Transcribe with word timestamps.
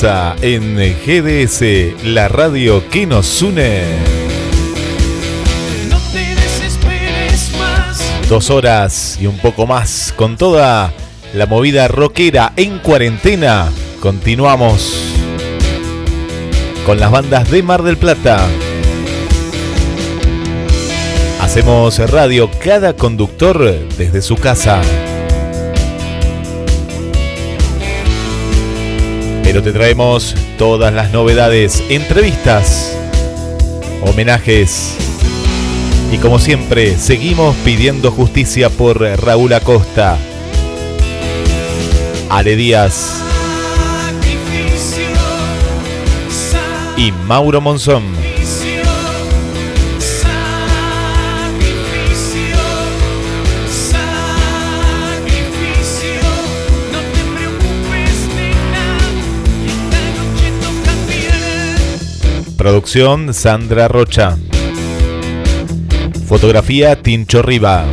comienza 0.00 0.36
en 0.40 0.76
GDS, 0.76 2.04
la 2.04 2.28
radio 2.28 2.88
que 2.88 3.06
nos 3.06 3.42
une. 3.42 3.82
No 5.90 5.98
te 6.12 6.34
desesperes 6.34 7.52
más. 7.58 8.00
Dos 8.28 8.50
horas 8.50 9.18
y 9.20 9.26
un 9.26 9.36
poco 9.38 9.66
más 9.66 10.14
con 10.16 10.38
toda 10.38 10.92
la 11.34 11.46
movida 11.46 11.88
rockera 11.88 12.52
en 12.56 12.78
cuarentena. 12.78 13.68
Continuamos 14.00 14.94
con 16.86 16.98
las 16.98 17.10
bandas 17.10 17.50
de 17.50 17.62
Mar 17.62 17.82
del 17.82 17.98
Plata. 17.98 18.48
Hacemos 21.40 21.98
radio 22.10 22.50
cada 22.62 22.94
conductor 22.94 23.58
desde 23.98 24.22
su 24.22 24.36
casa. 24.36 24.80
Te 29.62 29.72
traemos 29.72 30.34
todas 30.56 30.92
las 30.94 31.12
novedades, 31.12 31.82
entrevistas, 31.90 32.96
homenajes. 34.00 34.96
Y 36.10 36.16
como 36.16 36.38
siempre, 36.38 36.96
seguimos 36.96 37.54
pidiendo 37.56 38.10
justicia 38.10 38.70
por 38.70 39.02
Raúl 39.02 39.52
Acosta, 39.52 40.16
Ale 42.30 42.56
Díaz 42.56 43.22
y 46.96 47.12
Mauro 47.12 47.60
Monzón. 47.60 48.19
Producción 62.60 63.32
Sandra 63.32 63.88
Rocha. 63.88 64.36
Fotografía 66.26 66.94
Tincho 66.94 67.40
Riva. 67.40 67.86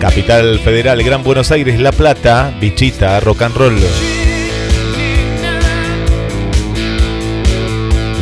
Capital 0.00 0.58
Federal 0.60 1.02
Gran 1.02 1.22
Buenos 1.22 1.50
Aires 1.50 1.78
La 1.78 1.92
Plata. 1.92 2.56
Bichita 2.62 3.20
Rock 3.20 3.42
and 3.42 3.56
Roll. 3.58 3.78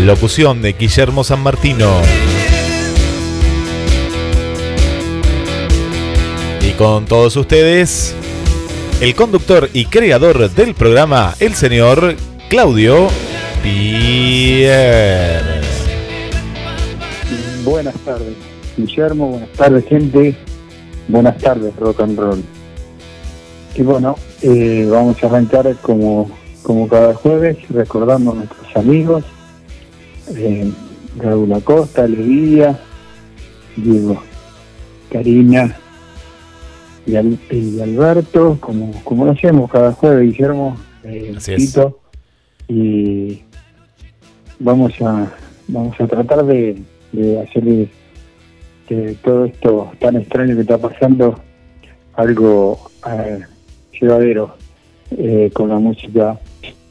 Locución 0.04 0.62
de 0.62 0.72
Guillermo 0.72 1.22
San 1.22 1.44
Martino. 1.44 1.92
Y 6.60 6.72
con 6.72 7.04
todos 7.04 7.36
ustedes, 7.36 8.16
el 9.02 9.16
conductor 9.16 9.68
y 9.72 9.86
creador 9.86 10.48
del 10.48 10.76
programa, 10.76 11.34
el 11.40 11.54
señor 11.54 12.14
Claudio 12.48 13.08
Pierre. 13.60 15.40
Buenas 17.64 17.96
tardes, 18.04 18.36
Guillermo, 18.76 19.30
buenas 19.30 19.50
tardes, 19.54 19.84
gente. 19.86 20.36
Buenas 21.08 21.36
tardes, 21.38 21.74
rock 21.74 22.00
and 22.00 22.16
roll. 22.16 22.44
Y 23.74 23.82
bueno, 23.82 24.14
eh, 24.40 24.86
vamos 24.88 25.20
a 25.20 25.26
arrancar 25.26 25.74
como, 25.82 26.30
como 26.62 26.86
cada 26.86 27.12
jueves, 27.14 27.56
recordando 27.70 28.30
a 28.30 28.34
nuestros 28.36 28.76
amigos, 28.76 29.24
eh, 30.36 30.70
Raúl 31.19 31.52
Acosta, 31.52 32.06
Diego, 32.06 32.78
Karina 35.10 35.76
y, 37.06 37.16
Al- 37.16 37.38
y 37.50 37.80
Alberto, 37.80 38.56
como, 38.60 38.92
como 39.04 39.24
lo 39.24 39.32
hacemos 39.32 39.70
cada 39.70 39.92
jueves, 39.92 40.30
Guillermo, 40.32 40.76
eh. 41.04 41.34
Tito, 41.44 42.00
y 42.68 43.42
vamos 44.58 44.92
a 45.02 45.26
vamos 45.68 46.00
a 46.00 46.06
tratar 46.06 46.44
de, 46.46 46.76
de 47.12 47.40
hacer 47.40 47.88
que 48.86 49.16
todo 49.24 49.44
esto 49.46 49.92
tan 50.00 50.16
extraño 50.16 50.54
que 50.54 50.60
está 50.62 50.78
pasando 50.78 51.40
algo 52.14 52.90
eh, 53.10 53.40
llevadero 54.00 54.54
eh, 55.12 55.50
con 55.52 55.69
la 55.70 55.78
música 55.78 56.38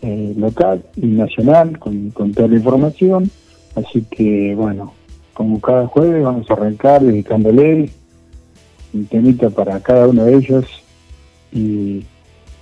eh, 0.01 0.33
local 0.37 0.83
y 0.95 1.05
nacional, 1.07 1.77
con, 1.79 2.09
con 2.11 2.31
toda 2.33 2.47
la 2.47 2.55
información. 2.55 3.29
Así 3.75 4.01
que, 4.09 4.53
bueno, 4.55 4.93
como 5.33 5.61
cada 5.61 5.87
jueves 5.87 6.23
vamos 6.23 6.49
a 6.49 6.53
arrancar 6.53 7.01
dedicándole 7.01 7.89
un 8.93 9.05
temita 9.05 9.49
para 9.49 9.79
cada 9.79 10.07
uno 10.07 10.25
de 10.25 10.35
ellos 10.35 10.65
y 11.51 12.03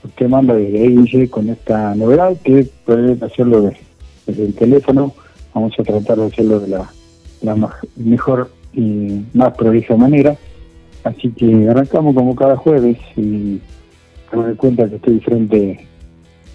usted 0.04 0.28
manda 0.28 0.54
desde 0.56 0.88
Guille, 0.88 1.30
con 1.30 1.50
esta 1.50 1.94
novedad 1.96 2.36
que 2.44 2.68
puede 2.86 3.24
hacerlo 3.26 3.62
de- 3.64 3.78
desde 4.28 4.46
el 4.46 4.54
teléfono. 4.54 5.14
Vamos 5.54 5.74
a 5.80 5.84
tratar 5.84 6.18
de 6.18 6.26
hacerlo 6.28 6.60
de 6.60 6.68
la, 6.70 6.90
la 7.42 7.72
mejor 7.96 8.52
y 8.74 9.22
más 9.34 9.54
prolija 9.58 9.96
manera. 9.96 10.36
Así 11.04 11.30
que 11.32 11.68
arrancamos 11.70 12.14
como 12.14 12.36
cada 12.36 12.56
jueves 12.58 12.98
y 13.16 13.22
me 13.22 14.44
doy 14.44 14.56
cuenta 14.56 14.88
que 14.90 14.96
estoy 14.98 15.20
frente 15.22 15.88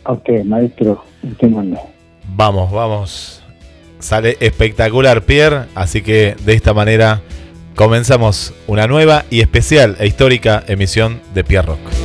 a 0.04 0.12
usted, 0.12 0.44
maestro. 0.44 1.02
Usted 1.22 1.48
manda. 1.50 1.80
Vamos, 2.36 2.70
vamos. 2.70 3.42
Sale 3.98 4.36
espectacular, 4.40 5.22
Pierre. 5.22 5.64
Así 5.74 6.02
que 6.02 6.36
de 6.44 6.52
esta 6.54 6.74
manera 6.74 7.22
comenzamos 7.74 8.52
una 8.66 8.86
nueva 8.86 9.24
y 9.30 9.40
especial 9.40 9.96
e 9.98 10.06
histórica 10.06 10.62
emisión 10.66 11.20
de 11.34 11.44
Pierre 11.44 11.68
Rock. 11.68 12.03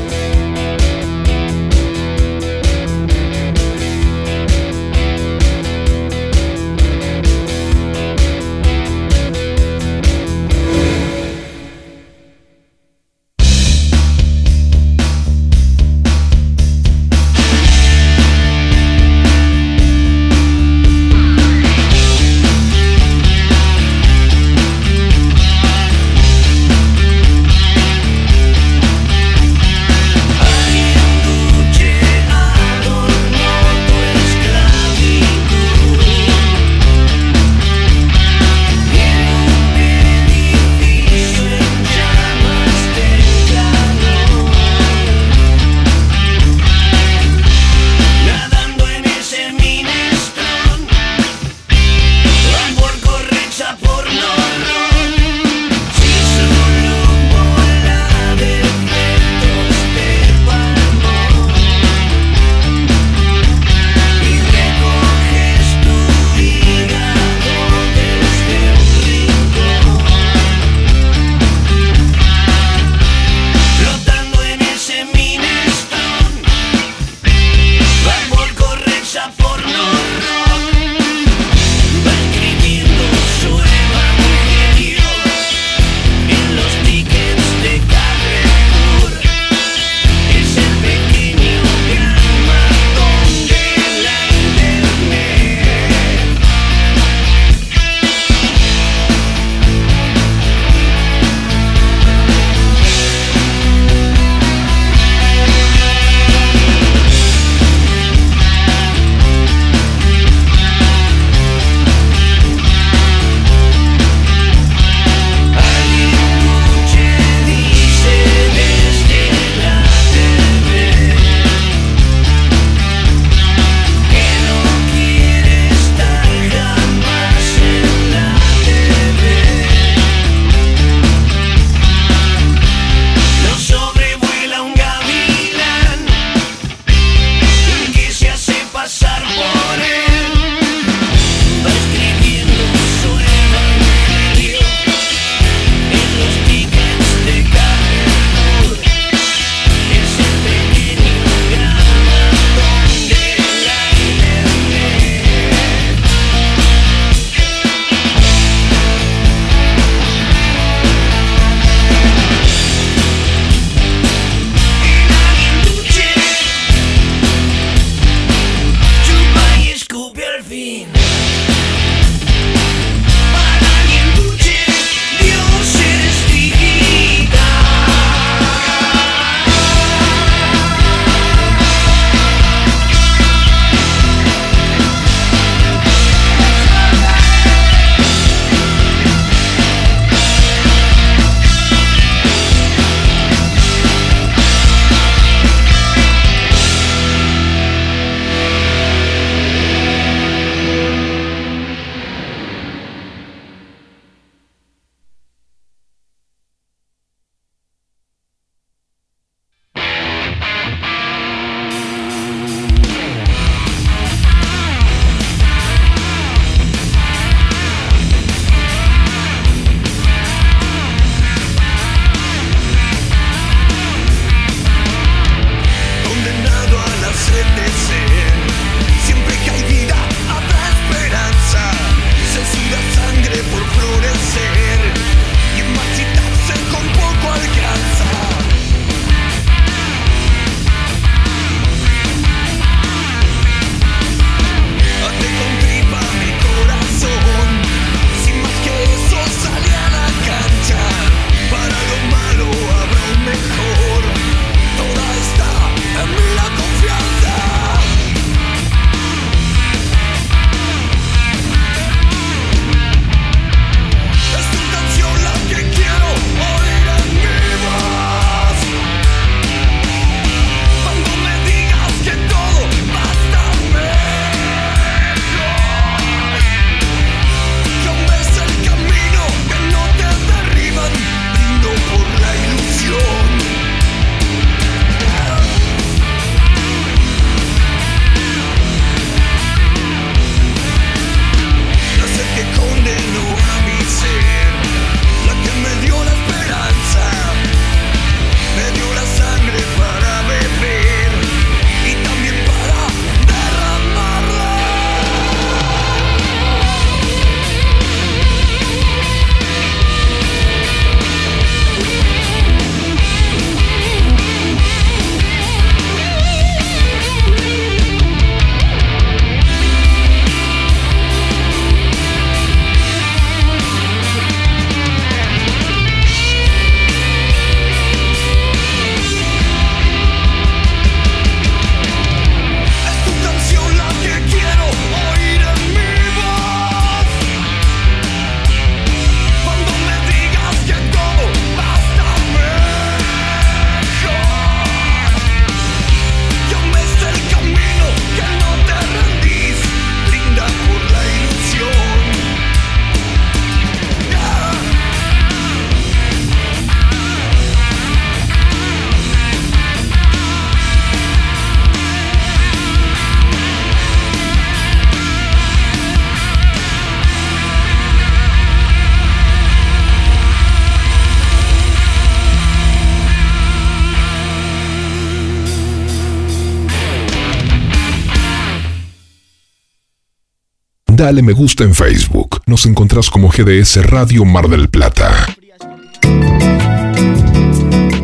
dale 381.10 381.24
me 381.24 381.34
gusta 381.34 381.64
en 381.64 381.74
Facebook. 381.74 382.40
Nos 382.46 382.68
encontrás 382.68 383.10
como 383.10 383.30
GDS 383.30 383.84
Radio 383.84 384.26
Mar 384.26 384.48
del 384.48 384.70
Plata. 384.70 385.36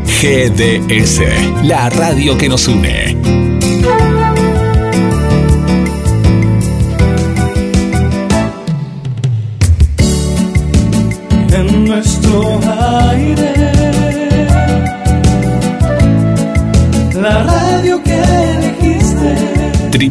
GDS, 0.08 1.22
la 1.66 1.92
radio 1.92 2.36
que 2.36 2.50
nos 2.50 2.68
une. 2.68 3.45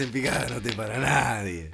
en 0.00 0.10
picada 0.10 0.46
no 0.48 0.60
te 0.60 0.72
para 0.72 0.98
nadie. 0.98 1.70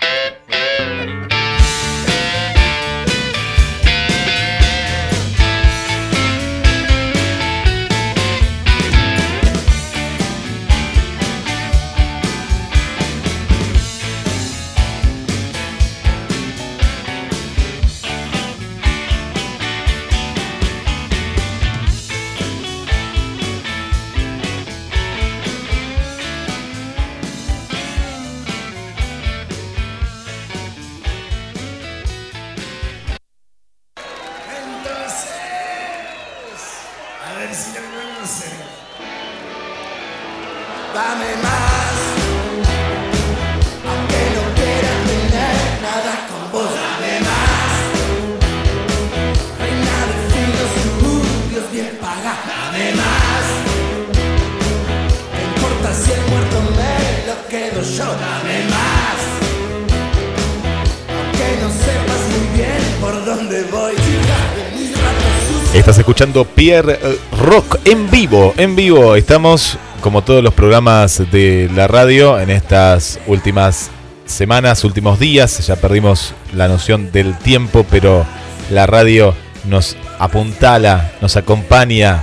Pierre 66.65 66.99
eh, 67.03 67.19
Rock 67.43 67.77
en 67.85 68.11
vivo, 68.11 68.55
en 68.57 68.75
vivo. 68.75 69.17
Estamos, 69.17 69.77
como 70.01 70.25
todos 70.25 70.43
los 70.43 70.55
programas 70.55 71.23
de 71.31 71.69
la 71.75 71.89
radio, 71.89 72.41
en 72.41 72.49
estas 72.49 73.21
últimas 73.27 73.91
semanas, 74.25 74.83
últimos 74.83 75.19
días. 75.19 75.67
Ya 75.67 75.77
perdimos 75.77 76.33
la 76.55 76.67
noción 76.67 77.13
del 77.13 77.37
tiempo, 77.37 77.85
pero 77.91 78.25
la 78.71 78.87
radio 78.87 79.35
nos 79.67 79.95
apuntala, 80.19 81.13
nos 81.21 81.37
acompaña. 81.37 82.23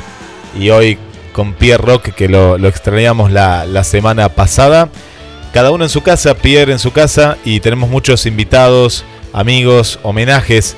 Y 0.59 0.71
hoy 0.71 0.97
con 1.33 1.53
Pierre 1.53 1.83
Rock, 1.83 2.09
que 2.09 2.27
lo, 2.27 2.55
extrañamos 2.67 3.31
la, 3.31 3.67
la 3.67 3.83
semana 3.83 4.29
pasada. 4.29 4.89
Cada 5.53 5.69
uno 5.69 5.83
en 5.83 5.89
su 5.91 6.01
casa, 6.01 6.33
Pierre 6.33 6.71
en 6.71 6.79
su 6.79 6.91
casa, 6.91 7.37
y 7.45 7.59
tenemos 7.59 7.91
muchos 7.91 8.25
invitados, 8.25 9.05
amigos, 9.33 9.99
homenajes 10.01 10.75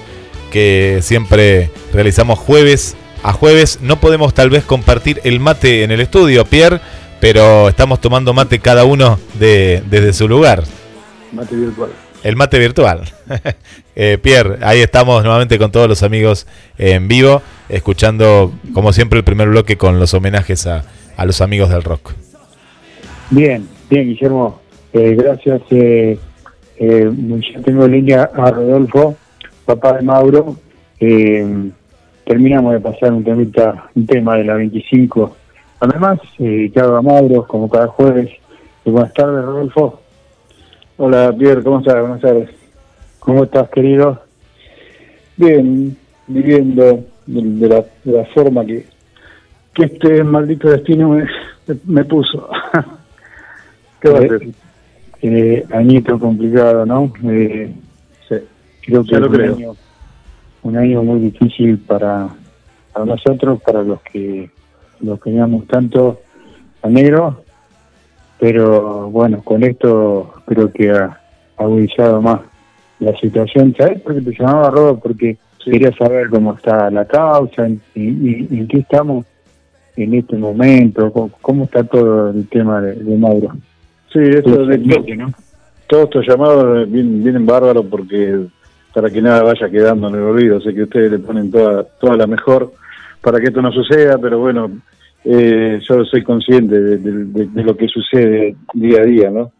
que 0.51 0.99
siempre 1.01 1.71
realizamos 1.93 2.37
jueves 2.39 2.97
a 3.23 3.33
jueves. 3.33 3.79
No 3.81 3.99
podemos 3.99 4.33
tal 4.33 4.49
vez 4.49 4.63
compartir 4.63 5.19
el 5.23 5.39
mate 5.39 5.83
en 5.83 5.91
el 5.91 6.01
estudio, 6.01 6.45
Pierre, 6.45 6.79
pero 7.19 7.69
estamos 7.69 7.99
tomando 8.01 8.33
mate 8.33 8.59
cada 8.59 8.83
uno 8.83 9.17
de, 9.39 9.81
desde 9.89 10.13
su 10.13 10.27
lugar. 10.27 10.63
Mate 11.31 11.55
virtual. 11.55 11.89
El 12.23 12.35
mate 12.35 12.59
virtual. 12.59 13.01
Eh, 13.95 14.17
Pierre, 14.19 14.57
ahí 14.63 14.79
estamos 14.79 15.23
nuevamente 15.23 15.59
con 15.59 15.71
todos 15.71 15.87
los 15.87 16.01
amigos 16.01 16.47
en 16.79 17.07
vivo, 17.07 17.43
escuchando 17.69 18.51
como 18.73 18.91
siempre 18.91 19.19
el 19.19 19.23
primer 19.23 19.49
bloque 19.49 19.77
con 19.77 19.99
los 19.99 20.15
homenajes 20.15 20.65
a, 20.65 20.83
a 21.15 21.25
los 21.25 21.41
amigos 21.41 21.69
del 21.69 21.83
rock. 21.83 22.13
Bien, 23.29 23.67
bien, 23.91 24.07
Guillermo. 24.07 24.61
Eh, 24.93 25.15
gracias. 25.15 25.61
Eh, 25.69 26.17
eh, 26.77 27.11
ya 27.53 27.61
tengo 27.61 27.85
en 27.85 27.91
línea 27.91 28.29
a 28.33 28.51
Rodolfo, 28.51 29.15
papá 29.65 29.93
de 29.93 30.01
Mauro. 30.01 30.57
Eh, 30.99 31.69
terminamos 32.25 32.73
de 32.73 32.79
pasar 32.79 33.11
un, 33.13 33.23
temita, 33.23 33.89
un 33.95 34.05
tema 34.05 34.37
de 34.37 34.43
la 34.45 34.55
25. 34.55 35.35
Además, 35.79 36.19
eh, 36.39 36.71
que 36.73 36.79
hago 36.79 36.95
a 36.95 37.01
Mauro, 37.01 37.45
como 37.47 37.69
cada 37.69 37.87
jueves. 37.87 38.29
Y 38.85 38.89
buenas 38.89 39.13
tardes, 39.13 39.43
Rodolfo. 39.43 39.99
Hola, 40.97 41.33
Pierre, 41.37 41.63
¿cómo 41.63 41.79
estás? 41.79 41.99
Buenas 41.99 42.21
tardes. 42.21 42.49
¿Cómo 43.19 43.43
estás, 43.43 43.69
querido? 43.69 44.21
Bien, 45.37 45.97
viviendo 46.27 47.03
de, 47.25 47.41
de 47.41 47.67
la, 47.69 47.85
de 48.03 48.11
la 48.11 48.25
forma 48.25 48.65
que, 48.65 48.85
que 49.73 49.85
este 49.85 50.23
maldito 50.23 50.69
destino 50.69 51.09
me, 51.09 51.25
me 51.85 52.05
puso. 52.05 52.49
¿Qué 54.01 54.09
va 54.09 54.19
a 54.19 54.21
hacer? 54.21 54.47
Eh, 55.21 55.65
añito 55.71 56.19
complicado, 56.19 56.85
¿no? 56.85 57.11
Eh, 57.23 57.73
creo 58.85 59.03
que 59.05 59.11
Ya 59.11 59.19
lo 59.19 59.29
creo. 59.29 59.55
año, 59.55 59.75
un 60.63 60.77
año 60.77 61.03
muy 61.03 61.19
difícil 61.19 61.77
para, 61.79 62.29
para 62.93 63.05
nosotros, 63.05 63.61
para 63.61 63.83
los 63.83 64.01
que 64.01 64.49
los 65.01 65.19
queríamos 65.21 65.67
tanto 65.67 66.21
a 66.81 66.89
negro, 66.89 67.43
pero 68.39 69.09
bueno, 69.09 69.41
con 69.43 69.63
esto 69.63 70.33
creo 70.45 70.71
que 70.71 70.91
ha 70.91 71.19
agudizado 71.57 72.21
más 72.21 72.41
la 72.99 73.15
situación. 73.19 73.73
¿Sabes 73.77 74.01
por 74.01 74.15
qué 74.15 74.21
te 74.21 74.37
llamaba, 74.37 74.69
Rodo? 74.69 74.99
Porque 74.99 75.37
quería 75.63 75.91
saber 75.97 76.29
cómo 76.29 76.53
está 76.53 76.89
la 76.89 77.05
causa, 77.05 77.65
en, 77.65 77.81
y- 77.95 78.09
y- 78.29 78.47
en 78.51 78.67
qué 78.67 78.79
estamos 78.79 79.25
en 79.95 80.13
este 80.13 80.35
momento, 80.37 81.11
cómo, 81.11 81.31
cómo 81.41 81.63
está 81.65 81.83
todo 81.83 82.31
el 82.31 82.47
tema 82.49 82.81
de, 82.81 82.95
de 82.95 83.17
Mauro. 83.17 83.49
Sí, 84.11 84.19
esto 84.19 84.65
de, 84.65 84.77
¿no? 85.17 85.31
todos 85.87 86.05
estos 86.05 86.27
llamados 86.27 86.89
vienen, 86.91 87.23
vienen 87.23 87.45
bárbaros 87.45 87.85
porque 87.89 88.45
para 88.93 89.09
que 89.09 89.21
nada 89.21 89.43
vaya 89.43 89.69
quedando 89.69 90.07
en 90.07 90.15
el 90.15 90.21
olvido, 90.21 90.61
sé 90.61 90.73
que 90.73 90.83
ustedes 90.83 91.11
le 91.11 91.19
ponen 91.19 91.51
toda, 91.51 91.83
toda 91.99 92.15
la 92.17 92.27
mejor 92.27 92.71
para 93.21 93.39
que 93.39 93.45
esto 93.45 93.61
no 93.61 93.71
suceda, 93.71 94.17
pero 94.17 94.39
bueno, 94.39 94.69
eh, 95.25 95.79
yo 95.87 96.03
soy 96.05 96.23
consciente 96.23 96.79
de, 96.79 96.97
de- 96.97 97.25
de- 97.25 97.47
de 97.47 97.63
lo 97.63 97.75
que 97.75 97.87
sucede 97.87 98.55
día 98.73 99.01
a 99.01 99.05
día, 99.05 99.29
¿no? 99.31 99.51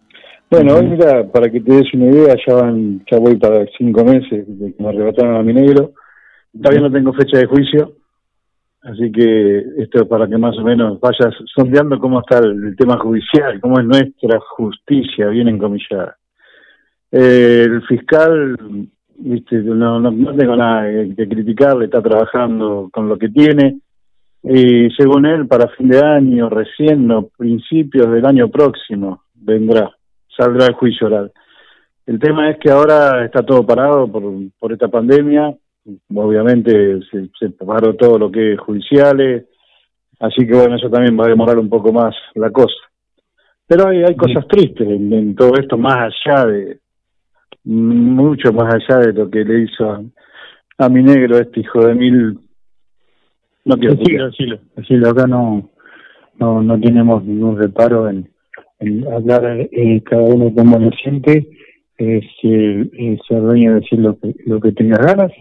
Bueno, 0.52 0.76
hoy 0.76 0.86
mira, 0.88 1.24
para 1.32 1.50
que 1.50 1.62
te 1.62 1.74
des 1.74 1.94
una 1.96 2.06
idea, 2.12 2.36
ya 2.46 2.54
van, 2.56 3.02
ya 3.10 3.18
voy 3.18 3.38
para 3.38 3.66
cinco 3.78 4.04
meses 4.06 4.46
de 4.48 4.74
que 4.76 4.84
me 4.84 4.90
arrebataron 4.90 5.36
a 5.38 5.42
mi 5.44 5.54
negro, 5.54 5.94
todavía 6.62 6.82
no 6.82 6.92
tengo 6.92 7.14
fecha 7.14 7.38
de 7.40 7.46
juicio, 7.46 7.94
Así 8.86 9.10
que 9.14 9.60
esto 9.78 10.02
es 10.02 10.08
para 10.10 10.28
que 10.28 10.38
más 10.38 10.58
o 10.58 10.62
menos 10.62 11.00
vayas 11.00 11.34
sondeando 11.56 11.98
cómo 12.00 12.20
está 12.20 12.40
el, 12.40 12.66
el 12.66 12.76
tema 12.76 12.98
judicial, 12.98 13.62
cómo 13.62 13.80
es 13.80 13.86
nuestra 13.86 14.38
justicia, 14.42 15.28
bien 15.30 15.48
encomillada. 15.48 16.18
Eh, 17.10 17.64
el 17.66 17.82
fiscal, 17.84 18.58
viste, 19.18 19.58
no, 19.58 20.00
no, 20.00 20.12
no 20.12 20.36
tengo 20.36 20.56
nada 20.56 20.90
que, 21.16 21.28
criticarle, 21.28 21.86
está 21.86 22.02
trabajando 22.02 22.90
con 22.92 23.08
lo 23.08 23.18
que 23.18 23.30
tiene. 23.30 23.80
Y 24.44 24.90
según 24.98 25.26
él, 25.26 25.48
para 25.48 25.70
fin 25.70 25.88
de 25.88 26.02
año, 26.02 26.50
recién, 26.50 27.10
o 27.12 27.30
principios 27.30 28.12
del 28.12 28.26
año 28.26 28.50
próximo, 28.50 29.24
vendrá, 29.34 29.90
saldrá 30.36 30.68
el 30.68 30.74
juicio 30.74 31.08
oral. 31.08 31.32
El 32.06 32.20
tema 32.20 32.50
es 32.50 32.58
que 32.60 32.70
ahora 32.70 33.24
está 33.24 33.44
todo 33.44 33.66
parado 33.66 34.12
por, 34.12 34.24
por 34.60 34.74
esta 34.74 34.90
pandemia, 34.90 35.56
obviamente 36.14 37.00
se, 37.10 37.30
se 37.40 37.50
paró 37.52 37.96
todo 37.96 38.18
lo 38.18 38.32
que 38.32 38.54
es 38.54 38.60
judiciales, 38.60 39.46
así 40.20 40.46
que 40.46 40.54
bueno, 40.54 40.76
eso 40.76 40.90
también 40.90 41.18
va 41.18 41.26
a 41.26 41.30
demorar 41.30 41.58
un 41.58 41.70
poco 41.70 41.94
más 41.94 42.14
la 42.36 42.52
cosa. 42.52 42.76
Pero 43.66 43.88
hay, 43.88 44.04
hay 44.04 44.16
cosas 44.18 44.46
tristes 44.50 44.86
en, 44.86 45.14
en 45.14 45.36
todo 45.36 45.54
esto, 45.58 45.78
más 45.78 46.12
allá 46.26 46.46
de, 46.46 46.80
mucho 47.66 48.52
más 48.54 48.76
allá 48.76 49.00
de 49.00 49.14
lo 49.14 49.30
que 49.30 49.44
le 49.44 49.64
hizo 49.64 49.90
a, 49.90 50.02
a 50.80 50.90
mi 50.90 51.04
negro, 51.04 51.38
este 51.38 51.62
hijo 51.62 51.86
de 51.86 51.96
mil. 51.96 52.40
No 53.66 53.78
quiero 53.78 53.96
Decilo, 53.96 54.26
decilo. 54.26 54.60
Decilo, 54.76 55.10
acá 55.10 55.28
no, 55.28 55.70
no, 56.40 56.62
no 56.62 56.80
tenemos 56.80 57.24
ningún 57.24 57.58
reparo 57.58 58.10
en, 58.10 58.30
en 58.80 59.08
hablar 59.08 59.68
eh, 59.72 60.02
cada 60.04 60.24
uno 60.24 60.54
como 60.54 60.78
lo 60.80 60.92
siente, 60.92 61.48
eh, 61.98 62.22
eh, 62.44 63.18
ser 63.28 63.42
dueño 63.42 63.74
de 63.74 63.80
decir 63.80 64.00
lo 64.00 64.20
que, 64.20 64.36
lo 64.46 64.60
que 64.60 64.72
tenga 64.74 64.98
ganas. 64.98 65.32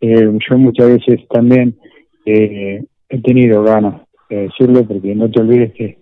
Eh, 0.00 0.30
yo 0.48 0.58
muchas 0.58 0.88
veces 0.88 1.26
también 1.28 1.76
eh, 2.24 2.82
he 3.08 3.20
tenido 3.20 3.62
ganas 3.62 4.02
de 4.30 4.48
decirlo, 4.48 4.84
porque 4.84 5.14
no 5.14 5.30
te 5.30 5.40
olvides 5.40 5.72
que 5.74 5.98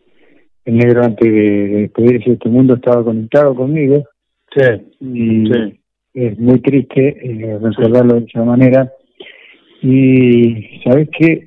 el 0.65 0.77
negro 0.79 1.05
antes 1.05 1.31
de, 1.31 1.41
de 1.41 1.81
despedirse 1.83 2.31
de 2.31 2.35
este 2.35 2.49
mundo 2.49 2.75
estaba 2.75 3.05
conectado 3.05 3.55
conmigo. 3.55 4.05
Sí, 4.55 4.63
y 5.01 5.47
sí. 5.53 5.81
es 6.15 6.39
muy 6.39 6.61
triste 6.61 7.09
eh, 7.09 7.59
recordarlo 7.61 8.15
de 8.21 8.27
esa 8.27 8.45
manera. 8.45 8.93
Y 9.83 10.81
sabes 10.83 11.09
que 11.11 11.45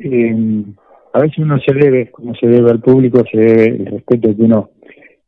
a 1.14 1.20
veces 1.20 1.38
uno 1.40 1.58
se 1.60 1.74
debe, 1.74 2.12
como 2.12 2.36
se 2.36 2.48
debe 2.48 2.70
al 2.70 2.82
público, 2.82 3.24
se 3.32 3.38
debe 3.38 3.66
el 3.66 3.86
respeto 3.88 4.36
que 4.36 4.44
uno 4.44 4.70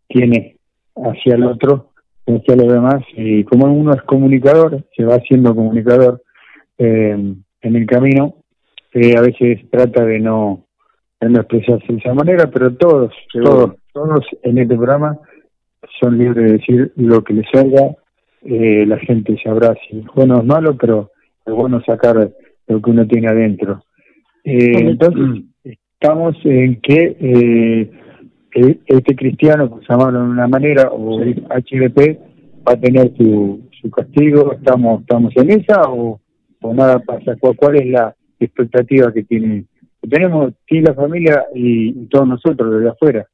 tiene 0.07 0.57
hacia 0.95 1.35
el 1.35 1.45
otro, 1.45 1.91
hacia 2.27 2.55
los 2.55 2.71
demás. 2.71 3.03
Y 3.15 3.43
como 3.45 3.73
uno 3.73 3.93
es 3.93 4.01
comunicador, 4.03 4.83
se 4.95 5.05
va 5.05 5.15
haciendo 5.15 5.55
comunicador 5.55 6.21
eh, 6.77 7.17
en 7.61 7.75
el 7.75 7.85
camino, 7.85 8.35
eh, 8.93 9.15
a 9.17 9.21
veces 9.21 9.59
trata 9.69 10.05
de 10.05 10.19
no, 10.19 10.65
de 11.19 11.29
no 11.29 11.39
expresarse 11.39 11.85
de 11.91 11.99
esa 11.99 12.13
manera, 12.13 12.49
pero 12.51 12.73
todos, 12.75 13.13
todos, 13.33 13.75
todos 13.93 14.25
en 14.43 14.57
este 14.57 14.75
programa 14.75 15.17
son 15.99 16.17
libres 16.17 16.45
de 16.45 16.57
decir 16.57 16.93
lo 16.95 17.23
que 17.23 17.33
les 17.33 17.45
salga. 17.51 17.95
Eh, 18.43 18.85
la 18.85 18.97
gente 18.99 19.37
sabrá 19.43 19.75
si 19.87 19.99
es 19.99 20.05
bueno 20.15 20.37
o 20.37 20.39
es 20.39 20.45
malo, 20.45 20.75
pero 20.77 21.11
es 21.45 21.53
bueno 21.53 21.81
sacar 21.83 22.31
lo 22.67 22.81
que 22.81 22.89
uno 22.89 23.07
tiene 23.07 23.27
adentro. 23.27 23.83
Eh, 24.43 24.71
entonces, 24.79 25.43
estamos 25.63 26.35
en 26.45 26.79
que 26.81 27.17
eh, 27.19 27.91
e- 28.55 28.79
este 28.85 29.15
cristiano, 29.15 29.69
por 29.69 29.81
llamarlo 29.87 30.23
de 30.23 30.29
una 30.29 30.47
manera, 30.47 30.89
o 30.89 31.21
el 31.21 31.43
HDP, 31.43 32.17
va 32.67 32.73
a 32.73 32.79
tener 32.79 33.11
su, 33.17 33.67
su 33.81 33.89
castigo. 33.91 34.53
¿Estamos 34.53 35.01
estamos 35.01 35.35
en 35.35 35.51
esa 35.51 35.81
o, 35.89 36.19
o 36.61 36.73
nada 36.73 36.99
pasa? 36.99 37.35
¿Cuál, 37.39 37.55
cuál 37.57 37.75
es 37.77 37.87
la 37.87 38.15
expectativa 38.39 39.11
que 39.11 39.23
tiene? 39.23 39.65
que 40.01 40.07
tenemos 40.07 40.53
sí, 40.67 40.79
la 40.79 40.93
familia 40.93 41.45
y, 41.53 41.89
y 41.89 42.05
todos 42.07 42.27
nosotros 42.27 42.73
desde 42.73 42.89
afuera. 42.89 43.27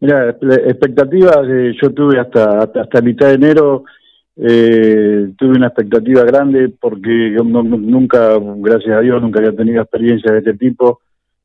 Mira, 0.00 0.30
expectativas 0.30 1.46
eh, 1.46 1.72
yo 1.80 1.92
tuve 1.92 2.18
hasta, 2.18 2.60
hasta 2.62 3.02
mitad 3.02 3.28
de 3.28 3.34
enero, 3.34 3.84
eh, 4.36 5.32
tuve 5.36 5.50
una 5.50 5.66
expectativa 5.66 6.24
grande 6.24 6.70
porque 6.80 7.32
yo 7.32 7.44
nunca, 7.44 8.38
gracias 8.56 8.96
a 8.96 9.00
Dios, 9.00 9.20
nunca 9.20 9.40
había 9.40 9.54
tenido 9.54 9.82
experiencia 9.82 10.32
de 10.32 10.38
este 10.38 10.54
tipo, 10.54 11.00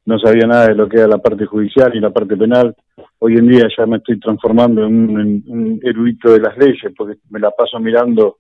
no 0.06 0.18
sabía 0.20 0.48
nada 0.48 0.68
de 0.68 0.76
lo 0.76 0.88
que 0.88 1.00
era 1.00 1.08
la 1.08 1.18
parte 1.18 1.46
judicial 1.46 1.94
y 1.96 2.00
la 2.00 2.12
parte 2.12 2.38
penal. 2.38 2.74
Hoy 3.20 3.34
en 3.34 3.48
día 3.48 3.68
ya 3.78 3.86
me 3.86 3.98
estoy 3.98 4.20
transformando 4.20 4.86
en 4.86 5.10
un, 5.10 5.20
en 5.20 5.44
un 5.48 5.80
erudito 5.84 6.32
de 6.32 6.40
las 6.40 6.58
leyes 6.58 6.94
porque 6.96 7.18
me 7.30 7.40
la 7.40 7.52
paso 7.52 7.78
mirando 7.80 8.38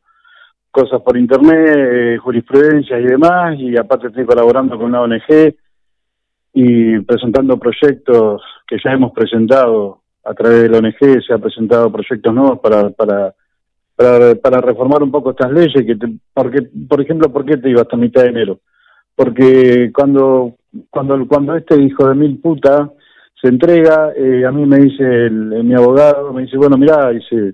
cosas 0.71 1.01
por 1.01 1.17
internet, 1.17 1.75
eh, 1.77 2.17
jurisprudencia 2.21 2.97
y 2.99 3.03
demás, 3.03 3.55
y 3.59 3.75
aparte 3.77 4.07
estoy 4.07 4.25
colaborando 4.25 4.77
con 4.77 4.87
una 4.87 5.01
ONG 5.01 5.55
y 6.53 6.99
presentando 7.01 7.57
proyectos 7.57 8.41
que 8.65 8.77
ya 8.81 8.91
hemos 8.91 9.11
presentado 9.11 10.04
a 10.25 10.33
través 10.33 10.63
de 10.63 10.69
la 10.69 10.79
ONG, 10.79 11.21
se 11.25 11.33
ha 11.33 11.37
presentado 11.37 11.91
proyectos 11.91 12.33
nuevos 12.33 12.59
para, 12.59 12.89
para, 12.89 13.33
para, 13.95 14.35
para 14.35 14.61
reformar 14.61 15.03
un 15.03 15.11
poco 15.11 15.31
estas 15.31 15.51
leyes, 15.51 15.85
que 15.85 15.95
te- 15.95 16.17
porque, 16.33 16.63
por 16.89 16.99
ejemplo, 17.01 17.31
¿por 17.31 17.45
qué 17.45 17.57
te 17.57 17.69
iba 17.69 17.81
hasta 17.81 17.95
mitad 17.95 18.23
de 18.23 18.29
enero? 18.29 18.59
Porque 19.15 19.91
cuando, 19.93 20.55
cuando, 20.89 21.25
cuando 21.27 21.55
este 21.55 21.81
hijo 21.81 22.09
de 22.09 22.15
mil 22.15 22.39
puta 22.39 22.91
se 23.41 23.47
entrega, 23.47 24.11
eh, 24.15 24.43
a 24.45 24.51
mí 24.51 24.65
me 24.65 24.77
dice 24.79 25.03
el, 25.03 25.63
mi 25.63 25.73
abogado, 25.75 26.33
me 26.33 26.41
dice, 26.43 26.57
bueno, 26.57 26.77
mirá, 26.77 27.11
dice, 27.11 27.53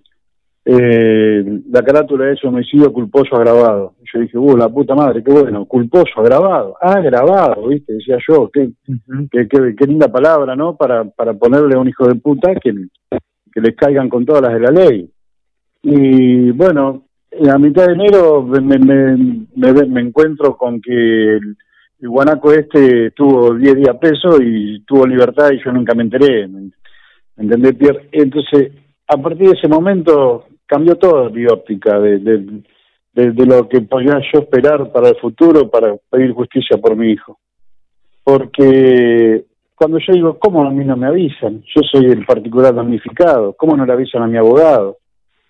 eh, 0.65 1.61
la 1.71 1.81
carátula 1.83 2.31
ese 2.31 2.47
homicidio 2.47 2.91
culposo 2.93 3.35
agravado. 3.35 3.93
Yo 4.13 4.19
dije, 4.19 4.37
uh, 4.37 4.57
la 4.57 4.69
puta 4.69 4.93
madre, 4.95 5.23
qué 5.23 5.31
bueno, 5.31 5.65
culposo 5.65 6.19
agravado. 6.19 6.75
Ah, 6.81 6.97
agravado, 6.97 7.67
viste, 7.67 7.93
decía 7.93 8.17
yo, 8.27 8.49
qué, 8.51 8.71
qué, 9.31 9.47
qué, 9.47 9.75
qué 9.77 9.85
linda 9.85 10.07
palabra, 10.07 10.55
¿no? 10.55 10.75
Para, 10.75 11.05
para 11.05 11.33
ponerle 11.33 11.75
a 11.75 11.79
un 11.79 11.87
hijo 11.87 12.07
de 12.07 12.15
puta 12.15 12.53
que, 12.55 12.73
que 13.53 13.61
les 13.61 13.75
caigan 13.75 14.09
con 14.09 14.25
todas 14.25 14.41
las 14.41 14.53
de 14.53 14.59
la 14.59 14.71
ley. 14.71 15.09
Y 15.83 16.51
bueno, 16.51 17.05
a 17.49 17.57
mitad 17.57 17.87
de 17.87 17.93
enero 17.93 18.43
me, 18.43 18.59
me, 18.77 19.15
me, 19.55 19.85
me 19.85 20.01
encuentro 20.01 20.57
con 20.57 20.81
que 20.81 20.91
el, 21.37 21.55
el 22.01 22.09
guanaco 22.09 22.51
este 22.51 23.07
estuvo 23.07 23.53
10 23.53 23.75
días 23.75 23.95
preso 23.99 24.41
y 24.41 24.83
tuvo 24.85 25.05
libertad 25.05 25.51
y 25.51 25.63
yo 25.63 25.71
nunca 25.71 25.93
me 25.93 26.03
enteré, 26.03 26.47
¿me 26.47 26.71
entendés, 27.37 27.75
Pierre? 27.75 28.09
Entonces, 28.11 28.71
a 29.07 29.17
partir 29.17 29.49
de 29.49 29.57
ese 29.57 29.67
momento 29.67 30.45
cambió 30.65 30.95
toda 30.95 31.29
mi 31.29 31.45
óptica 31.45 31.99
de, 31.99 32.19
de, 32.19 32.63
de- 33.13 33.45
lo 33.45 33.67
que 33.67 33.81
podía 33.81 34.19
yo 34.31 34.39
esperar 34.39 34.91
para 34.91 35.09
el 35.09 35.15
futuro, 35.17 35.69
para 35.69 35.95
pedir 36.09 36.31
justicia 36.33 36.77
por 36.77 36.95
mi 36.95 37.11
hijo. 37.11 37.39
Porque 38.23 39.45
cuando 39.75 39.97
yo 39.99 40.13
digo, 40.13 40.39
¿cómo 40.39 40.63
a 40.65 40.69
mí 40.69 40.85
no 40.85 40.95
me 40.95 41.07
avisan? 41.07 41.61
Yo 41.75 41.81
soy 41.91 42.05
el 42.05 42.25
particular 42.25 42.73
damnificado, 42.73 43.53
¿cómo 43.53 43.75
no 43.75 43.85
le 43.85 43.93
avisan 43.93 44.23
a 44.23 44.27
mi 44.27 44.37
abogado? 44.37 44.97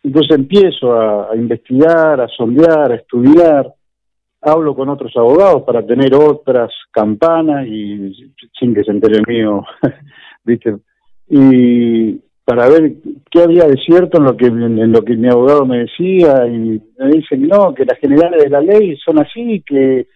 Entonces 0.04 0.36
empiezo 0.38 0.94
a, 0.94 1.32
a 1.32 1.36
investigar, 1.36 2.22
a 2.22 2.28
sondear, 2.30 2.92
a 2.92 2.96
estudiar, 2.96 3.72
hablo 4.42 4.74
con 4.74 4.90
otros 4.90 5.12
abogados 5.16 5.64
para 5.64 5.86
tener 5.86 6.16
otras 6.16 6.72
campanas 6.92 7.68
y 7.68 8.34
sin 8.60 8.74
que 8.74 8.84
se 8.84 8.92
entere 8.92 9.18
el 9.18 9.26
mío, 9.28 9.64
¿viste? 10.44 10.78
Y 11.30 12.20
para 12.44 12.68
ver 12.68 12.94
qué 13.30 13.42
había 13.44 13.66
de 13.66 13.78
cierto 13.78 14.18
en 14.18 14.24
lo 14.26 14.36
que 14.36 14.48
en 14.48 14.92
lo 14.92 15.02
que 15.04 15.16
mi 15.16 15.28
abogado 15.30 15.66
me 15.66 15.80
decía 15.80 16.46
y 16.48 16.82
me 17.00 17.10
dicen 17.12 17.48
no, 17.48 17.74
que 17.74 17.86
las 17.86 18.00
generales 18.00 18.44
de 18.44 18.50
la 18.50 18.62
ley 18.62 18.98
son 18.98 19.20
así, 19.20 19.64
que 19.66 20.08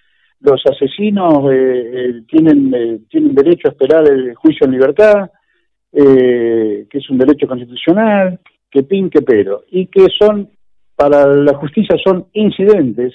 los 0.42 0.62
asesinos 0.66 1.52
eh, 1.52 1.92
eh, 1.94 2.22
tienen 2.28 2.74
eh, 2.74 3.00
tienen 3.10 3.34
derecho 3.36 3.68
a 3.68 3.72
esperar 3.72 4.08
el 4.08 4.36
juicio 4.36 4.66
en 4.66 4.72
libertad, 4.74 5.30
eh, 5.94 6.86
que 6.90 6.98
es 6.98 7.10
un 7.10 7.18
derecho 7.18 7.48
constitucional, 7.48 8.40
que 8.70 8.84
pin, 8.84 9.10
que 9.10 9.22
pero, 9.22 9.64
y 9.72 9.88
que 9.88 10.08
son, 10.20 10.50
para 10.96 11.28
la 11.28 11.54
justicia 11.56 11.96
son 12.04 12.26
incidentes, 12.34 13.14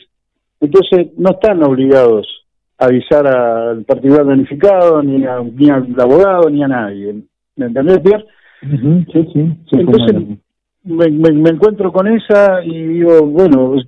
entonces 0.60 1.08
no 1.18 1.30
están 1.32 1.62
obligados 1.62 2.26
a 2.78 2.86
avisar 2.86 3.26
al 3.26 3.84
particular 3.84 4.24
planificado, 4.24 5.02
ni, 5.02 5.24
a- 5.26 5.40
ni 5.42 5.68
al 5.68 5.94
abogado, 5.98 6.48
ni 6.48 6.62
a 6.62 6.68
nadie. 6.68 7.14
¿Me 7.56 7.66
entendés, 7.66 7.98
Pierre? 8.00 8.24
Ujú, 8.62 9.04
Sí, 9.12 9.28
sí. 9.32 9.56
sí, 9.70 9.76
Entonces 9.80 10.16
me, 10.84 11.10
me- 11.10 11.32
me 11.32 11.50
encuentro 11.50 11.92
con 11.92 12.06
esa 12.08 12.62
y 12.64 12.82
digo, 12.86 13.22
bueno, 13.26 13.74
yo 13.76 13.82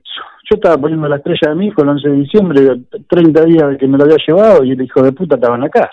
estaba 0.57 0.77
poniendo 0.79 1.09
la 1.09 1.17
estrella 1.17 1.51
de 1.51 1.55
mi 1.55 1.67
hijo 1.67 1.83
el 1.83 1.89
11 1.91 2.09
de 2.09 2.15
diciembre, 2.17 2.81
30 3.09 3.45
días 3.45 3.69
de 3.71 3.79
que 3.79 3.87
me 3.89 3.99
lo 3.99 4.05
había 4.05 4.17
llevado 4.27 4.65
y 4.65 4.73
el 4.73 4.83
hijo 4.83 5.03
de 5.03 5.13
puta 5.13 5.37
estaba 5.37 5.55
en 5.57 5.63
la 5.63 5.69
casa. 5.71 5.91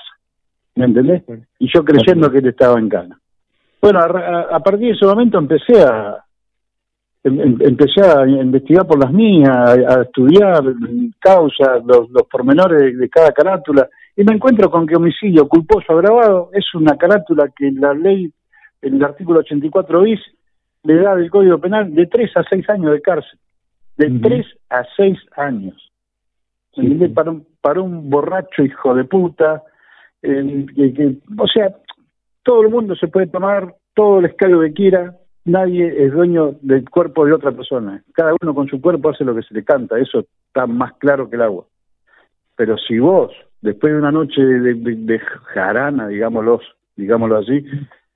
¿Me 0.76 0.86
entendés? 0.86 1.24
Y 1.60 1.70
yo 1.74 1.84
creyendo 1.84 2.32
que 2.32 2.38
él 2.40 2.48
estaba 2.48 2.80
en 2.80 2.90
cana. 2.90 3.20
Bueno, 3.82 4.00
a, 4.00 4.56
a- 4.56 4.60
partir 4.60 4.88
de 4.88 4.92
ese 4.94 5.06
momento 5.06 5.38
empecé 5.38 5.82
a 5.82 6.18
em- 7.24 7.40
em- 7.42 7.58
empecé 7.62 8.02
a 8.02 8.26
investigar 8.28 8.86
por 8.88 9.00
las 9.02 9.12
mías, 9.12 9.50
a, 9.50 10.02
estudiar 10.04 10.64
causas, 11.20 11.84
los, 11.86 12.10
los 12.10 12.24
pormenores 12.32 12.80
de, 12.82 12.96
de 12.96 13.10
cada 13.10 13.32
carátula, 13.32 13.88
y 14.16 14.24
me 14.24 14.34
encuentro 14.36 14.70
con 14.70 14.86
que 14.86 14.96
homicidio 14.96 15.48
culposo 15.48 15.94
agravado 15.94 16.50
es 16.54 16.66
una 16.76 16.98
carátula 16.98 17.50
que 17.56 17.72
la 17.72 17.94
ley, 17.94 18.32
el 18.82 19.04
artículo 19.04 19.40
84 19.40 20.02
bis, 20.02 20.20
le 20.84 20.96
da 20.96 21.16
del 21.16 21.30
Código 21.30 21.60
Penal 21.60 21.94
de 21.94 22.08
3 22.08 22.38
a 22.38 22.44
6 22.44 22.70
años 22.70 22.92
de 22.94 23.02
cárcel. 23.02 23.38
De 23.98 24.08
Ujú. 24.08 24.22
3 24.22 24.46
a 24.70 24.84
6 24.96 25.18
años. 25.36 25.92
Sí. 26.74 26.88
Para, 27.14 27.32
un, 27.32 27.46
para 27.62 27.82
un 27.82 28.10
borracho 28.10 28.64
hijo 28.64 28.96
de 28.96 29.04
puta, 29.04 29.64
eh, 30.22 30.66
que, 30.76 30.94
que- 30.94 31.18
o 31.38 31.48
sea, 31.48 31.76
todo 32.44 32.62
el 32.62 32.70
mundo 32.70 32.96
se 32.96 33.08
puede 33.08 33.28
tomar 33.28 33.76
todo 33.94 34.20
el 34.20 34.26
escalo 34.26 34.62
que 34.62 34.72
quiera, 34.74 35.14
nadie 35.44 36.06
es 36.06 36.14
dueño 36.14 36.54
del 36.62 36.90
cuerpo 36.90 37.26
de 37.26 37.34
otra 37.34 37.52
persona. 37.52 38.02
Cada 38.14 38.34
uno 38.42 38.54
con 38.56 38.68
su 38.68 38.80
cuerpo 38.80 39.10
hace 39.10 39.26
lo 39.26 39.36
que 39.36 39.42
se 39.42 39.54
le 39.54 39.64
canta, 39.66 40.00
eso 40.00 40.20
está 40.48 40.66
más 40.68 40.94
claro 41.00 41.30
que 41.30 41.36
el 41.36 41.42
agua. 41.42 41.66
Pero 42.56 42.78
si 42.78 43.00
vos, 43.00 43.32
después 43.62 43.92
de 43.92 44.00
una 44.00 44.12
noche 44.12 44.42
de, 44.42 44.74
de- 44.76 44.96
de 44.96 45.20
jarana, 45.20 46.08
digámoslo, 46.08 46.62
digámoslo 46.96 47.38
así, 47.40 47.66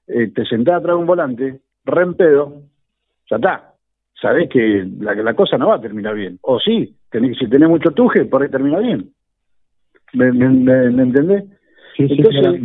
eh, 0.08 0.32
te 0.34 0.46
sentás 0.46 0.76
atrás 0.76 0.96
de 0.96 1.00
un 1.02 1.08
volante, 1.08 1.60
re 1.86 2.04
en 2.04 2.14
pedo, 2.16 2.54
ya 3.30 3.36
está. 3.38 3.70
Sabés 4.22 4.50
que 4.50 4.88
la, 5.00 5.14
la 5.16 5.34
cosa 5.34 5.58
no 5.58 5.68
va 5.70 5.76
a 5.76 5.82
terminar 5.82 6.16
bien. 6.16 6.40
O 6.42 6.60
sí, 6.60 6.96
tenés, 7.10 7.38
si 7.38 7.48
tenés 7.48 7.68
mucho 7.70 7.92
tuje, 7.92 8.26
por 8.26 8.42
ahí 8.42 8.50
termina 8.50 8.80
bien. 8.80 9.10
¿Me, 10.14 10.32
me, 10.32 10.50
me- 10.50 10.90
me 10.92 11.04
entendés? 11.04 11.44
Sí, 11.98 12.08
sí, 12.08 12.16
Entonces, 12.18 12.62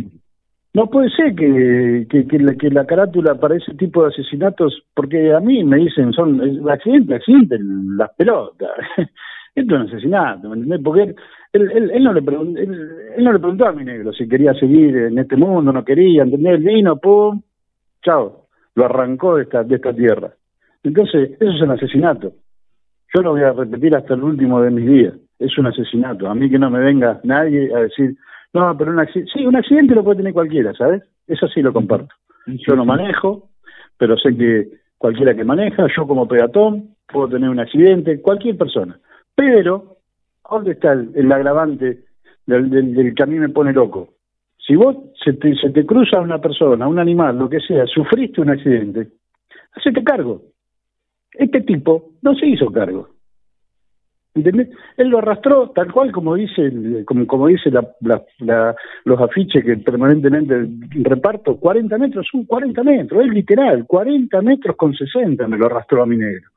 no 0.73 0.87
puede 0.87 1.09
ser 1.09 1.35
que, 1.35 2.05
que, 2.09 2.27
que 2.27 2.39
la, 2.39 2.55
que 2.55 2.69
la 2.69 2.85
carátula 2.85 3.35
para 3.35 3.55
ese 3.55 3.73
tipo 3.73 4.03
de 4.03 4.09
asesinatos, 4.09 4.83
porque 4.93 5.33
a 5.33 5.39
mí 5.39 5.63
me 5.63 5.77
dicen, 5.77 6.13
son 6.13 6.41
es- 6.47 6.65
accidente, 6.67 7.15
accidente, 7.15 7.57
las 7.59 8.11
pelotas. 8.15 8.69
Esto 9.59 9.75
es 9.75 9.81
un 9.81 9.87
asesinato, 9.87 10.49
¿me 10.49 10.55
entendés? 10.55 10.81
Porque 10.83 11.01
él, 11.03 11.15
él, 11.53 11.71
él- 11.71 11.91
él 11.91 12.03
no 12.03 12.13
le 12.13 12.21
pregun- 12.21 12.57
él, 12.57 13.23
no 13.23 13.33
le 13.33 13.39
preguntó 13.39 13.65
a 13.65 13.71
mi 13.73 13.83
negro 13.83 14.13
si 14.13 14.27
quería 14.27 14.53
seguir 14.53 14.95
en 14.95 15.17
este 15.19 15.35
mundo, 15.35 15.71
no 15.73 15.83
quería, 15.83 16.23
¿entendés? 16.23 16.53
Él 16.59 16.63
vino, 16.63 16.97
pum, 16.97 17.41
chao, 18.03 18.45
lo 18.75 18.85
arrancó 18.85 19.35
de 19.35 19.43
esta, 19.43 19.63
de 19.63 19.75
esta 19.75 19.93
tierra. 19.93 20.31
Entonces, 20.83 21.31
eso 21.39 21.51
es 21.51 21.61
un 21.61 21.71
asesinato. 21.71 22.31
Yo 23.13 23.21
lo 23.21 23.31
voy 23.31 23.41
a 23.41 23.51
repetir 23.53 23.95
hasta 23.95 24.13
el 24.13 24.23
último 24.23 24.61
de 24.61 24.69
mis 24.71 24.85
días. 24.87 25.13
Es 25.39 25.57
un 25.57 25.65
asesinato. 25.67 26.27
A 26.29 26.35
mí 26.35 26.49
que 26.49 26.59
no 26.59 26.69
me 26.69 26.79
venga 26.79 27.19
nadie 27.23 27.73
a 27.75 27.79
decir, 27.79 28.15
no, 28.53 28.77
pero 28.77 28.91
un 28.91 28.99
accidente. 28.99 29.31
Sí, 29.33 29.45
un 29.45 29.55
accidente 29.55 29.95
lo 29.95 30.03
puede 30.03 30.17
tener 30.17 30.33
cualquiera, 30.33 30.73
¿sabes? 30.73 31.01
Eso 31.27 31.47
sí 31.47 31.61
lo 31.61 31.73
comparto. 31.73 32.13
Yo 32.45 32.75
no 32.75 32.85
manejo, 32.85 33.49
pero 33.97 34.15
sé 34.17 34.35
que 34.37 34.69
cualquiera 34.97 35.33
que 35.35 35.43
maneja, 35.43 35.87
yo 35.95 36.07
como 36.07 36.27
peatón, 36.27 36.95
puedo 37.11 37.27
tener 37.29 37.49
un 37.49 37.59
accidente, 37.59 38.21
cualquier 38.21 38.57
persona. 38.57 38.97
Pero, 39.39 39.95
¿dónde 40.51 40.71
está 40.71 40.91
el, 40.91 41.31
agravante 41.31 42.03
del, 42.45 43.13
que 43.15 43.23
a 43.23 43.25
mí 43.25 43.39
me 43.39 43.47
pone 43.47 43.71
loco? 43.71 44.09
Si 44.57 44.75
vos 44.75 44.97
se 45.23 45.31
te, 45.31 45.55
se 45.55 45.69
te 45.69 45.85
cruza 45.85 46.19
una 46.19 46.41
persona, 46.41 46.85
un 46.89 46.99
animal, 46.99 47.39
lo 47.39 47.49
que 47.49 47.61
sea, 47.61 47.85
sufriste 47.85 48.41
un 48.41 48.49
accidente, 48.49 49.07
hacete 49.71 50.03
cargo. 50.03 50.41
Este 51.31 51.61
tipo 51.61 52.15
no 52.21 52.35
se 52.35 52.47
hizo 52.47 52.69
cargo. 52.69 53.11
¿Entendés? 54.35 54.71
Él 54.97 55.07
lo 55.07 55.19
arrastró 55.19 55.69
tal 55.69 55.89
cual 55.89 56.11
como 56.11 56.35
dice 56.35 57.05
como, 57.05 57.25
como 57.25 57.47
dice 57.47 57.71
los 59.05 59.21
afiches 59.21 59.63
que 59.63 59.77
permanentemente 59.77 60.67
reparto, 61.01 61.55
40 61.57 61.97
metros, 61.97 62.27
son 62.29 62.43
40 62.43 62.83
metros, 62.83 63.23
es 63.23 63.31
literal, 63.31 63.85
40 63.87 64.41
metros 64.41 64.75
con 64.75 64.93
60 64.93 65.47
me 65.47 65.57
lo 65.57 65.67
arrastró 65.67 66.03
a 66.03 66.05
mi 66.05 66.17
negro. 66.17 66.49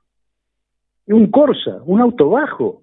Un 1.07 1.31
Corsa, 1.31 1.83
un 1.85 2.01
auto 2.01 2.31
bajo. 2.31 2.83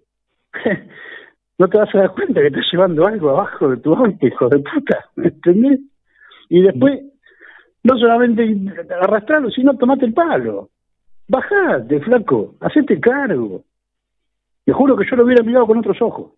no 1.57 1.67
te 1.67 1.77
vas 1.77 1.93
a 1.93 1.97
dar 1.97 2.13
cuenta 2.13 2.41
que 2.41 2.47
estás 2.47 2.65
llevando 2.71 3.05
algo 3.05 3.29
abajo 3.29 3.69
de 3.69 3.77
tu 3.77 3.93
auto, 3.93 4.27
hijo 4.27 4.49
de 4.49 4.59
puta, 4.59 5.05
¿entendés? 5.17 5.79
Y 6.49 6.61
después, 6.61 7.01
no 7.83 7.97
solamente 7.97 8.57
arrastrarlo, 9.01 9.49
sino 9.51 9.77
tomate 9.77 10.05
el 10.05 10.13
palo. 10.13 10.69
Bajate, 11.27 11.99
flaco, 11.99 12.55
hacete 12.59 12.99
cargo. 12.99 13.63
Te 14.65 14.73
juro 14.73 14.95
que 14.95 15.05
yo 15.09 15.15
lo 15.15 15.25
hubiera 15.25 15.43
mirado 15.43 15.67
con 15.67 15.77
otros 15.77 16.01
ojos. 16.01 16.31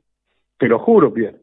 Te 0.58 0.67
lo 0.67 0.80
juro, 0.80 1.13
Pierre. 1.13 1.39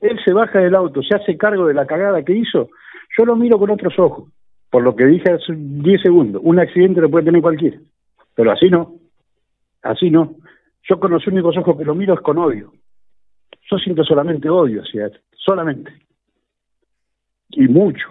Él 0.00 0.18
se 0.24 0.32
baja 0.32 0.58
del 0.58 0.74
auto, 0.74 1.02
se 1.02 1.16
hace 1.16 1.36
cargo 1.36 1.66
de 1.66 1.74
la 1.74 1.86
cagada 1.86 2.22
que 2.22 2.34
hizo. 2.34 2.68
Yo 3.16 3.24
lo 3.24 3.36
miro 3.36 3.58
con 3.58 3.70
otros 3.70 3.98
ojos. 3.98 4.30
Por 4.70 4.82
lo 4.82 4.94
que 4.94 5.06
dije 5.06 5.32
hace 5.32 5.54
10 5.56 6.02
segundos. 6.02 6.42
Un 6.44 6.58
accidente 6.58 7.00
lo 7.00 7.10
puede 7.10 7.24
tener 7.24 7.40
cualquiera. 7.40 7.78
Pero 8.34 8.52
así 8.52 8.68
no. 8.68 8.96
Así 9.84 10.10
no. 10.10 10.34
Yo 10.88 10.98
con 10.98 11.12
los 11.12 11.26
únicos 11.26 11.56
ojos 11.56 11.78
que 11.78 11.84
lo 11.84 11.94
miro 11.94 12.14
es 12.14 12.20
con 12.20 12.38
odio. 12.38 12.72
Yo 13.70 13.78
siento 13.78 14.02
solamente 14.04 14.48
odio 14.50 14.82
hacia 14.82 15.06
él. 15.06 15.20
Solamente. 15.36 15.92
Y 17.50 17.68
mucho. 17.68 18.08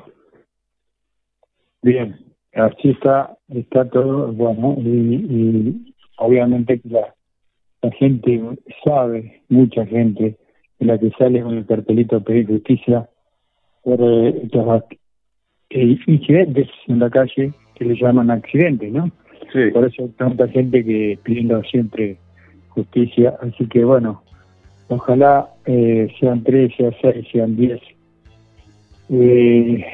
Bien, 1.81 2.17
así 2.53 2.91
está, 2.91 3.37
está 3.49 3.89
todo, 3.89 4.31
bueno, 4.31 4.75
y, 4.79 5.15
y 5.15 5.93
obviamente 6.17 6.79
la, 6.85 7.13
gente 7.91 8.41
sabe, 8.85 9.41
mucha 9.49 9.85
gente, 9.85 10.37
de 10.79 10.85
la 10.85 10.97
que 10.97 11.09
sale 11.11 11.41
con 11.41 11.57
el 11.57 11.65
cartelito 11.65 12.15
a 12.15 12.19
pedir 12.21 12.47
justicia 12.47 13.09
por 13.83 13.99
eh, 13.99 14.29
estos 14.43 14.65
ac- 14.65 14.97
eh, 15.71 15.97
incidentes 16.07 16.69
en 16.87 16.99
la 16.99 17.09
calle 17.09 17.53
que 17.75 17.83
le 17.85 17.95
llaman 17.95 18.31
accidentes, 18.31 18.89
¿no? 18.93 19.11
Sí. 19.51 19.71
Por 19.71 19.85
eso 19.85 20.03
hay 20.03 20.09
tanta 20.09 20.47
gente 20.47 20.83
que 20.83 21.17
pidiendo 21.23 21.61
siempre 21.63 22.17
justicia, 22.69 23.35
así 23.41 23.67
que 23.67 23.83
bueno, 23.83 24.23
ojalá 24.87 25.47
eh, 25.65 26.11
sean 26.19 26.43
tres, 26.43 26.73
sean 26.77 26.93
seis, 27.01 27.27
sean 27.31 27.55
diez. 27.55 27.79
Eh, 29.09 29.85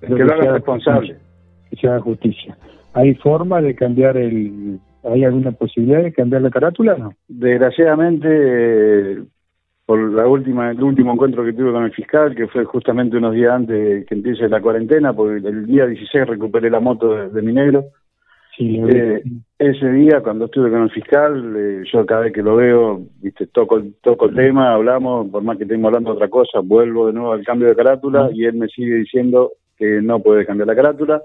Que 0.00 0.08
lo 0.24 0.32
haga 0.32 0.42
sea 0.42 0.52
responsable. 0.52 1.16
que 1.70 1.76
se 1.76 1.86
haga 1.88 2.00
justicia. 2.00 2.56
¿Hay 2.94 3.14
forma 3.14 3.60
de 3.60 3.74
cambiar 3.74 4.16
el... 4.16 4.78
¿Hay 5.04 5.24
alguna 5.24 5.52
posibilidad 5.52 6.02
de 6.02 6.12
cambiar 6.12 6.42
la 6.42 6.50
carátula 6.50 6.96
no? 6.98 7.12
Desgraciadamente, 7.28 8.28
eh, 8.30 9.22
por 9.86 9.98
la 10.12 10.26
última, 10.26 10.70
el 10.72 10.82
último 10.82 11.12
encuentro 11.12 11.44
que 11.44 11.52
tuve 11.52 11.72
con 11.72 11.84
el 11.84 11.92
fiscal, 11.92 12.34
que 12.34 12.48
fue 12.48 12.64
justamente 12.64 13.16
unos 13.16 13.32
días 13.34 13.52
antes 13.52 13.76
de 13.76 14.04
que 14.04 14.14
empiece 14.16 14.48
la 14.48 14.60
cuarentena, 14.60 15.12
porque 15.12 15.46
el 15.48 15.66
día 15.66 15.86
16 15.86 16.26
recuperé 16.26 16.68
la 16.68 16.80
moto 16.80 17.14
de, 17.14 17.28
de 17.30 17.42
mi 17.42 17.52
negro. 17.52 17.84
Sí, 18.58 18.80
Eh, 18.88 19.22
ese 19.56 19.92
día 19.92 20.20
cuando 20.20 20.46
estuve 20.46 20.68
con 20.70 20.82
el 20.82 20.90
fiscal, 20.90 21.54
eh, 21.56 21.82
yo 21.92 22.04
cada 22.04 22.22
vez 22.22 22.32
que 22.32 22.42
lo 22.42 22.56
veo, 22.56 23.02
viste, 23.22 23.46
toco, 23.46 23.76
el- 23.76 23.94
toco 24.02 24.26
el 24.26 24.34
tema, 24.34 24.74
hablamos, 24.74 25.28
por 25.30 25.44
más 25.44 25.56
que 25.58 25.62
estemos 25.62 25.86
hablando 25.86 26.10
de 26.10 26.16
otra 26.16 26.28
cosa, 26.28 26.58
vuelvo 26.60 27.06
de 27.06 27.12
nuevo 27.12 27.32
al 27.32 27.44
cambio 27.44 27.68
de 27.68 27.76
carátula 27.76 28.30
y 28.34 28.44
él 28.46 28.54
me 28.54 28.66
sigue 28.66 28.96
diciendo 28.96 29.52
que 29.76 30.02
no 30.02 30.18
puede 30.18 30.44
cambiar 30.44 30.66
la 30.66 30.74
carátula. 30.74 31.22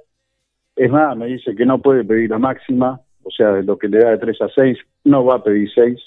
Es 0.75 0.91
más, 0.91 1.17
me 1.17 1.25
dice 1.25 1.55
que 1.55 1.65
no 1.65 1.79
puede 1.79 2.03
pedir 2.03 2.29
la 2.29 2.37
máxima, 2.37 3.01
o 3.23 3.31
sea, 3.31 3.51
de 3.53 3.63
lo 3.63 3.77
que 3.79 3.87
le 3.87 3.97
da 3.99 4.11
de 4.11 4.17
3 4.19 4.39
a 4.41 4.49
6, 4.49 4.77
no 5.03 5.25
va 5.25 5.35
a 5.37 5.43
pedir 5.43 5.69
6. 5.73 5.99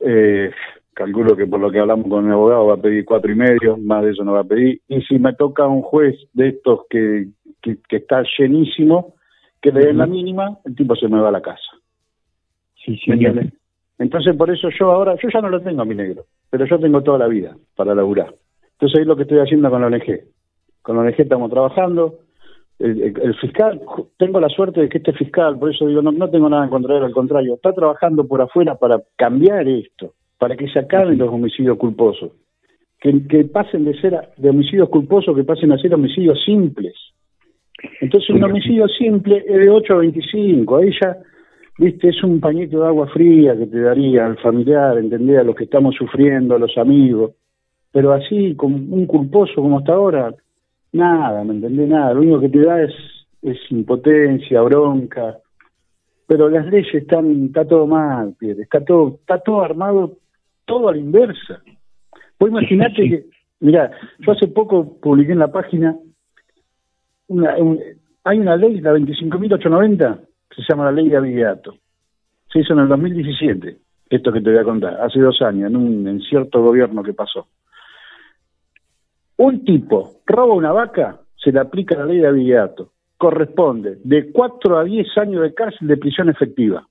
Eh, 0.00 0.50
calculo 0.92 1.36
que 1.36 1.46
por 1.46 1.60
lo 1.60 1.70
que 1.70 1.78
hablamos 1.78 2.08
con 2.08 2.26
mi 2.26 2.32
abogado 2.32 2.66
va 2.66 2.74
a 2.74 2.78
pedir 2.82 3.04
cuatro 3.04 3.30
y 3.30 3.34
medio, 3.36 3.76
más 3.76 4.02
de 4.04 4.10
eso 4.10 4.24
no 4.24 4.32
va 4.32 4.40
a 4.40 4.44
pedir. 4.44 4.80
Y 4.88 5.02
si 5.02 5.18
me 5.20 5.34
toca 5.34 5.66
un 5.68 5.82
juez 5.82 6.16
de 6.32 6.48
estos 6.48 6.80
que, 6.90 7.26
que, 7.62 7.76
que 7.88 7.96
está 7.96 8.24
llenísimo, 8.38 9.14
que 9.72 9.78
le 9.78 9.86
den 9.86 9.98
la 9.98 10.06
mínima, 10.06 10.58
el 10.64 10.74
tipo 10.76 10.94
se 10.94 11.08
me 11.08 11.20
va 11.20 11.28
a 11.28 11.32
la 11.32 11.40
casa. 11.42 11.60
Sí, 12.84 12.96
sí. 13.04 13.10
Entonces 13.98 14.36
por 14.36 14.50
eso 14.50 14.68
yo 14.78 14.92
ahora, 14.92 15.16
yo 15.20 15.28
ya 15.32 15.40
no 15.40 15.48
lo 15.48 15.60
tengo 15.60 15.82
a 15.82 15.84
mi 15.84 15.94
negro, 15.94 16.24
pero 16.50 16.66
yo 16.66 16.78
tengo 16.78 17.02
toda 17.02 17.18
la 17.18 17.26
vida 17.28 17.56
para 17.74 17.94
laburar. 17.94 18.34
Entonces 18.72 19.00
es 19.00 19.06
lo 19.06 19.16
que 19.16 19.22
estoy 19.22 19.38
haciendo 19.38 19.70
con 19.70 19.80
la 19.80 19.86
ONG. 19.88 20.20
Con 20.82 20.96
la 20.96 21.02
ONG 21.02 21.14
estamos 21.20 21.50
trabajando. 21.50 22.18
El, 22.78 23.00
el- 23.02 23.20
el 23.22 23.34
fiscal, 23.36 23.80
tengo 24.18 24.38
la 24.38 24.50
suerte 24.50 24.82
de 24.82 24.88
que 24.90 24.98
este 24.98 25.14
fiscal, 25.14 25.58
por 25.58 25.70
eso 25.70 25.86
digo, 25.86 26.02
no, 26.02 26.12
no 26.12 26.28
tengo 26.28 26.48
nada 26.50 26.64
en 26.64 26.70
contra 26.70 26.92
de 26.94 26.98
él, 27.00 27.04
al 27.06 27.12
contrario, 27.12 27.54
está 27.54 27.72
trabajando 27.72 28.28
por 28.28 28.42
afuera 28.42 28.74
para 28.76 29.02
cambiar 29.16 29.66
esto, 29.66 30.12
para 30.38 30.56
que 30.56 30.68
se 30.68 30.78
acaben 30.78 31.16
los 31.18 31.30
homicidios 31.30 31.78
culposos. 31.78 32.32
Que, 33.00 33.26
que 33.26 33.44
pasen 33.44 33.84
de 33.86 33.98
ser 34.00 34.14
a- 34.14 34.28
de 34.36 34.50
homicidios 34.50 34.90
culposos, 34.90 35.34
que 35.34 35.42
pasen 35.44 35.72
a 35.72 35.78
ser 35.78 35.94
homicidios 35.94 36.38
simples. 36.44 36.94
Entonces 38.00 38.30
un 38.30 38.44
homicidio 38.44 38.88
simple 38.88 39.44
es 39.46 39.58
de 39.58 39.70
8 39.70 39.94
a 39.94 39.96
25, 39.98 40.76
ahí 40.76 40.90
ya, 41.00 41.16
viste, 41.78 42.08
es 42.08 42.22
un 42.22 42.40
pañito 42.40 42.80
de 42.80 42.86
agua 42.86 43.06
fría 43.08 43.56
que 43.56 43.66
te 43.66 43.80
daría 43.80 44.26
al 44.26 44.38
familiar, 44.38 44.98
entender 44.98 45.38
a 45.38 45.44
los 45.44 45.54
que 45.54 45.64
estamos 45.64 45.94
sufriendo, 45.94 46.54
a 46.54 46.58
los 46.58 46.76
amigos, 46.78 47.32
pero 47.92 48.12
así, 48.12 48.54
como 48.56 48.76
un 48.76 49.06
culposo 49.06 49.54
como 49.56 49.78
hasta 49.78 49.94
ahora, 49.94 50.34
nada, 50.92 51.44
¿me 51.44 51.54
entendés? 51.54 51.88
Nada, 51.88 52.14
lo 52.14 52.20
único 52.20 52.40
que 52.40 52.48
te 52.48 52.60
da 52.60 52.82
es, 52.82 52.94
es 53.42 53.58
impotencia, 53.70 54.62
bronca, 54.62 55.38
pero 56.26 56.48
las 56.48 56.66
leyes 56.66 56.92
están, 56.94 57.46
está 57.46 57.66
todo 57.66 57.86
mal, 57.86 58.34
Pierre, 58.38 58.62
está 58.62 58.84
todo, 58.84 59.18
está 59.20 59.38
todo 59.38 59.62
armado, 59.62 60.18
todo 60.64 60.88
a 60.88 60.92
la 60.92 60.98
inversa. 60.98 61.62
Vos 62.38 62.50
imaginate 62.50 63.08
que, 63.08 63.26
mira, 63.60 63.90
yo 64.18 64.32
hace 64.32 64.48
poco 64.48 64.98
publiqué 65.00 65.32
en 65.32 65.38
la 65.38 65.52
página 65.52 65.96
una, 67.28 67.56
un- 67.56 67.80
hay 68.24 68.38
una 68.40 68.56
ley, 68.56 68.80
la 68.80 68.92
25.890, 68.92 70.20
que 70.50 70.62
se 70.62 70.68
llama 70.68 70.86
la 70.86 70.92
ley 70.92 71.08
de 71.08 71.16
abigato. 71.16 71.74
Se 72.52 72.60
hizo 72.60 72.72
en 72.72 72.80
el 72.80 72.88
2017, 72.88 73.76
esto 74.10 74.32
que 74.32 74.40
te 74.40 74.50
voy 74.50 74.58
a 74.58 74.64
contar, 74.64 75.00
hace 75.00 75.20
dos 75.20 75.40
años, 75.42 75.70
en 75.70 75.76
un 75.76 76.08
en 76.08 76.20
cierto 76.20 76.62
gobierno 76.62 77.02
que 77.02 77.12
pasó. 77.12 77.46
Un 79.38 79.64
tipo 79.64 80.20
roba 80.26 80.54
una 80.54 80.72
vaca, 80.72 81.20
se 81.36 81.52
le 81.52 81.60
aplica 81.60 81.94
la 81.96 82.06
ley 82.06 82.18
de 82.18 82.26
abigato. 82.28 82.92
Corresponde 83.18 83.98
de 84.04 84.30
4 84.32 84.78
a 84.78 84.84
10 84.84 85.06
años 85.18 85.42
de 85.42 85.54
cárcel 85.54 85.88
de 85.88 85.96
prisión 85.96 86.28
efectiva. 86.28 86.86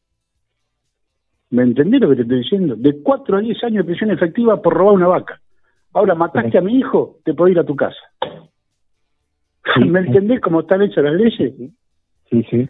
¿Me 1.51 1.63
entendés 1.63 2.01
lo 2.01 2.09
que 2.09 2.15
te 2.17 2.21
estoy 2.23 2.39
diciendo? 2.39 2.75
De 2.75 3.01
4 3.01 3.37
a 3.37 3.41
10 3.41 3.63
años 3.63 3.85
de 3.85 3.91
prisión 3.91 4.11
efectiva 4.11 4.61
por 4.61 4.73
robar 4.73 4.93
una 4.95 5.07
vaca. 5.07 5.39
Ahora, 5.93 6.15
mataste 6.15 6.57
a 6.57 6.61
mi 6.61 6.77
hijo, 6.79 7.17
te 7.23 7.33
puedo 7.33 7.49
ir 7.49 7.59
a 7.59 7.63
tu 7.63 7.75
casa. 7.75 7.99
¿Me 9.87 9.99
entendés 9.99 10.41
cómo 10.41 10.61
están 10.61 10.81
hechas 10.81 11.03
las 11.03 11.15
leyes? 11.15 11.53
Sí, 12.29 12.45
sí. 12.49 12.69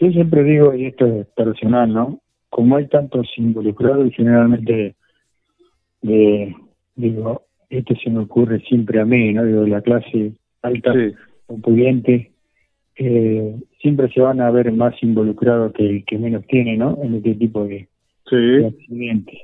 Yo 0.00 0.10
siempre 0.10 0.42
digo, 0.42 0.74
y 0.74 0.86
esto 0.86 1.06
es 1.06 1.26
personal, 1.28 1.92
¿no? 1.92 2.20
Como 2.50 2.76
hay 2.76 2.88
tantos 2.88 3.28
involucrados 3.36 4.08
y 4.08 4.12
generalmente, 4.12 4.96
eh, 6.02 6.54
digo, 6.96 7.42
esto 7.70 7.94
se 8.02 8.10
me 8.10 8.20
ocurre 8.20 8.60
siempre 8.60 9.00
a 9.00 9.04
mí, 9.04 9.32
¿no? 9.32 9.44
Digo, 9.44 9.62
de 9.62 9.70
la 9.70 9.82
clase 9.82 10.32
alta 10.62 10.92
o 11.46 11.58
pudiente, 11.58 12.32
eh, 12.96 13.56
siempre 13.80 14.08
se 14.12 14.20
van 14.20 14.40
a 14.40 14.50
ver 14.50 14.72
más 14.72 14.94
involucrados 15.02 15.72
que 15.72 15.88
el 15.88 16.04
que 16.04 16.18
menos 16.18 16.46
tiene, 16.46 16.76
¿no? 16.76 16.98
En 17.02 17.14
este 17.14 17.34
tipo 17.34 17.64
de, 17.64 17.88
de 18.30 18.66
accidentes. 18.66 19.40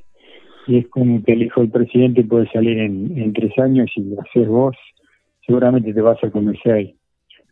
Y 0.66 0.79
es 0.79 0.88
como 0.88 1.22
que 1.22 1.33
el 1.33 1.42
hijo 1.42 1.61
del 1.61 1.70
presidente 1.70 2.22
puede 2.24 2.48
salir 2.50 2.79
en, 2.79 3.16
en 3.18 3.33
tres 3.33 3.57
años 3.59 3.90
y 3.96 4.03
lo 4.03 4.20
haces 4.20 4.48
vos, 4.48 4.76
seguramente 5.51 5.93
te 5.93 6.01
vas 6.01 6.23
a 6.23 6.31
comer 6.31 6.57
seis. 6.63 6.95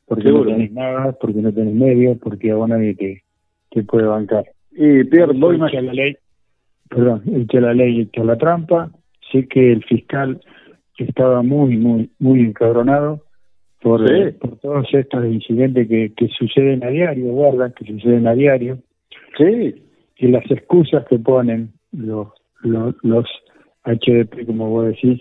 Porque 0.07 0.23
Seguro. 0.25 0.45
no 0.51 0.57
tenés 0.57 0.73
nada, 0.73 1.13
porque 1.21 1.41
no 1.43 1.53
tenés 1.53 1.75
medio, 1.75 2.17
porque 2.19 2.51
a 2.51 2.55
vos 2.57 2.69
nadie 2.69 2.95
te, 2.95 3.23
te 3.71 3.83
puede 3.85 4.07
bancar. 4.07 4.45
Y 4.73 5.05
Pierre, 5.05 5.33
Echa 5.33 5.47
imag- 5.47 5.83
la 5.83 5.93
ley, 5.93 6.17
perdón, 6.89 7.23
echa 7.35 7.61
la 7.61 7.75
ley, 7.75 8.01
echa 8.03 8.25
la 8.25 8.37
trampa. 8.39 8.91
Sé 9.31 9.47
que 9.49 9.73
el 9.73 9.85
fiscal 9.85 10.41
estaba 10.97 11.43
muy, 11.43 11.77
muy, 11.77 12.11
muy 12.19 12.41
encabronado 12.41 13.23
por, 13.83 14.09
Sí. 14.09 14.15
eh, 14.15 14.33
por 14.41 14.57
todos 14.59 14.87
estos 14.95 15.27
incidentes 15.27 15.87
que, 15.89 16.13
que 16.17 16.29
suceden 16.29 16.83
a 16.85 16.89
diario, 16.89 17.37
¿verdad? 17.37 17.75
Que 17.75 17.85
suceden 17.85 18.27
a 18.27 18.35
diario. 18.35 18.79
Sí. 19.37 19.83
Y 20.17 20.29
las 20.29 20.51
excusas 20.51 21.05
que 21.09 21.19
ponen 21.19 21.73
los, 21.93 22.29
los, 22.63 22.95
los 23.03 23.27
HDP, 23.85 24.47
como 24.47 24.71
vos 24.71 24.87
decís, 24.87 25.21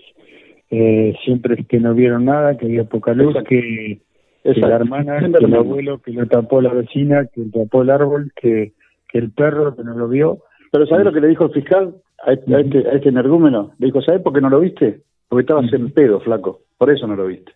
eh, 0.70 1.14
siempre 1.24 1.54
es 1.58 1.66
que 1.66 1.80
no 1.80 1.94
vieron 1.94 2.26
nada, 2.26 2.56
que 2.56 2.66
había 2.66 2.84
poca 2.84 3.14
luz, 3.14 3.34
que, 3.48 4.00
la 4.44 4.76
hermana, 4.76 5.18
que 5.38 5.44
el 5.44 5.54
abuelo, 5.54 5.98
que 5.98 6.12
lo 6.12 6.26
tapó 6.26 6.60
la 6.60 6.72
vecina, 6.72 7.26
que 7.26 7.42
lo 7.42 7.64
tapó 7.64 7.82
el 7.82 7.90
árbol, 7.90 8.32
que, 8.36 8.72
que 9.08 9.18
el 9.18 9.30
perro, 9.30 9.74
que 9.74 9.84
no 9.84 9.94
lo 9.94 10.08
vio. 10.08 10.38
Pero 10.70 10.86
¿sabés 10.86 11.04
lo 11.04 11.12
que 11.12 11.20
le 11.20 11.28
dijo 11.28 11.46
el 11.46 11.52
fiscal 11.52 11.94
a 12.26 12.32
este, 12.32 12.54
a 12.54 12.60
este, 12.60 12.78
a 12.88 12.92
este 12.92 13.08
energúmeno? 13.08 13.72
Le 13.78 13.86
dijo, 13.86 14.02
¿sabés 14.02 14.20
por 14.22 14.32
qué 14.32 14.40
no 14.40 14.50
lo 14.50 14.60
viste? 14.60 15.00
Porque 15.28 15.42
estabas 15.42 15.72
en 15.72 15.90
pedo, 15.90 16.20
flaco. 16.20 16.60
Por 16.76 16.90
eso 16.90 17.06
no 17.06 17.16
lo 17.16 17.26
viste. 17.26 17.52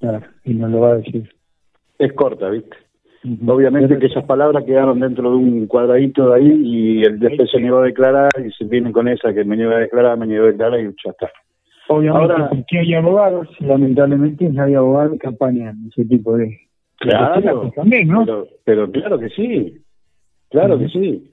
Claro, 0.00 0.26
y 0.44 0.54
no 0.54 0.68
lo 0.68 0.80
va 0.80 0.92
a 0.92 0.96
decir. 0.96 1.30
Es 1.98 2.12
corta, 2.12 2.48
¿viste? 2.50 2.76
Obviamente 3.46 3.98
que 3.98 4.06
esas 4.06 4.24
palabras 4.24 4.64
quedaron 4.64 5.00
dentro 5.00 5.30
de 5.30 5.36
un 5.36 5.66
cuadradito 5.66 6.30
de 6.30 6.36
ahí 6.36 6.60
y 6.62 7.02
el 7.02 7.18
después 7.18 7.50
se 7.50 7.60
negó 7.60 7.78
a 7.78 7.86
declarar 7.86 8.30
y 8.38 8.50
se 8.52 8.64
vienen 8.64 8.92
con 8.92 9.08
esa 9.08 9.34
que 9.34 9.44
me 9.44 9.56
niego 9.56 9.72
a 9.72 9.78
declarar, 9.78 10.16
me 10.16 10.26
niego 10.26 10.44
a 10.44 10.52
declarar 10.52 10.80
y 10.80 10.84
ya 11.04 11.10
está. 11.10 11.28
Obviamente, 11.88 12.32
Ahora- 12.34 12.48
porque 12.50 12.78
hay 12.78 12.94
abogados, 12.94 13.48
lamentablemente 13.60 14.50
hay 14.58 14.74
abogados 14.74 15.18
que 15.18 15.28
apañan 15.28 15.88
ese 15.88 16.04
tipo 16.04 16.36
de... 16.36 16.44
de 16.46 16.58
Claro, 16.98 17.70
también, 17.74 18.08
¿no? 18.08 18.24
pero, 18.24 18.46
pero 18.64 18.90
claro 18.90 19.18
que 19.18 19.28
sí, 19.30 19.74
claro 20.50 20.78
que 20.78 20.88
sí. 20.88 21.30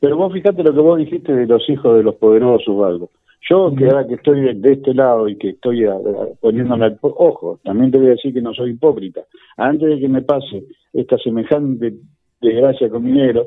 Pero 0.00 0.16
vos 0.16 0.32
fíjate 0.32 0.62
lo 0.62 0.72
que 0.74 0.80
vos 0.80 0.98
dijiste 0.98 1.34
de 1.34 1.46
los 1.46 1.68
hijos 1.68 1.96
de 1.96 2.02
los 2.02 2.14
poderosos 2.16 2.68
o 2.68 2.84
algo. 2.84 3.10
Yo, 3.48 3.72
que 3.76 3.84
ahora 3.86 4.06
que 4.06 4.14
estoy 4.14 4.40
de, 4.40 4.54
de 4.54 4.72
este 4.72 4.92
lado 4.92 5.28
y 5.28 5.36
que 5.36 5.50
estoy 5.50 5.84
a- 5.84 5.92
a- 5.94 6.28
poniéndome 6.40 6.84
al... 6.86 6.98
Ojo, 7.00 7.58
también 7.64 7.90
te 7.90 7.98
voy 7.98 8.08
a 8.08 8.10
decir 8.10 8.34
que 8.34 8.42
no 8.42 8.52
soy 8.54 8.70
hipócrita. 8.72 9.22
Antes 9.56 9.88
de 9.88 9.98
que 10.00 10.08
me 10.08 10.22
pase 10.22 10.64
esta 10.92 11.16
semejante 11.18 11.94
desgracia 12.40 12.88
con 12.90 13.04
minero, 13.04 13.46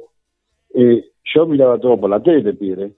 eh, 0.74 1.04
yo 1.36 1.46
miraba 1.46 1.78
todo 1.80 2.00
por 2.00 2.10
la 2.10 2.22
tele, 2.22 2.54
pide. 2.54 2.94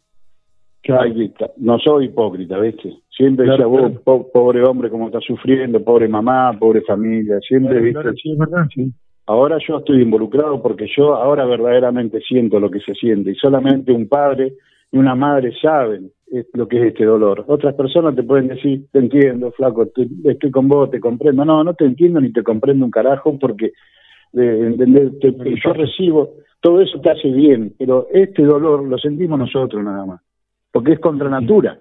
No 1.57 1.77
soy 1.79 2.05
hipócrita, 2.05 2.57
¿viste? 2.59 2.93
Siempre 3.09 3.45
Claro, 3.45 3.69
decía, 3.69 3.81
vos, 3.89 4.01
claro. 4.03 4.27
pobre 4.33 4.63
hombre, 4.63 4.89
cómo 4.89 5.07
está 5.07 5.19
sufriendo, 5.19 5.83
pobre 5.83 6.07
mamá, 6.07 6.57
pobre 6.57 6.81
familia, 6.81 7.39
siempre, 7.39 7.79
¿viste? 7.79 8.01
claro, 8.01 8.13
sí, 8.15 8.31
es 8.31 8.37
verdad, 8.37 8.65
sí. 8.73 8.91
Ahora 9.27 9.57
yo 9.65 9.77
estoy 9.77 10.01
involucrado 10.01 10.61
porque 10.61 10.87
yo 10.97 11.15
ahora 11.15 11.45
verdaderamente 11.45 12.19
siento 12.21 12.59
lo 12.59 12.69
que 12.71 12.79
se 12.79 12.93
siente 12.95 13.31
y 13.31 13.35
solamente 13.35 13.91
un 13.91 14.07
padre 14.07 14.53
y 14.91 14.97
una 14.97 15.15
madre 15.15 15.53
saben 15.61 16.11
eh, 16.33 16.45
lo 16.53 16.67
que 16.67 16.79
es 16.79 16.83
este 16.87 17.05
dolor. 17.05 17.45
Otras 17.47 17.75
personas 17.75 18.15
te 18.15 18.23
pueden 18.23 18.47
decir, 18.47 18.87
te 18.91 18.99
entiendo, 18.99 19.51
flaco, 19.51 19.85
te- 19.87 20.07
estoy 20.25 20.49
con 20.51 20.67
vos, 20.67 20.89
te 20.89 20.99
comprendo. 20.99 21.45
No, 21.45 21.63
no 21.63 21.73
te 21.75 21.85
entiendo 21.85 22.19
ni 22.19 22.33
te 22.33 22.41
comprendo 22.43 22.83
un 22.83 22.91
carajo 22.91 23.37
porque, 23.39 23.67
eh. 24.33 24.75
Te- 25.21 25.55
yo 25.63 25.73
recibo, 25.73 26.33
todo 26.59 26.81
eso 26.81 26.99
te 26.99 27.11
hace 27.11 27.29
bien, 27.29 27.73
pero 27.77 28.07
este 28.11 28.43
dolor 28.43 28.83
lo 28.83 28.97
sentimos 28.97 29.37
nosotros 29.39 29.83
nada 29.83 30.05
más, 30.05 30.21
porque 30.71 30.93
es 30.93 30.99
contra 30.99 31.29
natura. 31.29 31.77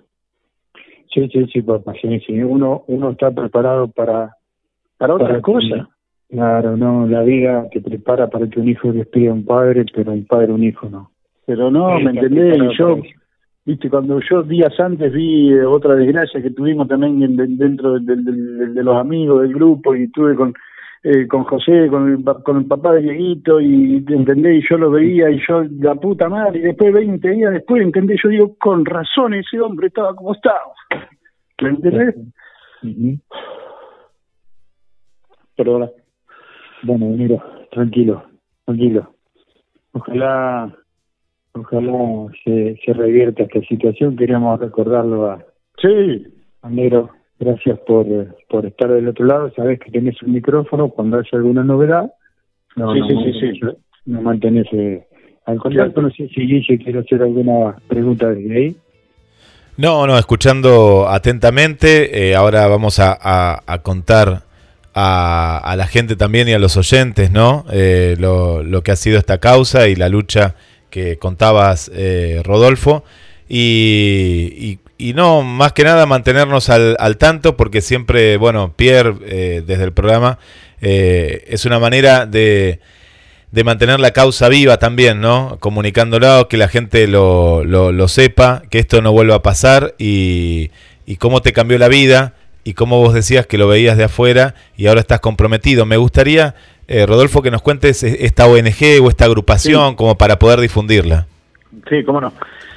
Sí, 1.12 1.28
sí, 1.32 1.46
sí, 1.52 1.62
papá, 1.62 1.92
sí, 2.00 2.20
sí. 2.20 2.40
Uno, 2.42 2.84
uno 2.86 3.10
está 3.10 3.30
preparado 3.30 3.88
para... 3.88 4.34
Para 4.98 5.14
otras 5.14 5.36
que- 5.36 5.42
cosas. 5.42 5.88
Claro, 6.28 6.76
no, 6.76 7.08
la 7.08 7.22
vida 7.22 7.66
te 7.72 7.80
prepara 7.80 8.28
para 8.30 8.46
que 8.46 8.60
un 8.60 8.68
hijo 8.68 8.92
despida 8.92 9.30
a 9.30 9.34
un 9.34 9.44
padre, 9.44 9.84
pero 9.92 10.12
un 10.12 10.24
padre 10.26 10.52
un 10.52 10.62
hijo 10.62 10.88
no. 10.88 11.10
Pero 11.44 11.72
no, 11.72 11.98
¿me 11.98 12.10
entendés? 12.12 12.56
Y 12.56 12.78
yo, 12.78 13.00
viste, 13.64 13.90
cuando 13.90 14.20
yo 14.20 14.44
días 14.44 14.78
antes 14.78 15.12
vi 15.12 15.52
eh, 15.52 15.64
otra 15.64 15.96
desgracia 15.96 16.40
que 16.40 16.50
tuvimos 16.52 16.86
también 16.86 17.20
en- 17.24 17.34
de- 17.36 17.48
dentro 17.48 17.94
de, 17.98 18.14
de- 18.14 18.22
de- 18.22 18.66
de 18.68 18.82
los 18.84 18.96
amigos 18.96 19.42
del 19.42 19.52
grupo 19.52 19.96
y 19.96 20.04
estuve 20.04 20.36
con 20.36 20.54
eh, 21.02 21.26
con 21.26 21.44
José, 21.44 21.88
con 21.88 22.12
el, 22.12 22.24
con 22.42 22.58
el 22.58 22.66
papá 22.66 22.92
de 22.92 23.02
Dieguito 23.02 23.60
y 23.60 24.04
entendés, 24.08 24.62
y 24.62 24.68
yo 24.68 24.76
lo 24.76 24.90
veía 24.90 25.30
y 25.30 25.40
yo, 25.48 25.64
la 25.80 25.94
puta 25.94 26.28
madre, 26.28 26.58
y 26.58 26.62
después 26.62 26.92
20 26.92 27.30
días 27.30 27.52
después, 27.52 27.82
entendés, 27.82 28.20
yo 28.22 28.28
digo, 28.28 28.56
con 28.58 28.84
razón 28.84 29.34
ese 29.34 29.60
hombre 29.60 29.86
estaba 29.86 30.14
como 30.14 30.34
estaba. 30.34 30.60
¿Me 31.62 31.70
entendés? 31.70 32.14
Perdona. 35.56 35.90
Bueno, 36.82 37.06
mira, 37.06 37.42
tranquilo, 37.70 38.24
tranquilo. 38.64 39.14
ojalá 39.92 40.74
ojalá 41.52 42.26
se, 42.44 42.76
se 42.84 42.92
revierta 42.92 43.42
esta 43.42 43.60
situación. 43.62 44.16
Queríamos 44.16 44.60
recordarlo 44.60 45.30
a, 45.30 45.44
Sí, 45.80 46.26
a. 46.62 47.10
Gracias 47.40 47.78
por, 47.86 48.06
por 48.48 48.66
estar 48.66 48.88
del 48.92 49.08
otro 49.08 49.24
lado. 49.24 49.50
Sabes 49.56 49.80
que 49.80 49.90
tenés 49.90 50.22
un 50.22 50.32
micrófono 50.34 50.90
cuando 50.90 51.16
haya 51.18 51.28
alguna 51.32 51.64
novedad. 51.64 52.12
No, 52.76 52.92
Sí, 52.92 53.00
no, 53.00 53.08
sí, 53.08 53.14
no, 53.14 53.22
sí, 53.22 53.52
sí. 53.54 53.60
No 54.06 54.20
mantenés 54.22 54.66
eh, 54.72 55.02
al 55.46 55.58
contacto. 55.58 56.02
No 56.02 56.10
sé 56.10 56.28
si 56.28 56.40
Guille 56.46 56.78
quiere 56.78 56.98
hacer 57.00 57.22
alguna 57.22 57.76
pregunta 57.88 58.28
desde 58.28 58.54
ahí. 58.56 58.76
No, 59.78 60.06
no, 60.06 60.18
escuchando 60.18 61.08
atentamente, 61.08 62.28
eh, 62.30 62.34
ahora 62.36 62.66
vamos 62.66 62.98
a, 62.98 63.16
a- 63.18 63.62
a 63.66 63.78
contar 63.78 64.42
a, 64.92 65.58
a 65.64 65.76
la 65.76 65.86
gente 65.86 66.16
también 66.16 66.46
y 66.48 66.52
a 66.52 66.58
los 66.58 66.76
oyentes, 66.76 67.30
¿no? 67.30 67.64
Eh, 67.72 68.16
lo, 68.18 68.62
lo 68.62 68.82
que 68.82 68.90
ha 68.92 68.96
sido 68.96 69.18
esta 69.18 69.38
causa 69.38 69.88
y 69.88 69.94
la 69.96 70.10
lucha 70.10 70.56
que 70.90 71.16
contabas, 71.16 71.90
eh, 71.94 72.42
Rodolfo. 72.44 73.04
Y, 73.48 74.52
y- 74.58 74.78
y 75.00 75.14
no, 75.14 75.42
más 75.42 75.72
que 75.72 75.84
nada 75.84 76.04
mantenernos 76.06 76.68
al, 76.68 76.96
al 76.98 77.16
tanto, 77.16 77.56
porque 77.56 77.80
siempre, 77.80 78.36
bueno, 78.36 78.74
Pierre, 78.76 79.14
eh, 79.24 79.62
desde 79.66 79.84
el 79.84 79.92
programa, 79.92 80.38
eh, 80.82 81.44
es 81.48 81.64
una 81.64 81.78
manera 81.78 82.26
de, 82.26 82.80
de 83.50 83.64
mantener 83.64 83.98
la 83.98 84.10
causa 84.10 84.48
viva 84.48 84.78
también, 84.78 85.20
¿no? 85.20 85.56
Comunicándolo, 85.60 86.48
que 86.48 86.56
la 86.56 86.68
gente 86.68 87.06
lo, 87.06 87.64
lo, 87.64 87.92
lo 87.92 88.08
sepa, 88.08 88.62
que 88.70 88.78
esto 88.78 89.00
no 89.00 89.12
vuelva 89.12 89.36
a 89.36 89.42
pasar 89.42 89.94
y, 89.98 90.70
y 91.06 91.16
cómo 91.16 91.40
te 91.40 91.52
cambió 91.52 91.78
la 91.78 91.88
vida 91.88 92.34
y 92.62 92.74
cómo 92.74 92.98
vos 92.98 93.14
decías 93.14 93.46
que 93.46 93.58
lo 93.58 93.68
veías 93.68 93.96
de 93.96 94.04
afuera 94.04 94.54
y 94.76 94.86
ahora 94.86 95.00
estás 95.00 95.20
comprometido. 95.20 95.86
Me 95.86 95.96
gustaría, 95.96 96.54
eh, 96.88 97.06
Rodolfo, 97.06 97.42
que 97.42 97.50
nos 97.50 97.62
cuentes 97.62 98.02
esta 98.02 98.46
ONG 98.46 99.02
o 99.02 99.08
esta 99.08 99.24
agrupación 99.24 99.96
como 99.96 100.16
para 100.18 100.38
poder 100.38 100.60
difundirla. 100.60 101.26
sí, 101.88 102.04
cómo 102.04 102.20
no. 102.20 102.32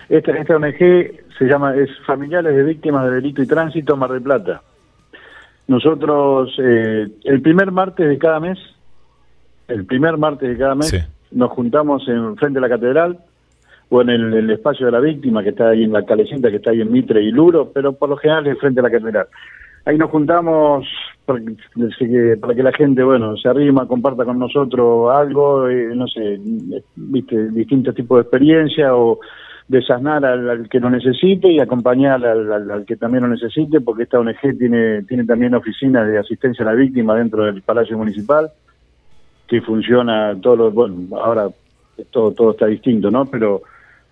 Esta, 0.09 0.31
esta 0.33 0.55
ONG 0.55 1.22
se 1.37 1.45
llama 1.45 1.75
es 1.75 1.89
Familiares 2.05 2.55
de 2.55 2.63
Víctimas 2.63 3.05
de 3.05 3.15
Delito 3.15 3.41
y 3.41 3.47
Tránsito 3.47 3.97
Mar 3.97 4.11
del 4.11 4.21
Plata. 4.21 4.61
Nosotros, 5.67 6.53
eh, 6.59 7.07
el 7.23 7.41
primer 7.41 7.71
martes 7.71 8.07
de 8.07 8.17
cada 8.17 8.39
mes, 8.39 8.59
el 9.67 9.85
primer 9.85 10.17
martes 10.17 10.49
de 10.49 10.57
cada 10.57 10.75
mes, 10.75 10.87
Sí. 10.89 10.97
nos 11.31 11.51
juntamos 11.51 12.07
en 12.07 12.35
frente 12.35 12.59
a 12.59 12.61
la 12.61 12.69
catedral 12.69 13.17
o 13.89 14.01
en 14.01 14.09
el, 14.09 14.33
el 14.33 14.49
espacio 14.49 14.85
de 14.87 14.91
la 14.91 14.99
víctima 14.99 15.41
que 15.43 15.49
está 15.49 15.69
ahí 15.69 15.83
en 15.83 15.93
la 15.93 16.03
calecita 16.05 16.49
que 16.49 16.57
está 16.57 16.71
ahí 16.71 16.81
en 16.81 16.91
Mitre 16.91 17.21
y 17.21 17.31
Luro, 17.31 17.71
pero 17.73 17.93
por 17.93 18.09
lo 18.09 18.17
general 18.17 18.47
es 18.47 18.59
frente 18.59 18.79
a 18.81 18.83
la 18.83 18.89
catedral. 18.91 19.27
Ahí 19.85 19.97
nos 19.97 20.09
juntamos 20.11 20.85
para 21.25 21.39
que, 21.39 22.37
para 22.39 22.55
que 22.55 22.63
la 22.63 22.71
gente, 22.71 23.03
bueno, 23.03 23.35
se 23.37 23.49
arrima, 23.49 23.87
comparta 23.87 24.25
con 24.25 24.39
nosotros 24.39 25.11
algo, 25.13 25.67
eh, 25.69 25.89
no 25.93 26.07
sé, 26.07 26.39
viste, 26.95 27.49
distintos 27.51 27.93
tipos 27.95 28.17
de 28.17 28.21
experiencia 28.23 28.95
o 28.95 29.19
desasnar 29.73 30.23
al, 30.25 30.49
al 30.49 30.69
que 30.69 30.79
lo 30.79 30.89
necesite 30.89 31.49
y 31.51 31.59
acompañar 31.59 32.23
al, 32.25 32.51
al- 32.51 32.71
al 32.71 32.85
que 32.85 32.95
también 32.95 33.23
lo 33.23 33.29
necesite, 33.29 33.81
porque 33.81 34.03
esta 34.03 34.19
ONG 34.19 34.57
tiene, 34.57 35.03
tiene 35.03 35.25
también 35.25 35.53
oficinas 35.55 36.07
de 36.07 36.17
asistencia 36.19 36.63
a 36.63 36.69
la 36.69 36.75
víctima 36.75 37.15
dentro 37.15 37.43
del 37.45 37.61
Palacio 37.61 37.97
Municipal, 37.97 38.49
que 39.47 39.61
funciona 39.61 40.35
todos 40.41 40.57
los, 40.57 40.73
bueno, 40.73 40.95
ahora 41.17 41.49
todo, 42.11 42.31
todo 42.31 42.51
está 42.51 42.67
distinto, 42.67 43.11
¿no? 43.11 43.25
Pero 43.25 43.61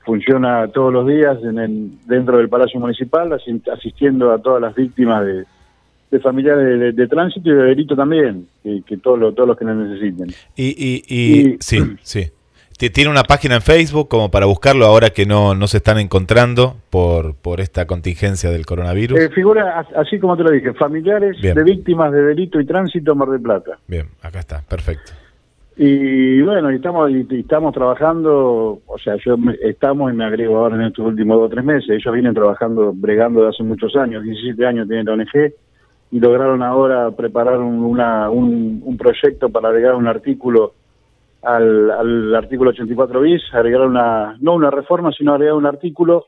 funciona 0.03 0.67
todos 0.67 0.91
los 0.91 1.07
días 1.07 1.37
en 1.43 1.59
el- 1.59 1.91
dentro 2.07 2.37
del 2.37 2.49
Palacio 2.49 2.79
Municipal, 2.79 3.31
asi- 3.33 3.61
asistiendo 3.71 4.31
a 4.31 4.39
todas 4.39 4.61
las 4.61 4.73
víctimas 4.75 5.25
de, 5.25 5.45
de 6.11 6.19
familiares 6.19 6.65
de, 6.65 6.77
de- 6.77 6.91
de 6.91 7.07
tránsito 7.07 7.49
y 7.49 7.53
de 7.53 7.63
delito 7.63 7.95
también, 7.95 8.47
que, 8.63 8.81
que 8.85 8.97
todos, 8.97 9.19
los, 9.19 9.33
todos 9.35 9.47
los 9.49 9.57
que 9.57 9.65
lo 9.65 9.75
necesiten. 9.75 10.29
Y, 10.55 10.69
y, 10.75 11.03
y- 11.07 11.49
Y- 11.53 11.57
sí, 11.59 11.77
sí. 12.01 12.23
Ti- 12.81 12.89
Tiene 12.89 13.11
una 13.11 13.21
página 13.21 13.55
en 13.57 13.61
Facebook 13.61 14.07
como 14.09 14.31
para 14.31 14.47
buscarlo 14.47 14.85
ahora 14.87 15.11
que 15.11 15.27
no, 15.27 15.53
no 15.53 15.67
se 15.67 15.77
están 15.77 15.99
encontrando 15.99 16.77
por, 16.89 17.35
por 17.35 17.59
esta 17.61 17.85
contingencia 17.85 18.49
del 18.49 18.65
coronavirus. 18.65 19.19
Eh, 19.19 19.29
figura 19.29 19.79
as- 19.81 19.93
así 19.95 20.17
como 20.19 20.35
te 20.35 20.41
lo 20.41 20.49
dije, 20.49 20.73
familiares 20.73 21.39
Bien. 21.39 21.53
de 21.53 21.63
víctimas 21.63 22.11
de 22.11 22.23
delito 22.23 22.59
y 22.59 22.65
tránsito 22.65 23.13
Mar 23.13 23.29
del 23.29 23.39
Plata. 23.41 23.77
Bien, 23.87 24.07
acá 24.23 24.39
está, 24.39 24.61
perfecto. 24.67 25.11
Y 25.77 26.41
bueno, 26.41 26.71
y 26.71 26.75
estamos, 26.77 27.11
y, 27.11 27.25
y 27.29 27.39
estamos 27.41 27.71
trabajando, 27.73 28.81
o 28.85 28.97
sea, 28.97 29.15
yo 29.23 29.37
me- 29.37 29.57
estamos 29.61 30.11
y 30.11 30.15
me 30.15 30.25
agrego 30.25 30.57
ahora 30.57 30.75
en 30.75 30.81
estos 30.81 31.05
últimos 31.05 31.37
dos 31.37 31.45
o 31.47 31.49
tres 31.49 31.63
meses, 31.63 31.87
ellos 31.91 32.13
vienen 32.13 32.33
trabajando, 32.33 32.93
bregando 32.95 33.43
de 33.43 33.49
hace 33.49 33.61
muchos 33.63 33.95
años, 33.95 34.23
17 34.23 34.65
años 34.65 34.87
tienen 34.87 35.05
la 35.05 35.13
ONG, 35.13 35.53
y 36.11 36.19
lograron 36.19 36.61
ahora 36.63 37.11
preparar 37.11 37.59
un, 37.59 37.83
una, 37.83 38.29
un, 38.31 38.81
un 38.83 38.97
proyecto 38.97 39.49
para 39.49 39.69
agregar 39.69 39.93
un 39.95 40.07
artículo 40.07 40.73
al, 41.43 41.91
al 41.91 42.35
artículo 42.35 42.71
84 42.71 43.21
bis, 43.21 43.41
agregar 43.53 43.81
una, 43.87 44.37
no 44.39 44.53
una 44.55 44.69
reforma, 44.71 45.11
sino 45.11 45.33
agregar 45.33 45.55
un 45.55 45.65
artículo 45.65 46.25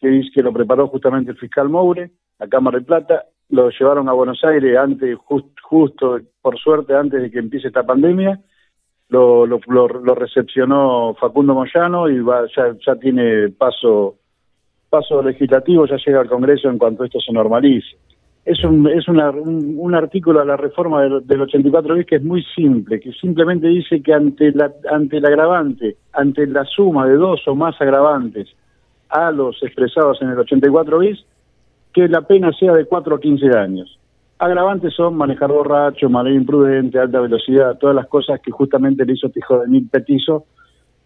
que 0.00 0.08
dice 0.08 0.30
que 0.34 0.42
lo 0.42 0.52
preparó 0.52 0.88
justamente 0.88 1.30
el 1.32 1.36
fiscal 1.38 1.68
Moure, 1.68 2.10
a 2.38 2.46
Cámara 2.46 2.78
de 2.78 2.84
Plata, 2.84 3.24
lo 3.50 3.70
llevaron 3.70 4.08
a 4.08 4.12
Buenos 4.12 4.42
Aires 4.44 4.76
antes, 4.76 5.16
jus- 5.18 5.52
justo, 5.62 6.18
por 6.40 6.56
suerte, 6.58 6.94
antes 6.94 7.20
de 7.22 7.30
que 7.30 7.38
empiece 7.38 7.68
esta 7.68 7.82
pandemia, 7.84 8.38
lo, 9.08 9.46
lo, 9.46 9.58
lo, 9.66 9.88
lo 9.88 10.14
recepcionó 10.14 11.14
Facundo 11.18 11.54
Moyano 11.54 12.08
y 12.08 12.20
va, 12.20 12.46
ya, 12.54 12.74
ya 12.86 12.94
tiene 12.96 13.48
paso 13.50 14.16
paso 14.90 15.22
legislativo, 15.22 15.86
ya 15.86 15.96
llega 15.96 16.20
al 16.20 16.28
Congreso 16.28 16.68
en 16.70 16.78
cuanto 16.78 17.04
esto 17.04 17.18
se 17.20 17.32
normalice. 17.32 17.96
Es 18.50 18.64
un, 18.64 18.86
es 18.88 19.06
una- 19.08 19.30
un, 19.30 19.74
un 19.78 19.94
artículo 19.94 20.40
a 20.40 20.44
la 20.44 20.56
reforma 20.56 21.02
del, 21.02 21.26
del 21.26 21.42
84 21.42 21.94
bis 21.96 22.06
que 22.06 22.16
es 22.16 22.22
muy 22.24 22.42
simple, 22.56 22.98
que 22.98 23.12
simplemente 23.12 23.68
dice 23.68 24.00
que 24.02 24.14
ante 24.14 24.52
la, 24.52 24.72
ante 24.90 25.18
el 25.18 25.26
agravante, 25.26 25.96
ante 26.14 26.46
la 26.46 26.64
suma 26.64 27.06
de 27.06 27.16
dos 27.16 27.46
o 27.46 27.54
más 27.54 27.78
agravantes 27.78 28.48
a 29.10 29.30
los 29.32 29.62
expresados 29.62 30.22
en 30.22 30.30
el 30.30 30.38
84 30.38 30.98
bis, 30.98 31.18
que 31.92 32.08
la 32.08 32.22
pena 32.22 32.50
sea 32.52 32.72
de 32.72 32.86
4 32.86 33.16
a 33.16 33.20
15 33.20 33.50
años. 33.58 33.98
Agravantes 34.38 34.94
son 34.94 35.16
manejar 35.16 35.50
borracho, 35.50 36.08
manera 36.08 36.34
imprudente, 36.36 36.98
alta 36.98 37.20
velocidad, 37.20 37.76
todas 37.78 37.96
las 37.96 38.06
cosas 38.06 38.40
que 38.40 38.50
justamente 38.50 39.04
le 39.04 39.12
hizo 39.12 39.30
hijo 39.34 39.58
de 39.60 39.68
mil 39.68 39.88
petizo 39.90 40.44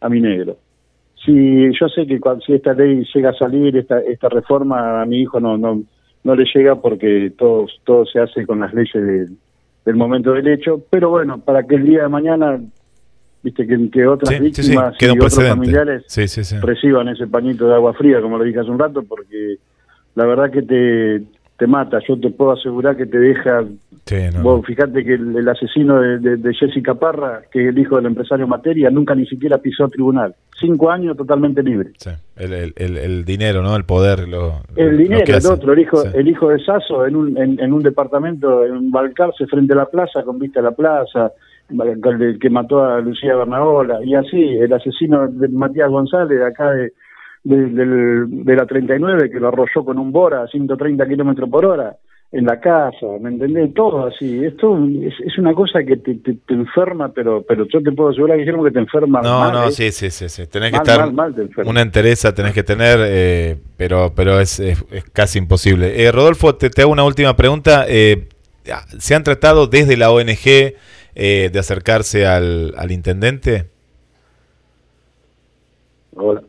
a 0.01 0.09
mi 0.09 0.21
negro. 0.21 0.59
Si 1.25 1.73
yo 1.81 1.89
sé 1.89 2.07
que 2.07 2.21
cuando, 2.21 2.45
si 2.45 2.53
esta 2.53 2.73
ley 2.75 3.05
llega 3.13 3.31
a 3.31 3.35
salir, 3.35 3.77
esta, 3.77 4.01
esta 4.01 4.29
reforma 4.29 5.01
a 5.03 5.07
mi 5.07 5.21
hijo 5.23 5.41
no, 5.41 5.57
no, 5.57 5.83
no 6.25 6.35
le 6.35 6.45
llega 6.55 6.77
porque 6.81 7.33
todo, 7.37 7.67
todo 7.85 8.07
se 8.07 8.21
hace 8.21 8.47
con 8.47 8.61
las 8.61 8.73
leyes 8.75 8.93
de- 8.95 9.29
del 9.85 9.97
momento 9.97 10.33
del 10.33 10.47
hecho, 10.47 10.81
pero 10.91 11.11
bueno, 11.11 11.39
para 11.41 11.65
que 11.65 11.75
el 11.75 11.85
día 11.85 12.03
de 12.03 12.09
mañana, 12.09 12.61
viste, 13.43 13.67
que, 13.67 13.91
que 13.91 14.07
otras 14.07 14.29
Sí, 14.31 14.37
sí, 14.37 14.41
sí, 14.63 14.63
víctimas 14.71 14.95
y 15.07 15.19
otros 15.19 15.35
familiares 15.57 16.05
reciban 16.61 17.09
ese 17.09 17.27
pañito 17.27 17.67
de 17.69 17.75
agua 17.75 17.93
fría, 17.95 18.21
como 18.21 18.39
lo 18.39 18.45
dije 18.45 18.61
hace 18.61 18.71
un 18.71 18.79
rato, 18.79 19.03
porque 19.03 19.57
la 20.15 20.25
verdad 20.27 20.51
que 20.53 20.63
te, 20.63 21.23
te 21.59 21.67
mata. 21.67 21.99
Yo 22.07 22.17
te 22.21 22.31
puedo 22.31 22.53
asegurar 22.53 22.97
que 22.97 23.07
te 23.07 23.19
deja. 23.19 23.65
Sí, 24.05 24.17
no, 24.35 24.43
Vos 24.43 24.67
fíjate 24.67 25.05
que 25.05 25.15
el, 25.15 25.37
el 25.37 25.49
asesino 25.49 26.01
de, 26.01 26.19
de- 26.19 26.37
de 26.37 26.55
Jessica 26.55 26.95
Parra, 26.95 27.43
que 27.53 27.63
es 27.63 27.69
el 27.69 27.79
hijo 27.79 27.97
del 27.97 28.07
empresario 28.07 28.47
Materia, 28.49 28.91
nunca 28.91 29.15
ni 29.15 29.27
siquiera 29.27 29.59
pisó 29.59 29.89
tribunal. 29.89 30.35
Cinco 30.61 30.91
años 30.91 31.17
totalmente 31.17 31.63
libre. 31.63 31.91
sí. 31.97 32.11
El, 32.37 32.53
el- 32.77 32.97
el- 32.99 33.25
dinero, 33.25 33.63
¿no? 33.63 33.77
El 33.77 33.85
poder. 33.85 34.27
Lo, 34.29 34.55
El 34.75 34.93
lo 34.93 34.97
dinero, 34.97 35.25
que 35.25 35.33
el 35.37 35.47
otro, 35.47 35.73
el 35.73 35.79
hijo, 35.79 35.99
Sí. 35.99 36.09
el 36.15 36.29
hijo 36.29 36.49
de 36.49 36.59
Sasso 36.65 37.07
en 37.07 37.15
un, 37.15 37.39
en, 37.39 37.61
en 37.61 37.73
un 37.73 37.83
departamento, 37.83 38.65
en 38.65 38.91
Balcarce, 38.91 39.47
frente 39.47 39.73
a 39.75 39.77
la 39.77 39.87
plaza, 39.87 40.23
con 40.25 40.39
vista 40.39 40.59
a 40.61 40.65
la 40.65 40.73
plaza, 40.73 41.31
el 41.71 42.39
que 42.41 42.51
mató 42.51 42.85
a 42.85 43.01
Lucía 43.01 43.37
Bernabola, 43.37 44.01
y 44.05 44.15
así, 44.15 44.43
el 44.59 44.73
asesino 44.73 45.29
de 45.29 45.49
Matías 45.49 45.89
González, 45.89 46.39
de 46.39 46.45
acá 46.45 46.71
de, 46.73 46.93
de, 47.45 48.27
de 48.27 48.57
la 48.57 48.67
39, 48.67 49.31
que 49.31 49.41
lo 49.41 49.49
arrolló 49.49 49.85
con 49.85 49.99
un 49.99 50.11
Bora 50.13 50.43
a 50.43 50.49
130 50.49 51.07
kilómetros 51.07 51.49
por 51.49 51.65
hora, 51.67 51.97
en 52.33 52.47
la 52.47 52.59
casa, 52.61 53.07
¿me 53.21 53.29
entendés? 53.29 53.75
Todo 53.75 54.07
así, 54.07 54.43
esto 54.45 54.79
es, 55.03 55.13
es 55.27 55.37
una 55.39 55.53
cosa 55.55 55.85
que 55.85 55.99
te, 55.99 56.15
te, 56.15 56.33
te 56.35 56.55
enferma, 56.55 57.11
pero 57.13 57.43
pero 57.47 57.67
yo 57.67 57.83
te 57.83 57.93
puedo 57.93 58.09
asegurar, 58.09 58.39
Guillermo, 58.39 58.65
que 58.65 58.71
te 58.71 58.79
enferma 58.79 59.21
No, 59.21 59.39
mal, 59.41 59.53
no, 59.53 59.69
¿eh? 59.69 59.73
sí, 59.73 59.93
sí, 59.93 60.11
sí, 60.11 60.29
sí. 60.31 60.47
Tenés 60.47 60.71
que 60.71 60.79
estar 60.79 61.13
mal, 61.13 61.35
una 61.67 61.83
entereza, 61.83 62.35
tenés 62.35 62.55
que 62.55 62.63
tener, 62.63 62.99
eh, 63.03 63.59
pero 63.77 64.13
pero 64.17 64.41
es, 64.41 64.59
es- 64.61 64.83
es 64.91 65.05
casi 65.13 65.39
imposible. 65.39 66.03
Eh, 66.05 66.11
Rodolfo, 66.11 66.55
te, 66.55 66.71
te 66.71 66.83
hago 66.83 66.91
una 66.93 67.05
última 67.05 67.37
pregunta. 67.37 67.85
Eh, 67.89 68.29
¿Se 68.99 69.15
han 69.15 69.25
tratado 69.25 69.67
desde 69.67 69.97
la 69.97 70.11
ONG 70.11 70.75
eh, 71.15 71.51
de 71.53 71.59
acercarse 71.59 72.27
al, 72.27 72.73
al 72.79 72.93
intendente? 72.93 73.67
Hola. 76.17 76.43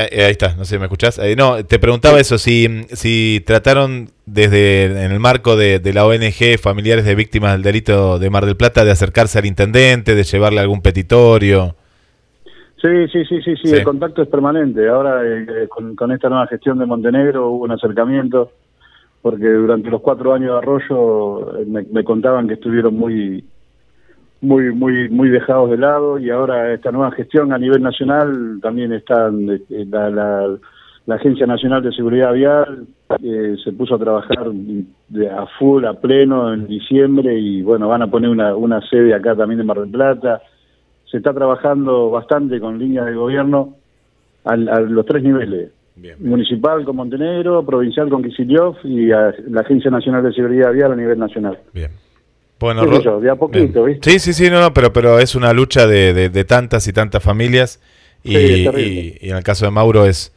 Eh, 0.00 0.08
eh, 0.12 0.24
ahí 0.26 0.30
está, 0.30 0.54
no 0.54 0.64
sé, 0.64 0.78
¿me 0.78 0.84
escuchás? 0.84 1.18
Eh, 1.18 1.34
no, 1.36 1.64
te 1.64 1.80
preguntaba 1.80 2.20
eso, 2.20 2.38
si, 2.38 2.84
si 2.90 3.42
trataron 3.44 4.10
desde 4.26 4.84
en 4.84 5.10
el 5.10 5.18
marco 5.18 5.56
de, 5.56 5.80
de 5.80 5.92
la 5.92 6.06
ONG 6.06 6.56
Familiares 6.62 7.04
de 7.04 7.16
Víctimas 7.16 7.50
del 7.54 7.62
Delito 7.62 8.20
de 8.20 8.30
Mar 8.30 8.46
del 8.46 8.56
Plata 8.56 8.84
de 8.84 8.92
acercarse 8.92 9.40
al 9.40 9.46
intendente, 9.46 10.14
de 10.14 10.22
llevarle 10.22 10.60
algún 10.60 10.82
petitorio. 10.82 11.74
Sí, 12.80 13.08
sí, 13.10 13.24
sí, 13.24 13.42
sí, 13.42 13.56
sí, 13.60 13.72
el 13.72 13.82
contacto 13.82 14.22
es 14.22 14.28
permanente. 14.28 14.88
Ahora 14.88 15.20
eh, 15.24 15.66
con, 15.68 15.96
con 15.96 16.12
esta 16.12 16.28
nueva 16.28 16.46
gestión 16.46 16.78
de 16.78 16.86
Montenegro 16.86 17.50
hubo 17.50 17.64
un 17.64 17.72
acercamiento, 17.72 18.52
porque 19.20 19.48
durante 19.48 19.90
los 19.90 20.00
cuatro 20.00 20.32
años 20.32 20.52
de 20.52 20.58
Arroyo 20.58 21.54
me, 21.66 21.82
me 21.90 22.04
contaban 22.04 22.46
que 22.46 22.54
estuvieron 22.54 22.94
muy 22.94 23.44
muy 24.40 24.72
muy 24.72 25.08
muy 25.08 25.28
dejados 25.30 25.70
de 25.70 25.76
lado 25.78 26.18
y 26.18 26.30
ahora 26.30 26.72
esta 26.72 26.92
nueva 26.92 27.10
gestión 27.12 27.52
a 27.52 27.58
nivel 27.58 27.82
nacional 27.82 28.58
también 28.62 28.92
están 28.92 29.48
eh, 29.50 29.60
la, 29.90 30.10
la, 30.10 30.56
la 31.06 31.14
Agencia 31.16 31.46
Nacional 31.46 31.82
de 31.82 31.90
Seguridad 31.92 32.32
Vial 32.34 32.86
eh, 33.22 33.56
se 33.64 33.72
puso 33.72 33.94
a 33.96 33.98
trabajar 33.98 34.50
de, 35.08 35.30
a 35.30 35.46
full, 35.58 35.84
a 35.86 35.94
pleno 35.94 36.52
en 36.52 36.66
diciembre 36.68 37.38
y 37.38 37.62
bueno, 37.62 37.88
van 37.88 38.02
a 38.02 38.06
poner 38.08 38.30
una, 38.30 38.54
una 38.54 38.80
sede 38.88 39.14
acá 39.14 39.34
también 39.34 39.60
en 39.60 39.66
Mar 39.66 39.80
del 39.80 39.90
Plata. 39.90 40.42
Se 41.10 41.16
está 41.16 41.32
trabajando 41.32 42.10
bastante 42.10 42.60
con 42.60 42.78
líneas 42.78 43.06
de 43.06 43.14
gobierno 43.14 43.74
al- 44.44 44.68
a, 44.68 44.80
los 44.80 45.06
tres 45.06 45.22
niveles. 45.22 45.70
Municipal 46.20 46.84
con 46.84 46.94
Montenegro, 46.96 47.64
provincial 47.64 48.08
con 48.10 48.22
Kicillof 48.22 48.76
y 48.84 49.10
a 49.10 49.32
la 49.48 49.62
Agencia 49.62 49.90
Nacional 49.90 50.22
de 50.22 50.32
Seguridad 50.32 50.72
Vial 50.72 50.92
a 50.92 50.96
nivel 50.96 51.18
nacional. 51.18 51.58
Bueno, 52.60 53.00
yo, 53.00 53.20
de 53.20 53.30
a 53.30 53.36
poquito, 53.36 53.84
Bien. 53.84 53.98
¿viste? 54.00 54.10
Sí, 54.10 54.18
sí, 54.18 54.32
sí, 54.32 54.50
no, 54.50 54.60
no, 54.60 54.74
pero, 54.74 54.92
pero 54.92 55.18
es 55.20 55.34
una 55.34 55.52
lucha 55.52 55.86
de, 55.86 56.12
de- 56.12 56.28
de 56.28 56.44
tantas 56.44 56.86
y 56.88 56.92
tantas 56.92 57.22
familias. 57.22 57.80
Y, 58.24 58.36
y- 58.36 59.16
y 59.20 59.30
en 59.30 59.36
el 59.36 59.42
caso 59.44 59.64
de 59.64 59.70
Mauro 59.70 60.04
es 60.06 60.34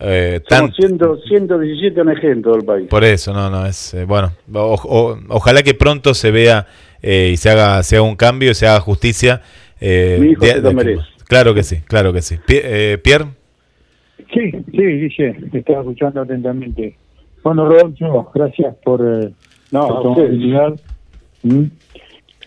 eh, 0.00 0.40
tan, 0.48 0.72
Somos 0.72 0.76
100, 0.76 0.98
117 1.28 2.00
ONG 2.00 2.24
en 2.24 2.42
todo 2.42 2.56
el 2.56 2.64
país. 2.64 2.88
Por 2.88 3.04
eso, 3.04 3.32
no, 3.32 3.50
no, 3.50 3.66
es 3.66 3.94
eh, 3.94 4.04
bueno. 4.04 4.32
o- 4.52 4.74
o- 4.82 5.18
ojalá 5.28 5.62
que 5.62 5.74
pronto 5.74 6.14
se 6.14 6.30
vea 6.30 6.66
eh, 7.02 7.30
y 7.32 7.36
se 7.36 7.50
haga, 7.50 7.82
se 7.82 7.96
haga 7.96 8.02
un 8.04 8.16
cambio, 8.16 8.52
se 8.54 8.66
haga 8.66 8.80
justicia. 8.80 9.42
eh, 9.80 10.18
Mi 10.20 10.30
hijo 10.30 10.44
se 10.44 10.60
lo 10.60 10.72
merece. 10.72 11.02
Claro 11.28 11.54
que 11.54 11.62
sí, 11.62 11.76
claro 11.86 12.12
que 12.12 12.22
sí. 12.22 12.36
Pi- 12.44 12.60
eh, 12.62 12.98
Pierre, 13.02 13.26
Sí, 14.34 14.50
sí, 14.70 14.82
dice, 14.82 15.36
te 15.50 15.58
estaba 15.58 15.80
escuchando 15.80 16.20
atentamente. 16.22 16.96
Bueno, 17.42 17.68
Rodolfo, 17.68 18.30
gracias 18.34 18.74
por, 18.84 19.00
eh, 19.00 19.30
No, 19.70 19.86
por 20.02 20.16
¿Mm? 21.42 21.64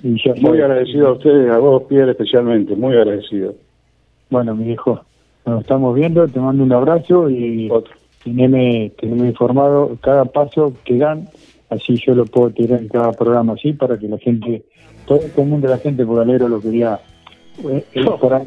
Y 0.04 0.22
ya 0.24 0.34
Muy 0.36 0.60
agradecido 0.60 1.08
a 1.08 1.12
ustedes, 1.14 1.50
a 1.52 1.58
vos, 1.60 1.84
Pierre, 1.84 2.12
especialmente. 2.12 2.76
Muy 2.76 2.96
agradecido. 2.96 3.56
Bueno, 4.30 4.54
mi 4.56 4.72
hijo, 4.72 5.02
nos 5.46 5.62
estamos 5.62 5.96
viendo, 5.96 6.28
te 6.28 6.39
mando 6.39 6.64
un 6.64 6.74
abrazo 6.74 7.30
y 7.30 7.72
teneme, 8.24 8.91
teneme 9.00 9.28
informado 9.28 9.98
cada 10.02 10.26
paso 10.26 10.74
que 10.84 10.98
dan, 10.98 11.28
así 11.70 11.98
yo 12.06 12.16
lo 12.16 12.26
puedo 12.26 12.50
tirar 12.50 12.82
en 12.82 12.88
cada 12.88 13.12
programa, 13.12 13.54
así 13.54 13.74
para 13.74 13.98
que 13.98 14.08
la 14.08 14.18
gente, 14.18 14.64
todo 15.06 15.22
el 15.22 15.32
común 15.32 15.62
de 15.62 15.68
la 15.68 15.78
gente, 15.78 16.06
porque 16.06 16.22
Alero 16.22 16.48
lo 16.48 16.62
quería, 16.62 17.00
eh, 17.70 17.86
eh, 17.94 18.06
por, 18.20 18.34
ahí, 18.34 18.46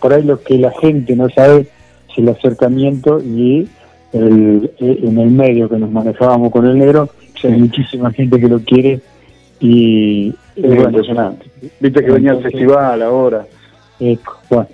por 0.00 0.12
ahí 0.12 0.22
lo 0.22 0.40
que 0.42 0.58
la 0.58 0.72
gente 0.72 1.14
no 1.14 1.28
sabe 1.28 1.60
es 1.60 2.18
el 2.18 2.28
acercamiento 2.28 3.20
y 3.20 3.68
el, 4.12 4.70
eh, 4.80 5.00
en 5.02 5.18
el 5.18 5.30
medio 5.30 5.68
que 5.68 5.78
nos 5.78 5.90
manejábamos 5.90 6.50
con 6.50 6.66
el 6.66 6.78
negro, 6.78 7.08
hay 7.42 7.52
muchísima 7.52 8.10
gente 8.12 8.38
que 8.38 8.48
lo 8.48 8.60
quiere 8.60 9.00
y, 9.60 10.28
Es 10.56 10.62
bueno, 10.66 10.84
impresionante. 10.84 11.46
Viste 11.80 12.04
que 12.04 12.10
venía 12.10 12.32
el 12.32 12.42
festival 12.42 13.02
ahora. 13.02 13.46
eh, 14.00 14.18
bueno, 14.48 14.66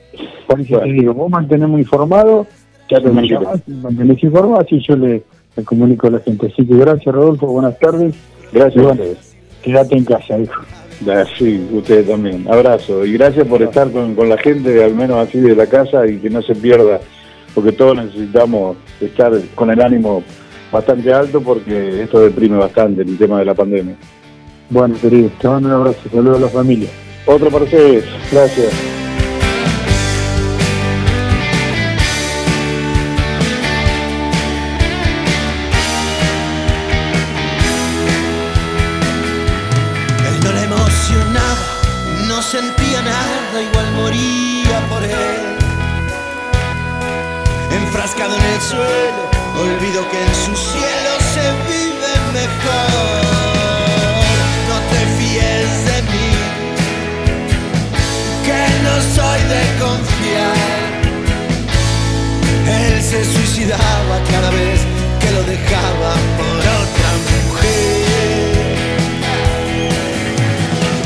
por 0.46 0.60
eso 0.60 0.78
te 0.78 0.92
digo, 0.92 1.12
vos 1.14 1.30
mantenemos 1.30 1.78
informado, 1.80 2.46
Ya 2.88 2.98
te 2.98 3.08
me 3.08 3.12
tranquilo. 3.14 3.40
llamás, 3.40 3.60
mantenés 3.68 4.22
informado, 4.22 4.60
así 4.60 4.80
yo 4.86 4.96
le, 4.96 5.22
le 5.56 5.64
comunico 5.64 6.06
a 6.06 6.10
la 6.10 6.18
gente. 6.20 6.46
Así 6.46 6.64
que 6.66 6.76
gracias, 6.76 7.14
Rodolfo, 7.14 7.46
buenas 7.48 7.78
tardes. 7.78 8.14
Gracias 8.52 8.84
a 8.84 8.88
ustedes. 8.90 9.36
quédate 9.62 9.96
en 9.96 10.04
casa, 10.04 10.38
hijo. 10.38 10.62
Sí, 11.36 11.68
ustedes 11.72 12.08
también. 12.08 12.46
Abrazo. 12.48 13.04
Y 13.04 13.12
gracias 13.14 13.46
por 13.46 13.60
estar 13.60 13.90
con, 13.90 14.14
con 14.14 14.28
la 14.30 14.38
gente, 14.38 14.82
al 14.82 14.94
menos 14.94 15.18
así 15.28 15.38
de 15.40 15.54
la 15.54 15.66
casa, 15.66 16.06
y 16.06 16.16
que 16.18 16.30
no 16.30 16.40
se 16.42 16.54
pierda, 16.54 17.00
porque 17.54 17.72
todos 17.72 17.96
necesitamos 17.96 18.76
estar 19.00 19.32
con 19.54 19.70
el 19.70 19.82
ánimo 19.82 20.22
bastante 20.72 21.12
alto, 21.12 21.42
porque 21.42 22.02
esto 22.04 22.20
deprime 22.20 22.56
bastante 22.56 23.02
el 23.02 23.18
tema 23.18 23.40
de 23.40 23.44
la 23.44 23.54
pandemia. 23.54 23.94
Bueno, 24.68 24.96
querido, 25.00 25.30
te 25.40 25.48
mando 25.48 25.68
un 25.68 25.74
abrazo, 25.74 25.98
saludos 26.12 26.38
a 26.38 26.40
la 26.40 26.48
familia. 26.48 26.88
Otro 27.24 27.50
para 27.50 27.64
ustedes. 27.64 28.04
Gracias. 28.32 28.72
Él 40.28 40.40
no 40.42 40.52
le 40.52 40.62
emocionaba, 40.64 41.66
no 42.26 42.42
sentía 42.42 43.02
nada, 43.02 43.62
igual 43.62 43.92
moría 43.92 44.80
por 44.88 45.04
él. 45.04 45.56
Enfrascado 47.70 48.34
en 48.36 48.42
el 48.42 48.60
suelo, 48.60 49.30
olvido 49.60 50.10
que 50.10 50.20
en 50.20 50.34
su 50.34 50.56
cielo 50.56 51.12
se 51.34 51.52
vive 51.68 52.12
mejor. 52.32 53.65
Que 58.46 58.64
no 58.86 58.94
soy 59.16 59.40
de 59.54 59.62
confiar. 59.84 60.76
Él 62.78 63.02
se 63.02 63.24
suicidaba 63.24 64.16
cada 64.30 64.50
vez 64.50 64.78
que 65.20 65.30
lo 65.36 65.42
dejaba 65.54 66.12
por 66.38 66.58
otra 66.82 67.10
mujer. 67.28 68.06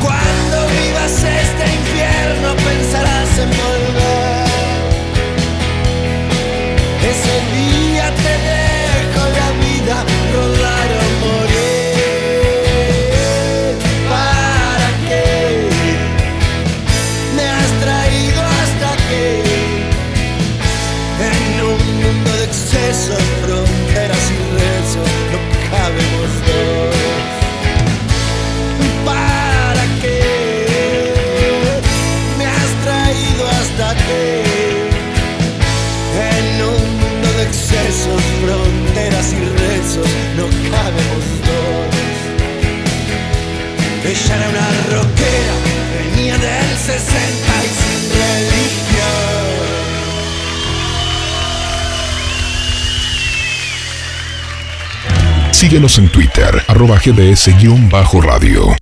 Cuando 0.04 0.56
vivas 0.78 1.14
este 1.42 1.64
infierno 1.78 2.48
pensarás 2.68 3.38
en 3.38 3.50
volver. 3.50 3.89
Síguenos 55.70 55.98
en 55.98 56.08
Twitter, 56.08 56.64
arroba 56.66 56.98
GDS-radio. 56.98 58.79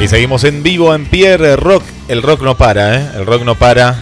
Y 0.00 0.08
seguimos 0.08 0.44
en 0.44 0.62
vivo 0.62 0.94
en 0.94 1.04
Pierre 1.04 1.56
Rock. 1.56 1.82
El 2.08 2.22
rock 2.22 2.40
no 2.40 2.56
para, 2.56 2.96
¿eh? 2.96 3.10
El 3.16 3.26
rock 3.26 3.44
no 3.44 3.54
para. 3.54 3.98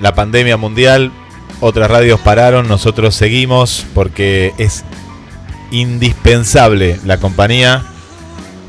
La 0.00 0.14
pandemia 0.14 0.56
mundial, 0.56 1.12
otras 1.60 1.90
radios 1.90 2.20
pararon, 2.20 2.66
nosotros 2.68 3.14
seguimos 3.14 3.84
porque 3.94 4.54
es 4.56 4.82
indispensable 5.70 6.98
la 7.04 7.18
compañía. 7.18 7.84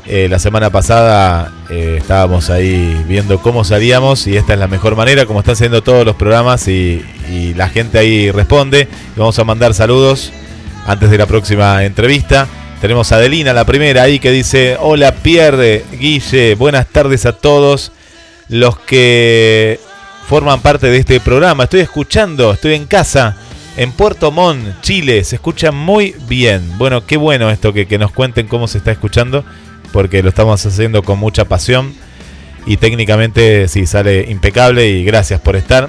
Eh, 0.04 0.28
la 0.28 0.38
semana 0.38 0.68
pasada 0.68 1.52
eh, 1.70 1.96
estábamos 2.00 2.50
ahí 2.50 3.02
viendo 3.08 3.40
cómo 3.40 3.64
salíamos 3.64 4.26
y 4.26 4.36
esta 4.36 4.52
es 4.52 4.58
la 4.58 4.68
mejor 4.68 4.94
manera, 4.94 5.24
como 5.24 5.40
están 5.40 5.54
haciendo 5.54 5.82
todos 5.82 6.04
los 6.04 6.16
programas 6.16 6.68
y, 6.68 7.02
la 7.56 7.70
gente 7.70 7.98
ahí 7.98 8.30
responde. 8.30 8.88
Vamos 9.16 9.38
a 9.38 9.44
mandar 9.44 9.72
saludos 9.72 10.32
antes 10.86 11.10
de 11.10 11.16
la 11.16 11.26
próxima 11.26 11.82
entrevista. 11.84 12.46
Tenemos 12.80 13.10
a 13.10 13.16
Adelina, 13.16 13.54
la 13.54 13.64
primera, 13.64 14.02
ahí 14.02 14.18
que 14.18 14.30
dice, 14.30 14.76
hola 14.78 15.12
Pierre, 15.14 15.82
Guille, 15.98 16.54
buenas 16.56 16.86
tardes 16.86 17.24
a 17.24 17.32
todos 17.32 17.90
los 18.50 18.78
que 18.78 19.80
forman 20.28 20.60
parte 20.60 20.88
de 20.88 20.98
este 20.98 21.18
programa. 21.18 21.64
Estoy 21.64 21.80
escuchando, 21.80 22.52
estoy 22.52 22.74
en 22.74 22.84
casa, 22.84 23.34
en 23.78 23.92
Puerto 23.92 24.30
Montt, 24.30 24.82
Chile, 24.82 25.24
se 25.24 25.36
escucha 25.36 25.72
muy 25.72 26.14
bien. 26.28 26.76
Bueno, 26.76 27.06
qué 27.06 27.16
bueno 27.16 27.50
esto 27.50 27.72
que, 27.72 27.98
nos 27.98 28.12
cuenten 28.12 28.46
cómo 28.46 28.68
se 28.68 28.76
está 28.76 28.92
escuchando, 28.92 29.42
porque 29.90 30.22
lo 30.22 30.28
estamos 30.28 30.64
haciendo 30.66 31.02
con 31.02 31.18
mucha 31.18 31.46
pasión 31.46 31.94
y 32.66 32.76
técnicamente 32.76 33.68
sí 33.68 33.86
sale 33.86 34.26
impecable 34.28 34.86
y 34.90 35.02
gracias 35.02 35.40
por 35.40 35.56
estar. 35.56 35.88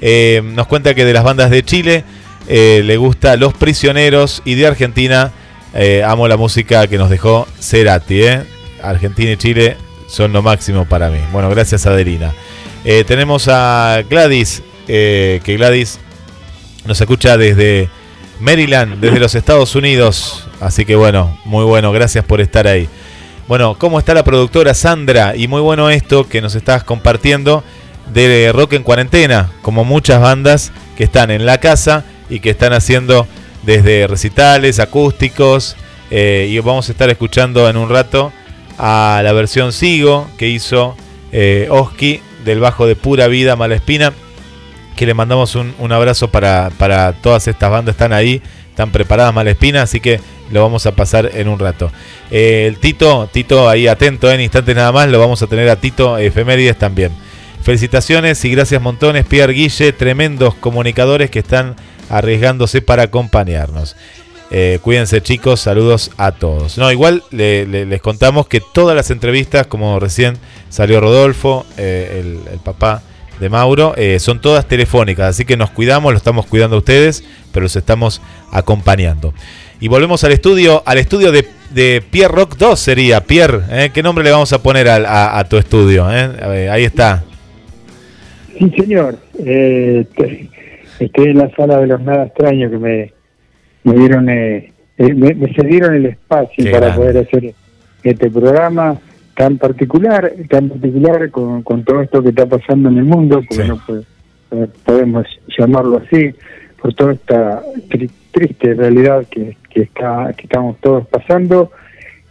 Eh, 0.00 0.40
nos 0.42 0.68
cuenta 0.68 0.94
que 0.94 1.04
de 1.04 1.12
las 1.12 1.22
bandas 1.22 1.50
de 1.50 1.62
Chile 1.62 2.04
eh, 2.48 2.80
le 2.82 2.96
gusta 2.96 3.36
Los 3.36 3.52
Prisioneros 3.52 4.40
y 4.46 4.54
de 4.54 4.66
Argentina 4.66 5.32
eh, 5.74 6.02
amo 6.04 6.28
la 6.28 6.36
música 6.36 6.86
que 6.86 6.98
nos 6.98 7.10
dejó 7.10 7.46
Cerati. 7.60 8.22
¿eh? 8.22 8.42
Argentina 8.82 9.32
y 9.32 9.36
Chile 9.36 9.76
son 10.06 10.32
lo 10.32 10.42
máximo 10.42 10.86
para 10.86 11.10
mí. 11.10 11.18
Bueno, 11.32 11.50
gracias 11.50 11.86
Adelina. 11.86 12.32
Eh, 12.84 13.04
tenemos 13.04 13.48
a 13.48 14.02
Gladys, 14.08 14.62
eh, 14.86 15.40
que 15.44 15.56
Gladys 15.56 15.98
nos 16.86 17.00
escucha 17.00 17.36
desde 17.36 17.90
Maryland, 18.40 19.00
desde 19.00 19.18
los 19.20 19.34
Estados 19.34 19.74
Unidos. 19.74 20.48
Así 20.60 20.84
que 20.84 20.96
bueno, 20.96 21.38
muy 21.44 21.64
bueno, 21.64 21.92
gracias 21.92 22.24
por 22.24 22.40
estar 22.40 22.66
ahí. 22.66 22.88
Bueno, 23.46 23.76
¿cómo 23.78 23.98
está 23.98 24.14
la 24.14 24.24
productora 24.24 24.74
Sandra? 24.74 25.34
Y 25.34 25.48
muy 25.48 25.60
bueno 25.60 25.90
esto 25.90 26.28
que 26.28 26.40
nos 26.40 26.54
estás 26.54 26.84
compartiendo 26.84 27.64
de 28.12 28.50
Rock 28.52 28.74
en 28.74 28.82
Cuarentena, 28.82 29.50
como 29.62 29.84
muchas 29.84 30.20
bandas 30.20 30.72
que 30.96 31.04
están 31.04 31.30
en 31.30 31.46
la 31.46 31.58
casa 31.58 32.04
y 32.30 32.40
que 32.40 32.50
están 32.50 32.72
haciendo 32.72 33.26
desde 33.68 34.06
recitales, 34.06 34.80
acústicos. 34.80 35.76
eh, 36.10 36.48
y 36.50 36.58
vamos 36.58 36.88
a 36.88 36.92
estar 36.92 37.10
escuchando 37.10 37.68
en 37.68 37.76
un 37.76 37.90
rato 37.90 38.32
a 38.78 39.20
la 39.22 39.32
versión 39.34 39.74
Sigo 39.74 40.26
que 40.38 40.48
hizo 40.48 40.96
eh, 41.32 41.68
Oski 41.70 42.22
del 42.46 42.60
bajo 42.60 42.86
de 42.86 42.96
Pura 42.96 43.28
Vida 43.28 43.56
Malespina. 43.56 44.14
Que 44.96 45.04
le 45.04 45.12
mandamos 45.12 45.54
un, 45.54 45.92
abrazo 45.92 46.28
para, 46.28 46.70
para 46.78 47.12
todas 47.12 47.46
estas 47.46 47.70
bandas. 47.70 47.92
Están 47.92 48.14
ahí, 48.14 48.40
están 48.70 48.90
preparadas 48.90 49.34
Malespina, 49.34 49.82
así 49.82 50.00
que 50.00 50.18
lo 50.50 50.62
vamos 50.62 50.86
a 50.86 50.92
pasar 50.92 51.30
en 51.34 51.46
un 51.46 51.58
rato. 51.58 51.92
Eh, 52.30 52.64
el 52.68 52.78
Tito, 52.78 53.28
Tito 53.30 53.68
ahí 53.68 53.86
atento 53.86 54.32
en 54.32 54.40
instantes 54.40 54.74
nada 54.74 54.92
más, 54.92 55.10
lo 55.10 55.20
vamos 55.20 55.42
a 55.42 55.46
tener 55.46 55.68
a 55.68 55.76
Tito 55.76 56.16
Efemérides 56.16 56.78
también. 56.78 57.12
Felicitaciones 57.62 58.42
y 58.46 58.50
gracias 58.50 58.80
montones, 58.80 59.26
Pierre 59.26 59.52
Guille, 59.52 59.92
tremendos 59.92 60.54
comunicadores 60.54 61.30
que 61.30 61.40
están 61.40 61.76
arriesgándose 62.10 62.82
para 62.82 63.04
acompañarnos. 63.04 63.96
Eh, 64.50 64.78
cuídense 64.82 65.20
chicos, 65.20 65.60
saludos 65.60 66.10
a 66.16 66.32
todos. 66.32 66.78
No, 66.78 66.90
igual 66.90 67.22
le- 67.30 67.66
le- 67.66 67.84
les 67.84 68.00
contamos 68.00 68.48
que 68.48 68.62
todas 68.72 68.96
las 68.96 69.10
entrevistas, 69.10 69.66
como 69.66 70.00
recién 70.00 70.38
salió 70.70 71.00
Rodolfo, 71.00 71.66
eh, 71.76 72.22
el, 72.50 72.58
papá 72.60 73.02
de 73.40 73.50
Mauro, 73.50 73.92
eh, 73.96 74.18
son 74.18 74.40
todas 74.40 74.66
telefónicas, 74.66 75.26
así 75.28 75.44
que 75.44 75.56
nos 75.58 75.70
cuidamos, 75.70 76.12
lo 76.12 76.16
estamos 76.16 76.46
cuidando 76.46 76.76
a 76.76 76.78
ustedes, 76.78 77.22
pero 77.52 77.64
los 77.64 77.76
estamos 77.76 78.22
acompañando. 78.50 79.34
Y 79.80 79.88
volvemos 79.88 80.24
al 80.24 80.32
estudio, 80.32 80.82
al 80.86 80.96
estudio 80.98 81.30
de, 81.30 81.46
Pierre 82.10 82.34
Rock 82.34 82.56
2 82.56 82.80
sería. 82.80 83.20
Pierre. 83.20 83.90
¿qué 83.92 84.02
nombre 84.02 84.24
le 84.24 84.30
vamos 84.30 84.52
a 84.54 84.62
poner 84.62 84.88
a, 84.88 85.38
a 85.38 85.44
tu 85.44 85.58
estudio? 85.58 86.06
ahí 86.06 86.84
está. 86.84 87.22
Sí, 88.58 88.72
señor. 88.76 89.18
Te- 90.98 91.04
estoy 91.06 91.28
en 91.28 91.38
la 91.38 91.50
sala 91.54 91.78
de 91.80 91.86
los 91.86 92.00
nada 92.02 92.24
extraños 92.26 92.70
que 92.70 92.78
me, 92.78 93.12
me 93.84 93.94
dieron, 93.94 94.28
eh, 94.28 94.72
eh, 94.98 95.14
me, 95.14 95.34
me 95.34 95.52
cedieron 95.54 95.94
el 95.94 96.06
espacio 96.06 96.64
Qué 96.64 96.70
para 96.70 96.86
grande. 96.88 97.00
poder 97.02 97.18
hacer 97.26 97.54
este 98.02 98.30
programa 98.30 98.98
tan 99.36 99.56
particular, 99.58 100.32
tan 100.50 100.68
particular 100.68 101.30
con, 101.30 101.62
con 101.62 101.84
todo 101.84 102.02
esto 102.02 102.22
que 102.22 102.30
está 102.30 102.46
pasando 102.46 102.88
en 102.88 102.98
el 102.98 103.04
mundo, 103.04 103.36
porque 103.48 103.62
Sí. 103.62 103.68
no 103.68 103.78
puede- 103.86 104.02
eh, 104.50 104.66
podemos 104.84 105.26
llamarlo 105.58 105.98
así, 106.04 106.34
por 106.80 106.94
toda 106.94 107.12
esta 107.12 107.62
tri- 107.88 108.10
triste 108.32 108.74
realidad 108.74 109.24
que, 109.30 109.56
que 109.70 109.82
está 109.82 110.32
que 110.36 110.44
estamos 110.44 110.76
todos 110.80 111.06
pasando 111.08 111.70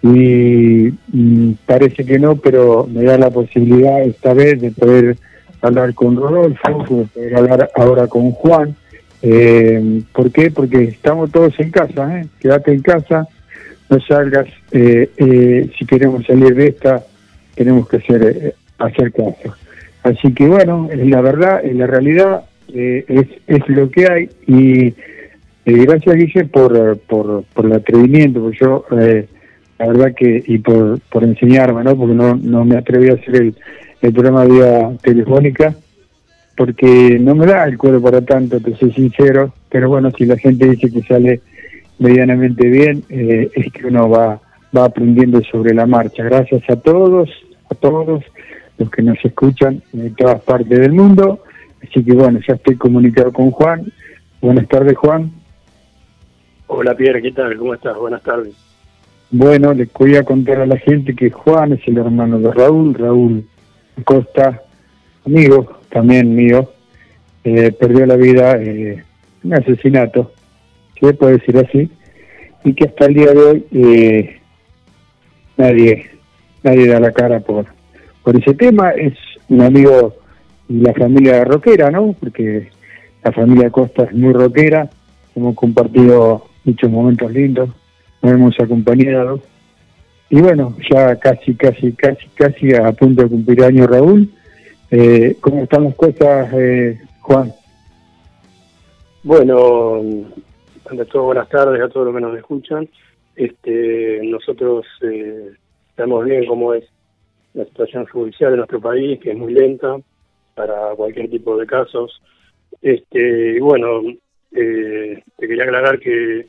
y 0.01 0.93
mm, 1.11 1.51
parece 1.65 2.05
que 2.05 2.18
no, 2.20 2.36
pero 2.38 2.88
me 2.89 3.03
da 3.03 3.18
la 3.18 3.30
posibilidad 3.30 4.01
esta 4.03 4.34
vez 4.34 4.59
de 4.61 4.72
poder 4.72 5.18
hablar 5.62 5.93
con 5.93 6.16
Rodolfo, 6.16 6.86
de 6.89 7.05
poder 7.05 7.36
hablar 7.36 7.70
ahora 7.76 8.08
con 8.08 8.32
Juan. 8.32 8.76
Eh, 9.22 10.01
¿Por 10.14 10.32
qué? 10.32 10.51
Porque 10.51 10.84
estamos 10.84 11.32
todos 11.32 11.60
en 11.60 11.72
casa, 11.72 12.20
¿eh? 12.20 12.28
quédate 12.39 12.72
en 12.74 12.82
casa, 12.82 13.28
no 13.89 13.99
salgas, 14.01 14.47
eh, 14.72 15.10
eh, 15.18 15.70
si 15.78 15.86
queremos 15.86 16.26
salir 16.26 16.53
de 16.53 16.68
esta, 16.68 17.03
tenemos 17.55 17.88
que 17.89 17.97
hacer, 17.97 18.24
eh, 18.24 18.53
hacer 18.78 19.12
caso. 19.12 19.55
Así 20.03 20.34
que 20.34 20.47
bueno, 20.47 20.88
es 20.91 21.05
la 21.08 21.22
verdad, 21.22 21.66
es 21.66 21.76
la 21.76 21.88
realidad, 21.88 22.43
eh, 22.74 23.03
es, 23.08 23.28
es 23.47 23.68
lo 23.70 23.89
que 23.89 24.08
hay 24.12 24.30
y 24.45 24.93
gracias 25.66 26.16
Guille 26.16 26.45
por, 26.45 26.97
por, 26.99 27.43
por 27.53 27.66
el 27.66 27.74
atrevimiento, 27.74 28.41
porque 28.41 28.58
yo 28.62 28.86
eh, 28.99 29.28
la 29.80 29.88
verdad 29.88 30.14
que, 30.16 30.43
y 30.45 30.58
por, 30.60 30.99
por 31.12 31.24
enseñarme, 31.24 31.84
¿no? 31.84 31.97
porque 31.97 32.14
no, 32.14 32.36
no 32.36 32.64
me 32.64 32.78
atreví 32.78 33.10
a 33.10 33.14
hacer 33.14 33.36
el, 33.36 33.55
el 34.02 34.14
programa 34.14 34.45
vía 34.45 34.91
telefónica, 35.02 35.76
porque 36.56 37.18
no 37.20 37.36
me 37.36 37.45
da 37.45 37.66
el 37.66 37.78
cuero 37.78 38.02
para 38.02 38.22
tanto, 38.22 38.60
te 38.60 38.76
soy 38.76 38.91
sincero, 38.91 39.54
pero 39.70 39.89
bueno, 39.89 40.12
si 40.12 40.26
la 40.26 40.38
gente 40.38 40.70
dice 40.70 40.91
que 40.91 41.02
sale 41.04 41.41
medianamente 42.00 42.68
bien, 42.68 43.04
eh, 43.10 43.50
es 43.54 43.72
que 43.72 43.88
uno 43.88 44.10
va, 44.10 44.39
va 44.76 44.86
aprendiendo 44.86 45.41
sobre 45.43 45.74
la 45.74 45.86
marcha. 45.86 46.24
Gracias 46.24 46.64
a 46.70 46.76
todos, 46.76 47.30
a 47.70 47.76
todos 47.76 48.24
los 48.78 48.89
que 48.91 49.02
nos 49.02 49.18
escuchan 49.24 49.82
de 49.93 50.10
todas 50.12 50.41
partes 50.41 50.80
del 50.80 50.93
mundo. 50.93 51.43
Así 51.82 52.04
que 52.04 52.14
bueno, 52.14 52.39
ya 52.48 52.56
estoy 52.56 52.76
comunicado 52.76 53.32
con 53.32 53.52
Juan. 53.52 53.91
Buenas 54.41 54.68
tardes, 54.68 54.95
Juan. 54.98 55.32
Hola 56.68 56.95
Pierre, 56.95 57.22
¿qué 57.22 57.32
tal? 57.32 57.58
¿Cómo 57.58 57.74
estás? 57.74 57.98
Buenas 57.98 58.22
tardes. 58.22 58.54
Bueno, 59.30 59.74
les 59.74 59.91
voy 59.93 60.16
a 60.16 60.24
contar 60.24 60.62
a 60.62 60.66
la 60.66 60.78
gente 60.78 61.16
que 61.16 61.30
Juan 61.30 61.74
es 61.74 61.88
el 61.88 61.98
hermano 61.98 62.39
de 62.39 62.52
Raúl, 62.52 62.93
Raúl 62.93 63.45
Costa, 64.04 64.64
amigo 65.26 65.80
también 65.89 66.36
mío, 66.36 66.72
eh, 67.43 67.72
perdió 67.72 68.06
la 68.06 68.16
vida 68.16 68.58
eh, 68.58 69.04
en 69.43 69.52
un 69.52 69.54
asesinato, 69.54 70.32
se 71.00 71.14
puede 71.14 71.38
decir 71.38 71.58
así, 71.58 71.89
y 72.64 72.74
que 72.74 72.86
hasta 72.86 73.06
el 73.06 73.14
día 73.14 73.32
de 73.32 73.39
hoy 73.39 73.66
eh, 73.72 74.39
nadie 75.58 76.18
nadie 76.64 76.88
da 76.88 77.00
la 77.00 77.12
cara 77.12 77.39
por, 77.39 77.66
por 78.24 78.36
ese 78.36 78.54
tema. 78.54 78.91
Es 78.91 79.14
un 79.50 79.62
amigo 79.62 80.16
y 80.70 80.80
la 80.82 80.93
familia 80.93 81.43
rockera, 81.43 81.91
¿no? 81.91 82.14
Porque 82.20 82.70
la 83.24 83.32
familia 83.32 83.70
Costa 83.70 84.04
es 84.04 84.14
muy 84.14 84.34
rockera, 84.34 84.89
hemos 85.36 85.56
compartido 85.56 86.48
muchos 86.66 86.91
momentos 86.91 87.32
lindos, 87.32 87.70
nos 88.22 88.32
hemos 88.34 88.60
acompañado. 88.60 89.41
Y 90.30 90.41
bueno, 90.41 90.75
ya 90.89 91.15
casi, 91.15 91.55
casi, 91.55 91.93
casi, 91.93 92.28
casi 92.36 92.75
a 92.75 92.91
punto 92.91 93.23
de 93.23 93.30
cumplir 93.30 93.63
años 93.63 93.88
Raúl. 93.88 94.30
Eh, 94.91 95.38
¿Cómo 95.39 95.63
estamos 95.63 95.95
cosas, 95.95 96.51
eh, 96.53 96.99
Juan? 97.21 97.53
Bueno, 99.23 100.01
ante 100.89 101.05
todo 101.05 101.23
buenas 101.23 101.49
tardes 101.49 101.82
a 101.82 101.89
todos 101.89 102.07
los 102.07 102.15
que 102.15 102.21
nos 102.21 102.38
escuchan. 102.38 102.88
Este, 103.36 104.19
nosotros 104.23 104.86
eh, 105.01 105.51
sabemos 105.95 106.25
bien 106.25 106.45
cómo 106.45 106.73
es 106.73 106.84
la 107.53 107.65
situación 107.65 108.05
judicial 108.05 108.51
de 108.51 108.57
nuestro 108.57 108.82
país, 108.82 109.19
que 109.19 109.32
es 109.32 109.38
muy 109.38 109.53
lenta 109.53 109.97
para 110.55 110.95
cualquier 110.95 111.30
tipo 111.30 111.57
de 111.57 111.65
casos. 111.65 112.21
Este, 112.82 113.55
y 113.55 113.59
bueno, 113.59 114.01
eh, 114.51 115.23
te 115.38 115.47
quería 115.47 115.63
aclarar 115.63 115.99
que, 115.99 116.47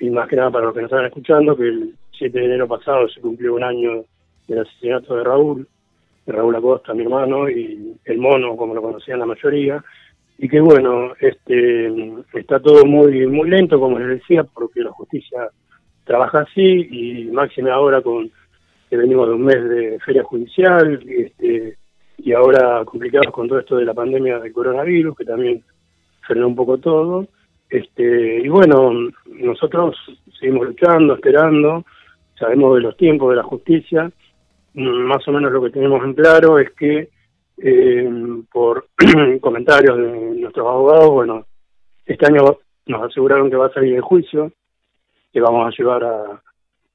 y 0.00 0.10
más 0.10 0.28
que 0.28 0.36
nada 0.36 0.50
para 0.50 0.66
los 0.66 0.74
que 0.74 0.82
nos 0.82 0.90
están 0.90 1.06
escuchando, 1.06 1.56
que 1.56 1.68
el 1.68 1.94
7 2.18 2.38
de 2.38 2.44
enero 2.44 2.68
pasado 2.68 3.08
se 3.08 3.20
cumplió 3.20 3.54
un 3.54 3.64
año 3.64 4.04
del 4.46 4.58
asesinato 4.60 5.16
de 5.16 5.24
Raúl, 5.24 5.66
de 6.26 6.32
Raúl 6.32 6.56
Acosta, 6.56 6.94
mi 6.94 7.02
hermano, 7.02 7.48
y 7.48 7.96
el 8.04 8.18
mono, 8.18 8.56
como 8.56 8.74
lo 8.74 8.82
conocían 8.82 9.18
la 9.18 9.26
mayoría, 9.26 9.82
y 10.38 10.48
que 10.48 10.60
bueno, 10.60 11.12
este 11.20 11.86
está 12.32 12.60
todo 12.60 12.84
muy 12.84 13.26
muy 13.26 13.48
lento, 13.48 13.78
como 13.78 13.98
les 13.98 14.20
decía, 14.20 14.44
porque 14.44 14.80
la 14.80 14.90
justicia 14.90 15.48
trabaja 16.04 16.40
así, 16.40 16.88
y 16.90 17.24
máxime 17.32 17.70
ahora 17.70 18.02
con 18.02 18.30
que 18.90 18.96
venimos 18.96 19.28
de 19.28 19.34
un 19.34 19.44
mes 19.44 19.68
de 19.68 19.98
feria 20.00 20.22
judicial, 20.22 21.00
este, 21.08 21.76
y 22.18 22.32
ahora 22.32 22.84
complicados 22.84 23.32
con 23.32 23.48
todo 23.48 23.58
esto 23.58 23.76
de 23.76 23.84
la 23.84 23.94
pandemia 23.94 24.38
del 24.38 24.52
coronavirus, 24.52 25.16
que 25.16 25.24
también 25.24 25.62
frenó 26.26 26.48
un 26.48 26.56
poco 26.56 26.78
todo. 26.78 27.26
Este, 27.68 28.40
y 28.40 28.48
bueno, 28.48 28.92
nosotros 29.26 29.96
seguimos 30.38 30.68
luchando, 30.68 31.14
esperando, 31.14 31.84
sabemos 32.38 32.76
de 32.76 32.82
los 32.82 32.96
tiempos 32.96 33.30
de 33.30 33.36
la 33.36 33.42
justicia, 33.42 34.10
Mm, 34.74 35.04
más 35.06 35.26
o 35.28 35.32
menos 35.32 35.52
lo 35.52 35.62
que 35.62 35.70
tenemos 35.70 36.02
en 36.04 36.14
claro 36.14 36.58
es 36.58 36.70
que 36.72 37.08
eh, 37.58 38.10
por 38.52 38.88
comentarios 39.40 39.96
de 39.96 40.40
nuestros 40.40 40.66
abogados, 40.66 41.10
bueno, 41.10 41.46
este 42.04 42.26
año 42.26 42.58
nos 42.86 43.02
aseguraron 43.02 43.48
que 43.48 43.56
va 43.56 43.66
a 43.66 43.72
salir 43.72 43.94
el 43.94 44.00
juicio, 44.00 44.52
que 45.32 45.40
vamos 45.40 45.66
a 45.66 45.76
llevar 45.76 46.04
a, 46.04 46.42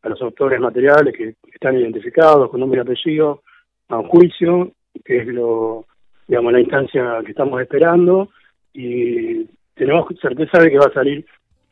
a 0.02 0.10
los 0.10 0.22
autores 0.22 0.60
materiales 0.60 1.16
que 1.16 1.36
están 1.54 1.78
identificados 1.78 2.50
con 2.50 2.60
nombre 2.60 2.80
y 2.80 2.82
apellido 2.82 3.44
a 3.88 3.98
un 3.98 4.10
juicio, 4.10 4.74
que 5.06 5.20
es 5.20 5.28
lo, 5.28 5.86
digamos, 6.28 6.52
la 6.52 6.60
instancia 6.60 7.22
que 7.24 7.32
estamos 7.32 7.62
esperando 7.62 8.30
y 8.74 9.46
tenemos 9.74 10.06
certeza 10.22 10.60
de 10.60 10.70
que 10.70 10.78
va 10.78 10.88
a 10.88 10.94
salir 10.94 11.26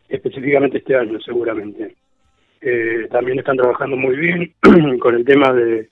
específicamente 0.07 0.77
este 0.77 0.95
año, 0.95 1.19
seguramente. 1.19 1.95
Eh, 2.61 3.07
también 3.11 3.39
están 3.39 3.57
trabajando 3.57 3.95
muy 3.95 4.15
bien 4.15 4.53
con 4.99 5.15
el 5.15 5.25
tema 5.25 5.53
de 5.53 5.89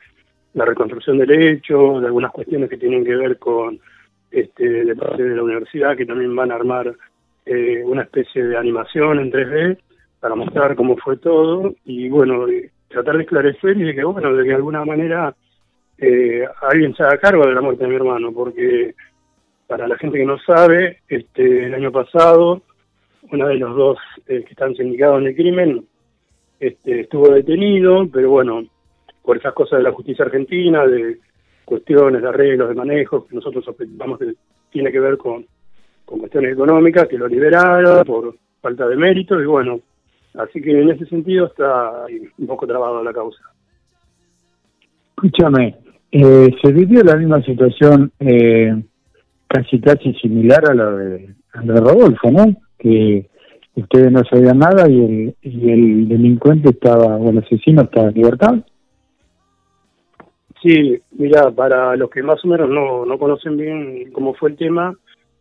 la 0.53 0.65
reconstrucción 0.65 1.17
del 1.17 1.31
hecho, 1.31 1.99
de 1.99 2.07
algunas 2.07 2.31
cuestiones 2.31 2.69
que 2.69 2.77
tienen 2.77 3.03
que 3.03 3.15
ver 3.15 3.37
con 3.37 3.79
este, 4.31 4.85
de 4.85 4.95
parte 4.95 5.23
de 5.23 5.35
la 5.35 5.43
universidad, 5.43 5.95
que 5.95 6.05
también 6.05 6.35
van 6.35 6.51
a 6.51 6.55
armar 6.55 6.95
eh, 7.45 7.83
una 7.85 8.03
especie 8.03 8.43
de 8.43 8.57
animación 8.57 9.19
en 9.19 9.31
3D 9.31 9.77
para 10.19 10.35
mostrar 10.35 10.75
cómo 10.75 10.97
fue 10.97 11.17
todo 11.17 11.75
y 11.85 12.09
bueno, 12.09 12.49
y 12.49 12.69
tratar 12.87 13.17
de 13.17 13.23
esclarecer 13.23 13.77
y 13.77 13.83
de 13.83 13.95
que 13.95 14.03
bueno, 14.03 14.33
de 14.33 14.53
alguna 14.53 14.83
manera 14.83 15.35
eh, 15.97 16.45
alguien 16.61 16.95
se 16.95 17.03
haga 17.03 17.19
cargo 17.19 17.45
de 17.45 17.53
la 17.53 17.61
muerte 17.61 17.83
de 17.83 17.89
mi 17.89 17.95
hermano, 17.95 18.31
porque 18.33 18.95
para 19.67 19.87
la 19.87 19.97
gente 19.97 20.17
que 20.17 20.25
no 20.25 20.39
sabe, 20.39 20.99
este 21.07 21.65
el 21.65 21.73
año 21.73 21.91
pasado 21.91 22.61
uno 23.31 23.47
de 23.47 23.55
los 23.55 23.75
dos 23.75 23.97
eh, 24.27 24.43
que 24.43 24.51
están 24.51 24.75
sindicados 24.75 25.21
en 25.21 25.27
el 25.27 25.35
crimen 25.35 25.85
este, 26.59 27.01
estuvo 27.01 27.29
detenido, 27.29 28.07
pero 28.11 28.29
bueno, 28.29 28.63
por 29.21 29.37
esas 29.37 29.53
cosas 29.53 29.79
de 29.79 29.83
la 29.83 29.91
justicia 29.91 30.25
argentina, 30.25 30.85
de 30.85 31.17
cuestiones 31.65 32.21
de 32.21 32.29
arreglos, 32.29 32.69
de 32.69 32.75
manejos, 32.75 33.25
que 33.25 33.35
nosotros 33.35 33.65
sospechamos 33.65 34.19
que 34.19 34.33
tiene 34.71 34.91
que 34.91 34.99
ver 34.99 35.17
con, 35.17 35.45
con 36.05 36.19
cuestiones 36.19 36.53
económicas, 36.53 37.07
que 37.07 37.17
lo 37.17 37.27
liberaron 37.27 38.05
por 38.05 38.35
falta 38.61 38.87
de 38.87 38.95
mérito, 38.95 39.41
y 39.41 39.45
bueno, 39.45 39.79
así 40.35 40.61
que 40.61 40.79
en 40.79 40.91
ese 40.91 41.05
sentido 41.05 41.47
está 41.47 42.05
un 42.37 42.47
poco 42.47 42.67
trabado 42.67 43.03
la 43.03 43.13
causa. 43.13 43.41
Escúchame, 45.17 45.75
eh, 46.11 46.55
se 46.61 46.71
vivió 46.71 47.03
la 47.03 47.15
misma 47.15 47.41
situación 47.41 48.11
eh, 48.19 48.75
casi 49.47 49.79
casi 49.79 50.13
similar 50.15 50.69
a 50.69 50.73
la 50.73 50.91
de, 50.91 51.35
a 51.53 51.63
la 51.63 51.73
de 51.73 51.79
Rodolfo, 51.79 52.31
¿no? 52.31 52.55
Que 52.77 53.29
ustedes 53.75 54.11
no 54.11 54.23
sabían 54.23 54.59
nada 54.59 54.89
y 54.89 54.99
el, 55.03 55.35
y 55.41 55.69
el 55.69 56.07
delincuente 56.07 56.69
estaba, 56.69 57.17
o 57.17 57.29
el 57.29 57.39
asesino 57.39 57.83
estaba 57.83 58.09
en 58.09 58.13
libertad. 58.15 58.55
Sí, 60.61 60.99
mira, 61.11 61.51
para 61.51 61.95
los 61.95 62.09
que 62.09 62.23
más 62.23 62.43
o 62.43 62.47
menos 62.47 62.69
no, 62.69 63.05
no 63.05 63.19
conocen 63.19 63.57
bien 63.57 64.11
cómo 64.11 64.33
fue 64.33 64.51
el 64.51 64.57
tema, 64.57 64.95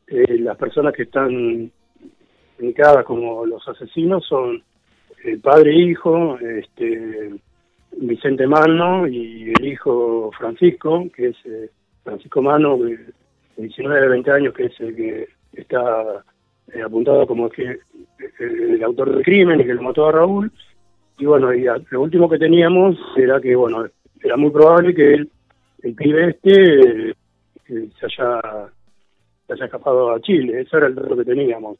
eh, 0.07 0.39
las 0.39 0.57
personas 0.59 0.93
que 0.93 1.05
están 1.05 1.71
indicadas 2.59 3.05
como 3.05 3.47
los 3.47 3.67
asesinos 3.67 4.27
son 4.27 4.63
el 5.25 5.41
padre 5.41 5.71
e 5.71 5.91
hijo, 5.91 6.39
este, 6.39 7.31
Vicente 7.97 8.47
Mano 8.47 9.07
y 9.07 9.51
el 9.59 9.67
hijo 9.67 10.31
Francisco, 10.37 11.07
que 11.15 11.29
es 11.29 11.37
eh, 11.47 11.71
Francisco 12.03 12.43
Mano, 12.43 12.77
de 12.77 12.99
19, 13.57 14.09
20 14.09 14.31
años, 14.31 14.55
que 14.55 14.67
es 14.67 14.81
el 14.81 14.95
que 14.95 15.29
está 15.55 16.25
eh, 16.73 16.83
apuntado 16.83 17.27
como 17.27 17.49
que 17.49 17.63
eh, 17.71 17.79
el 18.39 18.83
autor 18.83 19.15
del 19.15 19.25
crimen 19.25 19.61
y 19.61 19.65
que 19.65 19.75
lo 19.75 19.83
mató 19.83 20.07
a 20.07 20.13
Raúl. 20.13 20.51
Y 21.19 21.27
bueno, 21.27 21.53
y 21.55 21.65
lo 21.91 22.03
último 22.03 22.29
que 22.29 22.39
teníamos 22.39 22.97
era 23.17 23.41
que, 23.41 23.55
bueno, 23.55 23.87
era 24.23 24.37
muy 24.37 24.51
probable 24.51 24.95
que 24.95 25.15
el, 25.15 25.31
el 25.83 25.95
pibe 25.95 26.31
este 26.31 27.11
eh, 27.11 27.15
se 27.99 28.07
haya 28.07 28.71
se 29.47 29.53
haya 29.53 29.65
escapado 29.67 30.11
a 30.11 30.21
Chile, 30.21 30.63
eso 30.63 30.79
era 30.79 30.87
el 30.87 30.95
dato 30.95 31.17
que 31.17 31.25
teníamos. 31.25 31.79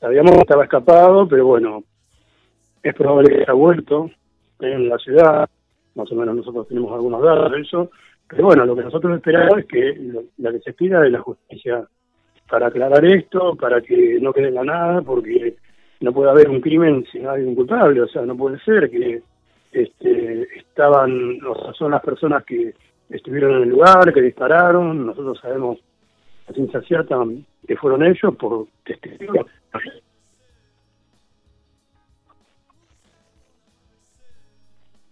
Sabíamos 0.00 0.32
que 0.32 0.40
estaba 0.40 0.64
escapado, 0.64 1.28
pero 1.28 1.46
bueno, 1.46 1.84
es 2.82 2.94
probable 2.94 3.28
que 3.28 3.42
haya 3.42 3.52
vuelto 3.52 4.10
en 4.58 4.88
la 4.88 4.98
ciudad, 4.98 5.48
más 5.94 6.10
o 6.10 6.14
menos 6.14 6.34
nosotros 6.34 6.66
tenemos 6.66 6.92
algunos 6.92 7.22
datos 7.22 7.52
de 7.52 7.60
eso, 7.60 7.90
pero 8.28 8.46
bueno, 8.46 8.64
lo 8.64 8.74
que 8.74 8.82
nosotros 8.82 9.16
esperamos 9.16 9.58
es 9.58 9.66
que 9.66 9.94
lo, 9.94 10.24
la 10.38 10.50
que 10.50 10.60
se 10.60 10.72
pida 10.72 11.00
de 11.00 11.10
la 11.10 11.20
justicia 11.20 11.86
para 12.52 12.66
aclarar 12.66 13.02
esto, 13.06 13.56
para 13.56 13.80
que 13.80 14.18
no 14.20 14.30
quede 14.30 14.48
en 14.48 14.56
la 14.56 14.64
nada, 14.64 15.00
porque 15.00 15.54
no 16.02 16.12
puede 16.12 16.30
haber 16.30 16.50
un 16.50 16.60
crimen 16.60 17.02
sin 17.10 17.26
alguien 17.26 17.54
culpable, 17.54 18.02
o 18.02 18.08
sea, 18.08 18.26
no 18.26 18.36
puede 18.36 18.58
ser 18.58 18.90
que 18.90 19.22
este, 19.72 20.42
estaban, 20.58 21.38
o 21.46 21.54
sea, 21.54 21.72
son 21.72 21.92
las 21.92 22.02
personas 22.02 22.44
que 22.44 22.74
estuvieron 23.08 23.56
en 23.56 23.62
el 23.62 23.68
lugar, 23.70 24.12
que 24.12 24.20
dispararon, 24.20 25.06
nosotros 25.06 25.38
sabemos 25.40 25.78
a 26.46 26.52
ciencia 26.52 26.82
cierta 26.82 27.16
que 27.66 27.74
fueron 27.76 28.02
ellos 28.02 28.36
por 28.38 28.66
testigos. 28.84 29.46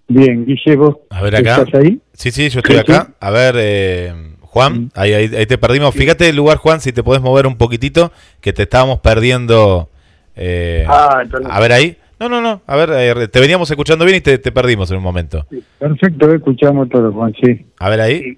Bien, 0.08 0.44
Guille, 0.44 0.76
vos 0.76 0.96
A 1.08 1.22
ver 1.22 1.36
acá. 1.36 1.62
estás 1.62 1.80
ahí. 1.80 2.02
Sí, 2.12 2.30
sí, 2.32 2.50
yo 2.50 2.58
estoy 2.58 2.76
acá. 2.76 3.14
A 3.18 3.30
ver, 3.30 3.54
eh, 3.56 4.29
Juan, 4.50 4.90
ahí, 4.96 5.12
ahí, 5.12 5.30
ahí 5.36 5.46
te 5.46 5.58
perdimos. 5.58 5.94
Fíjate 5.94 6.28
el 6.28 6.34
lugar, 6.36 6.56
Juan, 6.58 6.80
si 6.80 6.92
te 6.92 7.04
podés 7.04 7.22
mover 7.22 7.46
un 7.46 7.56
poquitito, 7.56 8.10
que 8.40 8.52
te 8.52 8.62
estábamos 8.64 8.98
perdiendo. 8.98 9.88
eh, 10.34 10.84
Ah, 10.88 11.22
a 11.48 11.60
ver 11.60 11.72
ahí. 11.72 11.96
No, 12.18 12.28
no, 12.28 12.40
no. 12.42 12.60
A 12.66 12.76
ver, 12.76 12.90
eh, 12.92 13.28
te 13.28 13.38
veníamos 13.40 13.70
escuchando 13.70 14.04
bien 14.04 14.16
y 14.18 14.20
te, 14.20 14.38
te 14.38 14.50
perdimos 14.52 14.90
en 14.90 14.96
un 14.98 15.02
momento. 15.04 15.46
Perfecto, 15.78 16.34
escuchamos 16.34 16.88
todo, 16.88 17.12
Juan, 17.12 17.32
sí. 17.42 17.64
A 17.78 17.88
ver 17.88 18.00
ahí. 18.00 18.36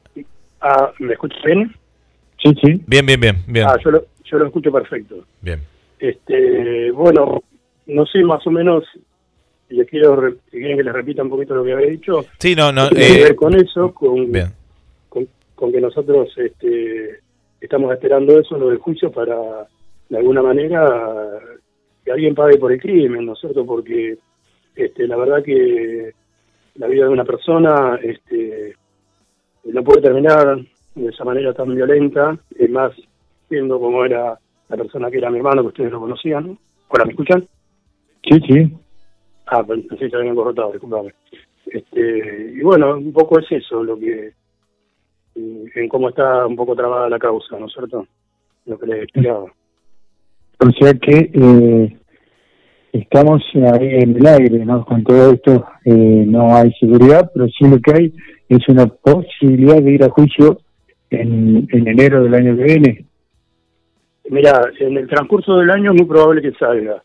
Ah, 0.60 0.92
¿me 1.00 1.14
escuchas 1.14 1.42
bien? 1.44 1.74
Sí, 2.42 2.54
sí. 2.62 2.82
Bien, 2.86 3.04
bien, 3.06 3.18
bien. 3.20 3.36
bien. 3.46 3.66
Ah, 3.66 3.76
yo 3.82 3.90
lo, 3.90 4.04
yo 4.24 4.38
lo 4.38 4.46
escucho 4.46 4.70
perfecto. 4.70 5.24
Bien. 5.40 5.60
Este, 5.98 6.90
bueno, 6.92 7.42
no 7.86 8.04
sé 8.06 8.22
más 8.22 8.46
o 8.46 8.50
menos, 8.50 8.84
si 9.68 9.74
les 9.76 9.88
quiero, 9.88 10.14
re- 10.16 10.34
si 10.50 10.58
quieren 10.58 10.76
que 10.76 10.84
les 10.84 10.92
repita 10.92 11.22
un 11.22 11.30
poquito 11.30 11.54
lo 11.54 11.64
que 11.64 11.72
había 11.72 11.86
dicho. 11.88 12.26
Sí, 12.38 12.54
no, 12.54 12.70
no. 12.70 12.88
Tiene 12.90 13.06
que 13.06 13.20
eh, 13.20 13.24
ver 13.24 13.34
con 13.34 13.54
eso, 13.54 13.94
con, 13.94 14.30
bien. 14.30 14.52
Con, 15.62 15.72
que 15.72 15.80
nosotros 15.80 16.32
este, 16.36 17.20
estamos 17.60 17.92
esperando 17.92 18.36
eso, 18.38 18.58
lo 18.58 18.70
del 18.70 18.78
juicio, 18.78 19.12
para 19.12 19.68
de 20.08 20.18
alguna 20.18 20.42
manera 20.42 21.38
que 22.04 22.10
alguien 22.10 22.34
pague 22.34 22.58
por 22.58 22.72
el 22.72 22.80
crimen, 22.80 23.26
¿no 23.26 23.34
es 23.34 23.40
cierto? 23.40 23.64
Porque 23.64 24.18
este, 24.74 25.06
la 25.06 25.16
verdad 25.16 25.42
que 25.42 26.12
la 26.74 26.88
vida 26.88 27.04
de 27.04 27.10
una 27.10 27.24
persona 27.24 27.96
este, 28.02 28.74
no 29.64 29.84
puede 29.84 30.02
terminar 30.02 30.58
de 30.96 31.08
esa 31.08 31.24
manera 31.24 31.54
tan 31.54 31.74
violenta, 31.74 32.36
y 32.58 32.66
más 32.66 32.92
viendo 33.48 33.78
cómo 33.78 34.04
era 34.04 34.36
la 34.68 34.76
persona 34.76 35.10
que 35.10 35.18
era 35.18 35.30
mi 35.30 35.38
hermano, 35.38 35.62
que 35.62 35.68
ustedes 35.68 35.92
lo 35.92 36.00
conocían. 36.00 36.48
¿no? 36.48 36.58
Hola, 36.88 37.04
¿me 37.04 37.12
escuchan? 37.12 37.46
Sí, 38.24 38.40
sí. 38.48 38.72
Ah, 39.46 39.62
pensé 39.64 39.96
que 39.96 40.10
se 40.10 40.16
habían 40.16 40.34
cortado, 40.34 40.72
disculpame. 40.72 41.14
Este, 41.66 42.52
y 42.54 42.60
bueno, 42.62 42.96
un 42.96 43.12
poco 43.12 43.38
es 43.38 43.46
eso, 43.52 43.84
lo 43.84 43.96
que 43.96 44.32
en 45.34 45.88
cómo 45.88 46.08
está 46.08 46.46
un 46.46 46.56
poco 46.56 46.74
trabada 46.74 47.08
la 47.08 47.18
causa, 47.18 47.58
¿no 47.58 47.66
es 47.66 47.72
cierto? 47.72 48.06
Lo 48.66 48.78
que 48.78 48.86
les 48.86 49.02
explicaba. 49.04 49.44
O 49.44 50.70
sea 50.78 50.94
que 50.94 51.30
eh, 51.32 51.96
estamos 52.92 53.42
ahí 53.54 53.88
en 54.00 54.16
el 54.16 54.26
aire, 54.26 54.64
¿no? 54.64 54.84
Con 54.84 55.02
todo 55.02 55.32
esto 55.32 55.64
eh, 55.84 56.24
no 56.26 56.54
hay 56.54 56.72
seguridad, 56.74 57.30
pero 57.34 57.46
sí 57.48 57.66
lo 57.68 57.80
que 57.80 57.92
hay 57.92 58.14
es 58.48 58.68
una 58.68 58.86
posibilidad 58.86 59.82
de 59.82 59.90
ir 59.90 60.04
a 60.04 60.10
juicio 60.10 60.60
en, 61.10 61.66
en 61.70 61.88
enero 61.88 62.22
del 62.22 62.34
año 62.34 62.56
que 62.56 62.64
viene. 62.64 63.06
Mira, 64.28 64.60
en 64.78 64.96
el 64.96 65.08
transcurso 65.08 65.56
del 65.56 65.70
año 65.70 65.92
es 65.92 65.98
muy 65.98 66.06
probable 66.06 66.42
que 66.42 66.52
salga. 66.52 67.02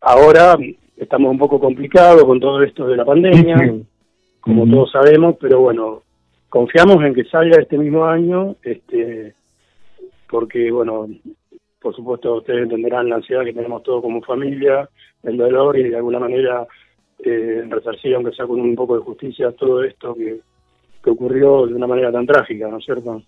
Ahora 0.00 0.56
estamos 0.96 1.30
un 1.30 1.38
poco 1.38 1.58
complicados 1.58 2.24
con 2.24 2.40
todo 2.40 2.62
esto 2.62 2.86
de 2.86 2.96
la 2.96 3.04
pandemia, 3.04 3.74
como 4.40 4.66
todos 4.66 4.92
sabemos, 4.92 5.36
pero 5.40 5.60
bueno, 5.60 6.02
confiamos 6.52 7.02
en 7.02 7.14
que 7.14 7.24
salga 7.24 7.62
este 7.62 7.78
mismo 7.78 8.04
año, 8.04 8.56
este, 8.62 9.32
porque 10.28 10.70
bueno, 10.70 11.08
por 11.80 11.96
supuesto 11.96 12.34
ustedes 12.34 12.64
entenderán 12.64 13.08
la 13.08 13.16
ansiedad 13.16 13.42
que 13.42 13.54
tenemos 13.54 13.82
todos 13.82 14.02
como 14.02 14.20
familia, 14.20 14.86
el 15.22 15.38
dolor 15.38 15.78
y 15.78 15.88
de 15.88 15.96
alguna 15.96 16.18
manera 16.18 16.66
eh, 17.24 17.64
resarcir, 17.70 18.14
aunque 18.14 18.32
sea 18.32 18.46
con 18.46 18.60
un 18.60 18.76
poco 18.76 18.96
de 18.96 19.02
justicia, 19.02 19.52
todo 19.52 19.82
esto 19.82 20.14
que, 20.14 20.40
que 21.02 21.10
ocurrió 21.10 21.66
de 21.66 21.72
una 21.72 21.86
manera 21.86 22.12
tan 22.12 22.26
trágica, 22.26 22.68
¿no 22.68 22.76
es 22.76 22.84
cierto? 22.84 23.22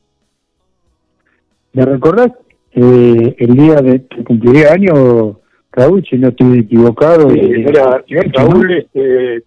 ¿Me 1.72 1.86
recordás 1.86 2.30
eh, 2.72 3.36
el 3.38 3.56
día 3.56 3.76
de 3.76 4.06
que 4.06 4.22
cumpliría 4.22 4.74
año, 4.74 5.40
Raúl, 5.72 6.04
si 6.04 6.18
no 6.18 6.28
estoy 6.28 6.58
equivocado? 6.58 7.30
Sí, 7.30 7.40
eh, 7.40 7.64
mira, 7.66 8.02
28, 8.06 8.30
¿no? 8.38 8.48
Raúl 8.50 8.70
este, 8.70 9.44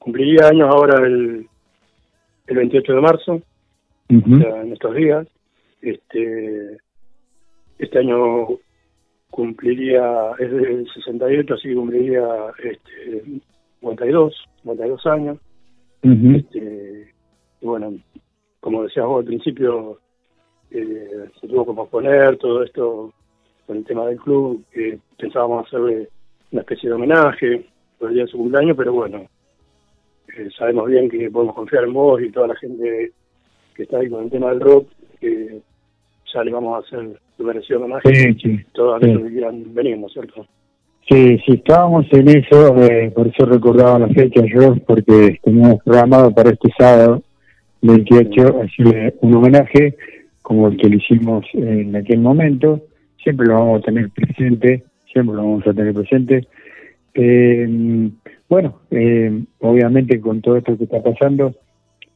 cumpliría 0.00 0.48
años 0.48 0.68
ahora 0.68 1.06
el, 1.06 1.46
el 2.50 2.56
28 2.56 2.92
de 2.94 3.00
marzo, 3.00 3.42
Ujú. 4.10 4.34
o 4.34 4.38
sea, 4.38 4.62
en 4.62 4.72
estos 4.72 4.94
días. 4.94 5.26
Este, 5.80 6.78
este 7.78 7.98
año 7.98 8.48
cumpliría, 9.30 10.32
es 10.38 10.50
del 10.50 10.86
68, 10.92 11.54
así 11.54 11.74
cumpliría 11.74 12.26
este, 12.58 13.22
52, 13.80 14.34
52 14.62 15.06
años. 15.06 15.38
Ujú. 16.02 16.36
Este, 16.36 17.14
y 17.60 17.66
bueno, 17.66 17.94
como 18.60 18.82
decías 18.82 19.06
vos 19.06 19.20
al 19.20 19.26
principio, 19.26 19.98
eh, 20.70 21.30
se 21.40 21.46
tuvo 21.46 21.66
que 21.66 21.72
posponer 21.72 22.36
todo 22.38 22.64
esto 22.64 23.12
con 23.66 23.76
el 23.76 23.84
tema 23.84 24.06
del 24.06 24.18
club, 24.18 24.64
que 24.72 24.98
pensábamos 25.18 25.66
hacerle 25.66 26.08
una 26.50 26.62
especie 26.62 26.88
de 26.88 26.96
homenaje 26.96 27.64
por 27.98 28.08
el 28.08 28.14
día 28.14 28.24
de 28.24 28.30
su 28.30 28.38
cumpleaños, 28.38 28.76
pero 28.76 28.92
bueno, 28.92 29.28
eh, 30.38 30.48
sabemos 30.56 30.86
bien 30.88 31.08
que 31.08 31.30
podemos 31.30 31.54
confiar 31.54 31.84
en 31.84 31.92
vos 31.92 32.20
y 32.22 32.30
toda 32.30 32.48
la 32.48 32.56
gente 32.56 33.12
que 33.74 33.82
está 33.82 33.98
ahí 33.98 34.08
con 34.08 34.24
el 34.24 34.30
tema 34.30 34.50
del 34.50 34.60
rock, 34.60 34.88
que 35.20 35.60
ya 36.32 36.44
le 36.44 36.50
vamos 36.52 36.76
a 36.76 36.86
hacer 36.86 37.08
su 37.36 37.44
merecido 37.44 37.80
homenaje 37.80 38.14
Sí, 38.14 38.34
sí. 38.40 38.60
todos 38.72 38.96
aquellos 38.96 39.18
Sí. 39.18 39.24
que 39.24 39.32
quieran 39.32 39.74
venir, 39.74 39.98
¿no 39.98 40.06
es 40.06 40.12
cierto? 40.12 40.46
Sí, 41.08 41.38
sí, 41.44 41.52
estábamos 41.54 42.06
en 42.12 42.28
eso, 42.28 42.76
eh, 42.84 43.10
por 43.14 43.26
eso 43.26 43.44
recordaba 43.44 43.98
la 43.98 44.08
fecha 44.08 44.42
yo, 44.46 44.76
porque 44.86 45.38
teníamos 45.42 45.82
programado 45.82 46.30
para 46.32 46.50
este 46.50 46.68
sábado 46.78 47.22
28 47.82 48.60
hacerle 48.62 49.14
un 49.20 49.34
homenaje 49.34 49.96
como 50.42 50.68
el 50.68 50.76
que 50.76 50.88
le 50.88 50.96
hicimos 50.96 51.44
en 51.54 51.96
aquel 51.96 52.20
momento, 52.20 52.80
siempre 53.22 53.46
lo 53.46 53.54
vamos 53.54 53.80
a 53.82 53.84
tener 53.86 54.10
presente, 54.10 54.84
siempre 55.12 55.34
lo 55.36 55.42
vamos 55.42 55.66
a 55.66 55.72
tener 55.72 55.94
presente. 55.94 56.46
Eh, 57.14 58.10
bueno, 58.48 58.80
eh, 58.90 59.44
obviamente 59.60 60.20
con 60.20 60.40
todo 60.40 60.56
esto 60.56 60.76
que 60.76 60.84
está 60.84 61.02
pasando, 61.02 61.54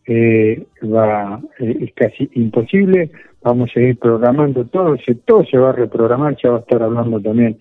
eh, 0.06 0.66
va 0.82 1.40
eh, 1.58 1.76
es 1.80 1.92
casi 1.94 2.28
imposible, 2.34 3.10
vamos 3.42 3.70
a 3.74 3.80
ir 3.80 3.98
programando 3.98 4.64
todo, 4.66 4.96
se, 4.98 5.14
todo 5.14 5.44
se 5.44 5.56
va 5.56 5.70
a 5.70 5.72
reprogramar, 5.72 6.36
ya 6.42 6.50
va 6.50 6.56
a 6.58 6.60
estar 6.60 6.82
hablando 6.82 7.20
también 7.20 7.58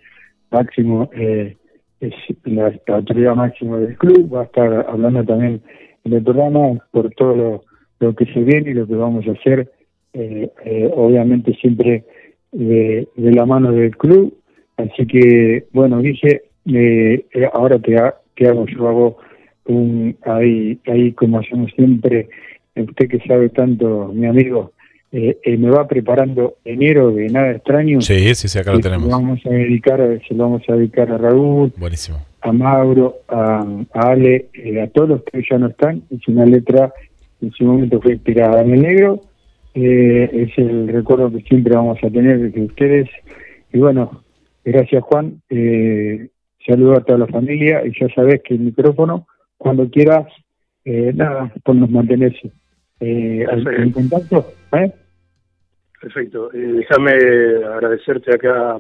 Máximo, 0.52 1.10
eh, 1.16 1.58
es 2.00 2.14
la, 2.44 2.72
autoridad 2.88 3.36
máxima 3.36 3.78
del 3.78 3.98
club, 3.98 4.32
va 4.36 4.42
a 4.42 4.46
estar 4.46 4.86
hablando 4.88 5.24
también 5.24 5.62
en 6.04 6.14
el 6.14 6.24
programa 6.24 6.80
por 6.92 7.10
todo 7.16 7.64
lo, 8.00 8.16
que 8.16 8.26
se 8.26 8.42
viene 8.42 8.72
y 8.72 8.74
lo 8.74 8.86
que 8.86 8.96
vamos 8.96 9.26
a 9.28 9.32
hacer, 9.32 9.72
eh, 10.14 10.52
obviamente 10.94 11.56
siempre 11.56 12.04
de, 12.52 13.08
de 13.16 13.32
la 13.32 13.46
mano 13.46 13.72
del 13.72 13.98
club, 13.98 14.38
así 14.78 15.08
que 15.08 15.66
bueno, 15.72 16.02
dije, 16.02 16.44
eh, 16.66 17.26
eh, 17.34 17.50
ahora 17.54 17.80
te, 17.80 17.98
ha- 17.98 18.16
te 18.36 18.48
hago, 18.48 18.66
yo 18.68 18.88
hago 18.88 19.18
un, 19.66 20.16
ahí, 20.26 20.80
ahí 20.88 21.12
como 21.14 21.40
hacemos 21.40 21.72
siempre, 21.76 22.30
usted 22.76 23.08
que 23.10 23.20
sabe 23.28 23.50
tanto, 23.50 24.12
mi 24.14 24.26
amigo, 24.28 24.72
eh, 25.12 25.38
eh, 25.44 25.58
me 25.58 25.70
va 25.70 25.88
preparando 25.88 26.56
enero 26.66 27.12
de 27.12 27.30
nada 27.30 27.52
extraño. 27.52 28.02
Sí, 28.02 28.34
sí, 28.36 28.48
sí, 28.48 28.58
acá 28.60 28.72
lo 28.72 28.78
se 28.78 28.84
tenemos. 28.84 29.10
vamos 29.10 29.40
a 29.46 29.50
dedicar, 29.50 30.00
se 30.28 30.34
lo 30.34 30.44
vamos 30.46 30.64
a 30.68 30.76
dedicar 30.76 31.12
a 31.12 31.18
Raúl, 31.20 31.72
Buenísimo. 31.78 32.20
a 32.42 32.52
Mauro, 32.52 33.18
a, 33.28 33.60
a 33.94 34.10
Ale, 34.10 34.48
eh, 34.54 34.82
a 34.82 34.88
todos 34.88 35.10
los 35.10 35.24
que 35.24 35.44
ya 35.50 35.58
no 35.60 35.68
están. 35.68 36.02
Es 36.10 36.28
una 36.28 36.46
letra 36.46 36.92
en 37.42 37.52
su 37.52 37.64
momento 37.66 38.02
fue 38.02 38.14
inspirada 38.14 38.62
en 38.62 38.72
el 38.74 38.82
negro. 38.82 39.22
Eh, 39.76 40.30
es 40.34 40.58
el 40.58 40.88
recuerdo 40.88 41.32
que 41.32 41.42
siempre 41.44 41.76
vamos 41.76 41.98
a 42.04 42.10
tener 42.10 42.52
de 42.52 42.62
ustedes. 42.64 43.08
Y 43.72 43.78
bueno, 43.80 44.24
gracias 44.66 45.04
Juan. 45.04 45.42
Eh, 45.50 46.28
saludo 46.66 46.94
a 46.98 47.02
toda 47.04 47.20
la 47.20 47.28
familia 47.28 47.86
y 47.86 47.92
ya 48.00 48.08
sabes 48.14 48.42
que 48.44 48.54
el 48.56 48.62
micrófono, 48.62 49.28
cuando 49.58 49.90
quieras, 49.90 50.28
eh, 50.86 51.12
nada, 51.14 51.52
por 51.64 51.76
nos 51.76 51.90
mantenerse 51.90 52.52
eh, 53.00 53.46
al- 53.50 53.68
en 53.76 53.92
contacto. 53.92 54.46
¿eh? 54.74 54.92
Perfecto. 56.02 56.54
Eh, 56.54 56.58
déjame 56.58 57.12
agradecerte 57.66 58.34
acá 58.34 58.78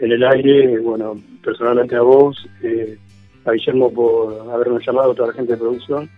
en 0.00 0.12
el 0.12 0.24
aire, 0.24 0.78
bueno, 0.80 1.14
personalmente 1.44 1.94
a 1.96 2.00
vos, 2.00 2.46
eh, 2.62 2.96
a 3.44 3.52
Guillermo 3.52 3.92
por 3.92 4.50
habernos 4.50 4.84
llamado, 4.84 5.12
a 5.12 5.14
toda 5.14 5.28
la 5.28 5.34
gente 5.34 5.52
de 5.52 5.58
producción. 5.58 6.08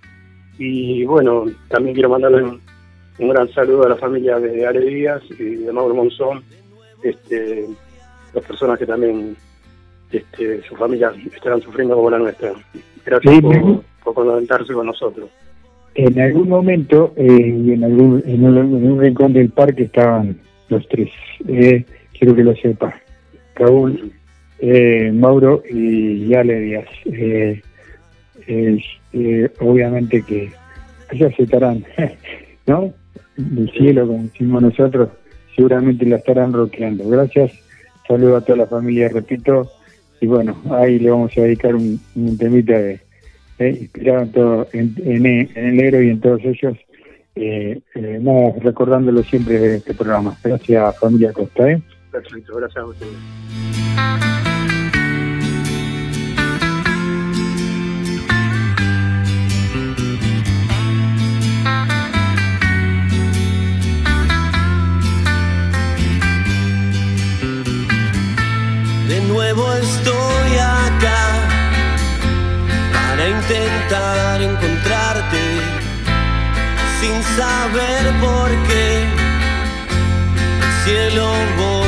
Y 0.59 1.05
bueno, 1.05 1.45
también 1.69 1.95
quiero 1.95 2.09
mandarle 2.09 2.43
un, 2.45 2.61
un 3.19 3.29
gran 3.29 3.49
saludo 3.51 3.85
a 3.85 3.91
la 3.91 3.97
familia 3.97 4.39
de 4.41 4.67
Ale 4.67 4.81
Díaz 4.81 5.23
y 5.39 5.57
de 5.57 5.73
Mauro 5.73 5.95
Monzón, 5.95 6.43
este, 7.03 7.67
las 8.35 8.45
personas 8.45 8.79
que 8.79 8.87
también, 8.87 9.37
este, 10.13 10.63
sus 10.63 10.79
familias 10.79 11.15
estarán 11.35 11.61
sufriendo 11.61 11.95
como 11.97 12.11
la 12.11 12.19
nuestra. 12.19 12.53
Gracias 13.05 13.35
Sí, 13.35 13.41
por, 13.41 13.83
por 14.05 14.15
conectarse 14.15 14.73
con 14.73 14.87
nosotros. 14.87 15.29
En 15.95 16.21
algún 16.21 16.49
momento, 16.49 17.13
eh, 17.17 17.27
y 17.27 17.73
en 17.73 17.85
algún 17.85 18.23
en 18.27 18.45
un, 18.45 18.57
en 18.57 18.93
un 18.93 19.01
rincón 19.01 19.33
del 19.33 19.51
parque 19.51 19.85
estaban 19.85 20.39
los 20.69 20.87
tres. 20.89 21.11
Eh, 21.47 21.85
quiero 22.17 22.35
que 22.35 22.45
lo 22.45 22.55
sepa. 22.57 22.95
Raúl, 23.57 24.13
eh, 24.61 25.11
Mauro 25.13 25.63
y 25.69 26.33
Ale 26.35 26.61
Díaz. 26.61 26.89
Eh, 27.07 27.61
eh, 29.13 29.51
obviamente 29.61 30.23
que 30.23 30.51
ellos 31.13 31.33
se 31.37 31.43
estarán, 31.43 31.85
¿no? 32.67 32.93
Del 33.37 33.71
cielo, 33.73 34.07
como 34.07 34.23
decimos 34.25 34.63
nosotros, 34.63 35.11
seguramente 35.55 36.07
la 36.07 36.17
estarán 36.17 36.53
roqueando. 36.53 37.09
Gracias. 37.09 37.53
Saludo 38.07 38.37
a 38.37 38.41
toda 38.41 38.59
la 38.59 38.67
familia, 38.67 39.09
repito. 39.09 39.71
Y 40.21 40.27
bueno, 40.27 40.57
ahí 40.71 40.99
le 40.99 41.11
vamos 41.11 41.37
a 41.37 41.43
dedicar 41.43 41.75
un, 41.75 42.01
temita 42.39 42.79
de, 42.79 43.01
eh, 43.59 43.79
inspirado 43.81 44.23
en, 44.23 44.33
todo, 44.33 44.69
en, 44.73 44.95
en, 45.05 45.27
en 45.27 45.51
el 45.55 45.77
negro 45.77 46.03
y 46.03 46.11
en 46.11 46.21
todos 46.21 46.41
ellos, 46.45 46.77
eh, 47.35 47.81
eh, 47.95 48.19
nada, 48.21 48.53
recordándolo 48.61 49.23
siempre 49.23 49.59
de 49.59 49.77
este 49.77 49.95
programa. 49.95 50.37
Gracias, 50.43 50.99
familia 50.99 51.33
Costa. 51.33 51.71
¿eh? 51.71 51.81
Perfecto, 52.11 52.57
gracias 52.57 52.83
a 52.83 52.87
ustedes. 52.87 54.48
Nuevo 69.39 69.73
estoy 69.75 70.53
acá 70.59 71.23
para 72.93 73.29
intentar 73.29 74.43
encontrarte 74.43 75.43
sin 76.99 77.23
saber 77.39 78.03
por 78.21 78.49
qué. 78.67 78.89
El 80.65 80.73
cielo 80.85 81.27
borró 81.57 81.88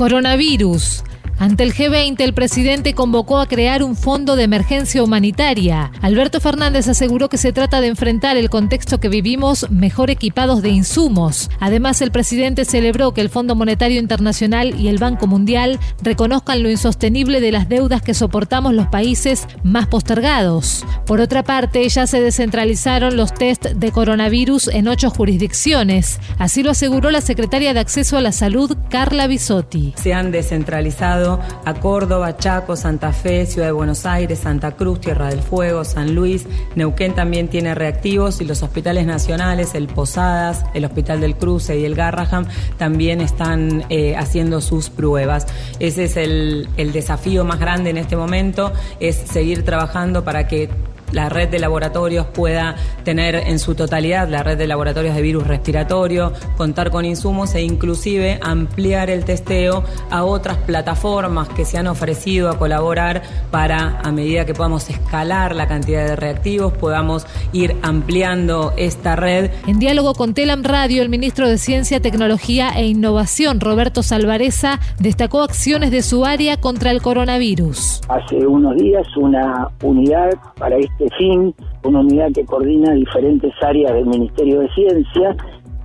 Coronavirus. 0.00 1.09
Ante 1.40 1.62
el 1.62 1.72
G20, 1.72 2.20
el 2.20 2.34
presidente 2.34 2.92
convocó 2.92 3.38
a 3.38 3.46
crear 3.46 3.82
un 3.82 3.96
fondo 3.96 4.36
de 4.36 4.42
emergencia 4.42 5.02
humanitaria. 5.02 5.90
Alberto 6.02 6.38
Fernández 6.38 6.86
aseguró 6.86 7.30
que 7.30 7.38
se 7.38 7.54
trata 7.54 7.80
de 7.80 7.86
enfrentar 7.86 8.36
el 8.36 8.50
contexto 8.50 9.00
que 9.00 9.08
vivimos 9.08 9.70
mejor 9.70 10.10
equipados 10.10 10.60
de 10.60 10.68
insumos. 10.68 11.48
Además, 11.58 12.02
el 12.02 12.10
presidente 12.10 12.66
celebró 12.66 13.14
que 13.14 13.22
el 13.22 13.30
Fondo 13.30 13.54
Monetario 13.54 13.98
Internacional 13.98 14.78
y 14.78 14.88
el 14.88 14.98
Banco 14.98 15.26
Mundial 15.26 15.80
reconozcan 16.02 16.62
lo 16.62 16.68
insostenible 16.68 17.40
de 17.40 17.52
las 17.52 17.70
deudas 17.70 18.02
que 18.02 18.12
soportamos 18.12 18.74
los 18.74 18.88
países 18.88 19.48
más 19.62 19.86
postergados. 19.86 20.84
Por 21.06 21.22
otra 21.22 21.42
parte, 21.42 21.88
ya 21.88 22.06
se 22.06 22.20
descentralizaron 22.20 23.16
los 23.16 23.32
test 23.32 23.64
de 23.64 23.92
coronavirus 23.92 24.68
en 24.68 24.88
ocho 24.88 25.08
jurisdicciones. 25.08 26.20
Así 26.36 26.62
lo 26.62 26.72
aseguró 26.72 27.10
la 27.10 27.22
secretaria 27.22 27.72
de 27.72 27.80
Acceso 27.80 28.18
a 28.18 28.20
la 28.20 28.32
Salud, 28.32 28.76
Carla 28.90 29.26
Bisotti. 29.26 29.94
Se 29.96 30.12
han 30.12 30.32
descentralizado 30.32 31.29
a 31.64 31.74
Córdoba, 31.74 32.36
Chaco, 32.36 32.74
Santa 32.74 33.12
Fe, 33.12 33.46
Ciudad 33.46 33.68
de 33.68 33.72
Buenos 33.72 34.06
Aires, 34.06 34.40
Santa 34.40 34.72
Cruz, 34.72 35.00
Tierra 35.00 35.28
del 35.28 35.40
Fuego, 35.40 35.84
San 35.84 36.14
Luis. 36.14 36.46
Neuquén 36.74 37.14
también 37.14 37.48
tiene 37.48 37.74
reactivos 37.74 38.40
y 38.40 38.44
los 38.44 38.62
hospitales 38.62 39.06
nacionales, 39.06 39.74
el 39.74 39.86
Posadas, 39.86 40.64
el 40.74 40.84
Hospital 40.84 41.20
del 41.20 41.36
Cruce 41.36 41.78
y 41.78 41.84
el 41.84 41.94
Garraham 41.94 42.46
también 42.78 43.20
están 43.20 43.84
eh, 43.90 44.16
haciendo 44.16 44.60
sus 44.60 44.90
pruebas. 44.90 45.46
Ese 45.78 46.04
es 46.04 46.16
el, 46.16 46.68
el 46.76 46.92
desafío 46.92 47.44
más 47.44 47.60
grande 47.60 47.90
en 47.90 47.98
este 47.98 48.16
momento, 48.16 48.72
es 48.98 49.16
seguir 49.16 49.64
trabajando 49.64 50.24
para 50.24 50.48
que 50.48 50.70
la 51.12 51.28
red 51.28 51.48
de 51.48 51.58
laboratorios 51.58 52.26
pueda 52.26 52.76
tener 53.04 53.34
en 53.34 53.58
su 53.58 53.74
totalidad 53.74 54.28
la 54.28 54.42
red 54.42 54.58
de 54.58 54.66
laboratorios 54.66 55.14
de 55.14 55.22
virus 55.22 55.46
respiratorio, 55.46 56.32
contar 56.56 56.90
con 56.90 57.04
insumos 57.04 57.54
e 57.54 57.62
inclusive 57.62 58.38
ampliar 58.42 59.10
el 59.10 59.24
testeo 59.24 59.84
a 60.10 60.24
otras 60.24 60.58
plataformas 60.58 61.48
que 61.48 61.64
se 61.64 61.78
han 61.78 61.86
ofrecido 61.86 62.50
a 62.50 62.58
colaborar 62.58 63.22
para, 63.50 64.00
a 64.00 64.12
medida 64.12 64.44
que 64.44 64.54
podamos 64.54 64.88
escalar 64.90 65.54
la 65.54 65.66
cantidad 65.66 66.06
de 66.06 66.16
reactivos, 66.16 66.72
podamos 66.72 67.26
ir 67.52 67.76
ampliando 67.82 68.72
esta 68.76 69.16
red. 69.16 69.50
En 69.66 69.78
diálogo 69.78 70.14
con 70.14 70.34
Telam 70.34 70.62
Radio, 70.62 71.02
el 71.02 71.08
ministro 71.08 71.48
de 71.48 71.58
Ciencia, 71.58 72.00
Tecnología 72.00 72.70
e 72.76 72.86
Innovación, 72.86 73.60
Roberto 73.60 74.02
Salvareza, 74.02 74.78
destacó 74.98 75.42
acciones 75.42 75.90
de 75.90 76.02
su 76.02 76.24
área 76.24 76.56
contra 76.56 76.90
el 76.90 77.02
coronavirus. 77.02 78.00
Hace 78.08 78.46
unos 78.46 78.76
días 78.76 79.06
una 79.16 79.68
unidad 79.82 80.30
para 80.56 80.76
este 80.76 80.99
fin, 81.16 81.54
una 81.84 82.00
unidad 82.00 82.32
que 82.32 82.44
coordina 82.44 82.92
diferentes 82.94 83.52
áreas 83.62 83.94
del 83.94 84.06
Ministerio 84.06 84.60
de 84.60 84.68
Ciencia 84.70 85.36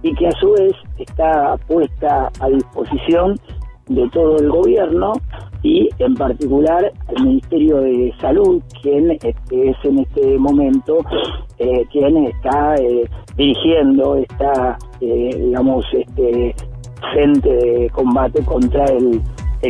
y 0.02 0.14
que 0.14 0.28
a 0.28 0.32
su 0.34 0.52
vez 0.52 0.74
está 1.00 1.58
puesta 1.68 2.32
a 2.40 2.50
disposición 2.50 3.36
de 3.88 4.10
todo 4.10 4.38
el 4.38 4.50
gobierno 4.50 5.14
y 5.64 5.90
en 6.00 6.14
particular 6.16 6.92
el 7.16 7.24
Ministerio 7.24 7.78
de 7.78 8.14
Salud, 8.20 8.62
quien 8.82 9.12
este, 9.12 9.70
es 9.70 9.78
en 9.84 10.00
este 10.00 10.38
momento 10.38 11.00
eh, 11.58 11.86
quien 11.92 12.26
está 12.26 12.76
eh, 12.76 13.10
dirigiendo 13.36 14.16
esta, 14.16 14.78
eh, 15.02 15.42
digamos, 15.44 15.86
este 15.94 16.56
frente 17.14 17.50
de 17.50 17.90
combate 17.92 18.44
contra 18.44 18.86
el, 18.86 19.22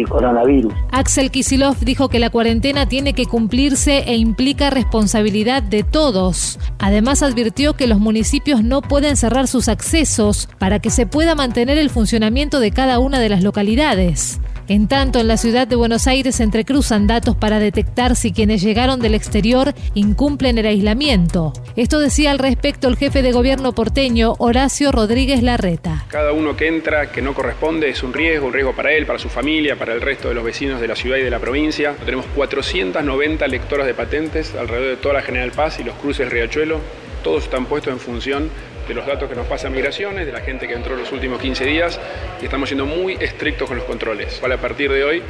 coronavirus. 0.04 0.74
Axel 0.92 1.32
Kisilov 1.32 1.78
dijo 1.80 2.10
que 2.10 2.20
la 2.20 2.30
cuarentena 2.30 2.88
tiene 2.88 3.14
que 3.14 3.26
cumplirse 3.26 4.00
e 4.00 4.18
implica 4.18 4.70
responsabilidad 4.70 5.64
de 5.64 5.84
todos. 5.84 6.60
Además 6.80 7.24
advirtió 7.24 7.74
que 7.74 7.88
los 7.88 8.00
municipios 8.00 8.64
no 8.64 8.82
pueden 8.82 9.16
cerrar 9.16 9.48
sus 9.48 9.70
accesos 9.70 10.50
para 10.60 10.80
que 10.80 10.90
se 10.90 11.06
pueda 11.06 11.36
mantener 11.36 11.78
el 11.78 11.90
funcionamiento 11.90 12.60
de 12.60 12.72
cada 12.72 13.00
una 13.00 13.20
de 13.20 13.30
las 13.30 13.44
localidades. 13.44 14.40
En 14.68 14.88
tanto, 14.88 15.20
en 15.20 15.28
la 15.28 15.38
ciudad 15.38 15.68
de 15.68 15.76
Buenos 15.76 16.08
Aires 16.08 16.38
se 16.38 16.44
entrecruzan 16.44 17.06
datos 17.06 17.36
para 17.36 17.60
detectar 17.60 18.16
si 18.16 18.32
quienes 18.32 18.64
llegaron 18.64 19.00
del 19.00 19.14
exterior 19.14 19.76
incumplen 19.94 20.58
el 20.58 20.66
aislamiento. 20.66 21.54
Esto 21.76 22.00
decía 22.00 22.32
al 22.32 22.40
respecto 22.40 22.88
el 22.88 22.98
jefe 22.98 23.22
de 23.22 23.32
gobierno 23.32 23.74
porteño, 23.74 24.34
Horacio 24.40 24.92
Rodríguez 24.92 25.44
Larreta. 25.44 26.06
Cada 26.08 26.32
uno 26.32 26.58
que 26.58 26.68
entra 26.68 27.12
que 27.12 27.22
no 27.22 27.36
corresponde 27.36 27.90
es 27.90 28.02
un 28.02 28.12
riesgo, 28.12 28.48
un 28.48 28.54
riesgo 28.54 28.76
para 28.76 28.92
él, 28.92 29.06
para 29.06 29.20
su 29.20 29.30
familia, 29.30 29.76
para 29.76 29.94
el 29.94 30.02
resto 30.02 30.30
de 30.30 30.34
los 30.34 30.44
vecinos 30.44 30.82
de 30.82 30.88
la 30.88 30.96
ciudad 30.96 31.18
y 31.18 31.22
de 31.22 31.30
la 31.30 31.40
provincia. 31.40 31.94
Tenemos 32.04 32.26
490 32.36 33.48
lectoras 33.48 33.86
de 33.86 33.94
patentes 33.94 34.56
alrededor 34.56 34.96
de 34.96 34.98
toda 34.98 35.14
la 35.14 35.22
General 35.22 35.52
Paz 35.52 35.80
y 35.80 35.84
los 35.84 35.94
cruces 35.94 36.28
Riachuelo. 36.28 36.80
Todos 37.24 37.44
están 37.44 37.68
puestos 37.68 37.94
en 37.94 38.00
función 38.00 38.50
de 38.88 38.94
los 38.94 39.06
datos 39.06 39.30
que 39.30 39.36
nos 39.36 39.48
pasa 39.48 39.70
Migraciones, 39.70 40.26
de 40.26 40.32
la 40.32 40.42
gente 40.42 40.68
que 40.68 40.74
entró 40.74 40.96
los 40.96 41.12
últimos 41.12 41.42
15 41.42 41.66
días 41.66 42.00
y 42.42 42.46
estamos 42.46 42.70
siendo 42.70 42.86
muy 42.86 43.14
estrictos 43.20 43.68
con 43.68 43.78
los 43.78 43.86
controles. 43.86 44.40
Vale, 44.42 44.56
a 44.56 44.62
partir 44.62 44.92
de 44.92 45.04
hoy 45.04 45.24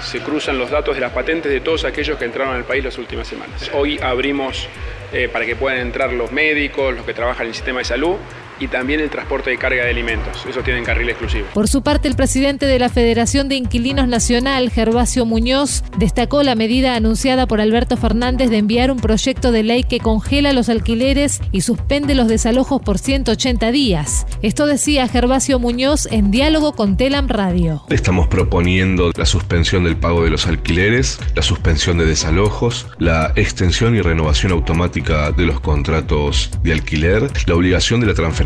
se 0.00 0.20
cruzan 0.20 0.58
los 0.58 0.70
datos 0.70 0.94
de 0.94 1.00
las 1.00 1.12
patentes 1.12 1.50
de 1.50 1.60
todos 1.60 1.84
aquellos 1.84 2.18
que 2.18 2.24
entraron 2.24 2.54
al 2.54 2.64
país 2.64 2.84
las 2.84 2.98
últimas 2.98 3.26
semanas. 3.26 3.70
Hoy 3.72 3.98
abrimos 4.02 4.68
eh, 5.12 5.28
para 5.32 5.46
que 5.46 5.56
puedan 5.56 5.78
entrar 5.78 6.12
los 6.12 6.32
médicos, 6.32 6.94
los 6.94 7.04
que 7.06 7.14
trabajan 7.14 7.42
en 7.42 7.48
el 7.48 7.54
sistema 7.54 7.78
de 7.78 7.84
salud 7.84 8.16
y 8.58 8.68
también 8.68 9.00
el 9.00 9.10
transporte 9.10 9.50
de 9.50 9.58
carga 9.58 9.84
de 9.84 9.90
alimentos. 9.90 10.44
Eso 10.48 10.62
tienen 10.62 10.84
carril 10.84 11.08
exclusivo. 11.08 11.46
Por 11.52 11.68
su 11.68 11.82
parte, 11.82 12.08
el 12.08 12.16
presidente 12.16 12.66
de 12.66 12.78
la 12.78 12.88
Federación 12.88 13.48
de 13.48 13.56
Inquilinos 13.56 14.08
Nacional, 14.08 14.70
Gervasio 14.70 15.26
Muñoz, 15.26 15.84
destacó 15.98 16.42
la 16.42 16.54
medida 16.54 16.94
anunciada 16.94 17.46
por 17.46 17.60
Alberto 17.60 17.96
Fernández 17.96 18.50
de 18.50 18.58
enviar 18.58 18.90
un 18.90 18.98
proyecto 18.98 19.52
de 19.52 19.62
ley 19.62 19.84
que 19.84 20.00
congela 20.00 20.52
los 20.52 20.68
alquileres 20.68 21.40
y 21.52 21.60
suspende 21.60 22.14
los 22.14 22.28
desalojos 22.28 22.80
por 22.80 22.98
180 22.98 23.70
días. 23.72 24.26
Esto 24.42 24.66
decía 24.66 25.08
Gervasio 25.08 25.58
Muñoz 25.58 26.06
en 26.10 26.30
diálogo 26.30 26.72
con 26.72 26.96
Telam 26.96 27.28
Radio. 27.28 27.82
Estamos 27.90 28.28
proponiendo 28.28 29.10
la 29.16 29.26
suspensión 29.26 29.84
del 29.84 29.96
pago 29.96 30.24
de 30.24 30.30
los 30.30 30.46
alquileres, 30.46 31.18
la 31.34 31.42
suspensión 31.42 31.98
de 31.98 32.06
desalojos, 32.06 32.86
la 32.98 33.32
extensión 33.36 33.96
y 33.96 34.00
renovación 34.00 34.52
automática 34.52 35.32
de 35.32 35.44
los 35.44 35.60
contratos 35.60 36.50
de 36.62 36.72
alquiler, 36.72 37.30
la 37.46 37.54
obligación 37.54 38.00
de 38.00 38.06
la 38.06 38.14
transferencia 38.14 38.45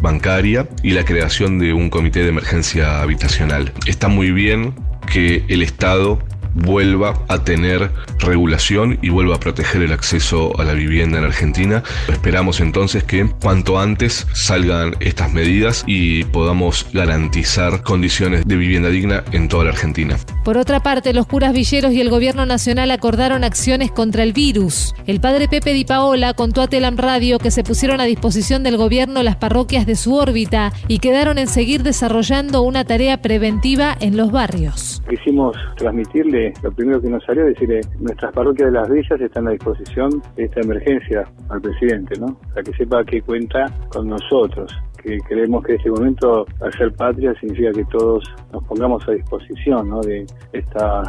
bancaria 0.00 0.68
y 0.82 0.90
la 0.90 1.04
creación 1.04 1.58
de 1.58 1.72
un 1.72 1.90
comité 1.90 2.22
de 2.22 2.28
emergencia 2.28 3.00
habitacional. 3.00 3.72
Está 3.86 4.08
muy 4.08 4.30
bien 4.30 4.74
que 5.10 5.44
el 5.48 5.62
Estado 5.62 6.18
vuelva 6.58 7.14
a 7.28 7.42
tener 7.44 7.90
regulación 8.18 8.98
y 9.02 9.10
vuelva 9.10 9.36
a 9.36 9.40
proteger 9.40 9.82
el 9.82 9.92
acceso 9.92 10.58
a 10.58 10.64
la 10.64 10.74
vivienda 10.74 11.18
en 11.18 11.24
Argentina. 11.24 11.82
Esperamos 12.08 12.60
entonces 12.60 13.04
que 13.04 13.28
cuanto 13.40 13.78
antes 13.78 14.26
salgan 14.32 14.96
estas 15.00 15.32
medidas 15.32 15.84
y 15.86 16.24
podamos 16.24 16.86
garantizar 16.92 17.82
condiciones 17.82 18.46
de 18.46 18.56
vivienda 18.56 18.88
digna 18.88 19.24
en 19.32 19.48
toda 19.48 19.64
la 19.64 19.70
Argentina. 19.70 20.16
Por 20.44 20.56
otra 20.56 20.80
parte, 20.80 21.12
los 21.12 21.26
curas 21.26 21.52
villeros 21.52 21.92
y 21.92 22.00
el 22.00 22.10
gobierno 22.10 22.46
nacional 22.46 22.90
acordaron 22.90 23.44
acciones 23.44 23.90
contra 23.90 24.22
el 24.22 24.32
virus. 24.32 24.94
El 25.06 25.20
padre 25.20 25.48
Pepe 25.48 25.72
Di 25.72 25.84
Paola 25.84 26.34
contó 26.34 26.62
a 26.62 26.68
Telam 26.68 26.96
Radio 26.96 27.38
que 27.38 27.50
se 27.50 27.62
pusieron 27.62 28.00
a 28.00 28.04
disposición 28.04 28.62
del 28.62 28.76
gobierno 28.76 29.22
las 29.22 29.36
parroquias 29.36 29.86
de 29.86 29.96
su 29.96 30.14
órbita 30.14 30.72
y 30.88 30.98
quedaron 30.98 31.38
en 31.38 31.48
seguir 31.48 31.82
desarrollando 31.82 32.62
una 32.62 32.84
tarea 32.84 33.20
preventiva 33.20 33.96
en 34.00 34.16
los 34.16 34.32
barrios. 34.32 35.02
Quisimos 35.08 35.56
transmitirle 35.76 36.47
lo 36.62 36.72
primero 36.72 37.00
que 37.00 37.08
nos 37.08 37.24
salió, 37.24 37.44
decirle, 37.44 37.80
nuestras 38.00 38.32
parroquias 38.32 38.72
de 38.72 38.78
las 38.78 38.88
villas 38.88 39.20
están 39.20 39.48
a 39.48 39.52
disposición 39.52 40.22
de 40.36 40.44
esta 40.44 40.60
emergencia 40.60 41.24
al 41.48 41.60
presidente, 41.60 42.18
¿no? 42.18 42.38
Para 42.50 42.62
que 42.62 42.72
sepa 42.72 43.04
que 43.04 43.22
cuenta 43.22 43.66
con 43.90 44.08
nosotros 44.08 44.72
que 45.02 45.18
creemos 45.20 45.64
que 45.64 45.72
en 45.72 45.78
este 45.78 45.90
momento 45.90 46.46
hacer 46.60 46.92
patria 46.92 47.34
significa 47.40 47.72
que 47.72 47.84
todos 47.86 48.24
nos 48.52 48.64
pongamos 48.64 49.06
a 49.08 49.12
disposición 49.12 49.88
¿no? 49.88 50.00
de 50.00 50.26
esta 50.52 51.02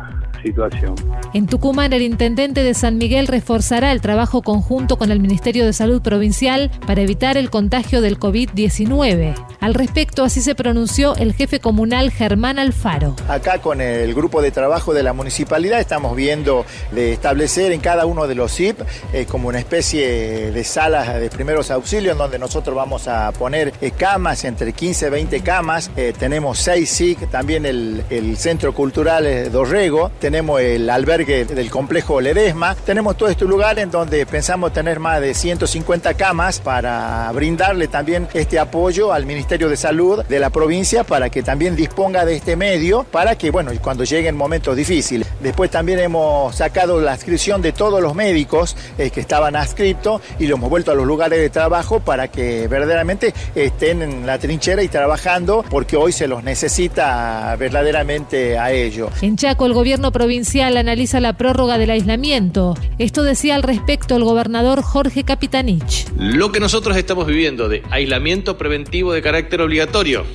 situación. 0.44 0.96
En 1.34 1.48
Tucumán, 1.48 1.94
el 1.94 2.02
intendente 2.02 2.64
de 2.64 2.74
San 2.74 2.98
Miguel 2.98 3.28
reforzará 3.28 3.92
el 3.92 4.02
trabajo 4.02 4.42
conjunto 4.42 4.98
con 4.98 5.12
el 5.12 5.20
Ministerio 5.20 5.66
de 5.66 5.74
Salud 5.74 6.02
Provincial 6.02 6.72
para 6.86 7.02
evitar 7.02 7.38
el 7.38 7.50
contagio 7.50 8.02
del 8.02 8.20
COVID-19. 8.20 9.36
Al 9.60 9.74
respecto, 9.74 10.24
así 10.24 10.42
se 10.42 10.56
pronunció 10.56 11.16
el 11.16 11.34
jefe 11.34 11.60
comunal 11.60 12.12
Germán 12.12 12.60
Alfaro. 12.60 13.16
Acá 13.28 13.60
con 13.60 13.82
el 13.82 14.14
grupo 14.14 14.42
de 14.42 14.52
trabajo 14.52 14.94
de 14.94 15.04
la 15.04 15.14
municipalidad 15.14 15.80
estamos 15.80 16.16
viendo 16.16 16.66
de 16.92 17.14
establecer 17.14 17.72
en 17.72 17.82
cada 17.82 18.06
uno 18.06 18.28
de 18.28 18.36
los 18.36 18.52
SIP 18.52 18.80
eh, 19.14 19.26
como 19.26 19.50
una 19.50 19.60
especie 19.60 20.52
de 20.52 20.64
salas 20.64 21.20
de 21.20 21.30
primeros 21.30 21.72
auxilios 21.72 22.18
donde 22.18 22.40
nosotros 22.40 22.76
vamos 22.76 23.08
a 23.08 23.32
poner 23.34 23.74
eh, 23.82 23.92
camas, 23.92 24.44
entre 24.44 24.74
15 24.74 25.08
y 25.08 25.10
20 25.10 25.42
camas. 25.42 25.92
Eh, 25.96 26.14
tenemos 26.18 26.60
6 26.60 26.90
SIC, 26.90 27.30
también 27.30 27.66
el, 27.66 28.04
el 28.10 28.38
Centro 28.38 28.74
Cultural 28.74 29.26
eh, 29.26 29.50
Dorrego, 29.50 30.12
tenemos 30.20 30.60
el 30.62 30.90
albergue 30.90 31.46
del 31.46 31.70
complejo 31.70 32.20
Ledesma. 32.20 32.76
Tenemos 32.76 33.16
todo 33.16 33.30
este 33.30 33.46
lugar 33.46 33.80
en 33.80 33.90
donde 33.90 34.26
pensamos 34.26 34.74
tener 34.74 35.00
más 35.00 35.22
de 35.22 35.34
150 35.34 36.14
camas 36.16 36.60
para 36.60 37.32
brindarle 37.32 37.88
también 37.88 38.28
este 38.34 38.60
apoyo 38.60 39.14
al 39.14 39.26
Ministerio 39.26 39.70
de 39.70 39.78
Salud 39.78 40.24
de 40.26 40.40
la 40.40 40.50
provincia 40.50 41.04
para 41.04 41.30
que 41.30 41.44
también 41.44 41.76
disponga 41.76 42.26
de 42.26 42.36
este 42.36 42.56
medio 42.56 43.04
para 43.04 43.38
que, 43.38 43.52
bueno, 43.52 43.72
cuando 43.82 44.04
lleguen 44.04 44.36
momentos 44.36 44.76
difíciles. 44.76 45.28
Después 45.40 45.72
también 45.72 46.00
hemos 46.00 46.56
sacado 46.56 47.00
la 47.00 47.14
inscripción 47.14 47.62
de 47.62 47.72
todos 47.72 48.02
los 48.02 48.16
médicos 48.16 48.76
que 48.98 49.20
estaban 49.20 49.56
adscriptos 49.56 50.22
y 50.38 50.48
los 50.48 50.58
hemos 50.58 50.70
vuelto 50.70 50.92
a 50.92 50.96
los 50.96 51.06
lugares 51.06 51.40
de 51.40 51.50
trabajo 51.50 52.00
para 52.00 52.28
que 52.28 52.68
verdaderamente 52.68 53.34
estén 53.70 54.02
en 54.02 54.26
la 54.26 54.38
trinchera 54.38 54.84
y 54.84 54.88
trabajando 54.88 55.64
porque 55.70 55.96
hoy 55.96 56.12
se 56.12 56.28
los 56.28 56.44
necesita 56.44 57.56
verdaderamente 57.58 58.58
a 58.58 58.72
ellos. 58.72 59.12
En 59.22 59.38
Chaco, 59.38 59.66
el 59.66 59.74
gobierno 59.74 60.12
provincial 60.12 60.76
analiza 60.78 61.20
la 61.20 61.38
prórroga 61.38 61.78
del 61.78 61.92
aislamiento. 61.92 62.76
Esto 62.98 63.24
decía 63.24 63.56
al 63.56 63.64
respecto 63.64 64.16
el 64.16 64.24
gobernador 64.24 64.82
Jorge 64.82 65.24
Capitanich. 65.24 66.08
Lo 66.18 66.52
que 66.52 66.60
nosotros 66.60 66.98
estamos 66.98 67.28
viviendo 67.28 67.70
de 67.70 67.84
aislamiento 67.90 68.58
preventivo 68.58 69.14
de 69.14 69.22
carácter 69.22 69.62
obligatorio, 69.62 70.26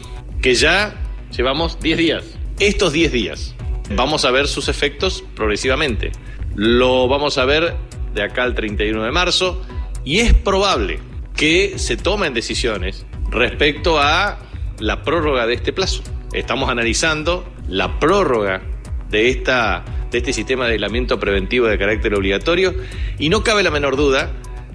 que 0.41 0.55
ya 0.55 0.95
llevamos 1.37 1.79
10 1.81 1.99
días. 1.99 2.25
Estos 2.59 2.93
10 2.93 3.13
días 3.13 3.55
vamos 3.91 4.25
a 4.25 4.31
ver 4.31 4.47
sus 4.47 4.69
efectos 4.69 5.25
progresivamente. 5.35 6.13
Lo 6.55 7.09
vamos 7.09 7.39
a 7.39 7.45
ver 7.45 7.75
de 8.15 8.23
acá 8.23 8.45
al 8.45 8.55
31 8.55 9.03
de 9.03 9.11
marzo 9.11 9.61
y 10.05 10.21
es 10.21 10.33
probable 10.35 11.01
que 11.37 11.79
se 11.79 11.97
tomen 11.97 12.33
decisiones 12.33 13.05
respecto 13.35 13.99
a 13.99 14.39
la 14.79 15.03
prórroga 15.03 15.47
de 15.47 15.55
este 15.55 15.73
plazo. 15.73 16.03
Estamos 16.33 16.71
analizando 16.71 17.47
la 17.69 17.99
prórroga 17.99 18.63
de, 19.11 19.29
esta, 19.31 19.85
de 20.11 20.19
este 20.19 20.33
sistema 20.33 20.67
de 20.67 20.73
aislamiento 20.73 21.19
preventivo 21.21 21.67
de 21.67 21.79
carácter 21.79 22.15
obligatorio 22.15 22.75
y 23.19 23.29
no 23.29 23.45
cabe 23.45 23.63
la 23.63 23.71
menor 23.71 23.97
duda 23.97 24.31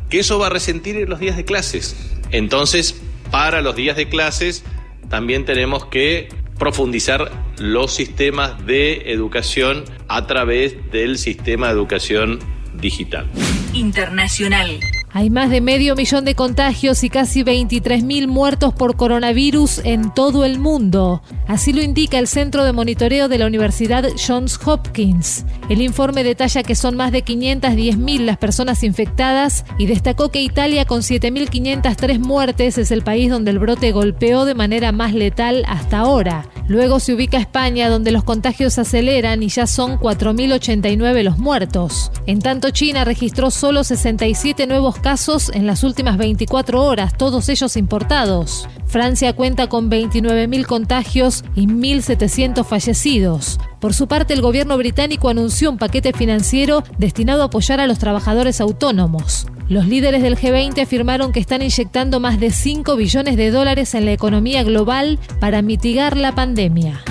que 0.09 0.19
eso 0.19 0.39
va 0.39 0.47
a 0.47 0.49
resentir 0.49 0.97
en 0.97 1.09
los 1.09 1.19
días 1.19 1.37
de 1.37 1.45
clases. 1.45 2.17
Entonces, 2.31 3.01
para 3.31 3.61
los 3.61 3.75
días 3.75 3.95
de 3.95 4.07
clases 4.07 4.63
también 5.09 5.45
tenemos 5.45 5.85
que 5.85 6.29
profundizar 6.57 7.31
los 7.57 7.93
sistemas 7.93 8.65
de 8.65 9.11
educación 9.11 9.85
a 10.07 10.27
través 10.27 10.91
del 10.91 11.17
sistema 11.17 11.67
de 11.67 11.73
educación 11.73 12.39
digital. 12.75 13.27
Internacional. 13.73 14.79
Hay 15.11 15.31
más 15.31 15.49
de 15.49 15.59
medio 15.59 15.95
millón 15.95 16.23
de 16.23 16.35
contagios 16.35 17.03
y 17.03 17.09
casi 17.09 17.43
23.000 17.43 18.27
muertos 18.27 18.75
por 18.75 18.95
coronavirus 18.95 19.81
en 19.83 20.13
todo 20.13 20.45
el 20.45 20.59
mundo. 20.59 21.23
Así 21.47 21.73
lo 21.73 21.81
indica 21.81 22.19
el 22.19 22.27
Centro 22.27 22.63
de 22.63 22.73
Monitoreo 22.73 23.27
de 23.27 23.39
la 23.39 23.47
Universidad 23.47 24.05
Johns 24.15 24.59
Hopkins. 24.63 25.45
El 25.67 25.81
informe 25.81 26.23
detalla 26.23 26.61
que 26.61 26.75
son 26.75 26.95
más 26.95 27.11
de 27.11 27.25
510.000 27.25 28.19
las 28.19 28.37
personas 28.37 28.83
infectadas 28.83 29.65
y 29.79 29.87
destacó 29.87 30.29
que 30.29 30.43
Italia 30.43 30.85
con 30.85 31.01
7.503 31.01 32.19
muertes 32.19 32.77
es 32.77 32.91
el 32.91 33.01
país 33.01 33.31
donde 33.31 33.49
el 33.49 33.57
brote 33.57 33.91
golpeó 33.91 34.45
de 34.45 34.53
manera 34.53 34.91
más 34.91 35.15
letal 35.15 35.65
hasta 35.67 35.99
ahora. 35.99 36.47
Luego 36.67 36.99
se 36.99 37.15
ubica 37.15 37.39
España 37.39 37.89
donde 37.89 38.11
los 38.11 38.23
contagios 38.23 38.77
aceleran 38.77 39.41
y 39.41 39.49
ya 39.49 39.65
son 39.65 39.97
4.089 39.97 41.23
los 41.23 41.39
muertos. 41.39 42.11
En 42.27 42.39
tanto 42.41 42.69
China 42.69 43.05
registró 43.05 43.49
solo 43.49 43.83
67 43.83 44.67
nuevos 44.67 44.97
casos 44.97 45.08
en 45.09 45.65
las 45.65 45.83
últimas 45.83 46.19
24 46.19 46.83
horas, 46.83 47.17
todos 47.17 47.49
ellos 47.49 47.75
importados. 47.77 48.69
Francia 48.85 49.33
cuenta 49.33 49.67
con 49.67 49.89
29.000 49.89 50.67
contagios 50.67 51.43
y 51.55 51.65
1.700 51.65 52.63
fallecidos. 52.63 53.59
Por 53.79 53.95
su 53.95 54.07
parte, 54.07 54.35
el 54.35 54.43
gobierno 54.43 54.77
británico 54.77 55.29
anunció 55.29 55.71
un 55.71 55.79
paquete 55.79 56.13
financiero 56.13 56.83
destinado 56.99 57.41
a 57.41 57.45
apoyar 57.45 57.79
a 57.79 57.87
los 57.87 57.97
trabajadores 57.97 58.61
autónomos. 58.61 59.47
Los 59.67 59.87
líderes 59.87 60.21
del 60.21 60.37
G20 60.37 60.83
afirmaron 60.83 61.31
que 61.31 61.39
están 61.39 61.63
inyectando 61.63 62.19
más 62.19 62.39
de 62.39 62.51
5 62.51 62.95
billones 62.95 63.35
de 63.35 63.49
dólares 63.49 63.95
en 63.95 64.05
la 64.05 64.11
economía 64.11 64.61
global 64.61 65.17
para 65.39 65.63
mitigar 65.63 66.17
la 66.17 66.35
pandemia. 66.35 67.01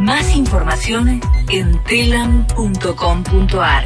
Más 0.00 0.34
información 0.34 1.20
en 1.50 1.80
telam.com.ar. 1.84 3.84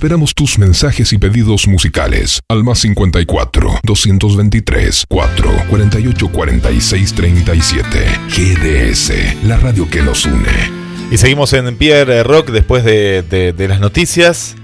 Esperamos 0.00 0.34
tus 0.34 0.58
mensajes 0.58 1.12
y 1.12 1.18
pedidos 1.18 1.68
musicales 1.68 2.40
al 2.48 2.64
más 2.64 2.78
54 2.78 3.80
223 3.82 5.04
4 5.06 5.50
48 5.68 6.28
46 6.32 7.14
37. 7.14 7.98
GDS, 8.30 9.44
la 9.44 9.58
radio 9.58 9.86
que 9.90 10.00
nos 10.00 10.24
une. 10.24 10.46
Y 11.10 11.18
seguimos 11.18 11.52
en 11.52 11.76
Pierre 11.76 12.22
Rock 12.22 12.48
después 12.48 12.82
de, 12.82 13.20
de- 13.54 13.68
las 13.68 13.78
noticias. 13.80 14.56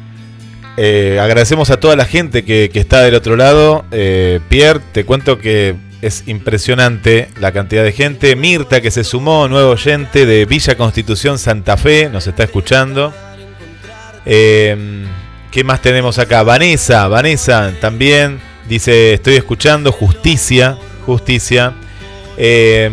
Eh, 0.78 1.18
agradecemos 1.20 1.68
a 1.68 1.80
toda 1.80 1.96
la 1.96 2.06
gente 2.06 2.42
que, 2.46 2.70
que 2.72 2.80
está 2.80 3.02
del 3.02 3.14
otro 3.14 3.36
lado. 3.36 3.84
Eh, 3.90 4.40
Pierre, 4.48 4.80
te 4.92 5.04
cuento 5.04 5.38
que 5.38 5.74
es 6.00 6.24
impresionante 6.26 7.28
la 7.38 7.52
cantidad 7.52 7.84
de 7.84 7.92
gente. 7.92 8.34
Mirta 8.36 8.80
que 8.80 8.90
se 8.90 9.04
sumó, 9.04 9.48
nuevo 9.48 9.72
oyente 9.72 10.24
de 10.24 10.46
Villa 10.46 10.78
Constitución 10.78 11.38
Santa 11.38 11.76
Fe, 11.76 12.08
nos 12.10 12.26
está 12.26 12.44
escuchando. 12.44 13.12
Eh, 14.24 15.04
¿Qué 15.56 15.64
más 15.64 15.80
tenemos 15.80 16.18
acá? 16.18 16.42
Vanessa, 16.42 17.08
Vanessa 17.08 17.72
también 17.80 18.40
dice, 18.68 19.14
estoy 19.14 19.36
escuchando 19.36 19.90
Justicia, 19.90 20.76
Justicia. 21.06 21.72
Eh, 22.36 22.90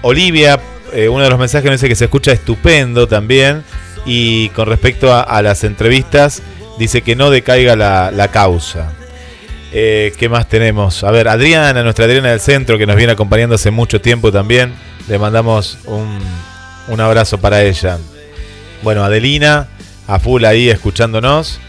Olivia, 0.00 0.58
eh, 0.94 1.10
uno 1.10 1.24
de 1.24 1.28
los 1.28 1.38
mensajes 1.38 1.70
nos 1.70 1.78
dice 1.78 1.90
que 1.90 1.96
se 1.96 2.04
escucha 2.04 2.32
estupendo 2.32 3.06
también. 3.06 3.64
Y 4.06 4.48
con 4.48 4.66
respecto 4.66 5.12
a, 5.12 5.20
a 5.20 5.42
las 5.42 5.62
entrevistas, 5.62 6.42
dice 6.78 7.02
que 7.02 7.16
no 7.16 7.28
decaiga 7.28 7.76
la, 7.76 8.10
la 8.10 8.28
causa. 8.28 8.94
Eh, 9.70 10.14
¿Qué 10.18 10.30
más 10.30 10.48
tenemos? 10.48 11.04
A 11.04 11.10
ver, 11.10 11.28
Adriana, 11.28 11.82
nuestra 11.82 12.06
Adriana 12.06 12.30
del 12.30 12.40
centro, 12.40 12.78
que 12.78 12.86
nos 12.86 12.96
viene 12.96 13.12
acompañando 13.12 13.56
hace 13.56 13.70
mucho 13.70 14.00
tiempo 14.00 14.32
también. 14.32 14.72
Le 15.06 15.18
mandamos 15.18 15.76
un, 15.84 16.18
un 16.88 17.00
abrazo 17.02 17.36
para 17.36 17.62
ella. 17.62 17.98
Bueno, 18.80 19.04
Adelina, 19.04 19.68
a 20.06 20.18
full 20.18 20.46
ahí 20.46 20.70
escuchándonos. 20.70 21.60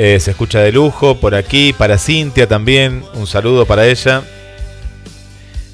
Eh, 0.00 0.20
se 0.20 0.30
escucha 0.30 0.60
de 0.60 0.70
lujo 0.70 1.16
por 1.18 1.34
aquí. 1.34 1.72
Para 1.72 1.98
Cintia 1.98 2.46
también, 2.46 3.02
un 3.14 3.26
saludo 3.26 3.66
para 3.66 3.84
ella. 3.84 4.22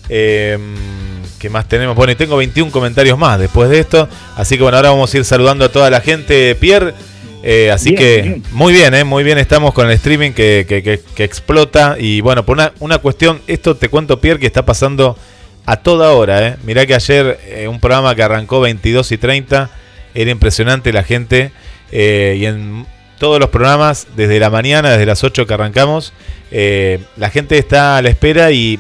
Eh, 0.09 0.59
¿Qué 1.38 1.51
más 1.51 1.68
tenemos? 1.68 1.94
Bueno, 1.94 2.12
y 2.12 2.16
tengo 2.16 2.36
21 2.38 2.70
comentarios 2.72 3.18
más 3.18 3.38
después 3.38 3.68
de 3.68 3.80
esto. 3.80 4.09
Así 4.34 4.56
que 4.56 4.62
bueno, 4.62 4.78
ahora 4.78 4.90
vamos 4.90 5.12
a 5.12 5.18
ir 5.18 5.24
saludando 5.26 5.66
a 5.66 5.68
toda 5.68 5.90
la 5.90 6.01
gente. 6.01 6.55
Pierre, 6.55 6.94
eh, 7.42 7.70
así 7.70 7.90
Bien, 7.90 7.98
que 7.98 8.22
bien. 8.22 8.42
muy 8.52 8.72
bien, 8.72 8.94
eh, 8.94 9.05
muy 9.05 9.24
bien 9.24 9.36
estamos 9.36 9.74
con 9.74 9.86
el 9.88 9.92
streaming 9.92 10.32
que, 10.32 10.64
que- 10.66 10.82
que- 10.82 11.01
que 11.14 11.24
explota. 11.24 11.96
Y 11.98 12.22
bueno, 12.22 12.46
por 12.46 12.56
una, 12.56 12.72
una 12.80 12.96
cuestión, 12.98 13.42
esto 13.46 13.76
te 13.76 13.90
cuento, 13.90 14.20
Pierre, 14.22 14.40
que 14.40 14.46
está 14.46 14.64
pasando 14.64 15.18
a 15.66 15.76
toda 15.76 16.12
hora. 16.12 16.48
Eh. 16.48 16.56
Mirá 16.64 16.86
que 16.86 16.94
ayer 16.94 17.38
eh, 17.44 17.68
un 17.68 17.78
programa 17.78 18.14
que 18.14 18.22
arrancó 18.22 18.60
22 18.60 19.12
y 19.12 19.18
30, 19.18 19.68
era 20.14 20.30
impresionante 20.30 20.92
la 20.94 21.02
gente. 21.02 21.52
y 21.92 22.46
en 22.46 22.86
todos 23.24 23.40
los 23.40 23.48
programas, 23.48 24.06
desde 24.16 24.38
la 24.38 24.51
mañana, 24.51 24.90
desde 24.90 25.06
las 25.06 25.24
8 25.24 25.46
que 25.46 25.55
arrancamos, 25.55 26.12
eh, 26.51 26.98
la 27.16 27.30
gente 27.30 27.56
está 27.56 27.96
a 27.96 28.02
la 28.02 28.10
espera 28.10 28.51
y, 28.51 28.78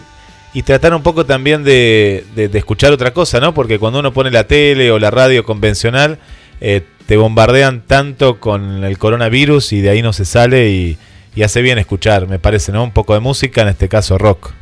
tratar 0.66 0.92
un 0.92 1.02
poco 1.02 1.24
también 1.24 1.64
de, 1.64 2.26
escuchar 2.52 2.92
otra 2.92 3.14
cosa, 3.14 3.40
¿no? 3.40 3.54
Porque 3.54 3.78
cuando 3.78 4.00
uno 4.00 4.12
pone 4.12 4.30
la 4.30 4.46
tele 4.46 4.90
o 4.90 4.98
la 4.98 5.10
radio 5.10 5.44
convencional, 5.44 6.18
eh, 6.60 6.82
te 7.06 7.16
bombardean 7.16 7.84
tanto 7.86 8.38
con 8.38 8.84
el 8.84 8.98
coronavirus 8.98 9.72
y 9.72 9.80
de 9.80 9.88
ahí 9.88 10.02
no 10.02 10.12
se 10.12 10.26
sale 10.26 10.68
y, 10.68 10.98
y 11.34 11.42
hace 11.42 11.62
bien 11.62 11.78
escuchar, 11.78 12.28
me 12.28 12.38
parece, 12.38 12.70
¿no? 12.70 12.84
Un 12.84 12.90
poco 12.92 13.14
de 13.14 13.20
música, 13.20 13.62
en 13.62 13.68
este 13.68 13.88
caso 13.88 14.18
rock. 14.18 14.52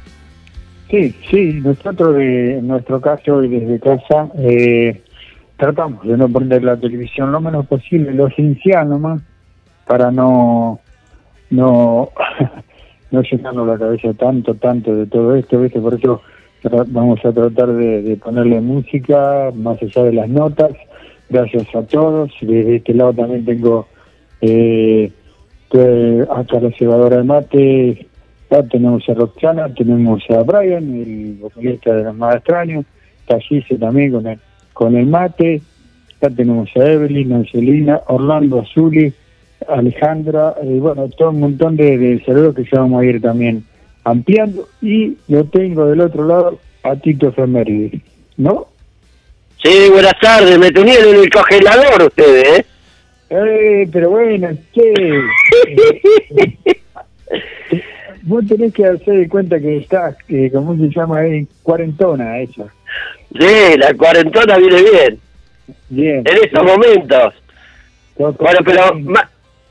Sí, 0.93 1.13
sí, 1.29 1.61
nosotros 1.61 2.15
de, 2.15 2.59
en 2.59 2.69
nuestro 2.69 3.01
caso 3.01 3.43
y 3.43 3.49
desde 3.49 3.81
casa 3.81 4.29
eh, 4.39 5.03
tratamos 5.57 6.07
de 6.07 6.17
no 6.17 6.29
poner 6.29 6.63
la 6.63 6.77
televisión 6.77 7.33
lo 7.33 7.41
menos 7.41 7.67
posible, 7.67 8.15
lo 8.15 8.29
esencial 8.29 8.89
nomás, 8.89 9.23
para 9.93 10.11
no 10.11 10.81
no 11.51 12.09
no 13.11 13.23
llenarnos 13.23 13.67
la 13.69 13.77
cabeza 13.77 14.15
tanto, 14.15 14.55
tanto 14.55 14.97
de 14.97 15.05
todo 15.05 15.35
esto, 15.35 15.61
¿viste? 15.61 15.81
Por 15.81 15.93
eso 15.93 16.23
vamos 16.87 17.23
a 17.27 17.31
tratar 17.31 17.75
de, 17.75 18.19
ponerle 18.25 18.63
música 18.63 19.51
más 19.55 19.83
allá 19.83 20.05
de 20.05 20.13
las 20.15 20.31
notas. 20.31 20.71
Gracias 21.29 21.67
a 21.75 21.83
todos. 21.83 22.33
Desde 22.41 22.77
este 22.77 22.95
lado 22.95 23.13
también 23.13 23.45
tengo 23.45 23.87
eh, 24.41 25.13
acá 26.31 26.59
la 26.59 26.71
cebadora 26.79 27.19
de 27.19 27.25
mate, 27.25 28.07
ya 28.51 28.63
tenemos 28.63 29.07
a 29.11 29.13
Roxana, 29.13 29.75
tenemos 29.75 30.23
a 30.31 30.43
Brian, 30.43 30.85
el 30.95 31.37
vocalista 31.39 31.95
de 31.95 32.05
los 32.05 32.17
más 32.17 32.37
extraños, 32.37 32.87
está 33.29 33.37
también 33.79 34.13
con 34.13 34.27
el, 34.27 34.39
con 34.73 34.97
el 34.97 35.05
mate, 35.05 35.61
ya 36.23 36.31
tenemos 36.31 36.71
a 36.77 36.91
Evelyn, 36.91 37.35
Angelina, 37.35 38.01
Orlando 38.07 38.61
Azuli, 38.61 39.13
Alejandra, 39.69 40.55
y 40.63 40.79
bueno, 40.79 41.09
todo 41.17 41.31
un 41.31 41.41
montón 41.41 41.77
de, 41.77 41.99
de 41.99 42.25
saludos 42.25 42.55
que 42.55 42.65
ya 42.65 42.81
vamos 42.81 43.03
a 43.03 43.05
ir 43.05 43.21
también 43.21 43.65
ampliando, 44.05 44.69
y 44.81 45.17
lo 45.29 45.45
tengo 45.45 45.87
del 45.87 46.01
otro 46.01 46.27
lado 46.27 46.59
a 46.83 46.97
Tito 46.97 47.29
Efeméride, 47.29 48.01
¿no? 48.37 48.67
Sí, 49.63 49.89
buenas 49.93 50.19
tardes, 50.21 50.59
me 50.59 50.73
tenían 50.73 51.05
en 51.09 51.17
el 51.17 51.31
congelador 51.31 52.03
ustedes, 52.03 52.59
¿eh? 52.59 52.67
Eh, 53.31 53.89
pero 53.91 54.11
bueno, 54.11 54.49
che. 54.75 54.93
Vos 58.25 58.47
tenés 58.47 58.75
que 58.75 58.85
hacer 58.85 59.15
de 59.15 59.29
cuenta 59.29 59.59
que 59.59 59.79
estás, 59.79 60.17
que 60.29 60.51
¿cómo 60.53 60.77
se 60.77 60.89
llama 60.95 61.21
ahí? 61.21 61.47
Cuarentona 61.63 62.41
esa. 62.41 62.67
Sí, 63.39 63.79
la 63.79 63.95
cuarentona 63.95 64.59
viene 64.59 64.83
bien, 64.83 65.21
Bien. 65.89 66.25
en 66.27 66.45
estos 66.45 66.63
momentos. 66.63 67.35
Bueno, 68.19 68.61
pero 68.65 68.93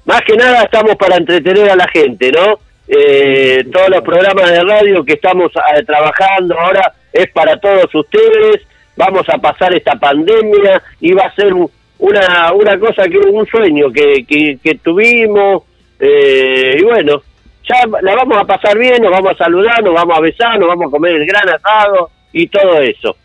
más 0.06 0.22
que 0.22 0.36
nada 0.36 0.64
estamos 0.64 0.95
para 0.95 1.18
entretener 1.18 1.69
a 1.69 1.76
la 1.76 1.88
gente, 1.88 2.32
¿no? 2.32 2.60
Eh, 2.88 3.64
todos 3.72 3.90
los 3.90 4.02
programas 4.02 4.52
de 4.52 4.61
radio 4.61 5.06
que 5.06 5.14
estamos 5.14 5.52
eh, 5.56 5.84
trabajando 5.86 6.60
ahora 6.60 6.91
es 7.14 7.30
para 7.32 7.57
todos 7.60 7.94
ustedes. 7.94 8.61
Vamos 8.98 9.28
a 9.30 9.38
pasar 9.38 9.73
esta 9.73 9.95
pandemia 9.95 10.82
y 10.99 11.14
va 11.14 11.23
a 11.26 11.36
ser 11.36 11.53
un- 11.53 11.69
una, 11.99 12.52
una 12.53 12.78
cosa 12.80 13.03
que 13.07 13.18
un 13.18 13.45
sueño 13.48 13.91
que, 13.91 14.26
que, 14.26 14.57
que 14.61 14.76
tuvimos. 14.76 15.64
eh, 15.99 16.78
y 16.80 16.84
bueno, 16.84 17.22
ya 17.64 17.86
la 18.02 18.15
vamos 18.15 18.38
a 18.40 18.45
pasar 18.45 18.78
bien, 18.78 19.02
nos 19.02 19.11
vamos 19.11 19.32
a 19.34 19.38
saludar, 19.44 19.84
nos 19.84 19.94
vamos 19.94 20.18
a 20.18 20.22
besar, 20.22 20.60
nos 20.60 20.68
vamos 20.68 20.88
a 20.88 20.91
comer 20.91 21.15
el 21.15 21.26
gran 21.28 21.48
asado 21.48 22.10
y 22.34 22.48
todo 22.48 22.80
eso. 22.82 23.15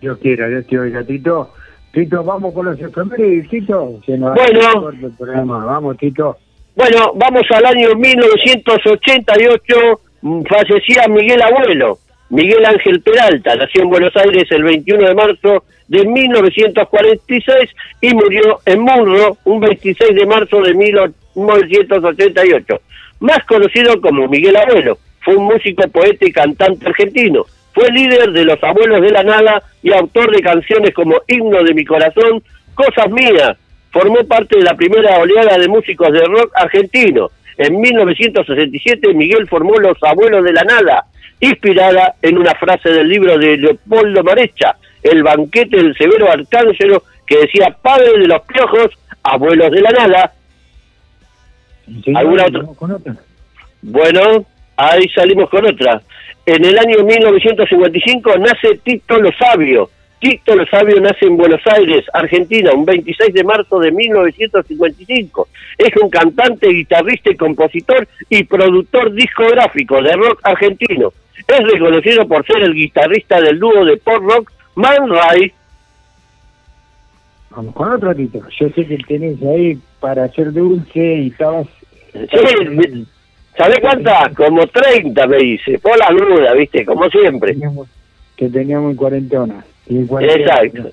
Yo 0.00 0.18
quiero, 0.18 0.48
yo 0.48 0.64
te 0.64 0.78
oiga, 0.78 1.02
Tito. 1.04 1.52
Tito, 1.92 2.22
vamos 2.22 2.54
con 2.54 2.66
los 2.66 2.80
efemérides, 2.80 3.48
Tito. 3.48 4.00
Se 4.06 4.16
nos 4.16 4.34
Bueno. 4.34 4.90
el 4.90 5.10
programa. 5.12 5.64
Vamos, 5.64 5.96
Tito. 5.98 6.36
Bueno, 6.76 7.12
vamos 7.16 7.42
al 7.50 7.66
año 7.66 7.94
1988, 7.96 9.74
mm, 10.22 10.42
fallecía 10.44 11.08
Miguel 11.08 11.42
Abuelo, 11.42 11.98
Miguel 12.30 12.64
Ángel 12.64 13.02
Peralta, 13.02 13.56
nació 13.56 13.82
en 13.82 13.90
Buenos 13.90 14.16
Aires 14.16 14.44
el 14.50 14.62
21 14.62 15.08
de 15.08 15.14
marzo 15.14 15.64
de 15.88 16.06
1946 16.06 17.70
y 18.00 18.14
murió 18.14 18.60
en 18.64 18.80
Murro 18.80 19.36
un 19.44 19.60
26 19.60 20.14
de 20.14 20.26
marzo 20.26 20.62
de 20.62 20.72
1988. 20.74 22.80
Más 23.18 23.44
conocido 23.46 24.00
como 24.00 24.28
Miguel 24.28 24.56
Abuelo, 24.56 24.96
fue 25.24 25.34
un 25.36 25.44
músico, 25.46 25.82
poeta 25.88 26.24
y 26.24 26.32
cantante 26.32 26.86
argentino. 26.86 27.44
Fue 27.72 27.90
líder 27.90 28.32
de 28.32 28.44
los 28.44 28.62
Abuelos 28.62 29.00
de 29.00 29.10
la 29.10 29.22
Nada 29.22 29.62
y 29.82 29.92
autor 29.92 30.34
de 30.34 30.42
canciones 30.42 30.94
como 30.94 31.16
Himno 31.26 31.62
de 31.62 31.74
mi 31.74 31.84
corazón, 31.84 32.42
Cosas 32.74 33.10
mías, 33.10 33.56
formó 33.90 34.24
parte 34.26 34.58
de 34.58 34.64
la 34.64 34.74
primera 34.74 35.18
oleada 35.18 35.58
de 35.58 35.68
músicos 35.68 36.12
de 36.12 36.20
rock 36.20 36.50
argentino. 36.54 37.30
En 37.58 37.78
1967 37.78 39.12
Miguel 39.12 39.46
formó 39.48 39.78
Los 39.78 39.98
Abuelos 40.02 40.44
de 40.44 40.52
la 40.52 40.62
Nada, 40.62 41.04
inspirada 41.40 42.14
en 42.22 42.38
una 42.38 42.54
frase 42.54 42.90
del 42.90 43.08
libro 43.08 43.36
de 43.38 43.56
Leopoldo 43.58 44.22
Marecha, 44.22 44.76
El 45.02 45.22
banquete 45.22 45.76
del 45.76 45.96
severo 45.96 46.30
arcángelo, 46.30 47.02
que 47.26 47.38
decía 47.38 47.76
padre 47.82 48.18
de 48.18 48.26
los 48.26 48.42
piojos, 48.42 48.90
abuelos 49.22 49.70
de 49.70 49.80
la 49.80 49.90
nada. 49.90 50.32
¿Alguna 52.14 52.44
otra? 52.44 52.60
Vamos 52.60 52.76
con 52.76 52.90
otra. 52.92 53.14
Bueno, 53.82 54.44
ahí 54.76 55.08
salimos 55.08 55.48
con 55.48 55.66
otra. 55.66 56.02
En 56.46 56.64
el 56.64 56.78
año 56.78 57.04
1955 57.04 58.38
nace 58.38 58.80
Tito 58.82 59.20
Lo 59.20 59.30
Sabio. 59.32 59.90
Tito 60.18 60.54
Lo 60.54 60.66
Sabio 60.66 61.00
nace 61.00 61.26
en 61.26 61.36
Buenos 61.36 61.60
Aires, 61.66 62.04
Argentina, 62.12 62.72
un 62.72 62.84
26 62.84 63.32
de 63.32 63.44
marzo 63.44 63.78
de 63.78 63.90
1955. 63.90 65.48
Es 65.78 65.90
un 66.02 66.10
cantante, 66.10 66.68
guitarrista 66.68 67.30
y 67.30 67.36
compositor 67.36 68.06
y 68.28 68.44
productor 68.44 69.12
discográfico 69.12 70.02
de 70.02 70.12
rock 70.12 70.40
argentino. 70.42 71.12
Es 71.48 71.72
reconocido 71.72 72.28
por 72.28 72.46
ser 72.46 72.62
el 72.62 72.74
guitarrista 72.74 73.40
del 73.40 73.58
dúo 73.58 73.84
de 73.84 73.96
pop 73.96 74.22
rock 74.22 74.52
Man 74.74 75.08
Ray. 75.08 75.52
Vamos 77.50 77.74
con 77.74 77.92
otro, 77.92 78.14
Tito. 78.14 78.40
Yo 78.58 78.68
sé 78.70 78.86
que 78.86 78.98
tenés 78.98 79.42
ahí 79.42 79.78
para 79.98 80.24
hacer 80.24 80.52
dulce 80.52 81.00
y 81.00 81.28
estabas... 81.28 81.66
Sí, 82.12 83.06
¿Sabés 83.56 83.78
cuántas? 83.80 84.34
Como 84.34 84.66
30 84.66 85.26
me 85.26 85.36
dice, 85.38 85.78
por 85.78 85.98
la 85.98 86.08
duda, 86.10 86.52
¿viste? 86.54 86.84
Como 86.84 87.08
siempre. 87.10 87.56
Que 88.36 88.48
teníamos 88.48 88.92
en 88.92 88.96
cuarentona. 88.96 89.64
Y 89.86 89.96
en 89.96 90.06
cuarentena. 90.06 90.54
Exacto. 90.62 90.90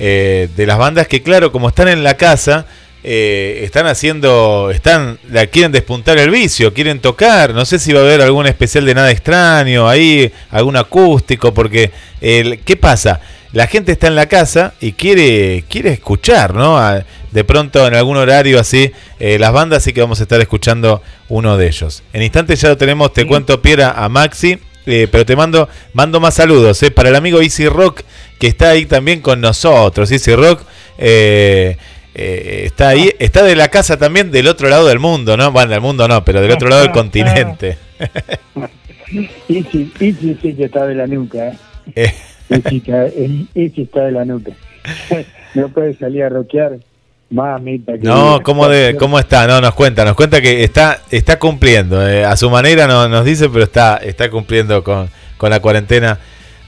eh, 0.00 0.48
de 0.56 0.66
las 0.66 0.76
bandas 0.76 1.06
que, 1.06 1.22
claro, 1.22 1.52
como 1.52 1.68
están 1.68 1.86
en 1.86 2.02
la 2.02 2.16
casa, 2.16 2.66
están 3.04 3.86
haciendo, 3.86 4.72
están, 4.72 5.20
la 5.30 5.46
quieren 5.46 5.70
despuntar 5.70 6.18
el 6.18 6.30
vicio, 6.30 6.74
quieren 6.74 6.98
tocar. 6.98 7.54
No 7.54 7.64
sé 7.64 7.78
si 7.78 7.92
va 7.92 8.00
a 8.00 8.02
haber 8.02 8.22
algún 8.22 8.46
especial 8.46 8.84
de 8.84 8.94
nada 8.94 9.10
extraño 9.12 9.88
ahí, 9.88 10.32
algún 10.50 10.76
acústico, 10.76 11.54
porque 11.54 11.92
¿qué 12.20 12.76
pasa? 12.78 13.20
La 13.52 13.66
gente 13.66 13.92
está 13.92 14.06
en 14.06 14.14
la 14.14 14.26
casa 14.26 14.74
y 14.80 14.92
quiere, 14.92 15.64
quiere 15.68 15.90
escuchar, 15.92 16.54
¿no? 16.54 16.78
A- 16.78 17.04
de 17.32 17.44
pronto 17.44 17.86
en 17.86 17.94
algún 17.94 18.16
horario 18.16 18.58
así, 18.60 18.90
eh, 19.20 19.38
las 19.38 19.52
bandas, 19.52 19.78
así 19.78 19.92
que 19.92 20.00
vamos 20.00 20.18
a 20.20 20.24
estar 20.24 20.40
escuchando 20.40 21.02
uno 21.28 21.56
de 21.56 21.66
ellos. 21.68 22.02
En 22.12 22.22
instantes 22.22 22.60
ya 22.60 22.68
lo 22.70 22.76
tenemos, 22.76 23.12
te 23.12 23.24
cuento, 23.26 23.60
Piera, 23.62 23.92
a 23.92 24.08
Maxi. 24.08 24.58
eh, 24.86 25.06
pero 25.12 25.24
te 25.26 25.36
mando, 25.36 25.68
mando 25.92 26.18
más 26.20 26.34
saludos 26.34 26.82
eh, 26.82 26.90
para 26.90 27.10
el 27.10 27.14
amigo 27.16 27.40
Easy 27.42 27.68
Rock 27.68 28.00
que 28.38 28.46
está 28.48 28.70
ahí 28.70 28.86
también 28.86 29.20
con 29.20 29.40
nosotros. 29.40 30.10
Easy 30.10 30.34
Rock 30.34 30.62
eh, 30.98 31.76
está 32.14 32.88
ahí, 32.88 33.12
está 33.18 33.42
de 33.44 33.54
la 33.56 33.68
casa 33.68 33.96
también 33.98 34.30
del 34.32 34.48
otro 34.48 34.68
lado 34.68 34.86
del 34.88 34.98
mundo, 34.98 35.36
¿no? 35.36 35.52
Bueno, 35.52 35.70
del 35.70 35.80
mundo 35.80 36.08
no, 36.08 36.24
pero 36.24 36.40
del 36.40 36.50
otro 36.50 36.68
lado 36.68 36.82
del 36.82 36.90
continente. 36.92 37.78
Isi, 39.48 39.92
Isi 40.00 40.36
sí 40.40 40.54
que 40.54 40.64
está 40.64 40.86
de 40.86 40.94
la 40.94 41.06
nuca, 41.06 41.52
¿eh? 41.94 42.14
El- 42.50 43.48
Isi 43.54 43.82
está 43.82 44.04
de 44.04 44.12
la 44.12 44.24
nuca. 44.24 44.52
no 45.54 45.68
puede 45.68 45.94
salir 45.94 46.24
a 46.24 46.28
rockear. 46.28 46.78
Mamita. 47.30 47.92
No, 48.00 48.40
¿cómo, 48.42 48.68
de, 48.68 48.96
¿cómo 48.96 49.16
está? 49.18 49.46
No, 49.46 49.60
nos 49.60 49.74
cuenta, 49.74 50.04
nos 50.04 50.16
cuenta 50.16 50.40
que 50.40 50.64
está, 50.64 51.00
está 51.12 51.38
cumpliendo. 51.38 52.06
eh, 52.08 52.24
a 52.24 52.36
su 52.36 52.50
manera 52.50 52.88
no, 52.88 53.08
nos 53.08 53.24
dice, 53.24 53.48
pero 53.48 53.62
está, 53.64 53.98
está 53.98 54.28
cumpliendo 54.30 54.82
con, 54.82 55.08
con 55.36 55.50
la 55.50 55.60
cuarentena 55.60 56.18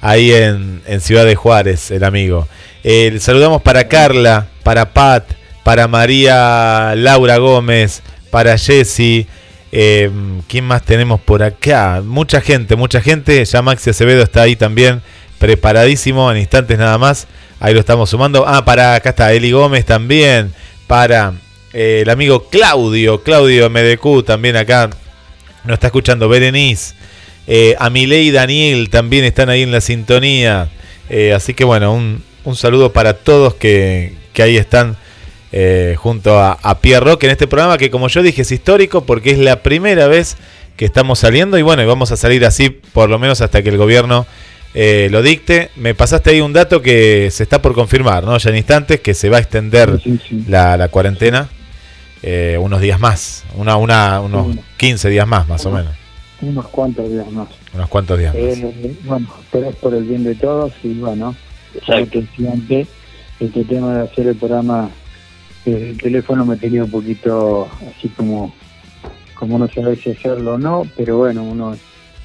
ahí 0.00 0.32
en, 0.32 0.80
en 0.86 1.00
Ciudad 1.00 1.24
de 1.24 1.34
Juárez, 1.34 1.90
el 1.90 2.04
amigo. 2.04 2.46
Eh, 2.84 3.16
saludamos 3.18 3.60
para 3.62 3.88
Carla, 3.88 4.46
para 4.62 4.92
Pat, 4.92 5.24
para 5.64 5.88
María 5.88 6.94
Laura 6.96 7.38
Gómez, 7.38 8.00
para 8.30 8.56
Jessy. 8.56 9.26
eh, 9.72 10.10
¿Quién 10.46 10.64
más 10.64 10.84
tenemos 10.84 11.20
por 11.20 11.42
acá? 11.42 12.02
Mucha 12.04 12.40
gente, 12.40 12.76
mucha 12.76 13.00
gente. 13.00 13.44
Ya 13.44 13.62
Maxi 13.62 13.90
Acevedo 13.90 14.22
está 14.22 14.42
ahí 14.42 14.54
también, 14.54 15.02
preparadísimo, 15.43 16.31
en 16.31 16.39
instantes 16.39 16.78
nada 16.78 16.98
más. 16.98 17.27
Ahí 17.59 17.74
lo 17.74 17.81
estamos 17.81 18.09
sumando. 18.09 18.44
Ah, 18.47 18.64
para 18.64 18.94
acá 18.94 19.10
está 19.10 19.32
Eli 19.32 19.51
Gómez 19.51 19.85
también. 19.85 20.55
Para 20.86 21.32
eh, 21.73 22.02
el 22.02 22.10
amigo 22.10 22.48
Claudio, 22.48 23.24
Claudio 23.24 23.69
MDQ 23.69 24.24
también 24.24 24.55
acá. 24.55 24.89
Nos 25.64 25.74
está 25.74 25.89
escuchando 25.89 26.28
Berenice. 26.28 26.94
Eh, 27.48 27.74
Amilei 27.81 28.28
y 28.28 28.31
Daniel 28.31 28.89
también 28.89 29.24
están 29.24 29.48
ahí 29.48 29.62
en 29.62 29.73
la 29.73 29.81
sintonía. 29.81 30.69
Eh, 31.10 31.32
así 31.35 31.55
que 31.55 31.64
bueno, 31.64 31.93
un, 31.93 32.23
un 32.44 32.55
saludo 32.55 32.93
para 32.93 33.14
todos 33.14 33.55
que, 33.55 34.14
que 34.32 34.44
ahí 34.44 34.56
están 34.56 34.97
eh, 35.51 35.97
junto 35.98 36.39
a, 36.39 36.52
a 36.62 36.78
Pierre 36.78 37.05
Rock 37.05 37.24
en 37.24 37.31
este 37.31 37.48
programa 37.48 37.78
que 37.78 37.90
como 37.90 38.06
yo 38.06 38.23
dije 38.23 38.43
es 38.43 38.52
histórico 38.52 39.05
porque 39.05 39.32
es 39.32 39.39
la 39.39 39.62
primera 39.62 40.06
vez 40.06 40.36
que 40.77 40.85
estamos 40.85 41.19
saliendo 41.19 41.59
y 41.59 41.62
bueno, 41.62 41.82
y 41.82 41.86
vamos 41.86 42.12
a 42.12 42.16
salir 42.16 42.47
así 42.47 42.70
por 42.70 43.10
lo 43.10 43.19
menos 43.19 43.40
hasta 43.40 43.60
que 43.62 43.70
el 43.70 43.77
gobierno 43.77 44.24
eh, 44.74 45.08
lo 45.10 45.22
dicte. 45.22 45.70
Me 45.76 45.94
pasaste 45.94 46.30
ahí 46.30 46.40
un 46.40 46.52
dato 46.52 46.80
que 46.82 47.30
se 47.30 47.42
está 47.42 47.60
por 47.60 47.74
confirmar, 47.74 48.24
¿no? 48.24 48.36
Ya 48.38 48.50
en 48.50 48.56
instantes 48.56 49.00
que 49.00 49.14
se 49.14 49.28
va 49.28 49.36
a 49.38 49.40
extender 49.40 50.00
La, 50.48 50.76
la 50.76 50.88
cuarentena 50.88 51.48
eh, 52.22 52.56
unos 52.60 52.80
días 52.80 53.00
más, 53.00 53.44
una, 53.56 53.76
una, 53.76 54.20
unos 54.20 54.56
15 54.76 55.08
días 55.10 55.26
más 55.26 55.48
más 55.48 55.66
o 55.66 55.70
menos, 55.72 55.92
Unos 56.40 56.68
cuantos 56.68 57.10
días 57.10 57.28
más. 57.32 57.48
unos 57.74 57.88
cuantos 57.88 58.18
días. 58.18 58.32
más. 58.32 58.42
Eh, 58.42 58.96
bueno, 59.04 59.26
pero 59.50 59.68
es 59.70 59.76
por 59.76 59.92
el 59.94 60.04
bien 60.04 60.22
de 60.22 60.34
todos 60.36 60.72
y 60.84 60.94
bueno, 61.00 61.34
te 61.84 62.06
decía 62.06 62.52
antes, 62.52 62.86
este 63.40 63.64
tema 63.64 63.94
de 63.96 64.02
hacer 64.04 64.28
el 64.28 64.36
programa 64.36 64.88
desde 65.64 65.90
el 65.90 65.98
teléfono 65.98 66.44
me 66.44 66.56
tenía 66.56 66.84
un 66.84 66.90
poquito 66.92 67.68
así 67.96 68.08
como, 68.10 68.54
como 69.34 69.58
no 69.58 69.68
saber 69.68 69.98
si 69.98 70.12
hacerlo 70.12 70.54
o 70.54 70.58
no, 70.58 70.86
pero 70.96 71.18
bueno, 71.18 71.42
uno 71.42 71.76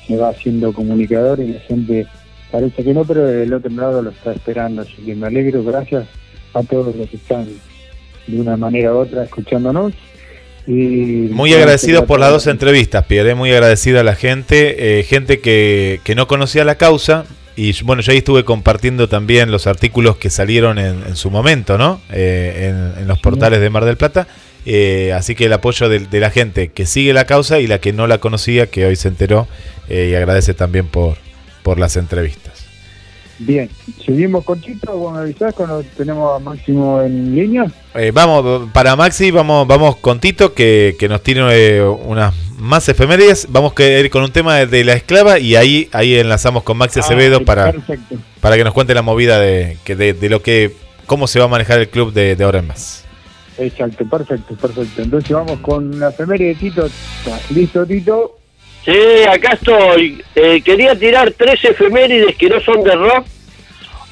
se 0.08 0.16
va 0.16 0.30
haciendo 0.30 0.74
comunicador 0.74 1.40
y 1.40 1.54
la 1.54 1.60
gente 1.62 2.06
parece 2.52 2.84
que 2.84 2.94
no, 2.94 3.06
pero 3.06 3.26
del 3.26 3.54
otro 3.54 3.72
lado 3.72 4.02
lo 4.02 4.10
está 4.12 4.32
esperando, 4.32 4.82
así 4.82 4.96
que 5.06 5.16
me 5.16 5.28
alegro, 5.28 5.64
gracias 5.64 6.08
a 6.54 6.64
todos 6.64 6.96
los 6.96 7.10
que 7.10 7.18
están 7.18 7.48
de 8.28 8.40
una 8.40 8.58
manera 8.58 8.94
u 8.94 8.98
otra 8.98 9.24
escuchándonos. 9.24 9.94
Y 10.66 11.30
Muy 11.32 11.54
agradecido 11.54 12.06
por 12.06 12.20
las 12.20 12.32
dos 12.32 12.48
entrevistas, 12.48 13.06
Pierre, 13.06 13.32
eh, 13.32 13.36
muy 13.36 13.52
agradecido 13.52 14.00
a 14.00 14.04
la 14.04 14.16
gente, 14.16 15.00
eh, 15.00 15.04
gente 15.04 15.40
que, 15.40 16.02
que 16.04 16.16
no 16.16 16.28
conocía 16.28 16.66
la 16.66 16.76
causa. 16.76 17.26
Y 17.56 17.74
bueno, 17.84 18.02
yo 18.02 18.12
ahí 18.12 18.20
estuve 18.20 18.44
compartiendo 18.44 19.08
también 19.08 19.50
los 19.50 19.66
artículos 19.66 20.18
que 20.18 20.30
salieron 20.30 20.78
en, 20.78 21.04
en 21.08 21.16
su 21.16 21.32
momento, 21.32 21.78
¿no? 21.78 22.02
Eh, 22.12 22.70
en, 22.70 23.02
en 23.02 23.08
los 23.08 23.20
portales 23.20 23.62
de 23.62 23.70
Mar 23.70 23.86
del 23.86 23.98
Plata. 23.98 24.28
Eh, 24.70 25.14
así 25.14 25.34
que 25.34 25.46
el 25.46 25.54
apoyo 25.54 25.88
de, 25.88 26.00
de 26.00 26.20
la 26.20 26.30
gente 26.30 26.68
que 26.68 26.86
sigue 26.86 27.14
la 27.14 27.24
causa 27.24 27.62
y 27.62 27.68
la 27.68 27.80
que 27.80 27.94
no 27.94 28.06
la 28.06 28.18
conocía, 28.18 28.68
que 28.68 28.86
hoy 28.86 28.98
se 28.98 29.08
enteró, 29.08 29.48
eh, 29.88 30.10
y 30.12 30.16
agradece 30.16 30.54
también 30.54 30.88
por, 30.88 31.18
por 31.68 31.80
las 31.80 31.98
entrevistas. 31.98 32.66
Bien, 33.40 33.70
seguimos 34.06 34.46
con 34.46 34.62
Chito, 34.62 34.98
vos 34.98 35.14
me 35.14 35.20
avisás 35.20 35.54
cuando 35.54 35.84
tenemos 35.98 36.34
a 36.34 36.40
Máximo 36.40 37.02
en 37.02 37.36
línea. 37.36 37.66
Eh, 37.94 38.12
vamos, 38.14 38.70
para 38.72 38.96
Maxi, 38.96 39.32
vamos, 39.32 39.68
vamos 39.68 39.98
con 39.98 40.22
Tito, 40.22 40.54
que, 40.54 40.96
que 40.98 41.10
nos 41.10 41.22
tiene 41.22 41.42
eh, 41.52 41.84
unas 41.84 42.34
más 42.58 42.88
efemérides. 42.88 43.48
Vamos 43.50 43.74
a 43.78 43.84
ir 43.84 44.10
con 44.10 44.24
un 44.24 44.32
tema 44.32 44.56
de, 44.56 44.68
de 44.68 44.86
la 44.86 44.94
esclava 44.94 45.40
y 45.40 45.58
ahí, 45.58 45.90
ahí 45.92 46.16
enlazamos 46.16 46.64
con 46.64 46.78
Maxi 46.78 47.02
Acevedo 47.02 47.40
Ah, 47.42 47.46
para, 47.46 47.72
Perfecto. 47.74 48.16
para 48.40 48.56
que 48.56 48.64
nos 48.64 48.74
cuente 48.74 48.94
la 48.94 49.02
movida 49.02 49.38
de, 49.38 49.78
que 49.84 49.98
de, 49.98 50.14
de 50.14 50.30
lo 50.30 50.42
que, 50.42 50.74
cómo 51.06 51.28
se 51.28 51.38
va 51.40 51.46
a 51.46 51.50
manejar 51.50 51.80
el 51.82 51.90
club 51.90 52.14
de, 52.14 52.38
de 52.38 52.44
ahora 52.46 52.60
en 52.60 52.68
más. 52.68 53.04
Exacto, 53.58 54.08
perfecto, 54.08 54.56
perfecto. 54.56 55.02
Entonces 55.02 55.32
vamos 55.32 55.60
con 55.60 56.00
la 56.00 56.12
efeméride 56.12 56.48
de 56.48 56.56
Tito. 56.56 56.86
¿Estás 56.86 57.52
¿Listo, 57.52 57.86
Tito? 57.86 58.37
Sí, 58.88 59.24
acá 59.30 59.54
estoy. 59.54 60.24
Eh, 60.34 60.62
quería 60.62 60.96
tirar 60.96 61.32
tres 61.32 61.62
efemérides 61.66 62.38
que 62.38 62.48
no 62.48 62.62
son 62.62 62.84
de 62.86 62.96
rock. 62.96 63.26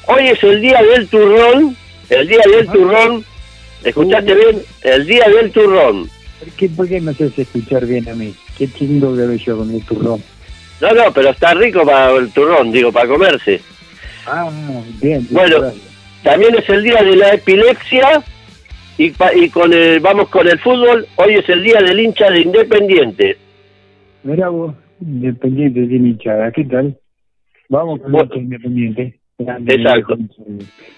Hoy 0.06 0.28
es 0.28 0.42
el 0.44 0.60
día 0.60 0.82
del 0.82 1.08
turrón. 1.08 1.74
El 2.10 2.28
día 2.28 2.42
del 2.46 2.66
turrón. 2.66 3.24
¿Escuchaste 3.82 4.34
bien? 4.34 4.62
El 4.82 5.06
día 5.06 5.24
del 5.28 5.50
turrón. 5.50 6.10
¿Por 6.40 6.48
qué, 6.58 6.68
por 6.68 6.88
qué 6.88 7.00
me 7.00 7.12
haces 7.12 7.38
escuchar 7.38 7.86
bien 7.86 8.06
a 8.10 8.14
mí? 8.14 8.34
Qué 8.58 8.68
chingo 8.70 9.16
que 9.16 9.38
yo 9.38 9.56
con 9.56 9.74
el 9.74 9.82
turrón. 9.82 10.22
No, 10.82 10.90
no, 10.92 11.10
pero 11.10 11.30
está 11.30 11.54
rico 11.54 11.84
para 11.86 12.10
el 12.14 12.30
turrón, 12.32 12.70
digo, 12.70 12.92
para 12.92 13.08
comerse. 13.08 13.62
Ah, 14.26 14.50
bien. 15.00 15.26
Bueno, 15.30 15.60
gracias. 15.62 15.82
también 16.22 16.54
es 16.54 16.68
el 16.68 16.82
día 16.82 17.02
de 17.02 17.16
la 17.16 17.32
epilepsia. 17.32 18.22
Y, 18.98 19.10
pa- 19.10 19.34
y 19.34 19.48
con 19.48 19.72
el, 19.72 20.00
vamos 20.00 20.28
con 20.28 20.46
el 20.46 20.58
fútbol. 20.58 21.06
Hoy 21.16 21.34
es 21.36 21.48
el 21.48 21.62
día 21.62 21.80
del 21.80 21.98
hincha 21.98 22.30
de 22.30 22.40
Independiente. 22.40 23.38
Mirá 24.26 24.48
vos, 24.48 24.74
Independiente 25.00 25.86
tiene 25.86 26.08
hinchada, 26.08 26.50
¿qué 26.50 26.64
tal? 26.64 26.98
Vamos 27.68 28.00
con 28.00 28.12
el 28.12 28.38
Independiente. 28.42 29.20
Grande, 29.38 29.74
Exacto. 29.74 30.16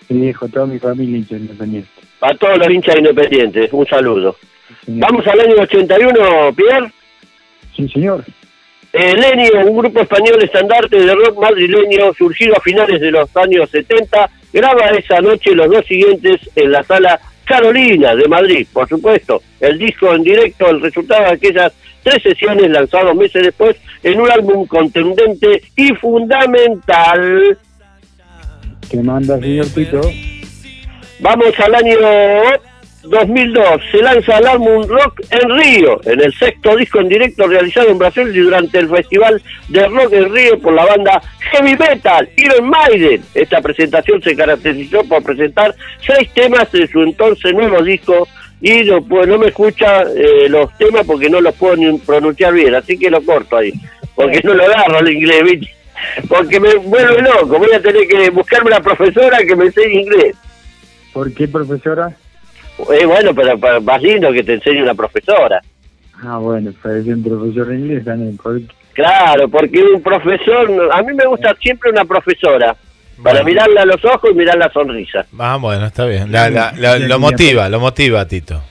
Mi 0.09 0.21
viejo, 0.21 0.49
toda 0.49 0.65
mi 0.65 0.79
familia 0.79 1.19
hincha 1.19 1.35
de 1.35 1.43
Independiente. 1.43 1.91
A 2.23 2.35
todos 2.35 2.57
los 2.57 2.71
hinchas 2.71 2.95
de 2.95 3.01
Independiente, 3.01 3.69
un 3.73 3.87
saludo. 3.87 4.35
Vamos 4.87 5.27
al 5.27 5.41
año 5.41 5.57
81, 5.61 6.55
Pierre. 6.57 6.91
Sí, 7.77 7.87
señor. 7.89 8.25
Eh, 8.95 9.15
Lenio, 9.15 9.71
un 9.71 9.77
grupo 9.77 10.01
español 10.01 10.43
estandarte 10.43 10.99
de 10.99 11.15
rock 11.15 11.39
madrileño 11.39 12.15
surgido 12.15 12.57
a 12.57 12.61
finales 12.61 12.99
de 12.99 13.11
los 13.11 13.37
años 13.37 13.69
70, 13.69 14.31
graba 14.55 14.87
esa 14.89 15.21
noche 15.21 15.55
los 15.55 15.69
dos 15.71 15.85
siguientes 15.85 16.41
en 16.57 16.73
la 16.73 16.83
sala 16.83 17.21
Carolina 17.45 18.15
de 18.15 18.27
Madrid. 18.27 18.67
Por 18.73 18.89
supuesto, 18.89 19.43
el 19.61 19.79
disco 19.79 20.15
en 20.15 20.23
directo, 20.23 20.71
el 20.71 20.81
resultado 20.81 21.25
de 21.25 21.33
aquellas 21.33 21.75
tres 22.09 22.23
sesiones 22.23 22.71
lanzados 22.71 23.15
meses 23.15 23.43
después 23.43 23.77
en 24.03 24.21
un 24.21 24.31
álbum 24.31 24.67
contundente 24.67 25.63
y 25.77 25.89
fundamental. 25.95 27.59
¿Qué 28.91 29.03
manda, 29.03 29.39
señor 29.39 29.67
Tito? 29.67 30.01
Vamos 31.21 31.53
al 31.59 31.75
año 31.75 31.97
2002. 33.03 33.83
Se 33.91 33.99
lanza 33.99 34.39
el 34.39 34.47
álbum 34.47 34.87
Rock 34.87 35.21
en 35.31 35.59
Río, 35.59 36.01
en 36.05 36.21
el 36.21 36.33
sexto 36.35 36.77
disco 36.77 37.01
en 37.01 37.09
directo 37.09 37.47
realizado 37.47 37.89
en 37.91 37.99
Brasil 37.99 38.29
y 38.35 38.39
durante 38.39 38.79
el 38.79 38.89
Festival 38.89 39.43
de 39.69 39.87
Rock 39.89 40.13
en 40.13 40.33
Río 40.33 40.59
por 40.61 40.73
la 40.73 40.87
banda 40.87 41.21
Heavy 41.51 41.77
Metal, 41.77 42.29
Iron 42.37 42.71
Maiden. 42.71 43.23
Esta 43.35 43.61
presentación 43.61 44.23
se 44.23 44.35
caracterizó 44.35 45.05
por 45.05 45.23
presentar 45.23 45.75
seis 46.07 46.31
temas 46.33 46.71
de 46.73 46.87
su 46.87 47.03
entonces 47.03 47.53
nuevo 47.53 47.83
disco 47.83 48.27
y 48.61 48.83
no, 48.85 49.03
puedo- 49.03 49.27
no 49.27 49.39
me 49.39 49.47
escucha 49.49 50.03
eh, 50.03 50.49
los 50.49 50.77
temas 50.79 51.05
porque 51.07 51.29
no 51.31 51.41
los 51.41 51.55
puedo 51.55 51.77
ni 51.77 51.97
pronunciar 51.99 52.53
bien, 52.55 52.75
así 52.75 52.99
que 52.99 53.11
lo 53.11 53.23
corto 53.23 53.57
ahí, 53.57 53.73
porque 54.15 54.41
no 54.45 54.55
lo 54.55 54.65
agarro 54.65 54.99
el 55.01 55.13
inglés, 55.13 55.43
¿viste? 55.45 55.69
Porque 56.29 56.61
me 56.61 56.75
vuelve 56.77 57.23
loco, 57.23 57.59
voy 57.59 57.73
a 57.73 57.81
tener 57.83 58.07
que 58.07 58.31
buscarme 58.31 58.69
una 58.69 58.81
profesora 58.81 59.39
que 59.39 59.57
me 59.57 59.67
enseñe 59.67 60.01
inglés. 60.03 60.37
¿Por 61.13 61.33
qué, 61.35 61.49
profesora? 61.49 62.15
Eh, 62.93 63.05
bueno, 63.07 63.35
pero, 63.35 63.59
pero 63.59 63.81
más 63.81 64.01
lindo 64.01 64.31
que 64.33 64.45
te 64.45 64.55
enseñe 64.55 64.83
una 64.83 64.95
profesora. 64.95 65.61
Ah, 66.23 66.39
bueno, 66.39 66.73
parece 66.83 67.13
un 67.15 67.23
profesor 67.25 67.67
de 67.69 67.75
inglés 67.77 68.05
también. 68.05 68.39
Claro, 68.93 69.49
porque 69.49 69.81
un 69.83 70.03
profesor, 70.03 70.89
a 70.93 71.03
mí 71.03 71.13
me 71.15 71.27
gusta 71.27 71.55
siempre 71.61 71.91
una 71.91 72.05
profesora, 72.05 72.77
para 73.23 73.43
mirarla 73.43 73.83
a 73.83 73.87
los 73.87 74.05
ojos 74.05 74.31
y 74.33 74.35
mirar 74.35 74.57
la 74.59 74.71
sonrisa. 74.73 75.27
Ah, 75.39 75.57
bueno, 75.61 75.87
está 75.87 76.05
bien. 76.07 76.31
La- 76.33 76.51
la- 76.51 76.73
la- 76.77 76.99
lo 76.99 77.19
motiva, 77.19 77.69
lo 77.69 77.81
motiva, 77.81 78.27
Tito. 78.27 78.63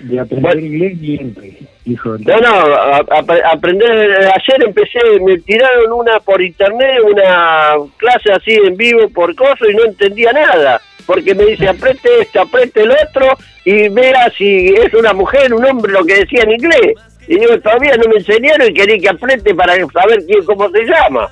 De 0.00 0.20
aprender 0.20 0.58
inglés 0.58 0.98
siempre, 1.00 1.52
hijo. 1.86 2.16
No, 2.18 2.36
no, 2.38 2.54
a- 2.74 2.96
a- 2.98 3.52
aprender, 3.52 3.90
ayer 4.16 4.64
empecé, 4.66 4.98
me 5.24 5.38
tiraron 5.38 5.92
una 5.92 6.20
por 6.20 6.42
internet, 6.42 6.98
una 7.10 7.72
clase 7.96 8.32
así 8.32 8.52
en 8.52 8.76
vivo 8.76 9.08
por 9.08 9.34
coso 9.34 9.68
y 9.70 9.74
no 9.74 9.84
entendía 9.84 10.32
nada, 10.32 10.80
porque 11.06 11.34
me 11.34 11.44
dice 11.46 11.68
apriete 11.68 12.08
esto, 12.20 12.42
apriete 12.42 12.82
el 12.82 12.90
otro 12.90 13.38
y 13.64 13.88
vea 13.88 14.30
si 14.36 14.66
es 14.74 14.92
una 14.92 15.14
mujer, 15.14 15.54
un 15.54 15.64
hombre, 15.64 15.92
lo 15.92 16.04
que 16.04 16.16
decía 16.16 16.42
en 16.42 16.50
inglés. 16.52 16.92
Y 17.26 17.38
digo, 17.38 17.58
todavía 17.60 17.96
no 17.96 18.04
me 18.10 18.16
enseñaron 18.18 18.68
y 18.68 18.74
quería 18.74 18.98
que 18.98 19.08
apriete 19.08 19.54
para 19.54 19.74
saber 19.74 20.18
quién, 20.26 20.44
cómo 20.44 20.68
se 20.68 20.82
llama. 20.84 21.30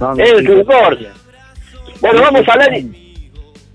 Un 0.00 0.64
corte. 0.64 1.08
Bueno, 2.00 2.22
vamos 2.22 2.48
al 2.48 2.60
año, 2.60 2.92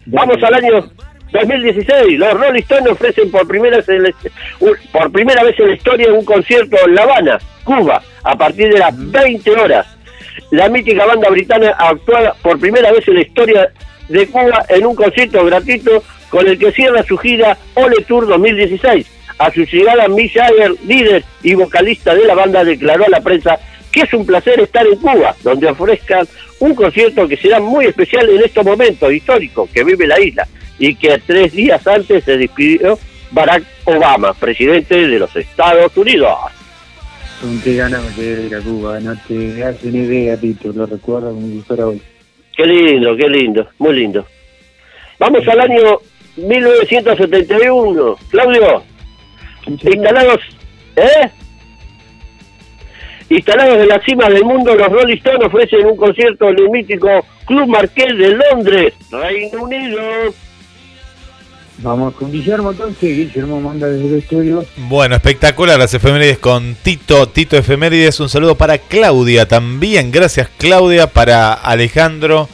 vamos 0.05 0.43
al 0.43 0.53
año 0.55 0.89
2016. 1.31 2.19
Los 2.19 2.33
Rolling 2.33 2.61
Stones 2.61 2.91
ofrecen 2.91 3.31
por 3.31 3.47
primera 3.47 3.77
vez 3.77 3.89
en 3.89 4.13
por 4.91 5.11
primera 5.11 5.43
vez 5.43 5.59
en 5.59 5.67
la 5.67 5.75
historia 5.75 6.13
un 6.13 6.25
concierto 6.25 6.77
en 6.85 6.95
La 6.95 7.03
Habana, 7.03 7.39
Cuba, 7.63 8.01
a 8.23 8.35
partir 8.35 8.71
de 8.71 8.79
las 8.79 9.11
20 9.11 9.51
horas. 9.51 9.87
La 10.51 10.69
mítica 10.69 11.05
banda 11.05 11.29
británica 11.29 11.75
actúa 11.77 12.35
por 12.41 12.59
primera 12.59 12.91
vez 12.91 13.07
en 13.07 13.15
la 13.15 13.21
historia 13.21 13.71
de 14.09 14.27
Cuba 14.27 14.65
en 14.69 14.85
un 14.85 14.95
concierto 14.95 15.45
gratuito 15.45 16.03
con 16.29 16.47
el 16.47 16.57
que 16.57 16.71
cierra 16.71 17.03
su 17.03 17.17
gira 17.17 17.57
Ole 17.75 18.03
Tour 18.07 18.27
2016. 18.27 19.11
A 19.37 19.51
su 19.51 19.65
llegada, 19.65 20.07
Mick 20.07 20.33
Jagger, 20.33 20.71
líder 20.85 21.23
y 21.43 21.55
vocalista 21.55 22.15
de 22.15 22.25
la 22.25 22.35
banda, 22.35 22.63
declaró 22.63 23.05
a 23.05 23.09
la 23.09 23.19
prensa 23.19 23.59
que 23.95 24.01
es 24.01 24.13
un 24.13 24.25
placer 24.25 24.59
estar 24.59 24.85
en 24.85 24.97
Cuba, 24.97 25.33
donde 25.41 25.67
ofrezcan 25.67 26.27
un 26.59 26.75
concierto 26.75 27.25
que 27.29 27.37
será 27.37 27.61
muy 27.61 27.85
especial 27.85 28.29
en 28.29 28.43
estos 28.43 28.65
momentos 28.65 29.09
históricos 29.09 29.69
que 29.73 29.85
vive 29.85 30.05
la 30.05 30.19
isla 30.19 30.45
y 30.77 30.93
que 30.95 31.17
tres 31.25 31.53
días 31.53 31.87
antes 31.87 32.25
se 32.25 32.37
despidió 32.37 32.99
Barack 33.31 33.63
Obama, 33.85 34.33
presidente 34.33 35.07
de 35.07 35.17
los 35.17 35.33
Estados 35.33 35.95
Unidos. 35.95 36.29
¿Con 37.39 37.57
qué 37.61 37.77
ganas 37.77 38.03
me 38.03 38.13
quedé 38.15 38.35
de 38.35 38.47
ir 38.47 38.55
a 38.55 38.59
Cuba? 38.59 38.99
No 38.99 39.15
te 39.25 39.33
una 39.33 39.97
idea, 39.97 40.37
Tito, 40.37 40.73
lo 40.73 40.85
recuerdo 40.85 41.33
como 41.33 41.47
si 41.47 41.61
fuera 41.61 41.87
hoy. 41.87 42.01
Qué 42.57 42.65
lindo, 42.65 43.15
qué 43.15 43.29
lindo, 43.29 43.69
muy 43.79 43.95
lindo. 43.95 44.25
Vamos 45.19 45.47
al 45.47 45.61
año 45.61 45.99
1971. 46.35 48.17
Claudio, 48.29 48.83
instalados, 49.67 50.41
¿eh? 50.97 51.29
Instalados 53.29 53.77
en 53.79 53.87
la 53.87 53.99
cima 54.03 54.29
del 54.29 54.43
mundo, 54.43 54.75
los 54.75 54.87
Rolling 54.87 55.17
Stones 55.17 55.47
ofrecen 55.47 55.85
un 55.85 55.97
concierto 55.97 56.47
en 56.49 56.59
el 56.59 56.69
mítico 56.69 57.25
Club 57.45 57.67
Marqués 57.67 58.15
de 58.17 58.29
Londres, 58.29 58.93
Reino 59.11 59.63
Unido. 59.63 59.99
Vamos 61.79 62.13
con 62.15 62.31
Guillermo 62.31 62.71
entonces, 62.71 63.01
Guillermo 63.01 63.59
manda 63.59 63.87
desde 63.87 64.07
el 64.07 64.15
estudio. 64.19 64.65
Bueno, 64.77 65.15
espectacular 65.15 65.77
las 65.77 65.93
efemérides 65.93 66.37
con 66.37 66.75
Tito, 66.75 67.27
Tito 67.27 67.57
Efemérides. 67.57 68.19
Un 68.21 68.29
saludo 68.29 68.55
para 68.55 68.77
Claudia 68.77 69.45
también. 69.47 70.09
Gracias, 70.11 70.47
Claudia. 70.57 71.07
Para 71.07 71.51
Alejandro 71.53 72.47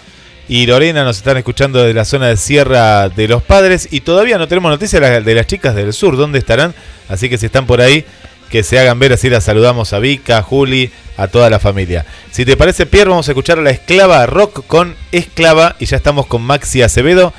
y 0.47 0.65
Lorena 0.65 1.03
nos 1.03 1.17
están 1.17 1.37
escuchando 1.37 1.79
desde 1.79 1.93
la 1.93 2.03
zona 2.05 2.29
de 2.29 2.37
Sierra 2.37 3.09
de 3.09 3.27
los 3.27 3.43
Padres. 3.43 3.89
Y 3.91 3.99
todavía 4.01 4.39
no 4.39 4.47
tenemos 4.47 4.71
noticias 4.71 4.99
de 4.99 5.07
las- 5.11 5.23
de 5.25 5.35
las 5.35 5.45
chicas 5.45 5.75
del 5.75 5.93
sur. 5.93 6.17
¿Dónde 6.17 6.39
estarán? 6.39 6.73
Así 7.07 7.29
que 7.29 7.37
si 7.37 7.45
están 7.45 7.67
por 7.67 7.79
ahí, 7.79 8.03
que 8.51 8.63
se 8.63 8.77
hagan 8.77 8.99
ver. 8.99 9.13
Así 9.13 9.29
las 9.29 9.45
saludamos 9.45 9.93
a 9.93 9.99
Vika, 9.99 10.37
a 10.37 10.43
Juli, 10.43 10.91
a 11.17 11.27
toda 11.27 11.49
la 11.49 11.57
familia. 11.57 12.05
Si 12.29 12.45
te 12.45 12.57
parece, 12.57 12.85
Pierre, 12.85 13.09
vamos 13.09 13.27
a 13.27 13.31
escuchar 13.31 13.57
a 13.57 13.61
la 13.61 13.71
esclava 13.71 14.25
rock 14.27 14.65
con 14.67 14.95
esclava. 15.11 15.75
Y 15.79 15.85
ya 15.85 15.97
estamos 15.97 16.27
con 16.27 16.43
Maxi 16.43 16.83
Acevedo 16.83 17.33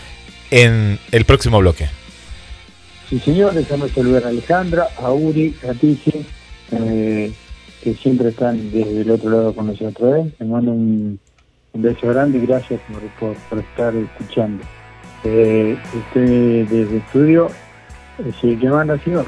en 0.50 0.98
el 1.12 1.24
próximo 1.24 1.58
bloque. 1.60 1.88
Sí, 3.08 3.20
señor, 3.20 3.52
déjame 3.52 3.88
saludar 3.90 4.24
a 4.24 4.28
Alejandra, 4.28 4.88
a 4.98 5.12
Uri, 5.12 5.54
a 5.68 5.74
Tizi, 5.74 6.24
eh, 6.72 7.30
que 7.82 7.94
siempre 7.94 8.30
están 8.30 8.72
desde 8.72 9.02
el 9.02 9.10
otro 9.10 9.30
lado 9.30 9.54
con 9.54 9.66
nosotros. 9.66 10.16
¿eh? 10.16 10.32
Les 10.38 10.48
mando 10.48 10.72
un, 10.72 11.20
un 11.74 11.82
beso 11.82 12.08
grande 12.08 12.38
y 12.38 12.46
gracias 12.46 12.80
por, 13.20 13.36
por, 13.50 13.58
estar 13.58 13.94
escuchando. 13.94 14.64
Eh, 15.24 15.76
usted 15.94 16.66
desde 16.68 16.82
el 16.82 16.96
estudio 16.96 17.48
es 18.26 18.34
el 18.42 18.58
que 18.58 18.68
manda, 18.68 18.98
señor. 19.04 19.26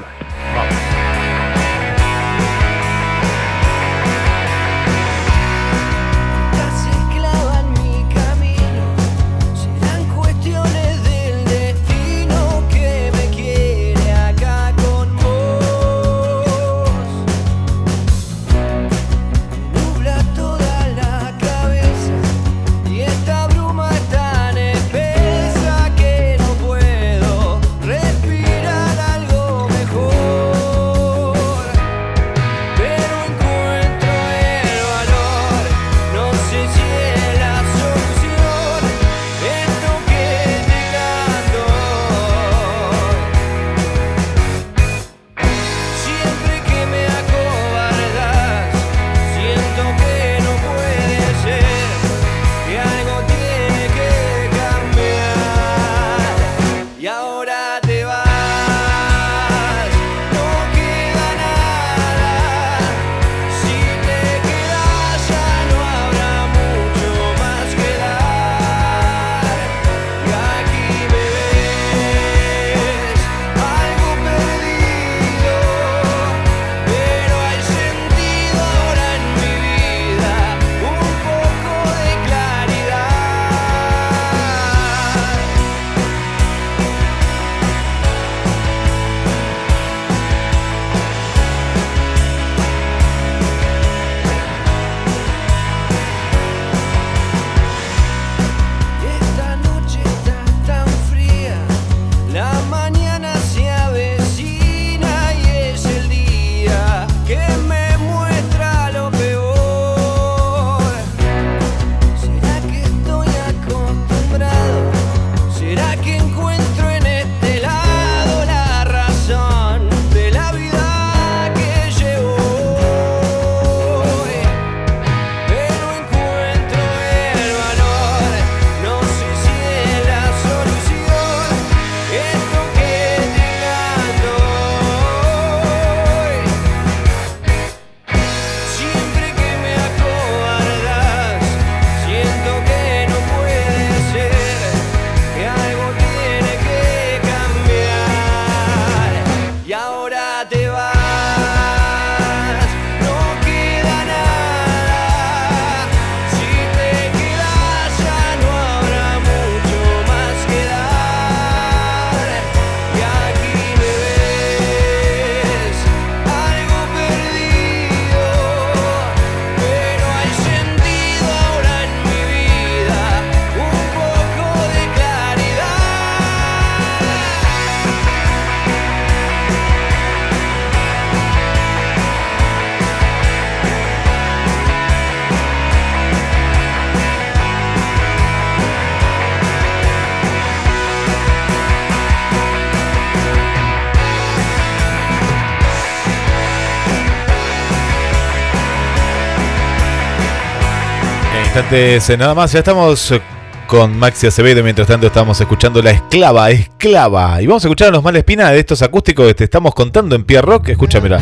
nada 202.17 202.35
más, 202.35 202.51
ya 202.51 202.59
estamos 202.59 203.11
eh, 203.11 203.21
con 203.65 203.97
Maxi 203.97 204.27
Acevedo, 204.27 204.61
mientras 204.61 204.87
tanto 204.87 205.07
estamos 205.07 205.39
escuchando 205.39 205.81
La 205.81 205.91
Esclava, 205.91 206.51
Esclava. 206.51 207.41
Y 207.41 207.47
vamos 207.47 207.63
a 207.63 207.67
escuchar 207.69 207.87
a 207.87 207.91
los 207.91 208.03
Malespina 208.03 208.51
de 208.51 208.59
estos 208.59 208.81
acústicos 208.81 209.25
que 209.27 209.35
te 209.35 209.43
estamos 209.45 209.73
contando 209.73 210.15
en 210.15 210.25
Pierre 210.25 210.45
Rock, 210.45 210.69
escúchamela. 210.69 211.21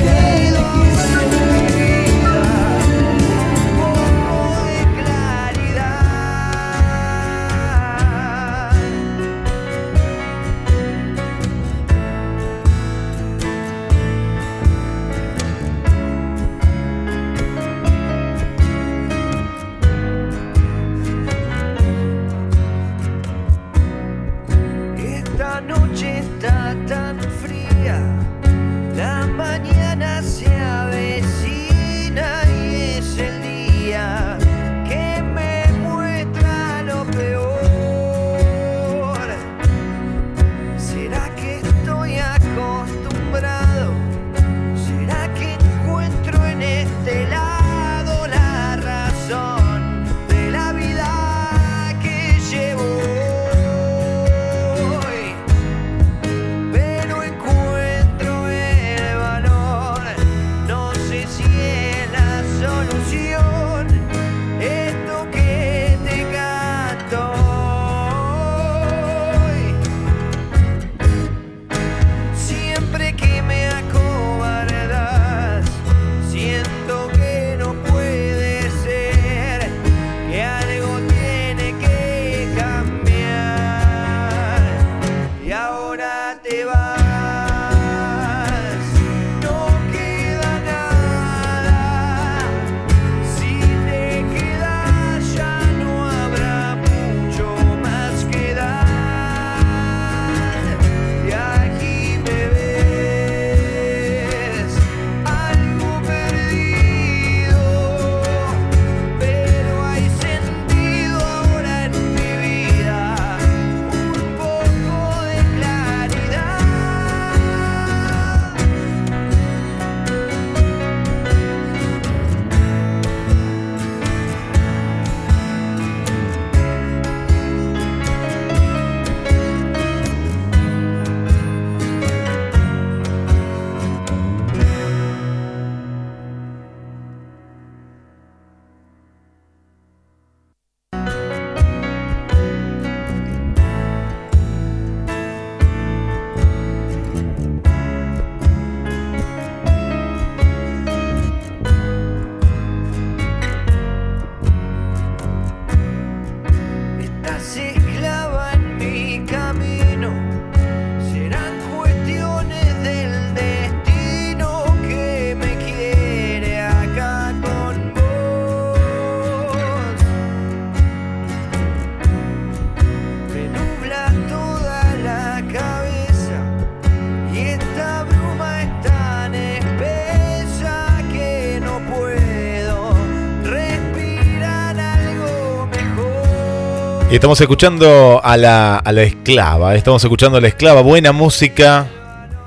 Y 187.11 187.15
estamos 187.15 187.41
escuchando 187.41 188.21
a 188.23 188.37
la, 188.37 188.77
a 188.77 188.91
la 188.93 189.03
esclava, 189.03 189.75
estamos 189.75 190.01
escuchando 190.03 190.37
a 190.37 190.41
la 190.41 190.47
esclava, 190.47 190.81
buena 190.81 191.11
música, 191.11 191.87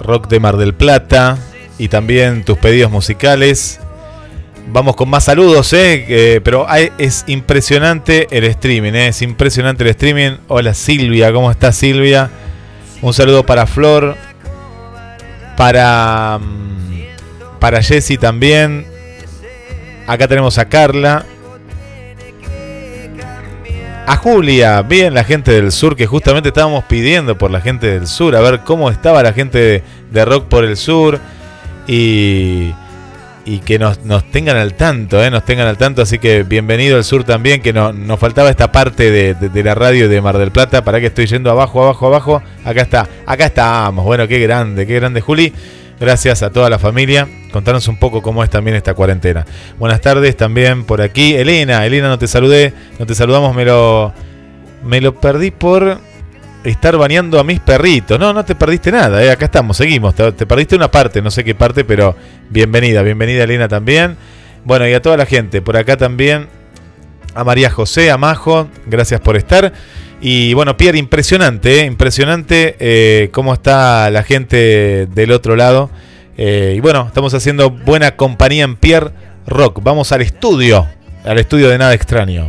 rock 0.01 0.27
de 0.28 0.41
Mar 0.41 0.57
del 0.57 0.73
Plata 0.73 1.36
y 1.78 1.89
también 1.89 2.45
tus 2.45 2.57
pedidos 2.57 2.91
musicales. 2.91 3.78
Vamos 4.69 4.97
con 4.97 5.11
más 5.11 5.24
saludos, 5.24 5.70
¿eh? 5.74 6.07
Eh, 6.09 6.41
pero 6.43 6.65
hay- 6.66 6.91
es 6.97 7.24
impresionante 7.27 8.27
el 8.31 8.45
streaming, 8.45 8.95
¿eh? 8.95 9.09
es 9.09 9.20
impresionante 9.20 9.85
el 9.85 9.91
streaming. 9.91 10.39
Hola 10.49 10.73
Silvia, 10.73 11.31
¿cómo 11.31 11.51
estás 11.51 11.77
Silvia? 11.77 12.31
Un 13.03 13.12
saludo 13.12 13.45
para 13.45 13.66
Flor, 13.66 14.16
para, 15.59 16.39
mm, 16.41 17.59
para 17.61 17.82
Jessy 17.82 18.16
también. 18.16 18.86
Acá 20.07 20.27
tenemos 20.27 20.57
a 20.57 20.66
Carla. 20.70 21.27
A 24.06 24.16
Julia, 24.16 24.82
bien 24.82 25.14
la 25.14 25.24
gente 25.24 25.51
del 25.52 25.72
sur, 25.72 25.97
que 25.97 26.06
justamente 26.06 26.51
estábamos 26.51 26.85
pidiendo 26.85 27.39
por 27.39 27.51
la 27.51 27.60
gente 27.62 27.86
del 27.86 28.06
sur, 28.06 28.36
a 28.36 28.40
ver 28.40 28.60
cómo 28.60 28.90
estaba 28.90 29.22
la 29.22 29.32
gente 29.32 29.82
de, 30.10 30.24
rock 30.26 30.44
por 30.47 30.62
el 30.64 30.76
sur 30.76 31.18
y, 31.86 32.72
y 33.47 33.59
que 33.64 33.78
nos, 33.78 34.05
nos 34.05 34.31
tengan 34.31 34.59
al 34.59 34.74
tanto, 34.74 35.24
¿eh? 35.24 35.31
nos 35.31 35.43
tengan 35.47 35.66
al 35.68 35.78
tanto, 35.78 36.02
así 36.02 36.18
que 36.18 36.43
bienvenido 36.43 36.98
al 36.98 37.05
sur 37.05 37.24
también, 37.24 37.62
que 37.62 37.72
no- 37.72 37.94
nos 37.94 38.20
faltaba 38.20 38.51
esta 38.51 38.70
parte 38.70 39.10
de, 39.10 39.32
de- 39.35 39.48
de 39.48 39.64
la 39.64 39.74
radio 39.74 40.06
de 40.06 40.20
Mar 40.20 40.36
del 40.36 40.51
Plata, 40.51 40.85
para 40.85 41.01
que 41.01 41.06
estoy 41.06 41.24
yendo 41.24 41.51
abajo, 41.51 41.82
abajo, 41.82 42.06
abajo, 42.09 42.43
acá 42.62 42.82
está, 42.82 43.09
acá 43.24 43.47
estamos, 43.47 44.05
bueno, 44.05 44.28
qué 44.28 44.39
grande, 44.39 44.86
qué 44.86 44.97
grande 44.97 45.22
Juli, 45.22 45.51
gracias 46.01 46.43
a 46.43 46.51
toda 46.51 46.71
la 46.71 46.79
familia, 46.79 47.29
contanos 47.53 47.89
un 47.89 47.99
poco 47.99 48.23
cómo 48.23 48.43
es 48.45 48.51
también 48.51 48.77
esta 48.77 48.95
cuarentena. 48.95 49.45
Buenas 49.79 50.01
tardes 50.01 50.37
también 50.37 50.85
por 50.85 51.01
aquí, 51.01 51.35
Elena, 51.35 51.85
Elena 51.87 52.09
no 52.09 52.19
te 52.19 52.27
saludé, 52.27 52.73
no 52.99 53.07
te 53.07 53.15
saludamos, 53.15 53.55
me 53.55 53.65
lo, 53.65 54.12
me 54.85 55.01
lo 55.01 55.15
perdí 55.21 55.51
por 55.51 55.99
estar 56.65 56.97
bañando 56.97 57.39
a 57.39 57.45
mis 57.45 57.61
perritos. 57.61 58.19
No, 58.19 58.33
no 58.33 58.45
te 58.45 58.55
perdiste 58.55 58.91
nada, 58.91 59.23
eh, 59.23 59.31
acá 59.31 59.47
estamos, 59.47 59.77
seguimos. 59.77 60.15
Te, 60.15 60.33
te 60.33 60.47
perdiste 60.47 60.77
una 60.77 60.91
parte, 60.91 61.23
no 61.23 61.31
sé 61.31 61.45
qué 61.45 61.55
parte, 61.55 61.85
pero 61.85 62.16
bienvenida, 62.51 63.03
bienvenida 63.03 63.45
Elena 63.45 63.69
también. 63.69 64.16
Bueno, 64.65 64.89
y 64.89 64.95
a 64.95 65.03
toda 65.03 65.16
la 65.16 65.27
gente, 65.27 65.61
por 65.61 65.77
acá 65.77 65.97
también, 65.97 66.49
a 67.35 67.45
María 67.45 67.71
José, 67.71 68.11
a 68.11 68.16
Majo, 68.16 68.69
gracias 68.87 69.21
por 69.21 69.37
estar. 69.37 69.73
Y 70.26 70.55
bueno, 70.55 70.78
Pierre, 70.78 70.96
impresionante, 70.96 71.82
eh, 71.82 71.84
impresionante 71.84 72.76
eh, 72.80 73.28
cómo 73.30 73.52
está 73.52 74.10
la 74.10 74.22
gente 74.22 75.06
del 75.06 75.30
otro 75.32 75.55
lado. 75.55 75.90
Eh, 76.38 76.72
y 76.78 76.80
bueno, 76.80 77.05
estamos 77.06 77.34
haciendo 77.34 77.68
buena 77.68 78.16
compañía 78.16 78.64
en 78.64 78.76
Pierre 78.76 79.10
Rock. 79.46 79.82
Vamos 79.82 80.12
al 80.12 80.22
estudio, 80.22 80.86
al 81.26 81.38
estudio 81.38 81.68
de 81.68 81.76
nada 81.76 81.92
extraño. 81.92 82.46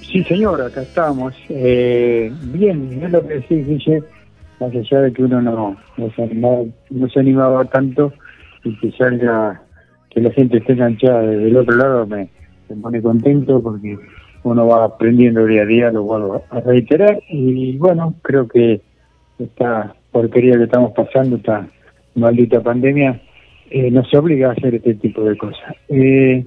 Sí, 0.00 0.24
señor, 0.24 0.62
acá 0.62 0.80
estamos. 0.80 1.34
Eh, 1.50 2.32
bien, 2.54 2.98
es 3.02 3.10
lo 3.12 3.20
que 3.20 3.34
decís, 3.34 3.66
Guille, 3.66 4.02
más 4.58 4.74
allá 4.74 5.02
de 5.02 5.12
que 5.12 5.24
uno 5.24 5.42
no, 5.42 5.76
no, 5.98 6.10
se 6.16 6.22
animaba, 6.22 6.62
no 6.88 7.08
se 7.10 7.20
animaba 7.20 7.66
tanto 7.66 8.14
y 8.64 8.74
que 8.78 8.92
salga, 8.92 9.60
que 10.08 10.22
la 10.22 10.30
gente 10.30 10.56
esté 10.56 10.72
enganchada 10.72 11.20
desde 11.20 11.48
el 11.48 11.56
otro 11.58 11.76
lado, 11.76 12.06
me, 12.06 12.30
me 12.70 12.76
pone 12.76 13.02
contento 13.02 13.62
porque 13.62 13.98
uno 14.42 14.66
va 14.66 14.84
aprendiendo 14.84 15.44
día 15.44 15.62
a 15.62 15.66
día, 15.66 15.90
lo 15.90 16.04
vuelvo 16.04 16.42
a 16.50 16.60
reiterar. 16.60 17.20
Y 17.28 17.76
bueno, 17.76 18.14
creo 18.22 18.48
que 18.48 18.80
esta 19.38 19.94
porquería 20.10 20.56
que 20.56 20.64
estamos 20.64 20.92
pasando, 20.92 21.36
esta 21.36 21.66
maldita 22.14 22.60
pandemia, 22.60 23.20
eh, 23.70 23.90
nos 23.90 24.12
obliga 24.14 24.48
a 24.48 24.52
hacer 24.52 24.76
este 24.76 24.94
tipo 24.94 25.22
de 25.22 25.36
cosas. 25.36 25.74
Eh, 25.88 26.44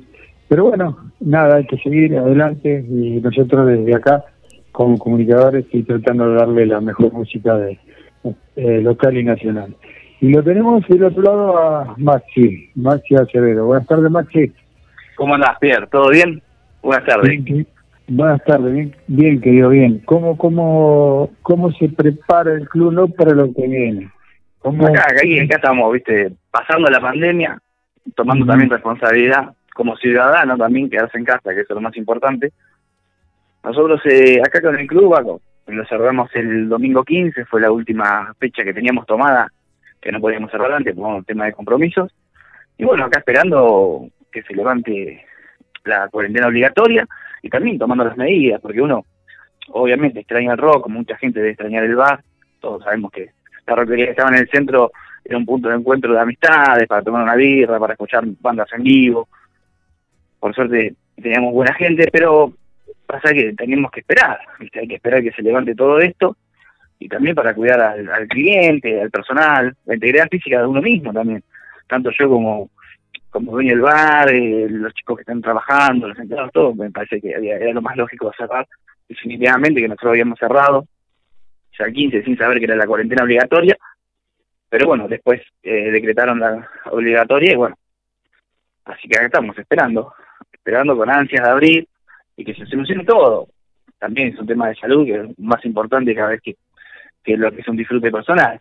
pero 0.47 0.65
bueno, 0.65 0.97
nada, 1.19 1.57
hay 1.57 1.65
que 1.65 1.77
seguir 1.77 2.17
adelante 2.17 2.83
y 2.87 3.21
nosotros 3.21 3.67
desde 3.67 3.95
acá, 3.95 4.25
como 4.71 4.97
comunicadores, 4.97 5.65
estoy 5.65 5.83
tratando 5.83 6.29
de 6.29 6.35
darle 6.35 6.65
la 6.65 6.81
mejor 6.81 7.13
música 7.13 7.55
de 7.57 7.79
eh, 8.55 8.81
local 8.81 9.17
y 9.17 9.23
nacional. 9.23 9.75
Y 10.19 10.29
lo 10.29 10.43
tenemos 10.43 10.87
del 10.87 11.03
otro 11.05 11.23
lado 11.23 11.57
a 11.57 11.95
Maxi, 11.97 12.69
Maxi 12.75 13.15
Acevedo. 13.15 13.65
Buenas 13.65 13.87
tardes, 13.87 14.11
Maxi. 14.11 14.51
¿Cómo 15.15 15.35
andás, 15.35 15.57
Pierre? 15.59 15.87
¿Todo 15.87 16.09
bien? 16.09 16.41
Buenas 16.81 17.05
tardes. 17.05 17.39
Buenas 18.15 18.43
tardes, 18.43 18.73
bien, 18.73 18.95
bien 19.07 19.41
querido, 19.41 19.69
bien. 19.69 19.99
¿Cómo, 20.05 20.37
cómo, 20.37 21.31
¿Cómo 21.41 21.71
se 21.71 21.89
prepara 21.89 22.53
el 22.53 22.67
club 22.67 22.93
no 22.93 23.07
para 23.07 23.33
lo 23.33 23.53
que 23.53 23.67
viene? 23.67 24.11
¿Cómo, 24.59 24.85
Acá, 24.85 25.03
acá, 25.03 25.21
acá 25.21 25.55
estamos, 25.55 25.93
viste, 25.93 26.33
pasando 26.51 26.89
la 26.89 26.99
pandemia, 26.99 27.59
tomando 28.15 28.45
también 28.45 28.69
responsabilidad 28.69 29.53
como 29.73 29.95
ciudadano 29.95 30.57
también, 30.57 30.89
quedarse 30.89 31.17
en 31.17 31.25
casa, 31.25 31.53
que 31.53 31.61
es 31.61 31.69
lo 31.69 31.81
más 31.81 31.95
importante. 31.95 32.51
Nosotros 33.63 34.01
eh, 34.05 34.41
acá 34.45 34.61
con 34.61 34.77
el 34.77 34.87
club, 34.87 35.41
lo 35.67 35.85
cerramos 35.85 36.29
el 36.35 36.67
domingo 36.67 37.03
15, 37.03 37.45
fue 37.45 37.61
la 37.61 37.71
última 37.71 38.33
fecha 38.39 38.63
que 38.63 38.73
teníamos 38.73 39.05
tomada, 39.05 39.47
que 40.01 40.11
no 40.11 40.19
podíamos 40.19 40.51
cerrar 40.51 40.73
antes 40.73 40.95
por 40.95 41.07
un 41.07 41.23
tema 41.23 41.45
de 41.45 41.53
compromisos. 41.53 42.11
Y 42.77 42.83
bueno, 42.83 43.05
acá 43.05 43.19
esperando 43.19 44.07
que 44.31 44.43
se 44.43 44.53
levante 44.53 45.25
la 45.85 46.09
cuarentena 46.09 46.47
obligatoria 46.47 47.07
y 47.41 47.49
también 47.49 47.77
tomando 47.77 48.03
las 48.03 48.17
medidas, 48.17 48.61
porque 48.61 48.81
uno 48.81 49.05
obviamente 49.69 50.19
extraña 50.19 50.53
el 50.53 50.57
rock, 50.57 50.87
mucha 50.89 51.17
gente 51.17 51.39
debe 51.39 51.51
extrañar 51.51 51.83
el 51.83 51.95
bar, 51.95 52.23
todos 52.59 52.83
sabemos 52.83 53.11
que 53.11 53.31
la 53.65 53.75
rockería 53.75 54.05
que 54.05 54.11
estaba 54.11 54.29
en 54.29 54.37
el 54.37 54.49
centro 54.49 54.91
era 55.23 55.37
un 55.37 55.45
punto 55.45 55.69
de 55.69 55.75
encuentro 55.75 56.13
de 56.13 56.19
amistades, 56.19 56.87
para 56.87 57.01
tomar 57.03 57.23
una 57.23 57.35
birra, 57.35 57.79
para 57.79 57.93
escuchar 57.93 58.23
bandas 58.39 58.67
en 58.73 58.83
vivo. 58.83 59.27
Por 60.39 60.53
suerte 60.53 60.95
teníamos 61.15 61.53
buena 61.53 61.73
gente, 61.75 62.09
pero 62.11 62.53
pasa 63.05 63.33
que 63.33 63.53
teníamos 63.53 63.91
que 63.91 63.99
esperar, 63.99 64.39
¿viste? 64.59 64.79
hay 64.79 64.87
que 64.87 64.95
esperar 64.95 65.21
que 65.21 65.31
se 65.31 65.41
levante 65.41 65.75
todo 65.75 65.99
esto 65.99 66.37
y 66.97 67.07
también 67.07 67.35
para 67.35 67.53
cuidar 67.53 67.81
al, 67.81 68.09
al 68.09 68.27
cliente, 68.27 69.01
al 69.01 69.11
personal, 69.11 69.75
la 69.85 69.93
integridad 69.93 70.27
física 70.29 70.59
de 70.59 70.67
uno 70.67 70.81
mismo 70.81 71.11
también, 71.11 71.43
tanto 71.87 72.09
yo 72.17 72.29
como 72.29 72.69
como 73.31 73.53
dueño 73.53 73.71
del 73.71 73.81
bar, 73.81 74.29
eh, 74.31 74.67
los 74.69 74.93
chicos 74.93 75.17
que 75.17 75.21
están 75.21 75.41
trabajando, 75.41 76.07
los 76.07 76.19
empleados, 76.19 76.51
todo, 76.51 76.75
me 76.75 76.91
parece 76.91 77.19
que 77.19 77.33
había- 77.35 77.55
era 77.57 77.73
lo 77.73 77.81
más 77.81 77.97
lógico 77.97 78.31
cerrar, 78.37 78.67
definitivamente 79.07 79.81
que 79.81 79.87
nosotros 79.87 80.11
habíamos 80.11 80.37
cerrado 80.37 80.85
ya 81.79 81.85
el 81.85 81.93
15 81.93 82.23
sin 82.23 82.37
saber 82.37 82.59
que 82.59 82.65
era 82.65 82.75
la 82.75 82.85
cuarentena 82.85 83.23
obligatoria, 83.23 83.77
pero 84.69 84.85
bueno, 84.87 85.07
después 85.07 85.41
eh, 85.63 85.91
decretaron 85.91 86.39
la 86.39 86.69
obligatoria 86.91 87.53
y 87.53 87.55
bueno, 87.55 87.75
así 88.85 89.07
que 89.07 89.17
acá 89.17 89.25
estamos 89.27 89.57
esperando, 89.57 90.13
esperando 90.51 90.95
con 90.95 91.09
ansias 91.09 91.43
de 91.43 91.49
abrir 91.49 91.87
y 92.35 92.43
que 92.45 92.53
se 92.53 92.65
solucione 92.65 93.05
todo. 93.05 93.47
También 93.99 94.29
es 94.29 94.39
un 94.39 94.47
tema 94.47 94.67
de 94.67 94.75
salud 94.75 95.05
que 95.05 95.15
es 95.15 95.39
más 95.39 95.63
importante 95.65 96.15
cada 96.15 96.29
vez 96.29 96.41
que, 96.41 96.55
que 97.23 97.37
lo 97.37 97.51
que 97.51 97.61
es 97.61 97.67
un 97.67 97.77
disfrute 97.77 98.11
personal. 98.11 98.59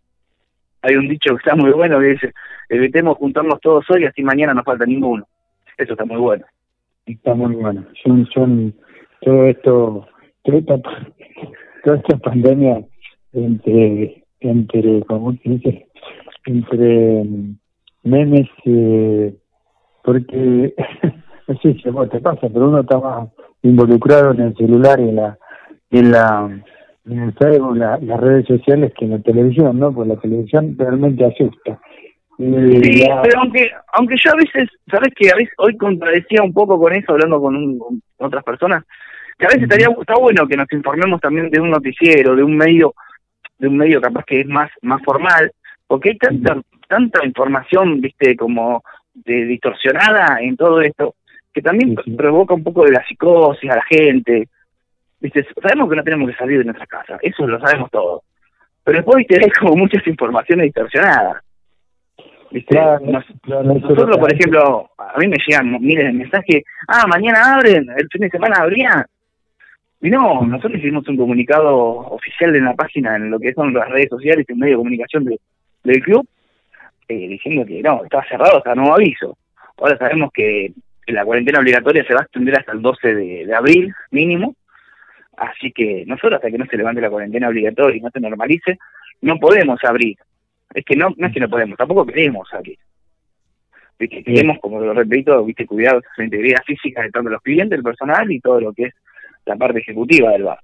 Hay 0.82 0.96
un 0.96 1.08
dicho 1.08 1.34
que 1.34 1.38
está 1.38 1.54
muy 1.54 1.72
bueno 1.72 1.98
que 1.98 2.06
dice, 2.06 2.32
evitemos 2.68 3.18
juntarnos 3.18 3.60
todos 3.60 3.84
hoy, 3.90 4.04
así 4.04 4.22
mañana 4.22 4.54
no 4.54 4.62
falta 4.62 4.86
ninguno. 4.86 5.26
Eso 5.76 5.92
está 5.92 6.04
muy 6.04 6.16
bueno. 6.16 6.44
Está 7.06 7.34
muy 7.34 7.54
bueno. 7.54 7.84
Son, 8.02 8.26
son 8.32 8.74
todo 9.20 9.46
esto, 9.46 10.06
toda 10.42 10.58
esta, 10.58 10.76
toda 11.84 11.96
esta 11.96 12.16
pandemia 12.18 12.82
entre, 13.32 14.24
entre, 14.40 15.02
¿cómo 15.04 15.32
se 15.32 15.48
dice? 15.48 15.86
Entre 16.46 17.24
mm, 17.24 17.58
memes, 18.04 18.48
eh, 18.64 19.34
porque 20.02 20.74
no 21.48 21.58
sé 21.58 21.90
vos 21.90 22.08
te 22.10 22.20
pasa, 22.20 22.48
pero 22.48 22.68
uno 22.68 22.80
está 22.80 22.98
más 22.98 23.28
involucrado 23.62 24.32
en 24.32 24.40
el 24.40 24.56
celular 24.56 24.98
y 25.00 25.08
en 25.98 26.12
la, 26.12 26.62
en 27.06 27.18
el 27.18 27.32
Facebook, 27.34 27.76
la- 27.76 27.98
las 27.98 28.20
redes 28.20 28.46
sociales 28.46 28.92
que 28.98 29.04
en 29.06 29.12
la 29.12 29.18
televisión, 29.20 29.78
¿no? 29.78 29.92
Pues 29.92 30.08
la 30.08 30.16
televisión 30.16 30.76
realmente 30.78 31.24
asusta. 31.24 31.78
Y 32.38 32.44
Sí, 32.82 33.04
la- 33.06 33.22
pero 33.22 33.40
aunque 33.40 33.70
aunque 33.92 34.16
yo 34.22 34.32
a 34.32 34.36
veces, 34.36 34.68
¿sabes 34.90 35.12
que 35.14 35.30
A 35.30 35.36
veces 35.36 35.52
hoy 35.58 35.76
contradecía 35.76 36.42
un 36.42 36.52
poco 36.52 36.78
con 36.78 36.92
eso, 36.94 37.12
hablando 37.12 37.40
con, 37.40 37.56
un- 37.56 37.78
con 37.78 38.02
otras 38.18 38.44
personas, 38.44 38.84
que 39.38 39.46
a 39.46 39.48
veces 39.48 39.64
estaría 39.64 39.88
está 39.88 40.14
bueno 40.18 40.46
que 40.46 40.56
nos 40.56 40.70
informemos 40.72 41.20
también 41.20 41.50
de 41.50 41.60
un 41.60 41.70
noticiero, 41.70 42.34
de 42.36 42.42
un 42.42 42.56
medio, 42.56 42.94
de 43.58 43.68
un 43.68 43.76
medio 43.76 44.00
capaz 44.00 44.24
que 44.24 44.40
es 44.40 44.46
más 44.46 44.70
más 44.82 45.02
formal, 45.02 45.52
porque 45.86 46.10
hay 46.10 46.18
tanta 46.18 46.60
tanta 46.88 47.24
información, 47.24 48.00
viste, 48.00 48.36
como 48.36 48.82
de 49.14 49.44
distorsionada 49.44 50.38
en 50.40 50.56
todo 50.56 50.80
esto, 50.80 51.14
que 51.52 51.62
también 51.62 51.94
provoca 52.16 52.54
un 52.54 52.64
poco 52.64 52.84
de 52.84 52.92
la 52.92 53.04
psicosis 53.06 53.70
a 53.70 53.76
la 53.76 53.84
gente. 53.84 54.48
Viste, 55.20 55.46
sabemos 55.62 55.90
que 55.90 55.96
no 55.96 56.02
tenemos 56.02 56.30
que 56.30 56.36
salir 56.36 56.58
de 56.58 56.64
nuestra 56.64 56.86
casa, 56.86 57.18
eso 57.20 57.46
lo 57.46 57.60
sabemos 57.60 57.90
todos. 57.90 58.22
Pero 58.84 58.98
después 58.98 59.16
viste, 59.18 59.38
hay 59.42 59.50
como 59.50 59.76
muchas 59.76 60.06
informaciones 60.06 60.64
distorsionadas. 60.66 61.42
¿Viste? 62.50 62.74
Claro, 62.74 62.98
Nos- 63.04 63.26
nosotros, 63.46 64.16
por 64.18 64.32
ejemplo, 64.32 64.90
a 64.98 65.18
mí 65.18 65.28
me 65.28 65.36
llegan 65.46 65.70
miles 65.80 66.04
de 66.06 66.12
mensajes, 66.12 66.62
ah, 66.88 67.04
mañana 67.06 67.54
abren, 67.54 67.86
el 67.96 68.08
fin 68.10 68.22
de 68.22 68.30
semana 68.30 68.56
abrían. 68.62 69.04
Y 70.00 70.08
no, 70.10 70.42
nosotros 70.46 70.78
hicimos 70.80 71.06
un 71.08 71.16
comunicado 71.18 71.76
oficial 71.76 72.56
en 72.56 72.64
la 72.64 72.74
página, 72.74 73.16
en 73.16 73.30
lo 73.30 73.38
que 73.38 73.52
son 73.52 73.72
las 73.74 73.88
redes 73.90 74.08
sociales 74.08 74.46
y 74.48 74.52
en 74.52 74.58
medio 74.58 74.72
de 74.72 74.78
comunicación 74.78 75.24
de- 75.26 75.38
del 75.84 76.00
club, 76.02 76.26
eh, 77.08 77.28
diciendo 77.28 77.64
que 77.66 77.82
no, 77.82 78.02
estaba 78.04 78.24
cerrado 78.26 78.56
hasta 78.58 78.74
nuevo 78.74 78.94
aviso. 78.94 79.36
Ahora 79.76 79.98
sabemos 79.98 80.30
que 80.32 80.72
la 81.06 81.24
cuarentena 81.24 81.58
obligatoria 81.60 82.04
se 82.04 82.14
va 82.14 82.20
a 82.20 82.22
extender 82.22 82.58
hasta 82.58 82.72
el 82.72 82.80
12 82.82 83.14
de, 83.14 83.46
de 83.46 83.54
abril, 83.54 83.92
mínimo, 84.10 84.54
Así 85.40 85.72
que 85.72 86.04
nosotros 86.06 86.34
hasta 86.34 86.50
que 86.50 86.58
no 86.58 86.66
se 86.66 86.76
levante 86.76 87.00
la 87.00 87.08
cuarentena 87.08 87.48
obligatoria 87.48 87.96
y 87.96 88.00
no 88.02 88.10
se 88.10 88.20
normalice, 88.20 88.78
no 89.22 89.38
podemos 89.38 89.82
abrir. 89.84 90.18
Es 90.74 90.84
que 90.84 90.94
no, 90.94 91.14
no 91.16 91.26
es 91.26 91.32
que 91.32 91.40
no 91.40 91.48
podemos, 91.48 91.78
tampoco 91.78 92.04
queremos 92.04 92.46
abrir. 92.52 92.76
Viste, 93.98 94.22
queremos, 94.22 94.58
como 94.60 94.80
lo 94.80 94.92
repito, 94.92 95.42
viste, 95.42 95.64
cuidar 95.64 96.02
la 96.18 96.24
integridad 96.24 96.62
física 96.66 97.00
de 97.00 97.10
tanto 97.10 97.30
los 97.30 97.40
clientes, 97.40 97.78
el 97.78 97.82
personal 97.82 98.30
y 98.30 98.38
todo 98.40 98.60
lo 98.60 98.74
que 98.74 98.84
es 98.84 98.94
la 99.46 99.56
parte 99.56 99.78
ejecutiva 99.78 100.30
del 100.32 100.44
bar. 100.44 100.60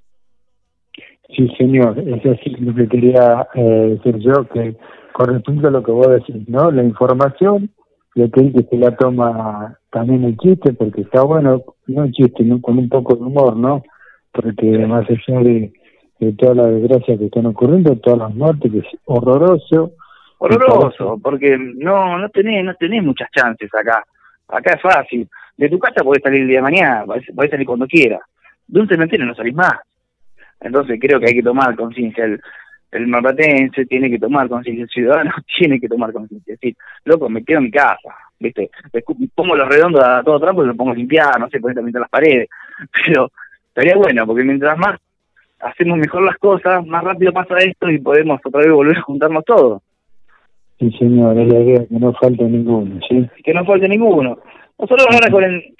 Sí, 1.34 1.48
señor, 1.56 1.98
eso 1.98 2.34
sí 2.44 2.50
lo 2.60 2.74
que 2.74 2.86
quería 2.86 3.48
eh, 3.54 3.96
decir 3.96 4.18
yo, 4.18 4.46
que 4.48 4.76
con 5.12 5.32
respecto 5.32 5.68
a 5.68 5.70
lo 5.70 5.82
que 5.82 5.90
vos 5.90 6.08
decís, 6.08 6.46
¿no? 6.48 6.70
La 6.70 6.84
información, 6.84 7.70
y 8.14 8.24
aquel 8.24 8.52
que 8.52 8.62
se 8.64 8.76
la 8.76 8.94
toma 8.94 9.78
también 9.90 10.24
el 10.24 10.36
chiste, 10.36 10.74
porque 10.74 11.00
está 11.00 11.22
bueno, 11.22 11.64
no 11.86 12.04
el 12.04 12.12
chiste, 12.12 12.44
¿no? 12.44 12.60
con 12.60 12.78
un 12.78 12.90
poco 12.90 13.14
de 13.14 13.22
humor, 13.22 13.56
¿no? 13.56 13.82
Porque 14.36 14.78
más 14.86 15.06
allá 15.08 15.40
de, 15.40 15.72
de 16.20 16.32
toda 16.34 16.54
la 16.54 16.66
desgracia 16.66 17.16
que 17.16 17.24
están 17.24 17.46
ocurriendo, 17.46 17.96
todas 17.96 18.18
las 18.18 18.34
muertes, 18.34 18.70
que 18.70 18.78
es 18.78 18.86
horroroso. 19.06 19.92
Horroroso, 20.38 21.18
porque 21.22 21.56
no 21.58 22.18
no 22.18 22.28
tenés, 22.28 22.62
no 22.64 22.74
tenés 22.74 23.02
muchas 23.02 23.30
chances 23.30 23.70
acá. 23.74 24.04
Acá 24.48 24.74
es 24.74 24.82
fácil. 24.82 25.28
De 25.56 25.70
tu 25.70 25.78
casa 25.78 26.04
podés 26.04 26.22
salir 26.22 26.42
el 26.42 26.48
día 26.48 26.58
de 26.58 26.62
mañana, 26.62 27.04
podés, 27.06 27.50
salir 27.50 27.66
cuando 27.66 27.86
quieras. 27.86 28.20
De 28.66 28.80
un 28.80 28.88
cementerio 28.88 29.24
no 29.24 29.34
salís 29.34 29.54
más. 29.54 29.74
Entonces 30.60 30.98
creo 31.00 31.18
que 31.18 31.26
hay 31.26 31.34
que 31.34 31.42
tomar 31.42 31.74
conciencia. 31.74 32.24
El, 32.24 32.40
el 32.92 33.06
marplatense 33.06 33.86
tiene 33.86 34.10
que 34.10 34.18
tomar 34.18 34.48
conciencia, 34.48 34.84
el 34.84 34.90
ciudadano 34.90 35.32
tiene 35.58 35.80
que 35.80 35.88
tomar 35.88 36.12
conciencia. 36.12 36.54
Es 36.54 36.60
decir, 36.60 36.76
loco, 37.04 37.30
me 37.30 37.42
quedo 37.42 37.58
en 37.58 37.64
mi 37.64 37.70
casa, 37.70 38.14
¿viste? 38.38 38.70
Pongo 39.34 39.56
los 39.56 39.68
redondos 39.68 40.04
a 40.04 40.22
todo 40.22 40.38
trapo 40.38 40.62
y 40.62 40.66
lo 40.66 40.76
pongo 40.76 40.92
a 40.92 40.94
limpiar, 40.94 41.40
no 41.40 41.48
sé, 41.48 41.60
poner 41.60 41.76
también 41.76 41.98
las 41.98 42.10
paredes. 42.10 42.48
Pero 43.06 43.30
estaría 43.76 43.96
bueno, 43.96 44.26
porque 44.26 44.42
mientras 44.42 44.78
más 44.78 44.98
hacemos 45.60 45.98
mejor 45.98 46.22
las 46.22 46.38
cosas, 46.38 46.86
más 46.86 47.04
rápido 47.04 47.30
pasa 47.32 47.58
esto 47.58 47.90
y 47.90 47.98
podemos 47.98 48.40
otra 48.42 48.62
vez 48.62 48.72
volver 48.72 48.96
a 48.96 49.02
juntarnos 49.02 49.44
todos. 49.44 49.82
Sí, 50.78 50.90
señor, 50.98 51.38
es 51.38 51.48
la 51.48 51.60
idea, 51.60 51.86
que 51.86 51.98
no 51.98 52.14
falte 52.14 52.44
ninguno, 52.44 52.98
¿sí? 53.06 53.28
que 53.44 53.52
no 53.52 53.66
falte 53.66 53.86
ninguno. 53.86 54.38
Nosotros 54.78 55.06
ahora 55.10 55.30
con 55.30 55.44
el, 55.44 55.74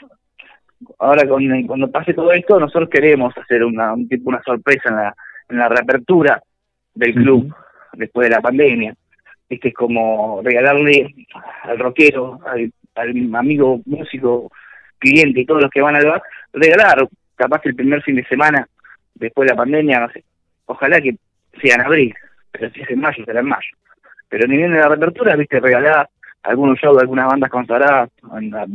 ahora 0.99 1.27
con 1.27 1.67
cuando 1.67 1.91
pase 1.91 2.13
todo 2.13 2.33
esto, 2.33 2.61
nosotros 2.61 2.91
queremos 2.91 3.33
hacer 3.37 3.65
una 3.65 3.95
un 3.95 4.07
tipo 4.09 4.29
una 4.29 4.43
sorpresa 4.43 4.91
en 4.91 4.97
la 4.97 5.17
en 5.49 5.57
la 5.59 5.69
reapertura 5.69 6.43
del 6.95 7.15
club 7.15 7.55
después 7.95 8.29
de 8.29 8.35
la 8.35 8.43
pandemia. 8.43 8.95
Este 9.49 9.69
es 9.69 9.75
como 9.75 10.43
regalarle 10.43 11.15
al 11.63 11.79
rockero, 11.79 12.41
al, 12.47 12.71
al 12.95 13.35
amigo 13.35 13.81
músico, 13.87 14.51
cliente 14.99 15.41
y 15.41 15.47
todos 15.47 15.63
los 15.63 15.71
que 15.71 15.81
van 15.81 15.97
al 15.97 16.07
bar, 16.07 16.23
regalar 16.53 17.07
capaz 17.37 17.61
que 17.61 17.69
el 17.71 17.77
primer 17.77 18.03
fin 18.03 18.17
de 18.17 18.25
semana 18.27 18.67
después 19.15 19.47
de 19.47 19.55
la 19.55 19.59
pandemia, 19.59 20.11
ojalá 20.67 21.01
que 21.01 21.17
sea 21.63 21.77
en 21.77 21.81
abril, 21.83 22.15
pero 22.51 22.71
si 22.71 22.81
es 22.83 22.91
en 22.91 23.01
mayo, 23.01 23.25
será 23.25 23.41
en 23.41 23.47
mayo. 23.47 23.69
Pero 24.29 24.47
ni 24.49 24.57
bien 24.57 24.73
en 24.73 24.81
la 24.81 24.89
reapertura, 24.89 25.37
viste, 25.37 25.61
regalar 25.61 26.09
algunos 26.43 26.79
shows 26.79 26.97
de 26.97 27.03
algunas 27.03 27.27
bandas 27.27 27.51
consagradas 27.51 28.11
la 28.33 28.67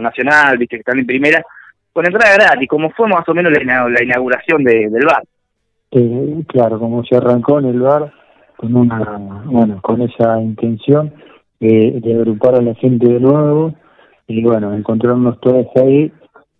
nacional, 0.00 0.58
viste, 0.58 0.76
que 0.76 0.80
están 0.80 0.98
en 0.98 1.06
primera, 1.06 1.42
con 1.92 2.06
entrada 2.06 2.34
gratis, 2.34 2.68
como 2.68 2.90
fue 2.90 3.08
más 3.08 3.28
o 3.28 3.34
menos 3.34 3.52
la, 3.52 3.88
la 3.88 4.02
inauguración 4.04 4.62
de- 4.62 4.88
del 4.88 5.04
bar. 5.06 5.22
Eh, 5.90 6.42
claro, 6.48 6.78
como 6.78 7.02
se 7.04 7.16
arrancó 7.16 7.58
en 7.58 7.66
el 7.66 7.80
bar 7.80 8.12
con 8.56 8.74
una, 8.74 8.98
bueno, 9.46 9.80
con 9.82 10.02
esa 10.02 10.40
intención 10.40 11.12
de, 11.60 11.98
de 12.02 12.14
agrupar 12.14 12.54
a 12.56 12.60
la 12.62 12.74
gente 12.74 13.08
de 13.08 13.20
nuevo 13.20 13.74
y 14.26 14.42
bueno, 14.42 14.74
encontrarnos 14.74 15.40
todos 15.40 15.66
ahí 15.76 16.12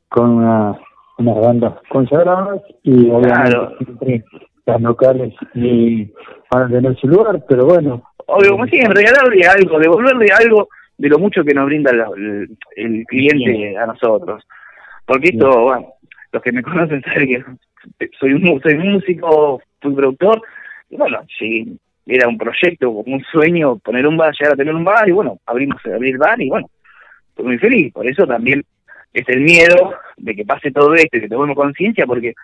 con 0.09 0.31
una, 0.31 0.77
unas 1.19 1.37
bandas 1.41 1.75
consagradas 1.89 2.61
y 2.83 3.11
obviamente 3.11 3.51
Claro. 3.51 3.77
siempre 3.79 4.25
las 4.67 4.81
locales 4.81 5.35
y 5.55 6.11
van 6.51 6.63
a 6.65 6.69
tener 6.69 6.97
su 6.97 7.09
lugar, 7.09 7.43
pero 7.49 7.67
bueno, 7.67 8.03
Obvio, 8.31 8.51
como 8.53 8.67
siempre, 8.67 8.95
regalarle 9.03 9.47
algo, 9.47 9.79
devolverle 9.79 10.27
algo 10.39 10.69
de 10.99 11.09
lo 11.09 11.19
mucho 11.19 11.43
que 11.45 11.55
nos 11.55 11.65
brinda 11.65 11.93
la- 11.95 12.11
el, 12.15 12.49
el 12.77 13.05
cliente 13.07 13.75
a 13.79 13.87
nosotros. 13.87 14.47
Porque 15.07 15.31
esto, 15.31 15.49
bueno, 15.63 15.95
los 16.33 16.43
que 16.43 16.53
me 16.53 16.63
conocen 16.63 17.03
saben 17.07 17.59
que 17.99 18.11
soy 18.21 18.35
un, 18.35 18.43
mu- 18.43 18.61
soy 18.61 18.75
músico, 18.77 19.63
fui 19.81 19.95
productor, 19.95 20.43
y 20.91 20.97
bueno, 20.97 21.21
sí, 21.39 21.79
era 22.07 22.29
un 22.29 22.37
proyecto, 22.37 22.93
como 22.93 23.17
un 23.17 23.25
sueño, 23.33 23.79
poner 23.79 24.07
un 24.07 24.19
bar, 24.19 24.35
llegar 24.39 24.53
a 24.53 24.57
tener 24.57 24.75
un 24.75 24.85
bar, 24.85 25.09
y 25.09 25.13
bueno, 25.13 25.39
abrimos 25.47 25.81
abrir 25.87 26.13
el 26.13 26.19
bar, 26.19 26.39
y 26.43 26.51
bueno, 26.51 26.69
estoy 27.31 27.47
muy 27.47 27.59
feliz. 27.59 27.93
Por 27.95 28.07
eso 28.07 28.27
también 28.27 28.63
es 29.13 29.29
el 29.29 29.41
miedo 29.41 29.95
de 30.17 30.35
que 30.35 30.45
pase 30.45 30.71
todo 30.71 30.95
esto 30.95 31.17
y 31.17 31.21
que 31.21 31.29
tomemos 31.29 31.57
conciencia, 31.57 32.07
porque 32.07 32.35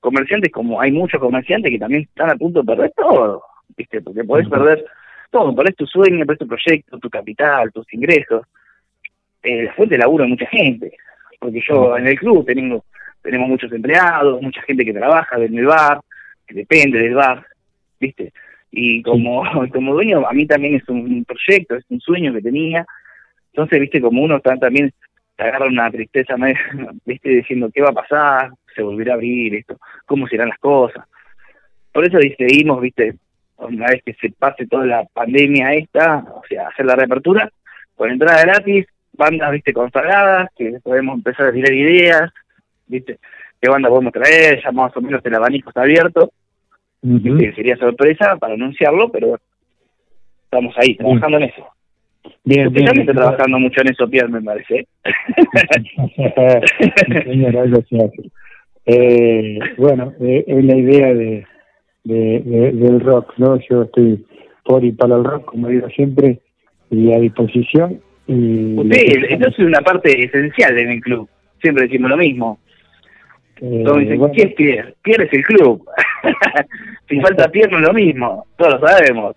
comerciantes, 0.00 0.52
como 0.52 0.80
hay 0.80 0.92
muchos 0.92 1.20
comerciantes 1.20 1.70
que 1.70 1.78
también 1.78 2.02
están 2.02 2.30
a 2.30 2.36
punto 2.36 2.60
de 2.60 2.66
perder 2.66 2.92
todo, 2.96 3.42
¿viste? 3.76 4.00
Porque 4.02 4.22
podés 4.24 4.48
perder 4.48 4.84
todo, 5.30 5.54
perdés 5.54 5.76
tu 5.76 5.86
sueño, 5.86 6.26
perdés 6.26 6.40
tu 6.40 6.46
proyecto, 6.46 6.98
tu 6.98 7.10
capital, 7.10 7.72
tus 7.72 7.90
ingresos. 7.92 8.46
Eh, 9.42 9.64
la 9.64 9.72
fuente 9.74 9.94
de 9.94 9.98
laburo 9.98 10.24
de 10.24 10.30
mucha 10.30 10.46
gente, 10.46 10.92
porque 11.38 11.60
yo 11.66 11.98
en 11.98 12.06
el 12.06 12.18
club 12.18 12.46
tengo, 12.46 12.84
tenemos 13.22 13.48
muchos 13.48 13.70
empleados, 13.72 14.40
mucha 14.40 14.62
gente 14.62 14.84
que 14.84 14.92
trabaja 14.92 15.36
en 15.36 15.58
el 15.58 15.66
bar, 15.66 16.00
que 16.46 16.54
depende 16.54 16.98
del 16.98 17.14
bar, 17.14 17.46
¿viste? 18.00 18.32
Y 18.70 19.02
como, 19.02 19.42
como 19.72 19.94
dueño, 19.94 20.26
a 20.26 20.32
mí 20.32 20.46
también 20.46 20.76
es 20.76 20.88
un 20.88 21.24
proyecto, 21.24 21.76
es 21.76 21.84
un 21.88 22.00
sueño 22.00 22.32
que 22.32 22.42
tenía. 22.42 22.86
Entonces, 23.52 23.80
¿viste? 23.80 24.00
Como 24.00 24.22
uno 24.22 24.36
está 24.36 24.56
también 24.56 24.92
te 25.36 25.42
agarra 25.42 25.66
una 25.66 25.90
tristeza, 25.90 26.34
¿viste? 27.04 27.28
Diciendo, 27.28 27.70
¿qué 27.72 27.82
va 27.82 27.90
a 27.90 27.92
pasar? 27.92 28.50
¿Se 28.74 28.82
volverá 28.82 29.12
a 29.12 29.14
abrir 29.16 29.54
esto? 29.54 29.78
¿Cómo 30.06 30.26
serán 30.26 30.48
las 30.48 30.58
cosas? 30.58 31.04
Por 31.92 32.04
eso 32.04 32.18
decidimos, 32.18 32.80
¿viste? 32.80 33.14
Una 33.56 33.86
vez 33.86 34.02
que 34.04 34.14
se 34.14 34.30
pase 34.30 34.66
toda 34.66 34.84
la 34.84 35.04
pandemia 35.12 35.72
esta, 35.74 36.24
o 36.34 36.42
sea, 36.48 36.68
hacer 36.68 36.86
la 36.86 36.96
reapertura, 36.96 37.50
con 37.94 38.10
entrada 38.10 38.42
gratis, 38.42 38.86
bandas, 39.12 39.52
¿viste? 39.52 39.72
Consagradas, 39.72 40.50
que 40.56 40.78
podemos 40.82 41.16
empezar 41.16 41.46
a 41.46 41.52
tirar 41.52 41.72
ideas, 41.72 42.32
¿viste? 42.86 43.18
¿Qué 43.60 43.70
banda 43.70 43.88
podemos 43.88 44.12
traer? 44.12 44.60
Ya 44.62 44.72
más 44.72 44.94
o 44.96 45.00
menos 45.00 45.24
el 45.24 45.34
abanico 45.34 45.70
está 45.70 45.82
abierto. 45.82 46.32
¿viste? 47.00 47.54
Sería 47.54 47.76
sorpresa 47.76 48.36
para 48.36 48.54
anunciarlo, 48.54 49.10
pero 49.10 49.28
bueno, 49.28 49.42
estamos 50.44 50.74
ahí, 50.78 50.96
trabajando 50.96 51.38
en 51.38 51.42
eso. 51.44 51.73
Bien, 52.44 52.68
Usted 52.68 52.80
bien. 52.82 53.00
está 53.00 53.12
trabajando 53.12 53.58
mucho 53.58 53.80
en 53.80 53.88
eso, 53.92 54.08
Pierre, 54.08 54.28
me 54.28 54.42
parece. 54.42 54.86
Señor, 57.24 57.56
algo 57.56 57.82
se 57.88 57.96
hace. 57.96 58.30
Eh, 58.86 59.58
bueno, 59.78 60.12
eh, 60.20 60.44
es 60.46 60.64
la 60.64 60.76
idea 60.76 61.14
de, 61.14 61.46
de, 62.04 62.40
de- 62.44 62.72
del 62.72 63.00
rock, 63.00 63.32
¿no? 63.38 63.58
Yo 63.68 63.82
estoy 63.84 64.24
por 64.64 64.84
y 64.84 64.92
para 64.92 65.16
el 65.16 65.24
rock, 65.24 65.46
como 65.46 65.68
digo 65.68 65.88
siempre, 65.90 66.40
y 66.90 67.12
a 67.12 67.18
disposición. 67.18 68.00
Y 68.26 68.74
Usted, 68.78 68.98
esto 69.30 69.48
es 69.48 69.58
una 69.58 69.80
parte 69.80 70.22
esencial 70.24 70.74
de 70.74 70.86
mi 70.86 71.00
club. 71.00 71.28
Siempre 71.60 71.84
decimos 71.84 72.10
lo 72.10 72.16
mismo. 72.16 72.58
eh, 73.60 73.82
Todos 73.84 74.00
dicen, 74.00 74.18
bueno, 74.18 74.34
¿quién 74.34 74.48
es 74.48 74.54
Pierre? 74.54 74.94
Pierre 75.02 75.24
es 75.26 75.32
el 75.32 75.44
club. 75.44 75.86
si 77.08 77.20
falta 77.22 77.48
Pierre 77.50 77.70
no 77.72 77.78
es 77.78 77.86
lo 77.88 77.92
mismo. 77.94 78.46
Todos 78.56 78.80
lo 78.80 78.86
sabemos. 78.88 79.34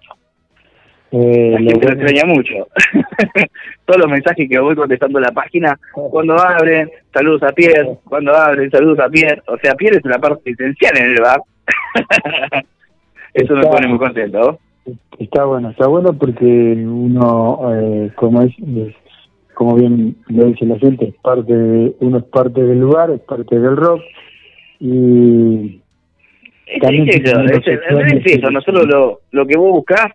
Eh, 1.11 1.51
La 1.53 1.59
lo 1.59 1.69
gente 1.71 1.87
lo 1.87 1.93
extraña 1.93 2.25
mucho. 2.25 2.53
Todos 3.85 4.01
los 4.01 4.09
mensajes 4.11 4.49
que 4.49 4.59
voy 4.59 4.75
contestando 4.75 5.19
en 5.19 5.23
la 5.25 5.31
página, 5.31 5.79
cuando 5.93 6.33
abren, 6.37 6.89
saludos 7.13 7.43
a 7.43 7.51
Pierre, 7.53 7.97
cuando 8.03 8.33
abren, 8.35 8.69
saludos 8.69 8.99
a 8.99 9.09
Pierre. 9.09 9.41
O 9.47 9.57
sea, 9.57 9.73
Pierre 9.75 9.97
es 9.97 10.05
una 10.05 10.19
parte 10.19 10.49
esencial 10.51 10.97
en 10.97 11.05
el 11.13 11.21
bar. 11.21 11.39
Eso 13.33 13.53
me 13.53 13.61
Está- 13.61 13.71
pone 13.71 13.87
muy 13.87 13.97
contento. 13.99 14.59
Está 15.19 15.43
bueno, 15.45 15.69
está 15.71 15.87
bueno 15.87 16.13
porque 16.13 16.45
uno, 16.45 17.59
eh, 17.75 18.11
como 18.15 18.41
es, 18.41 18.53
es- 18.59 18.95
como 19.53 19.75
bien 19.75 20.15
lo 20.27 20.45
dice 20.45 20.65
la 20.65 20.77
gente, 20.79 21.05
es 21.09 21.15
parte 21.15 21.51
de, 21.53 21.93
uno 21.99 22.19
es 22.19 22.23
parte 22.25 22.61
del 22.63 22.79
lugar, 22.79 23.09
es 23.11 23.19
parte 23.21 23.59
del 23.59 23.75
rock 23.75 24.01
y 24.79 25.81
Es, 26.67 26.79
También 26.81 27.09
es 27.09 27.15
eso, 27.23 27.39
es, 27.41 28.25
eso. 28.25 28.51
Nosotros 28.51 28.85
lo, 28.85 29.21
lo 29.31 29.45
que 29.47 29.57
vos 29.57 29.71
buscás 29.71 30.07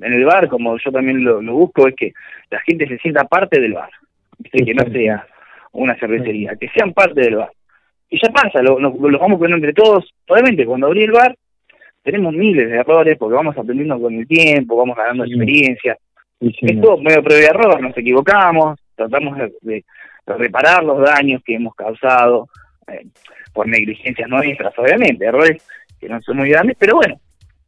en 0.00 0.12
el 0.12 0.24
bar, 0.24 0.48
como 0.48 0.76
yo 0.78 0.90
también 0.90 1.22
lo, 1.24 1.42
lo 1.42 1.54
busco, 1.54 1.86
es 1.88 1.94
que 1.94 2.12
la 2.50 2.60
gente 2.60 2.86
se 2.88 2.98
sienta 2.98 3.24
parte 3.24 3.60
del 3.60 3.74
bar. 3.74 3.90
¿viste? 4.38 4.64
Que 4.64 4.74
no 4.74 4.84
sea 4.90 5.26
una 5.72 5.94
cervecería, 5.98 6.54
que 6.56 6.68
sean 6.70 6.92
parte 6.92 7.20
del 7.20 7.36
bar. 7.36 7.50
Y 8.08 8.20
ya 8.22 8.30
pasa, 8.32 8.62
lo, 8.62 8.78
nos- 8.78 8.98
lo 8.98 9.18
vamos 9.18 9.38
poniendo 9.38 9.56
entre 9.66 9.72
todos. 9.72 10.12
Obviamente, 10.28 10.66
cuando 10.66 10.86
abrí 10.86 11.04
el 11.04 11.12
bar, 11.12 11.34
tenemos 12.02 12.34
miles 12.34 12.68
de 12.68 12.76
errores 12.78 13.16
porque 13.18 13.34
vamos 13.36 13.56
aprendiendo 13.56 14.00
con 14.00 14.12
el 14.14 14.26
tiempo, 14.26 14.76
vamos 14.76 14.96
ganando 14.96 15.24
experiencia. 15.24 15.96
Sí, 16.40 16.52
Es 16.60 16.80
todo 16.80 16.96
medio 16.98 17.22
y 17.28 17.44
error, 17.44 17.80
nos 17.80 17.96
equivocamos, 17.96 18.78
tratamos 18.96 19.38
de 19.60 19.84
reparar 20.26 20.82
los 20.82 21.00
daños 21.00 21.40
que 21.44 21.54
hemos 21.54 21.74
causado 21.74 22.48
eh, 22.88 23.06
por 23.52 23.68
negligencias 23.68 24.28
nuestras, 24.28 24.76
obviamente, 24.78 25.24
errores 25.24 25.62
que 26.00 26.08
no 26.08 26.20
son 26.20 26.38
muy 26.38 26.48
grandes, 26.50 26.76
pero 26.78 26.96
bueno, 26.96 27.14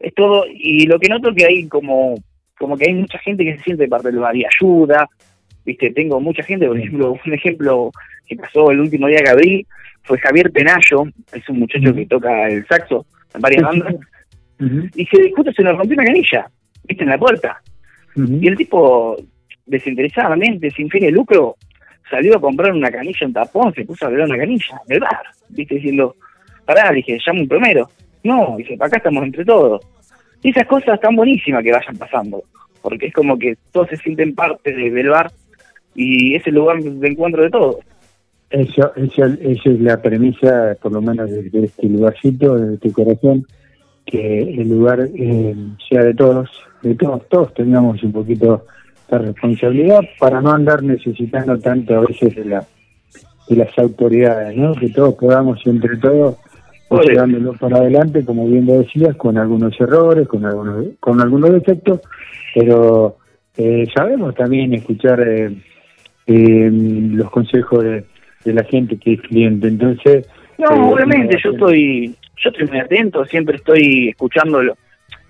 es 0.05 0.14
todo, 0.14 0.44
y 0.52 0.86
lo 0.86 0.98
que 0.98 1.09
noto 1.09 1.35
que 1.35 1.47
hay 1.47 1.66
como, 1.66 2.14
como 2.59 2.76
que 2.76 2.86
hay 2.89 2.94
mucha 2.94 3.18
gente 3.18 3.44
que 3.44 3.56
se 3.56 3.64
siente 3.64 3.89
parte 3.89 4.10
del 4.10 4.20
bar 4.20 4.36
y 4.36 4.44
ayuda, 4.44 5.09
viste, 5.64 5.90
tengo 5.90 6.20
mucha 6.20 6.43
gente, 6.43 6.66
por 6.66 6.78
ejemplo, 6.78 7.18
un 7.24 7.32
ejemplo 7.32 7.90
que 8.26 8.36
pasó 8.36 8.70
el 8.70 8.81
último 8.81 9.06
día 9.06 9.22
que 9.22 9.31
abrí, 9.31 9.66
fue 10.02 10.18
Javier 10.18 10.52
Penayo, 10.52 11.05
es 11.32 11.48
un 11.48 11.60
muchacho 11.60 11.94
que 11.94 12.05
toca 12.05 12.48
el 12.48 12.66
saxo 12.66 13.06
en 13.35 13.40
varias 13.40 13.62
bandas, 13.62 13.94
y 14.94 15.06
se 15.06 15.32
justo 15.32 15.52
se 15.52 15.62
nos 15.62 15.78
rompió 15.78 15.97
una 15.97 16.05
canilla, 16.05 16.51
viste, 16.85 17.05
en 17.05 17.10
la 17.10 17.18
puerta. 17.18 17.60
Y 18.16 18.47
el 18.47 18.56
tipo, 18.56 19.16
desinteresadamente, 19.64 20.70
sin 20.70 20.90
fin 20.90 21.05
de 21.05 21.10
lucro, 21.10 21.56
salió 22.10 22.36
a 22.36 22.40
comprar 22.40 22.72
una 22.72 22.90
canilla, 22.90 23.26
un 23.26 23.32
tapón, 23.32 23.72
se 23.74 23.86
puso 23.86 24.06
a 24.06 24.10
beber 24.10 24.26
una 24.26 24.36
canilla 24.36 24.81
del 24.86 25.01
bar, 25.01 25.22
viste, 25.48 25.76
diciendo, 25.76 26.14
pará, 26.66 26.90
le 26.90 26.97
dije, 26.97 27.18
llamo 27.26 27.40
un 27.40 27.48
plomero. 27.48 27.89
No, 28.24 28.56
dice, 28.56 28.74
acá 28.80 28.96
estamos 28.96 29.22
entre 29.24 29.44
todos. 29.44 29.82
Y 30.42 30.51
esas 30.51 30.66
cosas 30.66 30.98
tan 31.01 31.14
buenísimas 31.14 31.62
que 31.62 31.72
vayan 31.72 31.96
pasando, 31.96 32.42
porque 32.82 33.06
es 33.06 33.12
como 33.14 33.38
que 33.38 33.56
todos 33.72 33.88
se 33.88 33.96
sienten 33.98 34.34
parte 34.34 34.72
de- 34.74 34.90
del 34.90 35.09
bar 35.09 35.30
y 35.94 36.34
es 36.34 36.46
el 36.46 36.55
lugar 36.55 36.82
de 36.82 37.09
encuentro 37.09 37.42
de 37.42 37.51
todos. 37.51 37.76
Eso, 38.51 38.92
eso, 38.96 39.24
esa 39.24 39.70
es 39.70 39.80
la 39.80 40.01
premisa, 40.01 40.76
por 40.80 40.92
lo 40.92 41.01
menos 41.02 41.30
de, 41.30 41.51
este 41.64 41.86
lugarcito, 41.88 42.56
de 42.56 42.74
este 42.74 42.92
corazón, 42.92 43.46
que 44.06 44.38
el 44.42 44.68
lugar 44.68 45.09
eh, 45.14 45.55
sea 45.88 46.02
de 46.05 46.14
todos, 46.14 46.51
de 46.82 46.94
todos, 46.94 47.26
todos 47.28 47.55
tengamos 47.55 48.02
un 48.02 48.12
poquito 48.12 48.66
de 49.10 49.18
responsabilidad 49.18 50.01
para 50.18 50.40
no 50.40 50.52
andar 50.52 50.82
necesitando 50.82 51.59
tanto 51.59 51.96
a 51.96 52.01
veces 52.01 52.34
de, 52.36 52.44
la, 52.44 52.64
de 53.48 53.56
las 53.56 53.76
autoridades, 53.78 54.56
¿no? 54.56 54.74
Que 54.74 54.90
todos 54.90 55.14
podamos 55.14 55.60
entre 55.66 55.96
todos 55.96 56.36
ir 57.03 57.11
llevándolo 57.11 57.53
para 57.55 57.79
adelante, 57.79 58.25
como 58.25 58.47
bien 58.49 58.66
lo 58.66 58.79
decías, 58.79 59.16
con 59.16 59.37
algunos 59.39 59.79
errores, 59.81 60.29
con 60.29 60.45
algunos, 60.45 60.87
con 61.01 61.21
algunos 61.21 61.53
defectos, 61.53 62.01
pero 62.55 63.16
eh, 63.57 63.87
sabemos 63.95 64.35
también 64.35 64.75
escuchar 64.75 65.21
eh, 65.27 65.55
eh, 66.27 66.71
los 66.73 67.31
consejos 67.31 67.83
de, 67.85 68.05
de 68.45 68.53
la 68.53 68.65
gente 68.65 68.97
que 68.99 69.15
es 69.15 69.21
cliente, 69.23 69.69
entonces... 69.69 70.27
No, 70.59 70.66
eh, 70.71 70.93
obviamente, 70.93 71.37
yo 71.43 71.51
eh, 71.51 71.53
estoy 71.55 72.15
yo 72.37 72.51
estoy 72.51 72.66
muy 72.69 72.79
atento, 72.81 73.25
siempre 73.25 73.57
estoy 73.57 74.09
escuchando 74.11 74.62
lo- 74.62 74.77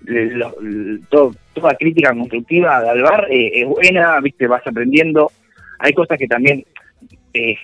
lo- 0.05 0.53
lo- 0.61 0.99
todo- 1.09 1.31
toda 1.53 1.73
crítica 1.75 2.13
constructiva 2.13 2.77
al 2.77 3.01
bar, 3.01 3.27
eh, 3.29 3.61
es 3.61 3.67
buena, 3.67 4.19
viste, 4.21 4.47
vas 4.47 4.65
aprendiendo. 4.67 5.31
Hay 5.79 5.93
cosas 5.93 6.17
que 6.17 6.27
también 6.27 6.63
eh, 7.33 7.55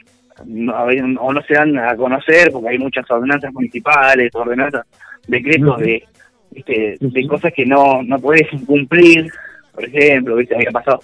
no, 0.45 0.75
a 0.75 0.83
o 0.83 1.33
no 1.33 1.41
se 1.43 1.53
dan 1.53 1.77
a 1.77 1.95
conocer 1.95 2.51
porque 2.51 2.69
hay 2.69 2.77
muchas 2.77 3.09
ordenanzas 3.09 3.53
municipales, 3.53 4.33
ordenanzas, 4.33 4.85
decretos 5.27 5.79
de, 5.79 6.03
viste, 6.51 6.97
de 6.99 7.27
cosas 7.27 7.53
que 7.53 7.65
no, 7.65 8.03
no 8.03 8.19
puedes 8.19 8.47
cumplir. 8.65 9.31
Por 9.73 9.85
ejemplo, 9.85 10.35
viste, 10.35 10.55
había 10.55 10.71
pasado 10.71 11.01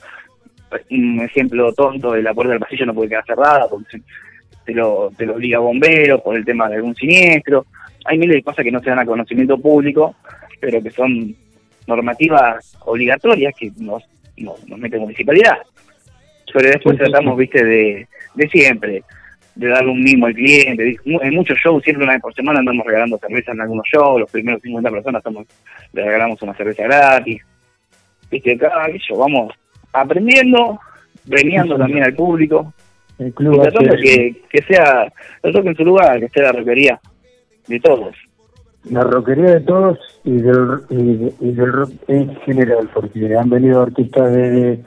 un 0.91 1.21
ejemplo 1.21 1.73
tonto 1.73 2.11
de 2.11 2.21
la 2.21 2.33
puerta 2.33 2.51
del 2.51 2.59
pasillo 2.59 2.85
no 2.85 2.93
puede 2.93 3.09
quedar 3.09 3.25
cerrada 3.25 3.67
porque 3.69 4.01
te 4.65 4.73
lo, 4.73 5.11
te 5.17 5.25
lo 5.25 5.35
obliga 5.35 5.59
bomberos 5.59 6.21
por 6.21 6.35
el 6.35 6.43
tema 6.43 6.67
de 6.67 6.75
algún 6.75 6.95
siniestro. 6.95 7.65
Hay 8.05 8.17
miles 8.17 8.35
de 8.35 8.43
cosas 8.43 8.63
que 8.63 8.71
no 8.71 8.81
se 8.81 8.89
dan 8.89 8.99
a 8.99 9.05
conocimiento 9.05 9.57
público, 9.57 10.15
pero 10.59 10.81
que 10.83 10.91
son 10.91 11.35
normativas 11.87 12.77
obligatorias 12.85 13.53
que 13.57 13.71
nos, 13.77 14.03
nos, 14.35 14.67
nos 14.67 14.79
mete 14.79 14.99
municipalidad. 14.99 15.57
Pero 16.53 16.69
después 16.69 16.97
tratamos, 16.97 17.37
viste, 17.37 17.63
de, 17.63 18.07
de 18.35 18.49
siempre, 18.49 19.03
de 19.57 19.67
darle 19.67 19.91
un 19.91 20.03
mimo 20.03 20.27
al 20.27 20.33
cliente. 20.33 20.97
En 21.05 21.33
muchos 21.35 21.57
shows, 21.59 21.83
siempre 21.83 22.03
una 22.03 22.13
vez 22.13 22.21
por 22.21 22.33
semana 22.33 22.59
andamos 22.59 22.85
regalando 22.85 23.17
cerveza 23.17 23.51
en 23.51 23.61
algunos 23.61 23.85
shows, 23.91 24.19
los 24.19 24.31
primeros 24.31 24.61
50 24.61 24.89
personas 24.91 25.19
estamos, 25.19 25.47
le 25.93 26.03
regalamos 26.03 26.41
una 26.41 26.53
cerveza 26.53 26.83
gratis. 26.83 27.41
Viste, 28.29 28.57
cada 28.57 28.87
yo, 28.89 29.17
vamos 29.17 29.53
aprendiendo, 29.93 30.79
premiando 31.27 31.75
Sí, 31.75 31.81
también 31.81 32.03
al 32.03 32.13
público. 32.13 32.73
El 33.17 33.27
Y 33.29 33.31
club 33.31 33.61
hace- 33.61 33.97
que, 34.01 34.41
que 34.49 34.61
sea, 34.63 35.11
lo 35.43 35.51
toque 35.51 35.69
en 35.69 35.75
su 35.75 35.83
lugar, 35.85 36.19
que 36.19 36.25
esté 36.25 36.41
la 36.41 36.51
roquería 36.51 36.99
de 37.67 37.79
todos. 37.79 38.15
la 38.91 39.01
rockería 39.03 39.51
de 39.55 39.59
todos 39.61 39.97
y 40.23 40.33
del, 40.33 40.79
y, 40.89 41.15
de- 41.17 41.33
y 41.41 41.51
del 41.51 41.73
rock 41.73 41.91
en 42.07 42.35
general, 42.41 42.89
porque 42.93 43.35
han 43.35 43.49
venido 43.49 43.81
artistas 43.81 44.31
de, 44.33 44.79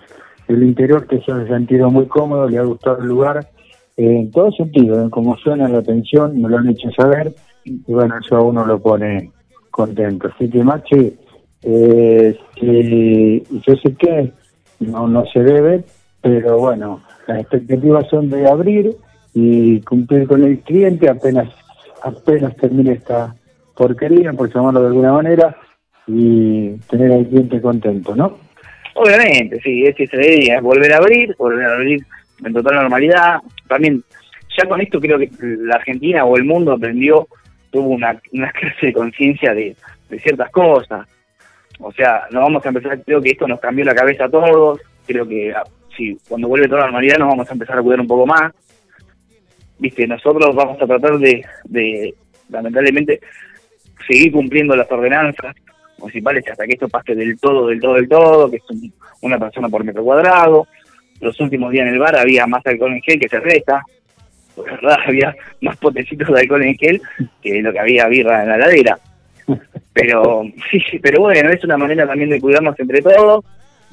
del 0.48 0.62
interior 0.62 1.06
que 1.08 1.18
se 1.20 1.32
han 1.32 1.46
sentido 1.48 1.90
muy 1.90 2.06
cómodos, 2.06 2.50
les 2.50 2.60
ha 2.60 2.64
gustado 2.64 2.98
el 3.02 3.08
lugar, 3.08 3.46
en 4.06 4.30
todo 4.30 4.50
sentido, 4.52 5.06
¿eh? 5.06 5.10
como 5.10 5.36
suena 5.36 5.68
la 5.68 5.78
atención, 5.78 6.40
me 6.40 6.48
lo 6.48 6.58
han 6.58 6.68
hecho 6.68 6.90
saber, 6.90 7.32
y 7.64 7.80
bueno, 7.86 8.14
eso 8.18 8.36
a 8.36 8.42
uno 8.42 8.64
lo 8.64 8.78
pone 8.80 9.30
contento. 9.70 10.30
Así 10.34 10.48
que, 10.48 10.64
Machi, 10.64 11.14
eh, 11.62 12.38
yo 12.62 13.76
sé 13.76 13.94
que 13.94 14.32
no, 14.80 15.06
no 15.06 15.24
se 15.26 15.40
debe, 15.40 15.84
pero 16.22 16.58
bueno, 16.58 17.02
las 17.26 17.40
expectativas 17.40 18.08
son 18.08 18.30
de 18.30 18.46
abrir 18.46 18.96
y 19.34 19.80
cumplir 19.82 20.26
con 20.26 20.42
el 20.44 20.60
cliente 20.60 21.08
apenas 21.08 21.48
apenas 22.02 22.56
termine 22.56 22.92
esta 22.92 23.34
porquería, 23.76 24.32
por 24.32 24.52
llamarlo 24.52 24.80
de 24.80 24.86
alguna 24.88 25.12
manera, 25.12 25.56
y 26.06 26.70
tener 26.88 27.12
al 27.12 27.26
cliente 27.26 27.60
contento, 27.60 28.16
¿no? 28.16 28.38
Obviamente, 28.94 29.60
sí, 29.62 29.84
es 29.84 29.94
que 29.94 30.06
se 30.06 30.16
debería 30.16 30.60
volver 30.60 30.92
a 30.92 30.96
abrir, 30.96 31.34
volver 31.38 31.64
a 31.64 31.74
abrir 31.74 32.04
en 32.44 32.52
total 32.52 32.76
normalidad. 32.76 33.40
También, 33.68 34.02
ya 34.56 34.68
con 34.68 34.80
esto 34.80 35.00
creo 35.00 35.18
que 35.18 35.30
la 35.40 35.76
Argentina 35.76 36.24
o 36.24 36.36
el 36.36 36.44
mundo 36.44 36.72
aprendió, 36.72 37.28
tuvo 37.70 37.88
una, 37.90 38.14
clase 38.52 38.86
de 38.86 38.92
conciencia 38.92 39.54
de, 39.54 39.76
ciertas 40.22 40.50
cosas. 40.50 41.06
O 41.78 41.92
sea, 41.92 42.26
no 42.30 42.40
vamos 42.40 42.64
a 42.64 42.68
empezar, 42.68 43.00
creo 43.04 43.22
que 43.22 43.30
esto 43.30 43.46
nos 43.46 43.60
cambió 43.60 43.84
la 43.84 43.94
cabeza 43.94 44.24
a 44.24 44.28
todos, 44.30 44.80
creo 45.06 45.26
que 45.26 45.52
ah, 45.52 45.62
sí, 45.96 46.18
cuando 46.28 46.48
vuelve 46.48 46.66
toda 46.68 46.80
la 46.80 46.86
normalidad 46.86 47.18
nos 47.18 47.28
vamos 47.28 47.48
a 47.48 47.52
empezar 47.52 47.78
a 47.78 47.82
cuidar 47.82 48.00
un 48.00 48.06
poco 48.06 48.26
más. 48.26 48.52
Viste, 49.78 50.06
nosotros 50.06 50.54
vamos 50.54 50.80
a 50.82 50.86
tratar 50.86 51.18
de, 51.18 51.42
de 51.64 52.14
lamentablemente, 52.50 53.20
seguir 54.06 54.32
cumpliendo 54.32 54.76
las 54.76 54.90
ordenanzas 54.90 55.56
municipales 55.98 56.44
hasta 56.50 56.66
que 56.66 56.72
esto 56.72 56.88
pase 56.88 57.14
del 57.14 57.38
todo, 57.38 57.68
del 57.68 57.80
todo, 57.80 57.94
del 57.94 58.08
todo, 58.08 58.50
que 58.50 58.56
es 58.56 58.70
un- 58.70 58.92
una 59.22 59.38
persona 59.38 59.68
por 59.68 59.84
metro 59.84 60.02
cuadrado. 60.02 60.66
Los 61.20 61.38
últimos 61.40 61.70
días 61.72 61.86
en 61.86 61.94
el 61.94 61.98
bar 61.98 62.16
había 62.16 62.46
más 62.46 62.64
alcohol 62.66 62.92
en 62.92 63.02
gel 63.02 63.20
que 63.20 63.28
cerveza. 63.28 63.82
Por 64.56 64.68
había 65.06 65.34
más 65.60 65.76
potecitos 65.76 66.28
de 66.28 66.40
alcohol 66.40 66.62
en 66.62 66.76
gel 66.76 67.00
que 67.42 67.62
lo 67.62 67.72
que 67.72 67.78
había 67.78 68.06
birra 68.08 68.42
en 68.42 68.48
la 68.48 68.58
ladera. 68.58 68.98
Pero 69.92 70.42
sí, 70.70 70.82
pero 71.02 71.20
bueno, 71.22 71.50
es 71.50 71.62
una 71.64 71.76
manera 71.76 72.06
también 72.06 72.30
de 72.30 72.40
cuidarnos 72.40 72.78
entre 72.78 73.02
todos, 73.02 73.44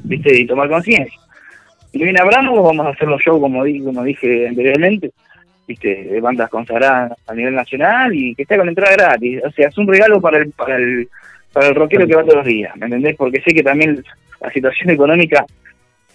viste, 0.03 0.37
y 0.39 0.45
tomar 0.45 0.69
conciencia. 0.69 1.19
Y 1.93 2.03
bien 2.03 2.19
abramos, 2.19 2.61
vamos 2.63 2.85
a 2.85 2.89
hacer 2.89 3.07
los 3.07 3.21
shows 3.21 3.39
como, 3.39 3.63
di- 3.63 3.81
como 3.83 4.03
dije 4.03 4.47
anteriormente, 4.47 5.11
viste, 5.67 6.03
de 6.03 6.21
bandas 6.21 6.49
consagradas 6.49 7.13
a 7.27 7.33
nivel 7.33 7.55
nacional 7.55 8.13
y 8.13 8.35
que 8.35 8.43
esté 8.43 8.57
con 8.57 8.67
entrada 8.67 8.93
gratis. 8.93 9.41
O 9.45 9.51
sea, 9.51 9.69
es 9.69 9.77
un 9.77 9.87
regalo 9.87 10.19
para 10.21 10.37
el, 10.39 10.51
para 10.51 10.75
el, 10.75 11.07
para 11.53 11.67
el 11.67 11.75
rockero 11.75 12.05
que 12.05 12.15
va 12.15 12.23
todos 12.23 12.35
los 12.35 12.45
días, 12.45 12.75
¿me 12.77 12.85
entendés? 12.85 13.15
Porque 13.15 13.41
sé 13.41 13.53
que 13.53 13.63
también 13.63 14.03
la 14.41 14.51
situación 14.51 14.89
económica 14.91 15.45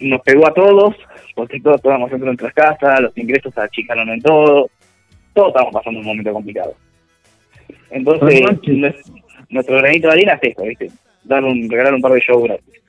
nos 0.03 0.21
pegó 0.21 0.47
a 0.47 0.53
todos, 0.53 0.95
porque 1.35 1.59
todos 1.59 1.77
estábamos 1.77 2.09
dentro 2.09 2.29
de 2.29 2.35
nuestras 2.37 2.53
casas, 2.53 3.01
los 3.01 3.17
ingresos 3.17 3.53
se 3.53 3.61
achicaron 3.61 4.09
en 4.09 4.21
todo, 4.21 4.69
todos 5.33 5.47
estamos 5.49 5.73
pasando 5.73 5.99
un 5.99 6.05
momento 6.05 6.33
complicado. 6.33 6.75
Entonces, 7.89 8.41
nuestro 9.49 9.77
granito 9.77 10.07
de 10.07 10.13
arena 10.13 10.33
es 10.33 10.49
esto, 10.49 10.63
¿viste? 10.63 10.91
Dar 11.23 11.43
un, 11.43 11.69
regalar 11.69 11.93
un 11.93 12.01
par 12.01 12.11
de 12.13 12.19
shows 12.19 12.43
gratis. 12.43 12.81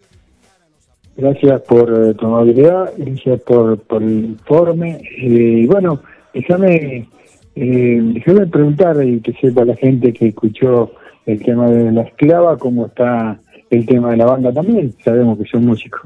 Gracias 1.16 1.61
por 1.62 1.89
eh, 1.91 2.15
tu 2.15 2.27
amabilidad, 2.27 2.93
gracias 2.97 3.41
por, 3.43 3.78
por 3.82 4.03
el 4.03 4.24
informe. 4.24 4.99
eh, 5.16 5.61
Y 5.62 5.66
bueno, 5.66 6.03
déjame, 6.32 7.07
eh, 7.55 8.01
déjame 8.03 8.47
preguntar 8.49 8.97
y 9.05 9.20
que 9.20 9.32
sepa 9.35 9.65
la 9.65 9.77
gente 9.77 10.12
que 10.12 10.28
escuchó 10.28 10.93
el 11.27 11.41
tema 11.43 11.70
de 11.70 11.93
la 11.93 12.03
esclava, 12.03 12.59
cómo 12.59 12.86
está 12.86 13.39
el 13.70 13.86
tema 13.86 14.11
de 14.11 14.16
la 14.16 14.27
banda 14.27 14.53
también. 14.53 14.93
Sabemos 15.05 15.39
que 15.39 15.45
son 15.45 15.65
músicos. 15.65 16.03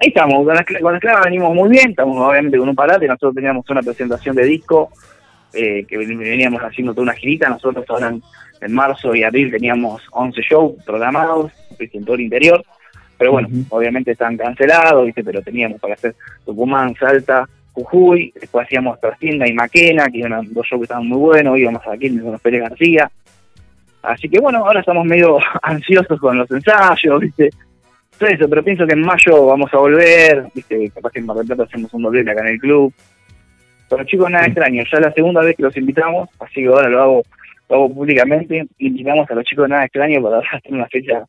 Ahí 0.00 0.08
estamos, 0.08 0.44
con 0.44 0.54
la, 0.54 0.62
escla- 0.64 0.80
con 0.80 1.22
venimos 1.24 1.54
muy 1.54 1.70
bien, 1.70 1.90
estamos 1.90 2.18
obviamente 2.18 2.58
con 2.58 2.68
un 2.68 2.74
parate, 2.74 3.06
nosotros 3.06 3.34
teníamos 3.34 3.68
una 3.70 3.82
presentación 3.82 4.36
de 4.36 4.44
disco, 4.44 4.90
eh, 5.54 5.84
que 5.88 5.96
ven- 5.96 6.18
veníamos 6.18 6.60
haciendo 6.60 6.92
toda 6.92 7.04
una 7.04 7.14
girita, 7.14 7.48
nosotros 7.48 7.84
ahora 7.88 8.08
en, 8.08 8.22
en 8.60 8.72
marzo 8.74 9.14
y 9.14 9.22
abril 9.22 9.50
teníamos 9.50 10.02
11 10.12 10.40
shows 10.42 10.74
programados, 10.84 11.50
en 11.78 12.04
todo 12.04 12.14
el 12.16 12.22
interior, 12.22 12.62
pero 13.16 13.32
bueno, 13.32 13.48
obviamente 13.70 14.10
están 14.10 14.36
cancelados, 14.36 15.06
viste, 15.06 15.24
pero 15.24 15.40
teníamos 15.40 15.80
para 15.80 15.94
hacer 15.94 16.14
Tucumán, 16.44 16.94
Salta, 16.96 17.48
Jujuy, 17.72 18.32
después 18.38 18.66
hacíamos 18.66 19.00
Trastinda 19.00 19.48
y 19.48 19.54
Maquena, 19.54 20.08
que 20.08 20.20
eran 20.20 20.52
dos 20.52 20.66
shows 20.66 20.80
que 20.80 20.84
estaban 20.84 21.08
muy 21.08 21.18
buenos, 21.18 21.58
íbamos 21.58 21.80
aquí 21.86 22.10
con 22.18 22.32
los 22.32 22.40
Pérez 22.42 22.60
García, 22.68 23.10
así 24.02 24.28
que 24.28 24.40
bueno, 24.40 24.58
ahora 24.58 24.80
estamos 24.80 25.06
medio 25.06 25.38
ansiosos 25.62 26.20
con 26.20 26.36
los 26.36 26.50
ensayos, 26.50 27.18
viste, 27.20 27.48
todo 28.18 28.28
eso, 28.28 28.48
pero 28.48 28.62
pienso 28.62 28.86
que 28.86 28.94
en 28.94 29.02
mayo 29.02 29.46
vamos 29.46 29.72
a 29.72 29.78
volver, 29.78 30.46
viste, 30.54 30.90
capaz 30.90 31.10
que 31.10 31.20
en 31.20 31.26
Mar 31.26 31.36
del 31.36 31.46
Plata 31.46 31.64
hacemos 31.64 31.92
un 31.94 32.02
doblete 32.02 32.30
acá 32.30 32.42
en 32.42 32.48
el 32.48 32.58
club. 32.58 32.92
Pero 33.88 34.04
chicos, 34.04 34.30
nada 34.30 34.46
extraño, 34.46 34.82
ya 34.82 34.98
es 34.98 35.04
la 35.04 35.12
segunda 35.12 35.42
vez 35.42 35.56
que 35.56 35.62
los 35.62 35.76
invitamos, 35.76 36.28
así 36.40 36.62
que 36.62 36.66
ahora 36.66 36.88
lo 36.88 37.02
hago, 37.02 37.22
lo 37.68 37.76
hago 37.76 37.94
públicamente, 37.94 38.66
invitamos 38.78 39.30
a 39.30 39.34
los 39.34 39.44
chicos 39.44 39.64
de 39.64 39.68
nada 39.68 39.84
extraño 39.84 40.22
para 40.22 40.38
hacer 40.52 40.72
una 40.72 40.86
fecha 40.88 41.24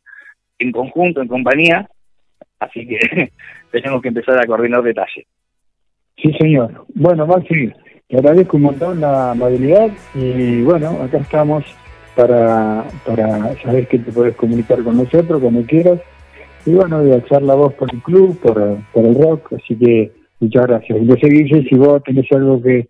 en 0.58 0.72
conjunto, 0.72 1.22
en 1.22 1.28
compañía, 1.28 1.88
así 2.58 2.86
que 2.86 3.32
tenemos 3.70 4.02
que 4.02 4.08
empezar 4.08 4.38
a 4.38 4.46
coordinar 4.46 4.82
detalles. 4.82 5.26
Sí, 6.16 6.32
señor. 6.38 6.84
Bueno, 6.94 7.26
Maxi, 7.26 7.72
te 8.08 8.16
agradezco 8.16 8.56
un 8.56 8.64
montón 8.64 9.00
la 9.00 9.30
amabilidad 9.30 9.90
y 10.14 10.62
bueno, 10.62 11.00
acá 11.02 11.18
estamos 11.18 11.64
para, 12.16 12.84
para 13.06 13.54
saber 13.62 13.86
que 13.86 14.00
te 14.00 14.10
puedes 14.10 14.34
comunicar 14.34 14.82
con 14.82 14.96
nosotros 14.96 15.40
cuando 15.40 15.62
quieras. 15.62 16.00
Y 16.66 16.72
bueno, 16.72 17.02
de 17.02 17.14
alzar 17.14 17.42
la 17.42 17.54
voz 17.54 17.74
por 17.74 17.92
el 17.92 18.02
club, 18.02 18.38
por, 18.40 18.78
por 18.92 19.04
el 19.04 19.14
rock, 19.14 19.52
así 19.54 19.76
que 19.76 20.12
muchas 20.40 20.66
gracias. 20.66 20.98
Y 21.00 21.04
no 21.04 21.14
sé, 21.16 21.28
Guille, 21.28 21.66
si 21.68 21.74
vos 21.76 22.02
tenés 22.02 22.30
algo 22.32 22.60
que, 22.62 22.88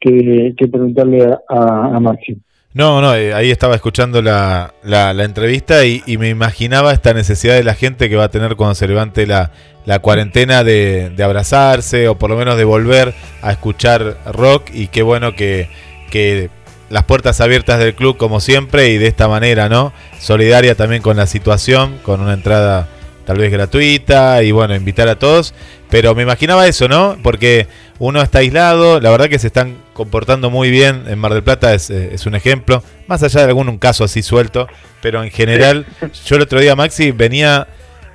que, 0.00 0.68
preguntarle 0.68 1.24
a, 1.48 1.96
a, 1.96 2.00
Maxi. 2.00 2.38
No, 2.72 3.00
no, 3.00 3.14
eh, 3.14 3.34
ahí 3.34 3.50
estaba 3.50 3.74
escuchando 3.74 4.22
la, 4.22 4.74
la, 4.84 5.12
la 5.12 5.24
entrevista 5.24 5.84
y, 5.84 6.02
y 6.06 6.18
me 6.18 6.28
imaginaba 6.28 6.92
esta 6.92 7.12
necesidad 7.12 7.54
de 7.54 7.64
la 7.64 7.74
gente 7.74 8.08
que 8.08 8.16
va 8.16 8.24
a 8.24 8.30
tener 8.30 8.54
cuando 8.54 8.76
se 8.76 8.86
levante 8.86 9.26
la, 9.26 9.50
la 9.86 9.98
cuarentena 9.98 10.62
de, 10.62 11.10
de 11.10 11.22
abrazarse 11.24 12.06
o 12.08 12.16
por 12.16 12.30
lo 12.30 12.36
menos 12.36 12.56
de 12.56 12.64
volver 12.64 13.12
a 13.42 13.50
escuchar 13.50 14.18
rock 14.32 14.70
y 14.72 14.86
qué 14.86 15.02
bueno 15.02 15.34
que, 15.34 15.68
que 16.12 16.48
las 16.90 17.04
puertas 17.04 17.40
abiertas 17.40 17.78
del 17.78 17.94
club 17.94 18.16
como 18.16 18.40
siempre 18.40 18.88
y 18.88 18.98
de 18.98 19.06
esta 19.06 19.28
manera, 19.28 19.68
¿no? 19.68 19.92
Solidaria 20.18 20.74
también 20.74 21.02
con 21.02 21.16
la 21.16 21.26
situación, 21.26 21.98
con 22.02 22.20
una 22.20 22.34
entrada 22.34 22.88
tal 23.24 23.38
vez 23.38 23.52
gratuita 23.52 24.42
y 24.42 24.50
bueno, 24.50 24.74
invitar 24.74 25.08
a 25.08 25.16
todos. 25.16 25.54
Pero 25.88 26.14
me 26.14 26.22
imaginaba 26.22 26.66
eso, 26.66 26.88
¿no? 26.88 27.16
Porque 27.22 27.68
uno 28.00 28.20
está 28.22 28.40
aislado, 28.40 29.00
la 29.00 29.10
verdad 29.10 29.28
que 29.28 29.38
se 29.38 29.46
están 29.46 29.76
comportando 29.92 30.50
muy 30.50 30.70
bien. 30.70 31.04
En 31.06 31.18
Mar 31.18 31.32
del 31.32 31.44
Plata 31.44 31.74
es, 31.74 31.90
eh, 31.90 32.10
es 32.12 32.26
un 32.26 32.34
ejemplo, 32.34 32.82
más 33.06 33.22
allá 33.22 33.40
de 33.40 33.46
algún 33.46 33.68
un 33.68 33.78
caso 33.78 34.02
así 34.02 34.22
suelto, 34.22 34.66
pero 35.00 35.22
en 35.22 35.30
general, 35.30 35.86
yo 36.26 36.36
el 36.36 36.42
otro 36.42 36.58
día, 36.58 36.74
Maxi, 36.74 37.12
venía, 37.12 37.68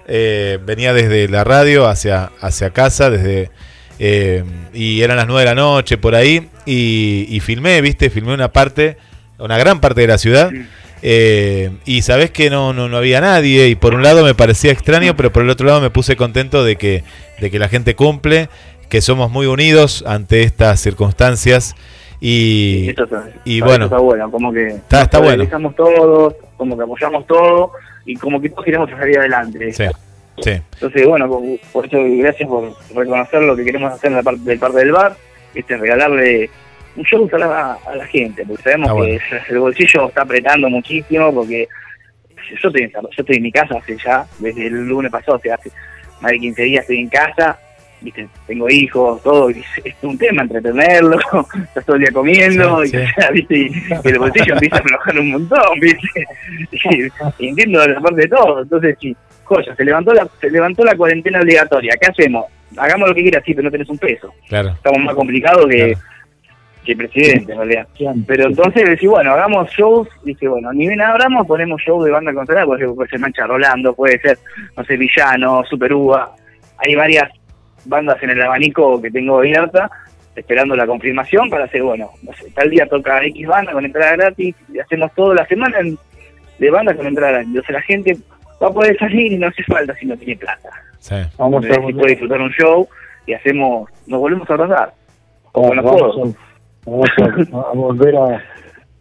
eh, 0.08 0.60
venía 0.66 0.94
desde 0.94 1.30
la 1.30 1.46
radio 1.46 1.88
hacia, 1.88 2.32
hacia 2.42 2.72
casa, 2.72 3.10
desde 3.10 3.52
eh, 4.00 4.44
y 4.74 5.02
eran 5.02 5.18
las 5.18 5.28
9 5.28 5.42
de 5.42 5.46
la 5.46 5.56
noche 5.56 5.98
por 5.98 6.16
ahí, 6.16 6.48
y, 6.66 7.26
y 7.30 7.40
filmé, 7.40 7.82
viste, 7.82 8.10
filmé 8.10 8.34
una 8.34 8.52
parte, 8.52 8.98
una 9.38 9.58
gran 9.58 9.80
parte 9.80 10.02
de 10.02 10.08
la 10.08 10.18
ciudad. 10.18 10.52
Eh, 11.08 11.70
y 11.86 12.02
sabés 12.02 12.32
que 12.32 12.50
no, 12.50 12.74
no, 12.74 12.90
no 12.90 12.98
había 12.98 13.22
nadie 13.22 13.68
y 13.68 13.76
por 13.76 13.94
un 13.94 14.02
lado 14.02 14.24
me 14.24 14.34
parecía 14.34 14.72
extraño, 14.72 15.16
pero 15.16 15.32
por 15.32 15.44
el 15.44 15.50
otro 15.52 15.68
lado 15.68 15.80
me 15.82 15.92
puse 15.92 16.16
contento 16.16 16.64
de 16.64 16.78
que, 16.78 17.04
de 17.40 17.52
que 17.52 17.60
la 17.60 17.68
gente 17.70 17.96
cumple, 17.96 18.50
que 18.90 19.02
somos 19.02 19.30
muy 19.30 19.46
unidos 19.46 20.04
ante 20.08 20.42
estas 20.42 20.80
circunstancias 20.80 21.76
y, 22.20 22.90
Eso 22.90 23.08
y 23.44 23.58
eso 23.58 23.66
bueno, 23.66 23.86
está 23.86 23.98
bueno, 23.98 24.32
como 24.32 24.52
que 24.52 24.68
Está- 24.68 25.04
está 25.04 25.20
bueno. 25.20 25.46
todos, 25.76 26.34
como 26.58 26.76
que 26.76 26.84
apoyamos 26.84 27.28
todo 27.28 27.72
y 28.06 28.16
como 28.16 28.42
que 28.42 28.50
todos 28.50 28.66
queremos 28.66 28.90
salir 28.90 29.20
adelante. 29.20 29.74
sí, 29.74 29.84
sí. 30.42 30.52
Entonces, 30.74 31.08
bueno, 31.08 31.28
por, 31.28 31.42
por 31.72 31.86
eso 31.86 31.98
gracias 32.18 32.48
por 32.50 32.74
reconocer 32.94 33.42
lo 33.42 33.56
que 33.56 33.66
queremos 33.66 33.92
hacer 33.92 34.12
en 34.12 34.18
la 34.18 34.24
parte, 34.24 34.42
del 34.44 34.60
parte 34.60 34.78
del 34.80 34.92
bar, 34.92 35.16
este, 35.54 35.78
regalarle 35.78 36.50
un 36.96 37.04
show 37.04 37.30
a 37.32 37.38
la, 37.38 37.74
a 37.74 37.96
la 37.96 38.06
gente, 38.08 38.46
porque 38.46 38.64
sabemos 38.64 38.90
Está 39.10 39.46
que 39.46 39.54
el 39.54 39.60
bolsillo 39.60 40.08
está 40.08 40.22
apretando 40.22 40.70
muchísimo, 40.70 41.34
porque 41.34 41.68
yo 42.62 42.70
estoy, 42.70 42.84
en, 42.84 42.92
yo 42.92 43.10
estoy 43.18 43.38
en 43.38 43.44
mi 43.44 43.52
casa 43.52 43.76
hace 43.78 43.98
ya, 43.98 44.26
desde 44.40 44.68
el 44.68 44.88
lunes 44.88 45.12
pasado, 45.12 45.38
o 45.38 45.42
sea, 45.42 45.56
hace 45.56 45.72
más 46.22 46.32
de 46.32 46.40
15 46.40 46.62
días 46.64 46.82
estoy 46.82 47.00
en 47.00 47.10
casa, 47.10 47.60
viste, 48.02 48.28
tengo 48.48 48.70
hijos, 48.70 49.22
todo, 49.24 49.50
y 49.50 49.64
es, 49.84 49.96
un 50.04 50.18
tema 50.18 50.44
entretenerlo, 50.44 51.18
estás 51.64 51.86
todo 51.86 51.96
el 51.98 52.04
día 52.04 52.12
comiendo, 52.12 52.86
Sí, 52.86 52.96
y, 52.96 53.00
sí. 53.00 53.06
¿viste? 53.34 53.56
y 53.58 54.08
el 54.08 54.20
bolsillo 54.20 54.54
empieza 54.54 54.78
a 54.78 54.80
aflojar 54.80 55.20
un 55.20 55.32
montón, 55.32 55.80
¿viste? 55.82 56.28
Y, 56.72 57.46
y 57.46 57.50
entiendo 57.50 57.86
la 57.86 58.00
parte 58.00 58.22
de 58.22 58.28
todo, 58.28 58.62
entonces 58.62 58.98
sí, 59.02 59.16
joya, 59.46 59.76
se 59.76 59.86
levantó 59.86 60.14
la, 60.14 60.28
se 60.42 60.50
levantó 60.50 60.84
la 60.84 60.96
cuarentena 60.96 61.40
obligatoria, 61.40 61.94
¿qué 62.00 62.10
hacemos? 62.10 62.46
Hagamos 62.78 63.08
lo 63.10 63.16
que 63.16 63.22
quieras, 63.22 63.44
sí, 63.46 63.54
pero 63.54 63.66
no 63.66 63.72
tenés 63.72 63.90
un 63.90 63.98
peso. 63.98 64.34
Claro. 64.50 64.70
Estamos 64.70 65.00
más 65.00 65.16
complicados 65.16 65.66
que, 65.68 65.96
que 66.84 66.92
el 66.92 66.98
presidente, 66.98 67.54
en 67.54 67.58
realidad. 67.58 67.88
Pero 68.28 68.48
entonces 68.48 68.84
decís, 68.86 69.10
bueno, 69.10 69.32
hagamos 69.32 69.70
shows, 69.70 70.08
dice, 70.24 70.48
bueno, 70.48 70.74
ni 70.74 70.88
bien 70.88 71.02
abramos, 71.02 71.48
ponemos 71.48 71.82
show 71.82 72.04
de 72.04 72.12
banda 72.12 72.32
puede 72.34 72.80
ser, 72.80 72.94
puede 72.96 73.10
ser 73.10 73.20
Mancha 73.20 73.48
Rolando, 73.48 73.94
puede 73.96 74.20
ser, 74.20 74.38
no 74.76 74.84
sé, 74.84 74.98
Villano, 74.98 75.64
Super 75.64 75.94
Uva, 75.94 76.36
hay 76.78 76.96
varias 76.96 77.32
bandas 77.86 78.22
en 78.22 78.32
el 78.32 78.42
abanico 78.42 79.02
que 79.02 79.10
tengo 79.12 79.38
abierta, 79.38 79.90
esperando 80.36 80.76
la 80.76 80.86
confirmación 80.86 81.50
para 81.50 81.64
hacer, 81.66 81.82
bueno, 81.82 82.10
no 82.24 82.34
sé, 82.34 82.52
tal 82.52 82.70
día 82.70 82.86
toca 82.88 83.24
X 83.24 83.48
banda 83.48 83.72
con 83.72 83.86
entrada 83.86 84.12
gratis, 84.18 84.54
y 84.74 84.80
hacemos 84.80 85.14
toda 85.14 85.34
la 85.36 85.46
semana 85.48 85.80
en- 85.80 85.98
de 86.60 86.70
banda 86.70 86.94
con 86.94 87.08
entrada 87.08 87.32
gratis. 87.32 87.48
Entonces 87.50 87.74
la 87.74 87.82
gente 87.82 88.18
va 88.62 88.68
a 88.68 88.72
poder 88.72 88.98
salir 88.98 89.32
y 89.34 89.38
no 89.38 89.48
hace 89.48 89.64
falta 89.64 89.94
si 89.96 90.06
no 90.06 90.16
tiene 90.18 90.36
plata. 90.38 90.70
Sí. 91.00 91.16
Vamos 91.38 91.64
a 91.66 91.68
puede 92.00 92.10
disfrutar 92.12 92.42
un 92.42 92.50
show 92.52 92.88
y 93.28 93.34
hacemos, 93.34 93.90
nos 94.08 94.20
volvemos 94.20 94.50
a 94.50 94.54
abrazar. 94.54 94.94
Como 95.52 95.74
puedo. 95.82 96.34
vamos 96.86 97.10
a, 97.18 97.24
vamos 97.24 97.54
a- 97.54 97.70
a 97.70 97.74
volver 97.74 98.16
a, 98.16 98.44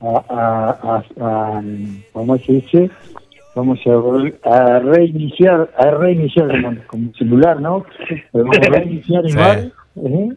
a, 0.01 0.24
a, 0.28 0.78
a- 0.82 1.59
a- 1.59 1.62
¿cómo 2.12 2.39
se 2.39 2.52
dice? 2.52 2.90
Vamos 3.55 3.78
a, 3.86 3.90
volver 3.90 4.36
a 4.44 4.78
reiniciar, 4.81 5.70
a 5.78 5.90
reiniciar 5.93 6.48
como, 6.48 6.76
como 6.89 7.12
celular, 7.14 7.60
¿no? 7.60 7.85
Vamos 8.32 8.56
a 8.59 8.70
reiniciar 8.70 9.24
el 9.24 9.31
Sí. 9.32 9.39
¿eh? 9.97 10.28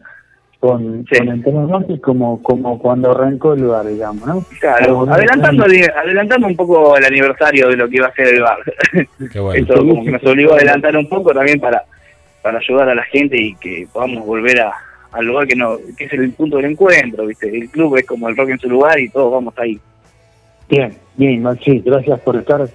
Con, 0.60 1.04
con 1.04 1.28
Antena 1.28 1.62
Norte 1.62 2.00
como, 2.00 2.42
como 2.42 2.78
cuando 2.78 3.12
arrancó 3.12 3.52
el 3.52 3.64
bar, 3.64 3.86
digamos, 3.86 4.26
¿no? 4.26 4.44
Claro, 4.60 5.06
adelantando, 5.08 5.64
adelantando 5.64 6.46
un 6.48 6.56
poco 6.56 6.96
el 6.96 7.04
aniversario 7.04 7.68
de 7.68 7.76
lo 7.76 7.88
que 7.88 7.96
iba 7.96 8.08
a 8.08 8.14
ser 8.14 8.34
el 8.34 8.42
bar. 8.42 8.58
Qué 9.32 9.38
bueno. 9.38 9.60
Esto 9.60 9.76
como 9.78 10.04
que 10.04 10.10
nos 10.10 10.24
obligó 10.24 10.54
a 10.54 10.56
adelantar 10.56 10.96
un 10.96 11.08
poco 11.08 11.32
también 11.32 11.60
para, 11.60 11.84
para 12.42 12.58
ayudar 12.58 12.88
a 12.88 12.94
la 12.94 13.04
gente 13.04 13.36
y 13.40 13.54
que 13.54 13.86
podamos 13.92 14.26
volver 14.26 14.60
a, 14.60 14.72
al 15.12 15.26
lugar 15.26 15.46
que 15.46 15.56
no 15.56 15.76
que 15.96 16.04
es 16.04 16.12
el 16.12 16.32
punto 16.32 16.56
del 16.56 16.72
encuentro, 16.72 17.26
¿viste? 17.26 17.48
El 17.56 17.70
club 17.70 17.96
es 17.96 18.06
como 18.06 18.28
el 18.28 18.36
rock 18.36 18.50
en 18.50 18.58
su 18.58 18.68
lugar 18.68 18.98
y 18.98 19.08
todos 19.08 19.32
vamos 19.32 19.54
ahí. 19.58 19.78
Bien, 20.68 20.92
bien, 21.16 21.42
Maxi, 21.42 21.80
gracias 21.84 22.20
por 22.20 22.36
estar. 22.36 22.68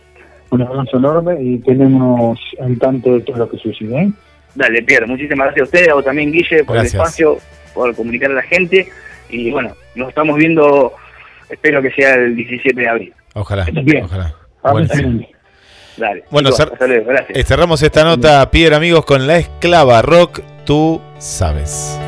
Un 0.50 0.62
abrazo 0.62 0.98
enorme 0.98 1.42
y 1.42 1.58
tenemos 1.60 2.40
al 2.62 2.78
tanto 2.78 3.16
de 3.16 3.22
todo 3.22 3.38
lo 3.38 3.50
que 3.50 3.58
sucede. 3.58 4.04
¿eh? 4.04 4.12
Dale, 4.56 4.84
Pierre, 4.84 5.08
muchísimas 5.08 5.48
gracias 5.48 5.62
a 5.62 5.66
ustedes, 5.66 5.90
a 5.90 5.94
vos 5.96 6.06
también, 6.06 6.32
Guille, 6.32 6.64
por 6.64 6.76
Gracias. 6.76 6.94
el 6.94 7.00
espacio, 7.00 7.38
por 7.74 7.96
comunicar 7.96 8.32
a 8.32 8.36
la 8.36 8.42
gente. 8.44 8.90
Y 9.30 9.52
bueno, 9.52 9.76
nos 9.96 10.10
estamos 10.10 10.38
viendo, 10.38 10.94
espero 11.50 11.82
que 11.82 11.92
sea 11.92 12.16
el 12.16 12.36
17 12.36 12.80
de 12.80 12.88
abril. 12.88 13.14
Ojalá, 13.34 13.66
Bien. 13.72 14.04
ojalá. 14.06 14.36
Vamos 14.62 14.88
Buenísimo. 14.88 15.28
Dale. 15.98 16.24
Bueno, 16.32 16.50
cer- 16.52 16.72
luego, 16.88 17.12
eh, 17.30 17.44
cerramos 17.44 17.82
esta 17.84 18.04
nota, 18.04 18.50
Pierre, 18.50 18.76
amigos, 18.76 19.06
con 19.06 19.28
la 19.28 19.38
esclava 19.38 20.02
rock, 20.02 20.42
tú 20.66 21.02
sabes. 21.20 22.00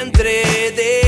Entre. 0.00 0.48
de 0.76 1.07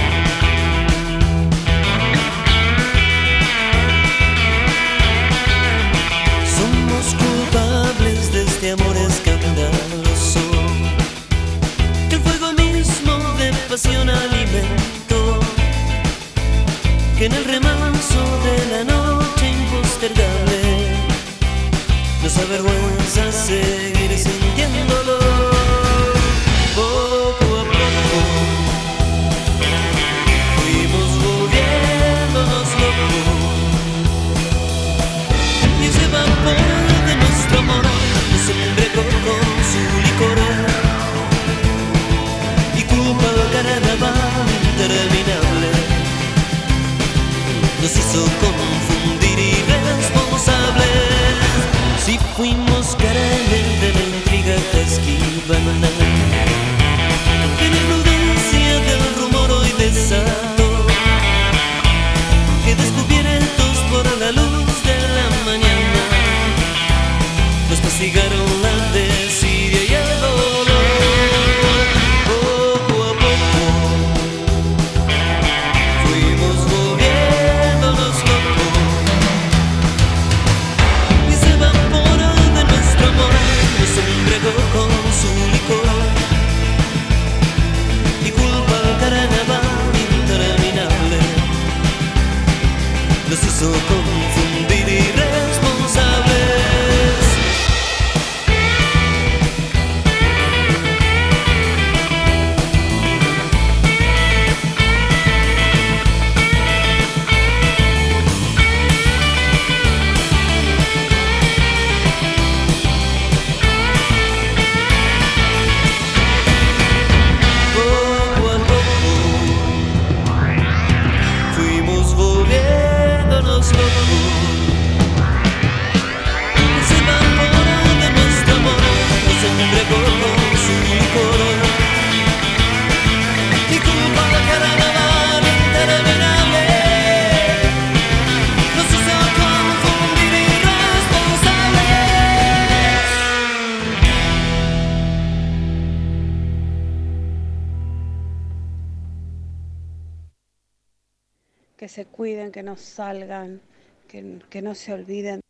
Que 152.51 152.63
no 152.63 152.77
salgan, 152.77 153.59
que, 154.07 154.39
que 154.49 154.61
no 154.61 154.73
se 154.73 154.93
olviden. 154.93 155.41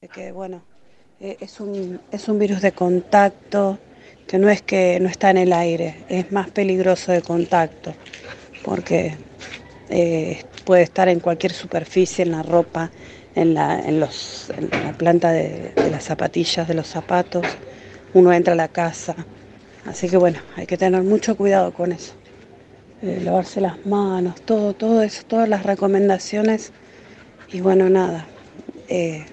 De 0.00 0.08
que 0.08 0.32
bueno, 0.32 0.62
eh, 1.20 1.36
es 1.40 1.60
un, 1.60 2.00
es 2.10 2.28
un 2.28 2.38
virus 2.38 2.60
de 2.62 2.72
contacto, 2.72 3.78
que 4.26 4.38
no 4.38 4.48
es 4.48 4.62
que 4.62 4.98
no 5.00 5.08
está 5.08 5.30
en 5.30 5.38
el 5.38 5.52
aire, 5.52 6.04
es 6.08 6.32
más 6.32 6.50
peligroso 6.50 7.12
de 7.12 7.22
contacto, 7.22 7.94
porque 8.64 9.14
eh, 9.88 10.42
puede 10.64 10.82
estar 10.82 11.08
en 11.08 11.20
cualquier 11.20 11.52
superficie, 11.52 12.24
en 12.24 12.32
la 12.32 12.42
ropa, 12.42 12.90
en 13.36 13.54
la, 13.54 13.78
en 13.78 14.00
los, 14.00 14.50
en 14.50 14.68
la 14.70 14.92
planta 14.92 15.30
de 15.30 15.72
las 15.90 16.04
zapatillas, 16.04 16.66
de 16.66 16.74
los 16.74 16.88
zapatos, 16.88 17.46
uno 18.14 18.32
entra 18.32 18.54
a 18.54 18.56
la 18.56 18.68
casa, 18.68 19.14
Así 19.86 20.08
que 20.08 20.16
bueno, 20.16 20.38
hay 20.56 20.66
que 20.66 20.76
tener 20.76 21.02
mucho 21.02 21.36
cuidado 21.36 21.72
con 21.72 21.92
eso. 21.92 22.14
Eh, 23.02 23.20
lavarse 23.22 23.60
las 23.60 23.84
manos, 23.84 24.40
todo, 24.42 24.72
todo 24.72 25.02
eso, 25.02 25.22
todas 25.26 25.48
las 25.48 25.64
recomendaciones. 25.64 26.72
Y 27.52 27.60
bueno, 27.60 27.88
nada, 27.90 28.26
eh, 28.88 29.24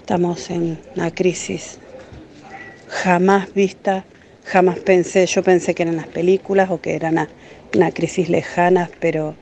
estamos 0.00 0.50
en 0.50 0.78
una 0.96 1.10
crisis 1.12 1.78
jamás 2.88 3.52
vista, 3.54 4.04
jamás 4.44 4.78
pensé, 4.78 5.26
yo 5.26 5.42
pensé 5.42 5.74
que 5.74 5.82
eran 5.82 5.96
las 5.96 6.08
películas 6.08 6.70
o 6.70 6.80
que 6.80 6.94
eran 6.94 7.14
una, 7.14 7.28
una 7.74 7.90
crisis 7.90 8.28
lejana, 8.28 8.90
pero 9.00 9.34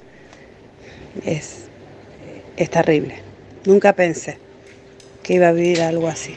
es, 1.25 1.67
es 2.57 2.71
terrible. 2.71 3.17
Nunca 3.65 3.95
pensé 3.95 4.39
que 5.23 5.35
iba 5.35 5.49
a 5.49 5.53
vivir 5.53 5.81
algo 5.81 6.09
así. 6.09 6.35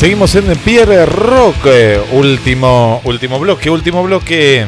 Seguimos 0.00 0.34
en 0.34 0.46
Pierre 0.64 1.04
Rock, 1.04 1.68
último, 2.12 3.02
último 3.04 3.38
bloque, 3.38 3.68
último 3.68 4.02
bloque. 4.02 4.64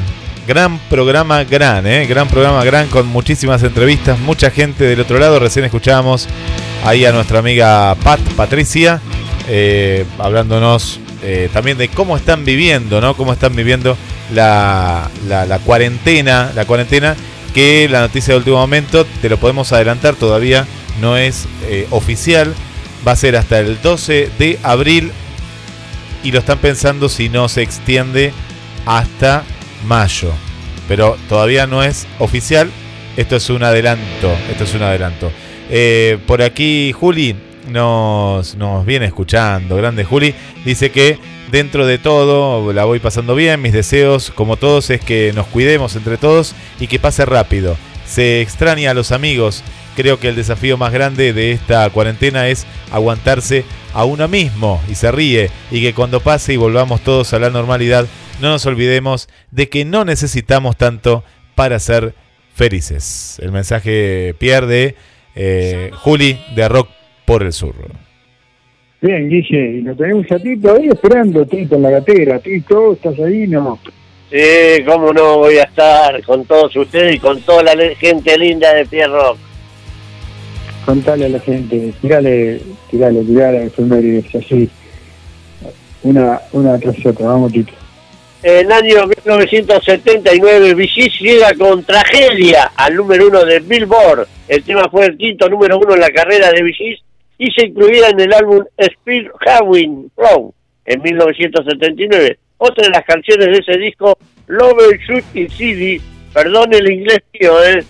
Gran 0.47 0.79
programa, 0.91 1.43
gran, 1.45 1.87
eh, 1.87 2.05
gran 2.05 2.29
programa, 2.29 2.63
gran, 2.65 2.89
con 2.89 3.07
muchísimas 3.07 3.63
entrevistas, 3.63 4.19
mucha 4.19 4.51
gente 4.51 4.85
del 4.85 5.01
otro 5.01 5.19
lado. 5.19 5.39
Recién 5.39 5.65
escuchábamos 5.65 6.29
ahí 6.85 7.07
a 7.07 7.13
nuestra 7.13 7.39
amiga 7.39 7.95
Pat, 8.05 8.21
Patricia, 8.37 9.01
eh, 9.49 10.05
hablándonos 10.19 11.01
eh, 11.23 11.49
también 11.51 11.79
de 11.79 11.89
cómo 11.89 12.19
están 12.19 12.45
viviendo, 12.45 13.01
¿no? 13.01 13.17
Cómo 13.17 13.33
están 13.33 13.57
viviendo 13.57 13.97
la, 14.35 15.09
la, 15.27 15.47
la 15.47 15.59
cuarentena, 15.61 16.53
la 16.55 16.67
cuarentena, 16.67 17.17
que 17.55 17.89
la 17.91 18.01
noticia 18.01 18.35
de 18.35 18.39
último 18.39 18.59
momento, 18.59 19.07
te 19.23 19.31
lo 19.31 19.39
podemos 19.39 19.73
adelantar 19.73 20.15
todavía, 20.15 20.67
no 21.01 21.17
es 21.17 21.47
eh, 21.71 21.87
oficial. 21.89 22.55
Va 23.07 23.13
a 23.13 23.17
ser 23.17 23.37
hasta 23.37 23.59
el 23.59 23.81
12 23.83 24.31
de 24.39 24.59
abril 24.63 25.13
y 26.23 26.31
lo 26.31 26.39
están 26.39 26.59
pensando 26.59 27.09
si 27.09 27.29
no 27.29 27.49
se 27.49 27.63
extiende 27.63 28.33
hasta 28.87 29.45
mayo. 29.87 30.33
Pero 30.89 31.17
todavía 31.29 31.67
no 31.67 31.83
es 31.83 32.07
oficial. 32.19 32.71
Esto 33.17 33.37
es 33.37 33.51
un 33.51 33.63
adelanto. 33.63 34.33
Esto 34.51 34.65
es 34.65 34.75
un 34.75 34.83
adelanto. 34.83 35.33
Eh, 35.71 36.19
por 36.27 36.43
aquí 36.43 36.93
Juli 36.93 37.35
nos, 37.69 38.55
nos 38.57 38.87
viene 38.87 39.07
escuchando. 39.07 39.77
Grande 39.77 40.05
Juli. 40.05 40.35
Dice 40.65 40.91
que 40.91 41.19
dentro 41.51 41.87
de 41.87 41.99
todo 41.99 42.73
la 42.73 42.85
voy 42.85 42.99
pasando 42.99 43.35
bien. 43.35 43.61
Mis 43.61 43.73
deseos, 43.73 44.33
como 44.35 44.57
todos, 44.57 44.91
es 44.91 45.01
que 45.01 45.33
nos 45.35 45.47
cuidemos 45.47 45.97
entre 45.97 46.17
todos 46.17 46.55
y 46.81 46.87
que 46.87 46.99
pase 46.99 47.25
rápido. 47.25 47.77
Se 48.07 48.41
extraña 48.41 48.91
a 48.91 48.95
los 48.95 49.13
amigos. 49.13 49.63
Creo 49.97 50.19
que 50.19 50.29
el 50.29 50.37
desafío 50.37 50.77
más 50.77 50.93
grande 50.93 51.33
de 51.33 51.53
esta 51.53 51.89
cuarentena 51.91 52.49
es 52.49 52.67
aguantarse 52.91 53.65
a 53.95 54.05
uno 54.05 54.27
mismo 54.29 54.81
y 54.91 54.95
se 54.95 55.13
ríe 55.13 55.51
y 55.71 55.83
que 55.83 55.93
cuando 55.93 56.21
pase 56.21 56.55
y 56.55 56.57
volvamos 56.57 57.03
todos 57.03 57.35
a 57.35 57.39
la 57.39 57.51
normalidad 57.51 58.07
no 58.41 58.49
nos 58.49 58.65
olvidemos 58.67 59.29
de 59.51 59.69
que 59.69 59.85
no 59.85 60.05
necesitamos 60.05 60.77
tanto 60.77 61.25
para 61.55 61.79
ser 61.79 62.15
felices. 62.55 63.39
El 63.43 63.53
mensaje 63.53 64.35
pierde 64.39 64.97
eh, 65.35 65.91
Juli 65.95 66.39
de 66.55 66.69
Rock 66.69 66.89
por 67.25 67.43
el 67.43 67.53
Sur. 67.53 67.75
Bien, 69.01 69.29
Guille, 69.29 69.79
y 69.79 69.81
lo 69.81 69.97
tenemos 69.97 70.31
a 70.31 70.39
Tito 70.39 70.75
ahí 70.75 70.89
esperando, 70.89 71.45
Tito 71.45 71.75
en 71.77 71.83
la 71.83 71.91
gatera. 71.91 72.39
Tito, 72.39 72.93
¿estás 72.93 73.19
ahí? 73.19 73.47
No. 73.49 73.79
Sí, 74.31 74.85
cómo 74.87 75.13
no 75.13 75.39
voy 75.39 75.59
a 75.59 75.65
estar 75.65 76.23
con 76.23 76.45
todos 76.45 76.75
ustedes 76.77 77.17
y 77.17 77.19
con 77.19 77.41
toda 77.43 77.75
la 77.75 77.95
gente 77.97 78.39
linda 78.39 78.73
de 78.73 78.87
Pierro. 78.87 79.37
Contale 80.85 81.27
a 81.27 81.29
la 81.29 81.41
gente, 81.41 81.93
tirale, 82.01 82.61
tirale, 82.91 83.23
tirale 83.23 83.59
a 83.59 83.65
efemérides 83.65 84.35
así. 84.35 84.69
Una, 86.03 86.41
una 86.53 86.79
tras 86.79 87.07
otra, 87.07 87.27
vamos 87.27 87.53
Tito. 87.53 87.73
En 88.43 88.67
el 88.67 88.73
año 88.73 89.07
1979, 89.07 90.75
Vichy 90.75 91.09
llega 91.21 91.55
con 91.55 91.85
tragedia 91.85 92.73
al 92.75 92.97
número 92.97 93.29
uno 93.29 93.45
de 93.45 93.61
Billboard. 93.61 94.27
El 94.49 94.65
tema 94.65 94.89
fue 94.91 95.07
el 95.07 95.17
quinto 95.17 95.49
número 95.49 95.79
uno 95.79 95.95
en 95.95 96.01
la 96.01 96.11
carrera 96.11 96.51
de 96.51 96.65
Vichy 96.65 96.97
y 97.39 97.53
se 97.53 97.67
incluía 97.67 98.09
en 98.09 98.19
el 98.19 98.33
álbum 98.33 98.65
Speed 98.77 99.29
Howing 99.47 100.11
Row 100.17 100.53
en 100.87 101.03
1979. 101.03 102.39
Otra 102.59 102.85
de 102.85 102.91
las 102.91 103.05
canciones 103.05 103.47
de 103.47 103.59
ese 103.59 103.79
disco, 103.79 104.19
Love 104.49 104.99
Shoot 105.07 105.25
y 105.35 105.49
CD, 105.49 106.01
perdón 106.35 106.75
el 106.75 106.91
inglés 106.91 107.21
mío, 107.39 107.63
¿eh? 107.65 107.85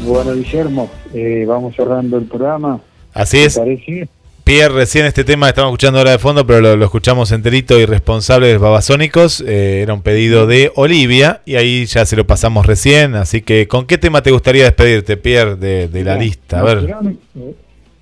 Bueno, 0.02 0.34
Guillermo, 0.34 0.90
eh, 1.14 1.46
vamos 1.48 1.74
cerrando 1.74 2.18
el 2.18 2.26
programa. 2.26 2.82
Así 3.14 3.38
¿Te 3.38 3.44
es. 3.46 3.58
parece? 3.58 4.08
Pierre, 4.46 4.72
recién 4.72 5.06
este 5.06 5.24
tema 5.24 5.46
que 5.46 5.50
estamos 5.50 5.70
escuchando 5.70 5.98
ahora 5.98 6.12
de 6.12 6.20
fondo, 6.20 6.46
pero 6.46 6.60
lo, 6.60 6.76
lo 6.76 6.84
escuchamos 6.84 7.32
enterito 7.32 7.80
y 7.80 7.84
responsable 7.84 8.46
de 8.46 8.58
Babasónicos. 8.58 9.40
eh, 9.40 9.80
era 9.82 9.92
un 9.92 10.02
pedido 10.02 10.46
de 10.46 10.70
Olivia 10.76 11.42
y 11.44 11.56
ahí 11.56 11.84
ya 11.86 12.06
se 12.06 12.14
lo 12.14 12.28
pasamos 12.28 12.64
recién. 12.64 13.16
Así 13.16 13.42
que, 13.42 13.66
¿con 13.66 13.86
qué 13.86 13.98
tema 13.98 14.22
te 14.22 14.30
gustaría 14.30 14.62
despedirte, 14.62 15.16
Pierre, 15.16 15.56
de, 15.56 15.88
de 15.88 16.04
la 16.04 16.12
Mira, 16.12 16.24
lista? 16.24 16.60
A 16.60 16.62
nos 16.62 16.74
ver. 16.76 16.86
quedamos, 16.86 17.12
eh, 17.34 17.54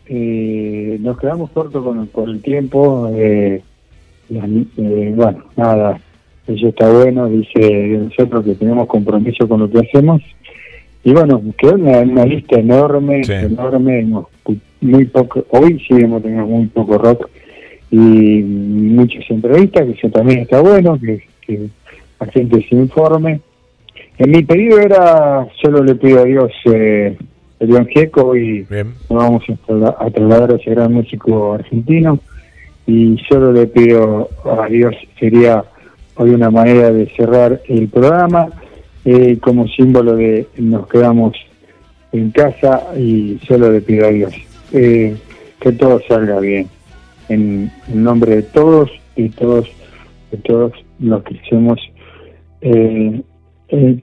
eh, 0.09 0.99
nos 1.01 1.19
quedamos 1.19 1.51
cortos 1.51 1.83
con, 1.83 2.07
con 2.09 2.29
el 2.29 2.43
tiempo. 2.43 3.11
eh, 3.17 3.63
eh, 4.29 5.13
bueno, 5.17 5.45
nada, 5.57 5.99
eso 6.47 6.69
está 6.69 6.91
bueno. 6.93 7.27
Dice 7.27 7.61
nosotros 8.07 8.45
que 8.45 8.55
tenemos 8.55 8.87
compromiso 8.87 9.49
con 9.49 9.61
lo 9.61 9.71
que 9.71 9.79
hacemos. 9.79 10.21
Y 11.05 11.13
bueno, 11.13 11.43
quedó 11.57 11.73
una, 11.77 12.01
una 12.01 12.27
lista 12.27 12.61
enorme, 12.61 13.23
enorme. 13.27 14.01
hemos 14.01 14.27
muy 14.85 15.07
poco, 15.07 15.45
hoy 15.51 15.83
sí 15.89 15.95
hemos 15.95 16.23
tenido 16.23 16.47
muy 16.47 16.67
poco 16.67 16.99
rock 16.99 17.29
y 17.91 17.97
muchas 17.97 19.25
entrevistas, 19.31 19.87
que 19.87 19.93
eso 19.93 20.09
también 20.11 20.41
está 20.41 20.61
bueno, 20.61 20.99
que, 21.01 21.23
que 21.41 21.69
la 22.21 22.27
gente 22.27 22.67
se 22.69 22.75
informe. 22.77 23.41
En 24.19 24.31
mi 24.31 24.43
pedido 24.43 24.79
era, 24.79 25.47
solo 25.61 25.83
le 25.83 25.95
pido 25.95 26.21
a 26.21 26.25
Dios 26.25 26.53
eh, 26.67 27.17
el 27.61 27.87
Gieco 27.87 28.37
y 28.37 28.67
nos 28.71 28.95
vamos 29.09 29.45
a 29.99 30.11
trasladar 30.11 30.53
a 30.53 30.57
ese 30.57 30.71
gran 30.71 30.93
músico 30.93 31.55
argentino. 31.55 32.21
Y 32.87 33.19
solo 33.29 33.53
le 33.53 33.67
pido 33.67 34.29
a 34.45 34.67
Dios, 34.69 34.95
sería 35.19 35.65
hoy 36.17 36.31
una 36.31 36.51
manera 36.51 36.93
de 36.93 37.07
cerrar 37.17 37.61
el 37.69 37.89
programa. 37.89 38.49
Eh, 39.07 39.39
como 39.41 39.69
símbolo 39.69 40.17
de 40.17 40.47
nos 40.57 40.87
quedamos 40.89 41.37
en 42.13 42.31
casa 42.31 42.97
y 42.97 43.39
solo 43.47 43.71
le 43.71 43.83
pido 43.83 44.07
a 44.07 44.11
Dios 44.11 44.35
eh, 44.75 45.17
que 45.61 45.73
todo 45.73 46.01
salga 46.07 46.39
bien 46.41 46.69
en, 47.31 47.71
en 47.89 48.05
nombre 48.05 48.37
de 48.37 48.43
todos 48.43 48.91
y 49.17 49.31
todos 49.31 49.67
de 50.31 50.39
todos 50.39 50.73
los 50.99 51.23
que 51.25 51.41
somos 51.49 51.81
eh, 52.61 53.23
eh, 53.69 54.03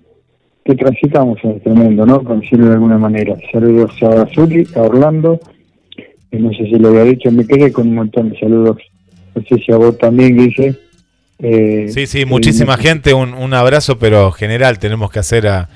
que 0.66 0.76
transitamos 0.76 1.38
en 1.44 1.52
este 1.52 1.70
mundo, 1.70 2.06
¿no? 2.06 2.22
Por 2.22 2.40
decirlo 2.40 2.68
de 2.68 2.74
alguna 2.74 2.98
manera. 2.98 3.36
Saludos 3.52 3.92
a 4.04 4.26
Zuli, 4.34 4.68
a 4.76 4.82
Orlando, 4.82 5.40
no 6.32 6.50
sé 6.52 6.66
si 6.66 6.78
lo 6.78 6.90
había 6.90 7.04
dicho, 7.04 7.32
me 7.32 7.46
quedé 7.46 7.72
con 7.72 7.88
un 7.88 7.96
montón 7.96 8.30
de 8.30 8.40
saludos. 8.40 8.78
No 9.36 9.42
sé 9.44 9.56
si 9.66 9.72
a 9.72 9.78
vos 9.78 9.98
también, 9.98 10.38
Guille. 10.38 10.76
Eh, 11.40 11.88
Sí, 11.90 12.08
sí, 12.08 12.26
muchísima 12.26 12.76
eh, 12.76 12.78
gente. 12.78 13.14
Un, 13.14 13.34
un 13.34 13.54
abrazo, 13.54 13.98
pero 14.00 14.32
general 14.32 14.80
tenemos 14.80 15.12
que 15.12 15.20
hacer 15.20 15.48
a, 15.48 15.70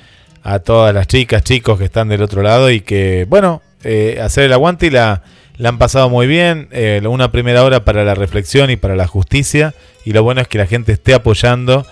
a 0.43 0.59
todas 0.59 0.93
las 0.93 1.07
chicas, 1.07 1.43
chicos 1.43 1.77
que 1.77 1.85
están 1.85 2.07
del 2.07 2.22
otro 2.22 2.41
lado 2.41 2.69
y 2.72 2.81
que, 2.81 3.26
bueno, 3.27 3.61
eh, 3.86 4.20
hacer 4.22 4.44
el 4.44 4.53
aguante 4.53 4.88
y 4.88 4.90
la, 4.90 5.22
la 5.57 5.70
han 5.70 5.78
pasado 5.78 6.10
muy 6.10 6.28
bien. 6.28 6.68
eh, 6.72 7.02
una 7.07 7.32
primera 7.32 7.64
hora 7.64 7.86
para 7.86 8.03
la 8.03 8.16
reflexión 8.16 8.70
y 8.70 8.76
para 8.76 8.95
la 8.98 9.07
justicia. 9.07 9.74
Y 10.03 10.12
lo 10.12 10.22
bueno 10.24 10.41
es 10.41 10.48
que 10.49 10.57
la 10.57 10.68
gente 10.68 10.91
esté 10.91 11.14
apoyando 11.14 11.86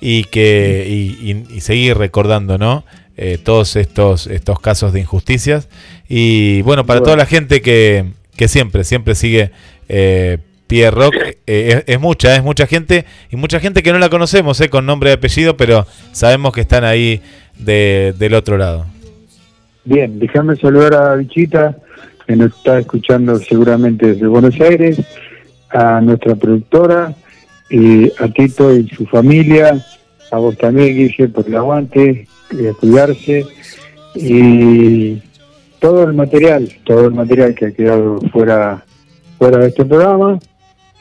y 0.00 0.22
que 0.24 0.86
y, 0.88 1.30
y- 1.32 1.56
y 1.56 1.60
seguir 1.60 1.98
recordando, 1.98 2.56
¿no? 2.58 2.84
Eh, 3.16 3.36
todos 3.42 3.74
estos, 3.74 4.28
estos 4.28 4.60
casos 4.60 4.92
de 4.92 5.00
injusticias. 5.00 5.68
Y 6.08 6.62
bueno, 6.62 6.86
para 6.86 7.00
Bueno. 7.00 7.04
toda 7.06 7.16
la 7.16 7.26
gente 7.26 7.60
que, 7.60 8.04
que 8.36 8.46
siempre, 8.46 8.84
siempre 8.84 9.16
sigue 9.16 9.50
eh, 9.88 10.38
Pierre 10.68 10.92
Rock, 10.94 11.14
eh, 11.16 11.34
es, 11.46 11.94
es 11.94 12.00
mucha, 12.00 12.36
es 12.36 12.42
mucha 12.44 12.66
gente 12.68 13.06
y 13.30 13.36
mucha 13.36 13.58
gente 13.58 13.82
que 13.82 13.90
no 13.90 13.98
la 13.98 14.08
conocemos, 14.08 14.60
eh, 14.60 14.68
con 14.68 14.86
nombre 14.86 15.10
y 15.10 15.14
apellido, 15.14 15.56
pero 15.56 15.84
sabemos 16.12 16.52
que 16.52 16.60
están 16.60 16.84
ahí 16.84 17.20
de- 17.58 18.14
del 18.18 18.34
otro 18.34 18.56
lado. 18.56 18.86
Bien, 19.84 20.18
déjame 20.18 20.56
saludar 20.56 20.94
a 20.94 21.14
Bichita, 21.16 21.76
que 22.26 22.36
nos 22.36 22.54
está 22.54 22.78
escuchando 22.78 23.38
seguramente 23.38 24.14
desde 24.14 24.26
Buenos 24.26 24.60
Aires, 24.60 25.00
a 25.70 26.00
nuestra 26.00 26.34
productora, 26.34 27.14
y 27.70 28.10
a 28.18 28.28
Tito 28.28 28.74
y 28.74 28.88
su 28.88 29.06
familia, 29.06 29.84
a 30.30 30.38
vos 30.38 30.56
también, 30.58 30.96
Guille, 30.96 31.28
por 31.28 31.46
el 31.46 31.56
aguante, 31.56 32.26
a 32.50 32.74
cuidarse. 32.74 33.46
Y 34.14 35.22
todo 35.78 36.04
el 36.04 36.14
material, 36.14 36.68
todo 36.84 37.06
el 37.06 37.14
material 37.14 37.54
que 37.54 37.66
ha 37.66 37.72
quedado 37.72 38.20
fuera, 38.32 38.84
fuera 39.38 39.58
de 39.58 39.68
este 39.68 39.84
programa, 39.84 40.38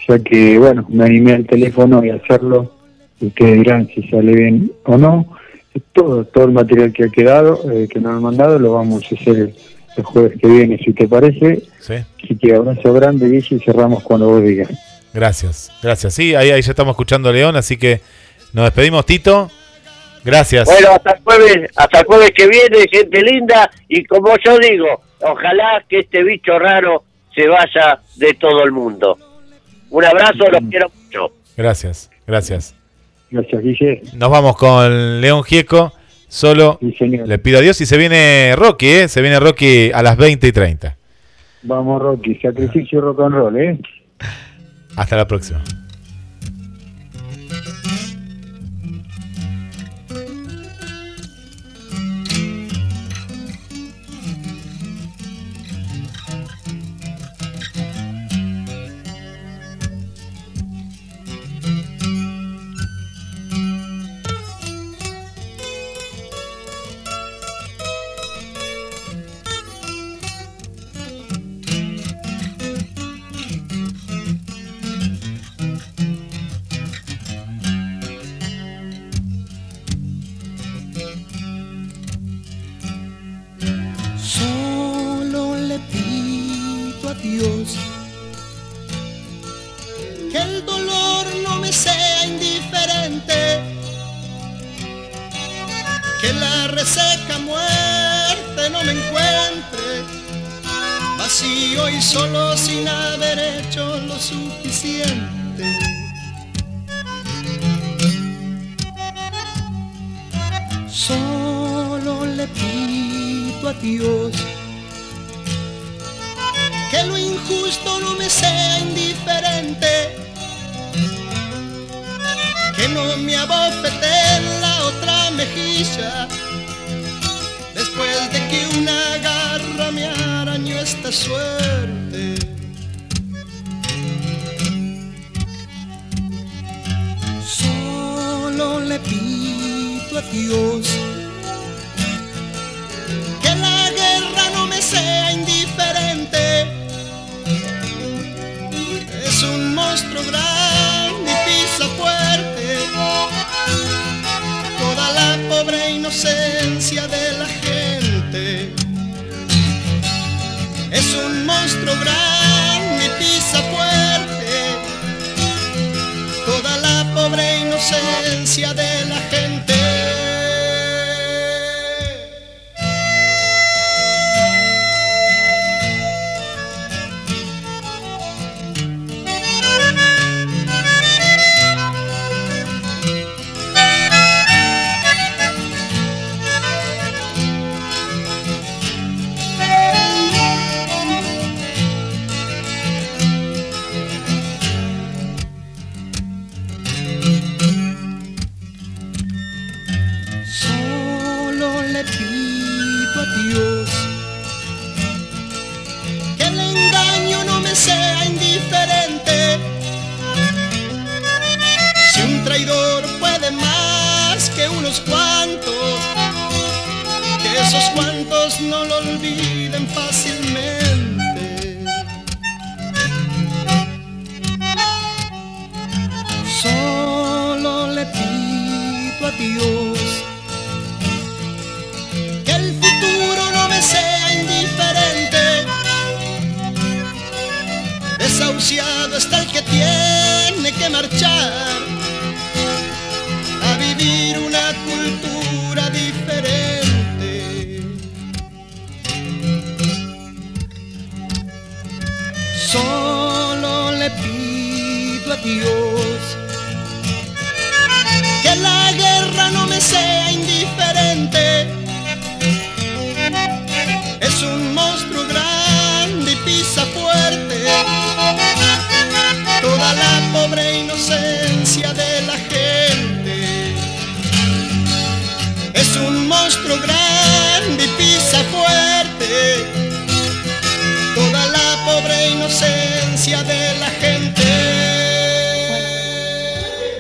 ya 0.08 0.20
que, 0.20 0.58
bueno, 0.60 0.86
me 0.90 1.06
animé 1.06 1.34
al 1.34 1.46
teléfono 1.46 2.04
y 2.06 2.10
a 2.10 2.16
hacerlo, 2.16 2.72
y 3.20 3.28
ustedes 3.28 3.58
dirán 3.58 3.88
si 3.88 4.04
sale 4.04 4.34
bien 4.34 4.72
o 4.86 4.98
no. 4.98 5.37
Todo, 5.94 6.26
todo 6.26 6.46
el 6.46 6.52
material 6.52 6.94
que 6.94 7.06
ha 7.06 7.10
quedado, 7.10 7.60
eh, 7.72 7.88
que 7.90 8.00
nos 8.00 8.14
han 8.14 8.22
mandado, 8.22 8.60
lo 8.60 8.74
vamos 8.74 9.04
a 9.04 9.16
hacer 9.16 9.36
el, 9.38 9.56
el 9.98 10.04
jueves 10.04 10.40
que 10.40 10.48
viene, 10.48 10.78
si 10.78 10.94
te 10.94 11.08
parece. 11.08 11.64
Sí. 11.80 11.96
Así 12.24 12.38
que 12.38 12.56
abrazo 12.56 12.94
grande, 12.94 13.30
Guille, 13.30 13.56
y 13.56 13.60
cerramos 13.60 14.04
cuando 14.04 14.28
vos 14.30 14.44
digas. 14.44 14.70
Gracias, 15.14 15.72
gracias. 15.82 16.14
Sí, 16.14 16.36
ahí, 16.36 16.52
ahí 16.52 16.62
ya 16.62 16.72
estamos 16.72 16.94
escuchando 16.94 17.30
a 17.30 17.34
León, 17.34 17.56
así 17.56 17.78
que 17.78 18.02
nos 18.54 18.66
despedimos, 18.66 19.06
Tito. 19.06 19.50
Gracias. 20.24 20.66
Bueno, 20.66 20.90
hasta 20.92 21.14
el 21.14 21.24
jueves, 21.24 21.72
hasta 21.76 22.00
el 22.00 22.06
jueves 22.06 22.32
que 22.36 22.48
viene, 22.48 22.86
gente 22.92 23.22
linda, 23.22 23.72
y 23.88 24.04
como 24.06 24.36
yo 24.44 24.58
digo, 24.60 25.02
ojalá 25.22 25.84
que 25.88 26.00
este 26.00 26.24
bicho 26.24 26.60
raro 26.60 27.04
se 27.34 27.48
vaya 27.48 28.00
de 28.16 28.34
todo 28.34 28.64
el 28.64 28.72
mundo. 28.72 29.18
Un 29.90 30.04
abrazo, 30.04 30.50
los 30.52 30.62
quiero 30.70 30.92
mucho. 31.04 31.32
Gracias, 31.56 32.10
gracias. 32.26 32.77
Gracias, 33.30 33.62
Guille. 33.62 34.02
Nos 34.16 34.30
vamos 34.30 34.58
con 34.58 35.22
León 35.22 35.44
Gieco. 35.44 35.94
Solo 36.30 36.78
le 36.82 37.40
pido 37.40 37.60
a 37.60 37.62
Dios 37.62 37.80
y 37.80 37.86
se 37.86 37.98
viene 37.98 38.54
Rocky, 38.58 38.88
¿eh? 38.88 39.08
Se 39.08 39.22
viene 39.22 39.40
Rocky 39.40 39.92
a 39.94 40.04
las 40.04 40.18
20 40.18 40.48
y 40.48 40.52
30. 40.52 40.98
Vamos, 41.64 42.02
Rocky, 42.02 42.36
sacrificio 42.36 43.02
rock 43.02 43.22
and 43.22 43.36
roll, 43.36 43.58
¿eh? 43.58 43.80
Hasta 44.98 45.16
la 45.16 45.26
próxima. 45.26 45.64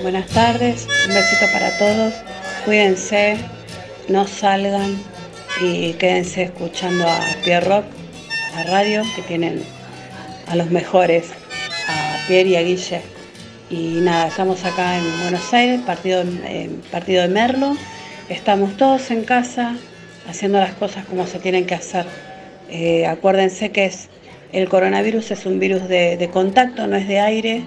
Buenas 0.08 0.30
tardes, 0.30 0.88
un 1.06 1.14
besito 1.14 1.52
para 1.52 1.78
todos. 1.78 2.14
Cuídense, 2.64 3.36
no 4.08 4.26
salgan, 4.26 4.98
y 5.62 5.92
quédense 5.96 6.44
escuchando 6.44 7.06
a 7.06 7.20
Pierre 7.44 7.68
Rock, 7.68 7.84
la 8.56 8.64
radio, 8.64 9.04
que 9.18 9.22
tienen 9.24 9.62
a 10.48 10.56
los 10.56 10.72
mejores, 10.72 11.32
a 11.90 12.26
Pierre 12.26 12.52
y 12.52 12.56
a 12.56 12.62
Guille. 12.62 13.02
Y 13.70 14.00
nada, 14.00 14.28
estamos 14.28 14.64
acá 14.64 14.98
en 14.98 15.04
Buenos 15.24 15.54
Aires, 15.54 15.82
partido, 15.86 16.22
en 16.22 16.82
partido 16.90 17.24
de 17.24 17.28
Merlo. 17.28 17.76
Estamos 18.30 18.78
todos 18.78 19.12
en 19.12 19.26
casa 19.26 19.76
haciendo 20.30 20.58
las 20.60 20.72
cosas 20.76 21.04
como 21.04 21.28
se 21.28 21.40
tienen 21.40 21.66
que 21.66 21.76
hacer. 21.76 22.06
Eh, 22.70 23.06
acuérdense 23.06 23.72
que 23.72 23.84
es, 23.84 24.08
el 24.54 24.70
coronavirus 24.70 25.32
es 25.32 25.46
un 25.46 25.60
virus 25.60 25.90
de 25.90 26.30
contacto, 26.32 26.88
no 26.88 26.96
es 26.96 27.10
de 27.10 27.20
aire, 27.20 27.66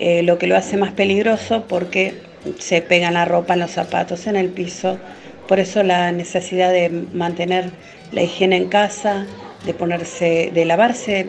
eh, 0.00 0.22
lo 0.22 0.38
que 0.38 0.46
lo 0.46 0.56
hace 0.56 0.78
más 0.78 0.92
peligroso 0.92 1.66
porque 1.68 2.14
se 2.58 2.80
pega 2.80 3.08
en 3.08 3.14
la 3.14 3.26
ropa, 3.26 3.52
en 3.54 3.60
los 3.60 3.70
zapatos, 3.70 4.26
en 4.26 4.36
el 4.36 4.48
piso. 4.48 4.98
Por 5.46 5.60
eso 5.60 5.82
la 5.82 6.10
necesidad 6.10 6.72
de 6.72 6.88
mantener 7.12 7.70
la 8.10 8.22
higiene 8.22 8.56
en 8.56 8.68
casa, 8.68 9.26
de 9.66 9.74
ponerse, 9.74 10.50
de 10.54 10.64
lavarse 10.64 11.26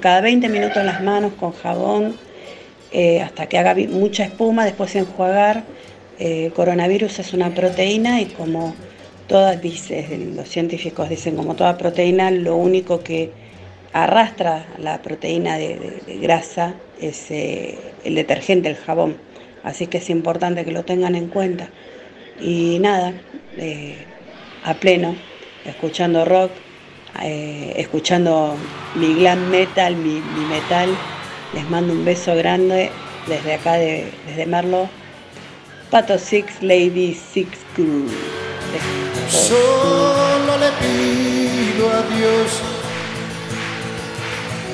cada 0.00 0.20
20 0.20 0.48
minutos 0.48 0.84
las 0.84 1.02
manos 1.02 1.32
con 1.34 1.52
jabón 1.52 2.16
eh, 2.92 3.20
hasta 3.20 3.46
que 3.46 3.58
haga 3.58 3.74
mucha 3.88 4.24
espuma, 4.24 4.64
después 4.64 4.94
enjuagar. 4.94 5.64
Eh, 6.20 6.52
coronavirus 6.54 7.18
es 7.18 7.32
una 7.32 7.54
proteína 7.54 8.20
y 8.20 8.26
como 8.26 8.74
todas 9.26 9.60
dicen, 9.60 10.36
los 10.36 10.48
científicos 10.48 11.08
dicen 11.08 11.36
como 11.36 11.54
toda 11.54 11.76
proteína, 11.76 12.30
lo 12.30 12.56
único 12.56 13.00
que 13.00 13.30
arrastra 13.92 14.66
la 14.78 15.00
proteína 15.02 15.56
de, 15.56 16.02
grasa 16.20 16.74
es 17.00 17.30
eh, 17.30 17.78
el 18.04 18.14
detergente, 18.14 18.68
el 18.68 18.76
jabón. 18.76 19.16
Así 19.62 19.86
que 19.86 19.98
es 19.98 20.10
importante 20.10 20.64
que 20.64 20.72
lo 20.72 20.84
tengan 20.84 21.14
en 21.14 21.28
cuenta. 21.28 21.68
Y 22.40 22.78
nada, 22.80 23.12
eh, 23.56 23.96
a 24.64 24.74
pleno, 24.74 25.16
escuchando 25.64 26.24
rock, 26.24 26.50
eh, 27.22 27.74
escuchando 27.76 28.56
mi 28.94 29.14
glam 29.14 29.50
metal, 29.50 29.96
mi, 29.96 30.20
mi 30.20 30.44
metal. 30.46 30.90
Les 31.54 31.68
mando 31.70 31.92
un 31.92 32.04
beso 32.04 32.34
grande 32.36 32.90
desde 33.26 33.54
acá, 33.54 33.74
de, 33.74 34.06
desde 34.26 34.46
Merlo. 34.46 34.88
Pato 35.90 36.18
Six, 36.18 36.62
Lady 36.62 37.14
Six 37.14 37.48
Crew. 37.74 38.06
Solo 39.30 40.58
le 40.58 40.70
pido 40.80 41.90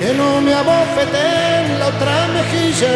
que 0.00 0.14
no 0.14 0.40
me 0.40 0.54
abofete 0.54 1.24
en 1.60 1.78
la 1.78 1.88
otra 1.88 2.26
mejilla, 2.28 2.94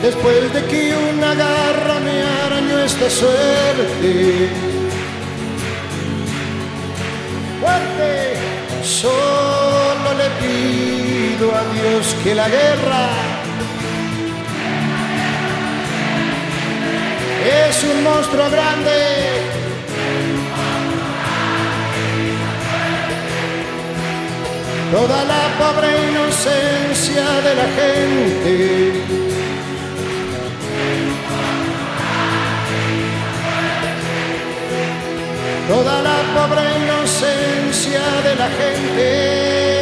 después 0.00 0.50
de 0.54 0.64
que 0.64 0.96
una 1.14 1.34
garra 1.34 2.00
me 2.00 2.16
arañó 2.44 2.78
esta 2.78 3.10
suerte. 3.10 4.48
Fuerte, 7.60 8.34
solo 8.82 10.08
le 10.20 10.28
pido 10.40 11.54
a 11.54 11.62
Dios 11.74 12.16
que 12.24 12.34
la 12.34 12.48
guerra 12.48 13.08
es 17.68 17.84
un 17.84 18.02
monstruo 18.02 18.48
grande 18.48 19.61
toda 24.92 25.24
la 25.24 25.42
pobre 25.58 25.88
inocencia 26.10 27.24
de 27.46 27.54
la 27.60 27.68
gente. 27.78 28.92
Toda 35.68 36.02
la 36.02 36.18
pobre 36.34 36.62
inocencia 36.84 38.02
de 38.26 38.34
la 38.36 38.48
gente. 38.60 39.81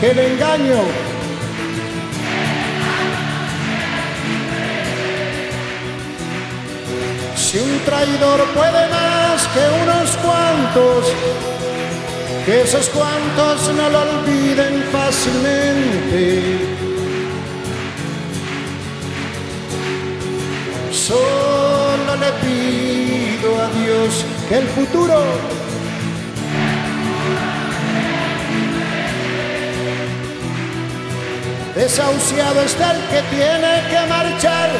Que 0.00 0.10
el 0.10 0.18
engaño 0.18 0.82
Si 7.36 7.58
un 7.58 7.80
traidor 7.84 8.44
puede 8.54 8.88
más 8.90 9.48
que 9.48 9.82
unos 9.82 10.16
cuantos, 10.18 11.12
que 12.46 12.62
esos 12.62 12.88
cuantos 12.90 13.74
no 13.74 13.90
lo 13.90 14.02
olviden 14.02 14.84
fácilmente. 14.92 16.60
Solo 20.92 22.14
le 22.20 22.30
pido 22.44 23.60
a 23.60 23.68
Dios 23.82 24.24
que 24.48 24.58
el 24.58 24.68
futuro 24.68 25.59
desahuciado 31.74 32.60
está 32.62 32.92
el 32.92 33.00
que 33.08 33.22
tiene 33.34 33.82
que 33.90 34.06
marchar 34.08 34.70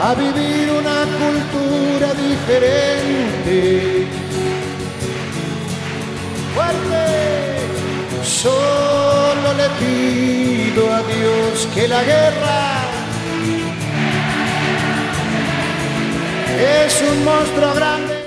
a 0.00 0.14
vivir 0.14 0.70
una 0.70 1.04
cultura 1.22 2.14
diferente. 2.14 4.06
Fuerte, 6.54 7.04
solo 8.24 9.52
le 9.54 9.68
pido 9.80 10.92
a 10.92 11.02
Dios 11.02 11.68
que 11.74 11.88
la 11.88 12.02
guerra 12.02 12.78
es 16.58 17.02
un 17.02 17.24
monstruo 17.24 17.74
grande. 17.74 18.17